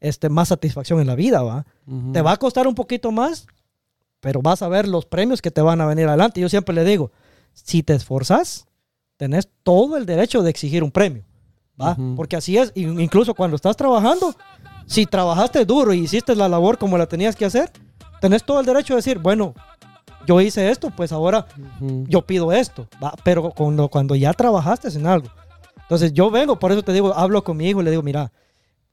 este, 0.00 0.28
más 0.28 0.48
satisfacción 0.48 1.00
en 1.00 1.06
la 1.06 1.14
vida, 1.14 1.42
¿va? 1.42 1.66
Te 2.12 2.22
va 2.22 2.32
a 2.32 2.36
costar 2.36 2.66
un 2.66 2.74
poquito 2.74 3.10
más, 3.10 3.46
pero 4.20 4.40
vas 4.40 4.62
a 4.62 4.68
ver 4.68 4.88
los 4.88 5.04
premios 5.06 5.42
que 5.42 5.50
te 5.50 5.60
van 5.60 5.80
a 5.80 5.86
venir 5.86 6.08
adelante. 6.08 6.40
Yo 6.40 6.48
siempre 6.48 6.74
le 6.74 6.84
digo, 6.84 7.10
si 7.54 7.82
te 7.82 7.94
esforzas, 7.94 8.66
tenés 9.16 9.48
todo 9.62 9.96
el 9.96 10.04
derecho 10.06 10.42
de 10.42 10.50
exigir 10.50 10.82
un 10.84 10.90
premio, 10.90 11.24
¿va? 11.80 11.96
Porque 12.16 12.36
así 12.36 12.58
es, 12.58 12.72
in- 12.74 13.00
incluso 13.00 13.32
cuando 13.34 13.56
estás 13.56 13.76
trabajando, 13.76 14.34
si 14.86 15.06
trabajaste 15.06 15.64
duro 15.64 15.92
y 15.94 16.00
hiciste 16.00 16.34
la 16.36 16.48
labor 16.48 16.76
como 16.78 16.98
la 16.98 17.06
tenías 17.06 17.34
que 17.36 17.44
hacer, 17.46 17.70
tenés 18.20 18.44
todo 18.44 18.60
el 18.60 18.66
derecho 18.66 18.94
de 18.94 18.98
decir, 18.98 19.18
bueno, 19.18 19.54
yo 20.26 20.40
hice 20.40 20.70
esto, 20.70 20.90
pues 20.90 21.12
ahora 21.12 21.46
yo 22.08 22.22
pido 22.22 22.52
esto, 22.52 22.88
¿va? 23.02 23.14
pero 23.24 23.50
cuando, 23.50 23.88
cuando 23.88 24.14
ya 24.14 24.32
trabajaste 24.32 24.88
en 24.88 25.06
algo. 25.06 25.28
Entonces 25.82 26.12
yo 26.14 26.30
vengo, 26.30 26.58
por 26.58 26.72
eso 26.72 26.82
te 26.82 26.92
digo, 26.92 27.14
hablo 27.14 27.44
con 27.44 27.56
mi 27.58 27.68
hijo 27.68 27.80
y 27.80 27.84
le 27.84 27.90
digo, 27.90 28.02
mira, 28.02 28.32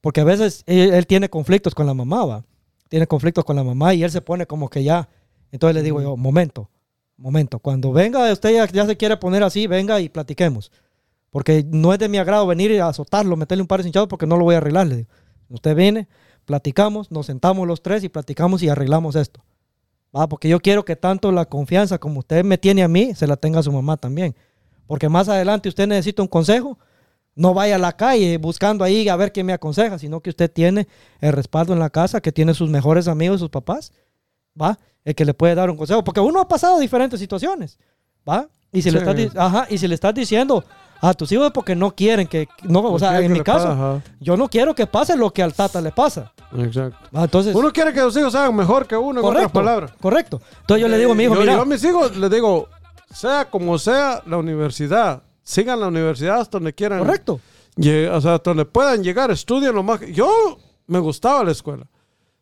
porque 0.01 0.21
a 0.21 0.23
veces 0.25 0.63
él, 0.65 0.93
él 0.93 1.07
tiene 1.07 1.29
conflictos 1.29 1.73
con 1.73 1.85
la 1.87 1.93
mamá, 1.93 2.25
¿va? 2.25 2.43
Tiene 2.89 3.07
conflictos 3.07 3.45
con 3.45 3.55
la 3.55 3.63
mamá 3.63 3.93
y 3.93 4.03
él 4.03 4.11
se 4.11 4.19
pone 4.21 4.45
como 4.45 4.69
que 4.69 4.83
ya. 4.83 5.07
Entonces 5.53 5.75
le 5.75 5.83
digo 5.83 6.01
yo, 6.01 6.17
momento, 6.17 6.69
momento, 7.21 7.59
cuando 7.59 7.91
venga 7.91 8.31
usted 8.31 8.67
ya, 8.73 8.85
se 8.85 8.97
quiere 8.97 9.17
poner 9.17 9.43
así, 9.43 9.67
venga 9.67 9.99
y 9.99 10.09
platiquemos. 10.09 10.71
Porque 11.29 11.65
no 11.65 11.93
es 11.93 11.99
de 11.99 12.09
mi 12.09 12.17
agrado 12.17 12.45
venir 12.45 12.71
y 12.71 12.79
azotarlo, 12.79 13.37
meterle 13.37 13.61
un 13.61 13.67
par 13.67 13.81
de 13.81 13.87
hinchados 13.87 14.09
porque 14.09 14.27
no 14.27 14.35
lo 14.37 14.43
voy 14.43 14.55
a 14.55 14.57
arreglar. 14.57 14.87
Le 14.87 14.95
digo. 14.97 15.09
Usted 15.49 15.75
viene, 15.75 16.07
platicamos, 16.45 17.11
nos 17.11 17.25
sentamos 17.25 17.67
los 17.67 17.81
tres 17.81 18.03
y 18.03 18.09
platicamos 18.09 18.63
y 18.63 18.69
arreglamos 18.69 19.15
esto. 19.15 19.41
¿va? 20.15 20.27
Porque 20.27 20.49
yo 20.49 20.59
quiero 20.59 20.85
que 20.85 20.95
tanto 20.95 21.31
la 21.31 21.45
confianza 21.45 21.97
como 21.97 22.19
usted 22.19 22.43
me 22.43 22.57
tiene 22.57 22.83
a 22.83 22.87
mí, 22.87 23.13
se 23.15 23.27
la 23.27 23.37
tenga 23.37 23.59
a 23.59 23.63
su 23.63 23.71
mamá 23.71 23.97
también. 23.97 24.35
Porque 24.87 25.09
más 25.09 25.29
adelante 25.29 25.69
usted 25.69 25.87
necesita 25.87 26.21
un 26.21 26.27
consejo, 26.27 26.77
no 27.35 27.53
vaya 27.53 27.75
a 27.75 27.79
la 27.79 27.95
calle 27.95 28.37
buscando 28.37 28.83
ahí 28.83 29.07
a 29.07 29.15
ver 29.15 29.31
quién 29.31 29.45
me 29.45 29.53
aconseja, 29.53 29.97
sino 29.99 30.21
que 30.21 30.29
usted 30.29 30.51
tiene 30.51 30.87
el 31.21 31.33
respaldo 31.33 31.73
en 31.73 31.79
la 31.79 31.89
casa, 31.89 32.21
que 32.21 32.31
tiene 32.31 32.53
sus 32.53 32.69
mejores 32.69 33.07
amigos, 33.07 33.39
sus 33.39 33.49
papás, 33.49 33.93
¿va? 34.59 34.77
El 35.03 35.15
que 35.15 35.25
le 35.25 35.33
puede 35.33 35.55
dar 35.55 35.69
un 35.69 35.77
consejo. 35.77 36.03
Porque 36.03 36.19
uno 36.19 36.39
ha 36.41 36.47
pasado 36.47 36.79
diferentes 36.79 37.19
situaciones, 37.19 37.77
¿va? 38.27 38.47
Y 38.71 38.81
si, 38.81 38.91
le, 38.91 38.99
estás, 38.99 39.35
ajá, 39.35 39.67
y 39.69 39.77
si 39.77 39.87
le 39.87 39.95
estás 39.95 40.13
diciendo 40.13 40.63
a 41.01 41.13
tus 41.13 41.31
hijos 41.31 41.47
es 41.47 41.51
porque 41.51 41.75
no 41.75 41.93
quieren 41.93 42.27
que, 42.27 42.47
no, 42.63 42.81
o 42.83 42.99
sea, 42.99 43.19
en 43.19 43.33
mi 43.33 43.41
caso, 43.41 44.01
yo 44.19 44.37
no 44.37 44.47
quiero 44.47 44.73
que 44.75 44.85
pase 44.87 45.17
lo 45.17 45.31
que 45.33 45.43
al 45.43 45.53
tata 45.53 45.81
le 45.81 45.91
pasa. 45.91 46.31
Exacto. 46.57 46.97
¿va? 47.15 47.23
Entonces, 47.23 47.55
Uno 47.55 47.73
quiere 47.73 47.91
que 47.91 47.99
los 47.99 48.15
hijos 48.15 48.33
hagan 48.35 48.55
mejor 48.55 48.87
que 48.87 48.95
uno, 48.95 49.19
en 49.19 49.25
otras 49.25 49.33
correcto, 49.33 49.53
palabras. 49.53 49.91
correcto. 49.99 50.41
Entonces 50.61 50.81
yo 50.81 50.87
le 50.87 50.97
digo 50.97 51.11
a 51.11 51.15
mi 51.15 51.23
hijo, 51.23 51.33
yo, 51.35 51.41
mira, 51.41 51.53
yo 51.55 51.61
a 51.61 51.65
mis 51.65 51.83
hijos 51.83 52.15
les 52.15 52.29
digo, 52.29 52.69
sea 53.13 53.49
como 53.49 53.77
sea 53.79 54.21
la 54.25 54.37
universidad, 54.37 55.23
sigan 55.43 55.79
la 55.79 55.87
universidad 55.87 56.39
hasta 56.39 56.57
donde 56.57 56.73
quieran. 56.73 56.99
correcto. 56.99 57.41
O 57.77 58.21
sea, 58.21 58.35
hasta 58.35 58.51
donde 58.51 58.65
puedan 58.65 59.03
llegar, 59.03 59.31
estudien 59.31 59.73
lo 59.73 59.81
más. 59.83 60.01
Yo 60.13 60.29
me 60.87 60.99
gustaba 60.99 61.43
la 61.43 61.51
escuela. 61.51 61.87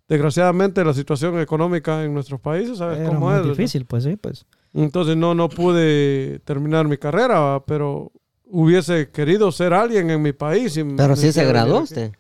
Desgraciadamente 0.09 0.83
la 0.83 0.93
situación 0.93 1.39
económica 1.39 2.03
en 2.03 2.13
nuestros 2.13 2.41
países, 2.41 2.79
¿sabes 2.79 2.97
Era 2.99 3.07
cómo 3.09 3.19
muy 3.27 3.29
es? 3.35 3.41
¿verdad? 3.41 3.51
difícil, 3.57 3.85
pues 3.85 4.03
sí, 4.03 4.15
pues. 4.15 4.45
Entonces 4.73 5.15
no, 5.15 5.33
no 5.35 5.47
pude 5.49 6.39
terminar 6.45 6.87
mi 6.87 6.97
carrera, 6.97 7.39
¿va? 7.39 7.65
pero 7.65 8.11
hubiese 8.45 9.09
querido 9.11 9.51
ser 9.51 9.73
alguien 9.73 10.09
en 10.09 10.21
mi 10.21 10.33
país. 10.33 10.75
y 10.77 10.83
Pero 10.83 11.09
me 11.09 11.15
sí 11.15 11.31
se 11.31 11.45
graduó 11.45 11.81
usted. 11.81 12.11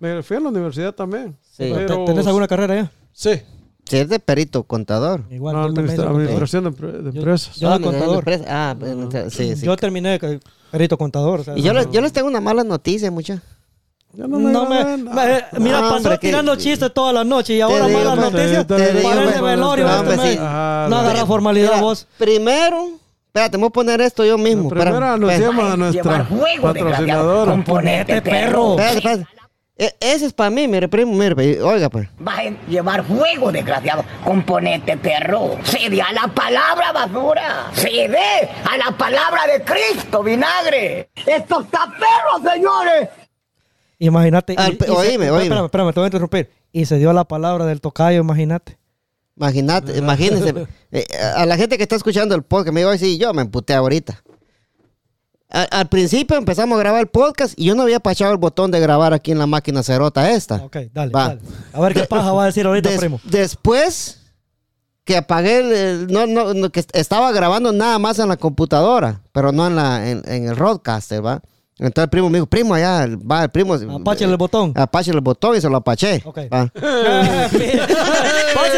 Me 0.00 0.22
fui 0.22 0.36
a 0.36 0.40
la 0.40 0.48
universidad 0.48 0.92
también. 0.94 1.36
Sí. 1.42 1.70
Pero- 1.74 2.04
¿Tenés 2.04 2.26
alguna 2.26 2.48
carrera 2.48 2.74
ya? 2.74 2.92
Sí. 3.12 3.30
Sí, 3.88 3.98
es 3.98 4.08
de 4.08 4.18
perito 4.18 4.64
contador. 4.64 5.22
Igual, 5.30 5.54
No, 5.54 5.62
administra- 5.62 6.08
administración 6.10 6.64
de, 6.64 6.70
empre- 6.70 6.90
de 7.02 7.12
Yo- 7.12 7.18
empresas. 7.20 7.56
yo- 7.56 7.70
Ah, 7.70 7.78
de 7.78 7.84
contador. 7.84 8.16
empresa. 8.18 8.44
Ah, 8.48 8.76
sí, 9.30 9.54
sí. 9.54 9.64
Yo 9.64 9.76
terminé 9.76 10.18
de 10.18 10.40
perito 10.72 10.98
contador. 10.98 11.40
o 11.40 11.44
sea, 11.44 11.56
Y 11.56 11.62
yo, 11.62 11.72
no- 11.72 11.78
les, 11.78 11.90
yo 11.92 12.00
les 12.00 12.12
tengo 12.12 12.26
una 12.26 12.40
mala 12.40 12.64
noticia, 12.64 13.10
mucha. 13.12 13.40
Ya 14.16 14.26
no 14.26 14.38
No, 14.38 14.64
me, 14.64 14.82
me, 14.82 14.96
me- 14.96 15.44
mira, 15.58 15.80
No, 15.80 15.90
pasó 15.90 16.18
tirando 16.18 16.56
chistes 16.56 16.90
toda 16.94 17.12
la 17.12 17.22
noche 17.22 17.52
y 17.54 17.60
ahora 17.60 17.86
digo, 17.86 17.98
malas 17.98 18.16
noticias. 18.16 18.66
velorio, 18.66 19.84
no, 19.84 19.90
este 19.90 19.98
hombre, 20.00 20.16
mes. 20.16 20.32
sí. 20.32 20.38
Ajá, 20.40 20.86
No 20.88 20.96
la- 20.96 21.02
agarra 21.10 21.26
formalidad 21.26 21.68
Mira, 21.70 21.82
vos. 21.82 22.06
Primero, 22.16 22.88
espérate, 23.26 23.58
me 23.58 23.62
voy 23.62 23.68
a 23.68 23.72
poner 23.72 24.00
esto 24.00 24.24
yo 24.24 24.38
mismo. 24.38 24.70
Primero 24.70 24.90
espérame, 24.92 25.12
anunciamos 25.14 25.70
a 25.70 25.76
nuestra 25.76 26.02
Llevar 26.02 26.28
juego, 26.28 26.62
patrocinadora. 26.62 27.52
Componente, 27.52 28.22
perro. 28.22 28.70
espérate, 28.78 28.96
espérate. 28.98 29.26
E- 29.78 29.94
ese 30.00 30.24
es 30.24 30.32
para 30.32 30.48
mí, 30.48 30.66
mire, 30.66 30.88
primo, 30.88 31.12
mire, 31.12 31.60
oiga, 31.62 31.90
pues. 31.90 32.08
Vas 32.18 32.38
a 32.38 32.42
llevar 32.70 33.06
juego, 33.06 33.52
desgraciado. 33.52 34.02
Componente 34.24 34.96
perro. 34.96 35.58
Cede 35.64 36.00
a 36.00 36.10
la 36.14 36.28
palabra 36.28 36.92
basura. 36.92 37.66
Cede 37.74 38.48
a 38.64 38.78
la 38.78 38.96
palabra 38.96 39.42
de 39.46 39.62
Cristo, 39.62 40.22
vinagre. 40.22 41.10
Esto 41.26 41.60
está 41.60 41.92
perro, 41.92 42.50
señores. 42.54 43.10
Imagínate. 43.98 44.52
y- 44.54 44.56
Al 44.58 44.72
y 44.74 44.76
pe- 44.76 44.84
se- 44.86 44.90
oíme, 44.90 45.30
oíme. 45.30 45.44
Espérame, 45.44 45.64
espérame, 45.66 45.92
te 45.92 46.00
voy 46.00 46.04
a 46.04 46.08
interrumpir. 46.08 46.50
Y 46.72 46.84
se 46.86 46.98
dio 46.98 47.12
la 47.12 47.24
palabra 47.24 47.64
del 47.66 47.80
tocayo, 47.80 48.20
imagínate. 48.20 48.78
Imagínate, 49.36 49.96
imagínense. 49.98 50.66
eh, 50.92 51.04
a 51.36 51.44
la 51.46 51.56
gente 51.56 51.76
que 51.76 51.82
está 51.82 51.96
escuchando 51.96 52.34
el 52.34 52.42
podcast, 52.42 52.74
me 52.74 52.80
iba 52.82 52.90
a 52.90 52.92
decir, 52.94 53.18
yo 53.18 53.32
me 53.34 53.42
emputé 53.42 53.74
ahorita. 53.74 54.22
Al 55.48 55.88
principio 55.88 56.36
empezamos 56.36 56.76
a 56.76 56.80
grabar 56.80 57.00
el 57.00 57.06
podcast 57.06 57.54
y 57.56 57.66
yo 57.66 57.74
no 57.76 57.82
había 57.84 58.00
pachado 58.00 58.32
el 58.32 58.36
botón 58.38 58.72
de 58.72 58.80
grabar 58.80 59.12
aquí 59.14 59.30
en 59.30 59.38
la 59.38 59.46
máquina 59.46 59.82
cerota 59.84 60.30
esta. 60.32 60.56
Ok, 60.56 60.76
dale, 60.92 61.12
Va. 61.12 61.28
dale. 61.28 61.40
A 61.72 61.80
ver 61.80 61.94
qué 61.94 62.02
paja 62.02 62.32
va 62.32 62.42
a 62.42 62.46
decir 62.46 62.66
ahorita, 62.66 62.90
Des- 62.90 62.98
primo. 62.98 63.20
Después 63.24 64.20
que 65.04 65.16
apagué, 65.16 65.58
el, 65.60 65.72
el- 65.72 66.06
no, 66.08 66.26
no, 66.26 66.52
no, 66.52 66.70
que 66.70 66.84
estaba 66.92 67.30
grabando 67.30 67.72
nada 67.72 67.98
más 68.00 68.18
en 68.18 68.28
la 68.28 68.36
computadora, 68.36 69.22
pero 69.32 69.52
no 69.52 69.68
en, 69.68 69.76
la, 69.76 70.10
en, 70.10 70.22
en 70.26 70.48
el 70.48 70.56
roadcaster, 70.56 71.24
¿va? 71.24 71.40
Entonces 71.78 72.04
el 72.04 72.08
primo 72.10 72.30
me 72.30 72.38
dijo, 72.38 72.46
primo, 72.46 72.72
allá, 72.74 73.06
va, 73.30 73.42
el 73.44 73.50
primo. 73.50 73.74
Apáchale 73.74 74.30
el 74.32 74.38
botón. 74.38 74.72
Apáchale 74.74 75.16
el 75.16 75.20
botón 75.20 75.56
y 75.56 75.60
se 75.60 75.68
lo 75.68 75.76
apaché. 75.76 76.22
Ok. 76.24 76.38
¿va? 76.50 76.68
Pase 76.74 76.88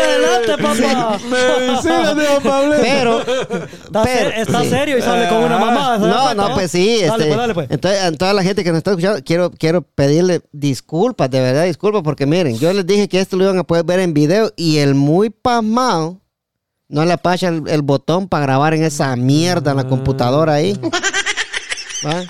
adelante, 0.03 0.57
papá. 0.61 1.19
Medicina, 1.31 2.15
dijo 2.15 2.41
Pablo. 2.43 2.75
Pero, 2.81 3.21
Está, 3.21 4.03
pero- 4.03 4.31
está 4.31 4.63
sí. 4.63 4.71
serio 4.71 4.99
y 4.99 5.03
sale 5.03 5.29
con 5.29 5.45
una 5.45 5.59
mamá. 5.59 5.99
¿se 6.01 6.07
da 6.07 6.09
No, 6.09 6.23
cuenta, 6.25 6.49
no, 6.49 6.55
pues 6.55 6.73
sí. 6.73 7.03
Dale, 7.03 7.07
este, 7.07 7.25
pues, 7.27 7.37
dale, 7.37 7.55
pues. 7.55 7.69
Entonces, 7.71 8.03
a 8.03 8.11
toda 8.13 8.33
la 8.35 8.43
gente 8.43 8.65
que 8.65 8.71
nos 8.71 8.79
está 8.79 8.91
escuchando, 8.91 9.21
quiero, 9.25 9.53
quiero 9.53 9.83
pedirle 9.83 10.41
disculpas, 10.51 11.31
de 11.31 11.41
verdad, 11.41 11.67
disculpas, 11.67 12.03
porque 12.03 12.27
miren, 12.27 12.59
yo 12.59 12.73
les 12.73 12.85
dije 12.85 13.09
que 13.09 13.21
esto 13.21 13.37
lo 13.37 13.45
iban 13.45 13.59
a 13.59 13.65
poder 13.65 13.85
ver 13.85 14.01
en 14.01 14.13
video 14.13 14.53
y 14.57 14.79
el 14.79 14.97
muy 14.97 15.31
pasmado 15.31 16.21
no 16.89 17.05
le 17.05 17.13
apacha 17.13 17.47
el, 17.49 17.63
el 17.69 17.83
botón 17.83 18.27
para 18.29 18.43
grabar 18.47 18.75
en 18.75 18.83
esa 18.83 19.15
mierda 19.15 19.71
en 19.71 19.77
la 19.77 19.85
computadora 19.85 20.55
ahí. 20.55 20.77
¿Va? 22.05 22.25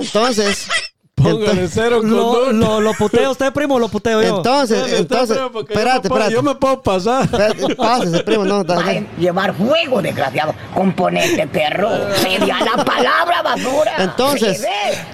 Entonces, 0.00 0.68
Póngale 1.14 1.66
cero 1.66 1.98
con 1.98 2.10
Lo, 2.10 2.52
lo, 2.52 2.80
lo 2.80 2.92
puteo 2.94 3.32
usted, 3.32 3.52
primo, 3.52 3.76
lo 3.80 3.88
puteo 3.88 4.22
yo. 4.22 4.36
entonces, 4.36 4.80
Dale, 4.80 4.98
entonces, 4.98 5.36
espérate, 5.36 5.52
yo 5.52 5.60
espérate, 5.60 5.74
me 5.74 6.08
puedo- 6.08 6.20
espérate. 6.20 6.32
Yo 6.34 6.42
me 6.44 6.54
puedo 6.54 6.82
pasar. 6.82 7.24
Espérate, 7.24 7.74
Pásese, 7.74 8.22
primo, 8.22 8.44
no, 8.44 8.62
dale. 8.62 9.04
llevar 9.18 9.56
juego, 9.56 10.00
desgraciado. 10.00 10.54
Componente 10.72 11.44
perro. 11.48 11.90
Cede 12.14 12.52
a 12.52 12.64
la 12.64 12.84
palabra 12.84 13.42
basura. 13.42 13.92
Entonces- 13.98 14.64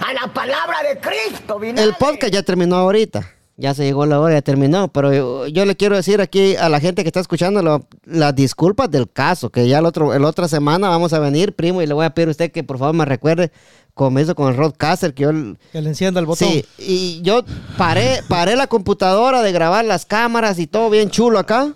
a 0.07 0.13
la 0.13 0.31
palabra 0.33 0.77
de 0.83 1.01
Cristo. 1.01 1.59
El 1.63 1.95
podcast 1.95 2.33
ya 2.35 2.43
terminó 2.43 2.77
ahorita. 2.77 3.31
Ya 3.57 3.73
se 3.73 3.85
llegó 3.85 4.05
la 4.05 4.19
hora, 4.21 4.35
ya 4.35 4.43
terminó. 4.43 4.89
Pero 4.89 5.15
yo, 5.15 5.47
yo 5.47 5.65
le 5.65 5.77
quiero 5.77 5.95
decir 5.97 6.21
aquí 6.21 6.57
a 6.57 6.69
la 6.69 6.81
gente 6.81 7.03
que 7.03 7.09
está 7.09 7.21
escuchando 7.21 7.63
lo- 7.63 7.87
las 8.05 8.35
disculpas 8.35 8.91
del 8.91 9.09
caso. 9.11 9.49
Que 9.49 9.69
ya 9.69 9.79
el 9.79 9.87
otro, 9.87 10.13
el 10.13 10.25
otra 10.25 10.49
semana 10.49 10.89
vamos 10.91 11.13
a 11.15 11.19
venir, 11.21 11.55
primo, 11.55 11.81
y 11.81 11.87
le 11.87 11.95
voy 11.95 12.05
a 12.05 12.11
pedir 12.11 12.29
a 12.29 12.33
usted 12.33 12.51
que 12.53 12.63
por 12.65 12.79
favor 12.79 12.95
me 12.95 13.05
recuerde 13.05 13.53
como 13.95 14.19
hizo 14.19 14.35
con 14.35 14.49
el 14.51 14.57
Roadcaster, 14.57 15.15
que 15.15 15.23
yo... 15.23 15.31
Que 15.73 15.81
le 15.81 15.89
encienda 15.89 16.21
el 16.21 16.27
botón. 16.27 16.49
Sí, 16.49 16.65
y 16.79 17.23
yo 17.23 17.45
paré, 17.79 18.21
paré 18.29 18.57
la 18.57 18.67
computadora 18.67 19.43
de 19.43 19.53
grabar 19.53 19.85
las 19.85 20.05
cámaras 20.05 20.59
y 20.59 20.67
todo 20.67 20.91
bien 20.91 21.11
chulo 21.11 21.39
acá. 21.39 21.75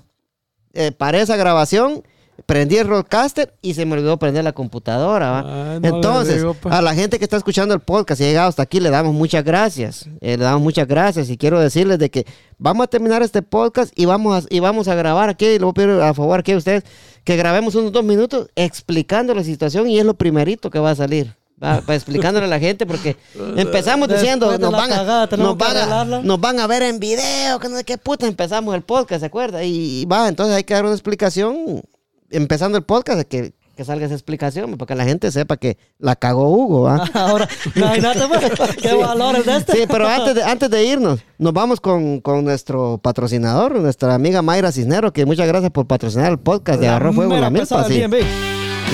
Eh, 0.74 0.92
paré 0.92 1.20
esa 1.20 1.36
grabación, 1.36 2.02
prendí 2.44 2.76
el 2.76 2.88
Roadcaster 2.88 3.54
y 3.62 3.74
se 3.74 3.86
me 3.86 3.94
olvidó 3.94 4.16
prender 4.18 4.42
la 4.42 4.52
computadora. 4.52 5.30
¿va? 5.30 5.38
Ay, 5.40 5.80
no 5.80 5.80
le 5.80 5.88
Entonces, 5.88 6.36
digo, 6.38 6.54
pues. 6.54 6.74
a 6.74 6.82
la 6.82 6.92
gente 6.94 7.18
que 7.18 7.24
está 7.24 7.36
escuchando 7.36 7.72
el 7.72 7.80
podcast 7.80 8.20
y 8.20 8.24
ha 8.24 8.26
llegado 8.28 8.48
hasta 8.48 8.64
aquí, 8.64 8.80
le 8.80 8.90
damos 8.90 9.14
muchas 9.14 9.44
gracias. 9.44 10.08
Eh, 10.20 10.36
le 10.36 10.44
damos 10.44 10.60
muchas 10.60 10.88
gracias 10.88 11.30
y 11.30 11.36
quiero 11.38 11.60
decirles 11.60 12.00
de 12.00 12.10
que 12.10 12.26
vamos 12.58 12.84
a 12.84 12.88
terminar 12.88 13.22
este 13.22 13.42
podcast 13.42 13.92
y 13.96 14.06
vamos 14.06 14.44
a, 14.44 14.46
y 14.50 14.58
vamos 14.58 14.88
a 14.88 14.96
grabar 14.96 15.28
aquí, 15.28 15.46
y 15.46 15.58
le 15.58 15.64
voy 15.64 15.70
a 15.70 15.74
pedir 15.74 15.90
a 15.90 16.14
favor 16.14 16.40
aquí 16.40 16.50
a 16.50 16.56
ustedes 16.56 16.82
que 17.22 17.36
grabemos 17.36 17.76
unos 17.76 17.92
dos 17.92 18.04
minutos 18.04 18.48
explicando 18.56 19.34
la 19.34 19.44
situación 19.44 19.88
y 19.88 19.98
es 19.98 20.04
lo 20.04 20.14
primerito 20.14 20.70
que 20.70 20.80
va 20.80 20.90
a 20.90 20.96
salir. 20.96 21.37
Va, 21.62 21.82
explicándole 21.94 22.46
a 22.46 22.48
la 22.48 22.58
gente 22.58 22.86
porque 22.86 23.16
empezamos 23.56 24.08
diciendo 24.08 24.56
nos 24.58 24.72
la 24.72 24.78
van, 24.78 24.92
a, 24.92 24.96
cagada, 24.96 25.36
nos, 25.36 25.56
van 25.56 25.76
a, 25.76 26.04
nos 26.04 26.40
van 26.40 26.60
a 26.60 26.66
ver 26.66 26.82
en 26.82 26.98
video 26.98 27.58
que 27.58 27.68
no 27.68 27.76
sé 27.76 27.84
qué 27.84 27.98
puta 27.98 28.26
empezamos 28.26 28.74
el 28.74 28.82
podcast 28.82 29.20
¿se 29.20 29.26
acuerda? 29.26 29.62
y, 29.64 30.04
va 30.06 30.28
entonces 30.28 30.56
hay 30.56 30.64
que 30.64 30.74
dar 30.74 30.84
una 30.84 30.94
explicación 30.94 31.82
empezando 32.30 32.78
el 32.78 32.84
podcast 32.84 33.18
de 33.18 33.26
que, 33.26 33.52
que 33.76 33.84
salga 33.84 34.06
esa 34.06 34.14
explicación 34.14 34.76
para 34.76 34.86
que 34.86 34.94
la 34.94 35.04
gente 35.04 35.30
sepa 35.30 35.56
que 35.56 35.78
la 35.98 36.16
cagó 36.16 36.50
Hugo 36.50 36.82
¿va? 36.82 37.04
Ahora, 37.14 37.48
imagínate, 37.74 38.20
pues, 38.28 38.76
qué 38.82 38.94
valores 38.94 39.46
de 39.46 39.56
este. 39.56 39.72
Sí, 39.72 39.78
pero 39.88 40.08
antes 40.08 40.34
de, 40.34 40.42
antes 40.42 40.70
de 40.70 40.84
irnos, 40.84 41.20
nos 41.38 41.52
vamos 41.52 41.80
con, 41.80 42.20
con 42.20 42.44
nuestro 42.44 42.98
patrocinador, 42.98 43.78
nuestra 43.78 44.14
amiga 44.14 44.42
Mayra 44.42 44.72
Cisnero, 44.72 45.12
que 45.12 45.24
muchas 45.26 45.46
gracias 45.46 45.70
por 45.70 45.86
patrocinar 45.86 46.32
el 46.32 46.38
podcast 46.38 46.80
de 46.80 46.88
Agarró 46.88 47.12
Fuego 47.12 47.30
Mera 47.30 47.42
la 47.42 47.50
Milpa. 47.50 47.84
sí. 47.84 48.02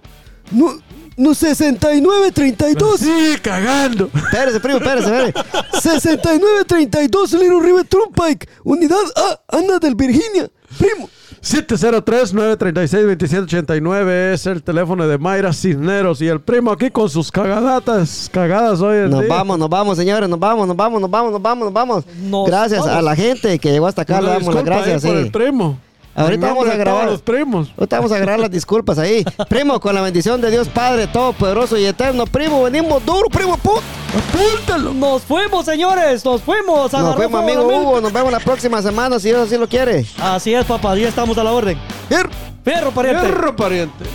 nu, 0.51 0.79
nu 1.17 1.33
6932. 1.35 2.99
Sigue 3.01 3.39
cagando. 3.41 4.09
Espérese, 4.15 4.59
primo, 4.61 4.77
espérese, 4.77 5.07
espérese. 5.27 5.81
6932 5.81 7.33
Little 7.33 7.59
River 7.61 7.85
Turnpike, 7.85 8.47
unidad 8.63 8.97
A, 9.17 9.41
Ana 9.57 9.77
del 9.79 9.95
Virginia. 9.95 10.49
Primo, 10.77 11.09
703-936-2789 11.41 14.33
es 14.33 14.45
el 14.45 14.61
teléfono 14.63 15.07
de 15.07 15.17
Mayra 15.17 15.53
Cisneros 15.53 16.21
y 16.21 16.27
el 16.27 16.41
primo 16.41 16.71
aquí 16.71 16.89
con 16.91 17.09
sus 17.09 17.31
cagadatas, 17.31 18.29
cagadas 18.31 18.81
hoy 18.81 18.97
en 18.97 19.09
Nos 19.09 19.21
día. 19.21 19.29
vamos, 19.29 19.57
nos 19.57 19.69
vamos, 19.69 19.97
señores, 19.97 20.27
nos 20.29 20.39
vamos, 20.39 20.67
nos 20.67 20.75
vamos, 20.75 21.01
nos 21.01 21.09
vamos, 21.09 21.31
nos 21.31 21.41
vamos, 21.41 21.65
nos 21.65 21.73
vamos. 21.73 22.03
Nos 22.29 22.45
gracias 22.47 22.85
a 22.85 23.01
la 23.01 23.15
gente 23.15 23.57
que 23.59 23.71
llegó 23.71 23.87
hasta 23.87 24.01
acá, 24.03 24.19
Una 24.19 24.27
le 24.27 24.33
damos 24.33 24.53
las 24.55 24.65
gracias. 24.65 25.01
por 25.03 25.11
sí. 25.11 25.17
el 25.17 25.31
primo. 25.31 25.79
Ahorita 26.19 26.47
vamos 26.47 26.67
a 26.67 26.75
grabar. 26.75 27.05
los 27.05 27.21
primos. 27.21 27.69
Ahorita 27.77 27.95
vamos 27.97 28.11
a 28.11 28.15
agarrar 28.17 28.39
las 28.39 28.51
disculpas 28.51 28.99
ahí. 28.99 29.23
Primo, 29.49 29.79
con 29.79 29.95
la 29.95 30.01
bendición 30.01 30.41
de 30.41 30.51
Dios 30.51 30.67
Padre 30.67 31.07
Todopoderoso 31.07 31.77
y 31.77 31.85
Eterno, 31.85 32.25
primo, 32.25 32.61
venimos 32.63 33.05
duro, 33.05 33.29
primo, 33.29 33.55
put. 33.57 33.81
Apúntalo. 34.09 34.93
Nos 34.93 35.21
fuimos, 35.21 35.65
señores, 35.65 36.25
nos 36.25 36.41
fuimos. 36.41 36.91
Nos 36.91 37.15
fuego 37.15 37.37
amigo. 37.37 37.63
Hugo. 37.63 38.01
Nos 38.01 38.11
vemos 38.11 38.31
la 38.31 38.39
próxima 38.39 38.81
semana, 38.81 39.17
si 39.19 39.29
Dios 39.29 39.47
así 39.47 39.57
lo 39.57 39.67
quiere. 39.67 40.05
Así 40.19 40.53
es, 40.53 40.65
papá, 40.65 40.95
ya 40.95 41.07
estamos 41.07 41.37
a 41.37 41.43
la 41.43 41.53
orden. 41.53 41.77
Fierro. 42.09 42.29
Fierro, 42.65 42.91
pariente. 42.91 43.21
Perro 43.21 43.55
pariente. 43.55 44.05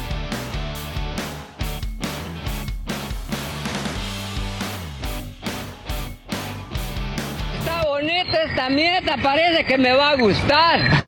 Está 7.58 7.84
bonita 7.84 8.42
esta 8.42 8.68
mierda, 8.68 9.16
parece 9.22 9.64
que 9.64 9.78
me 9.78 9.92
va 9.92 10.10
a 10.10 10.16
gustar. 10.16 11.06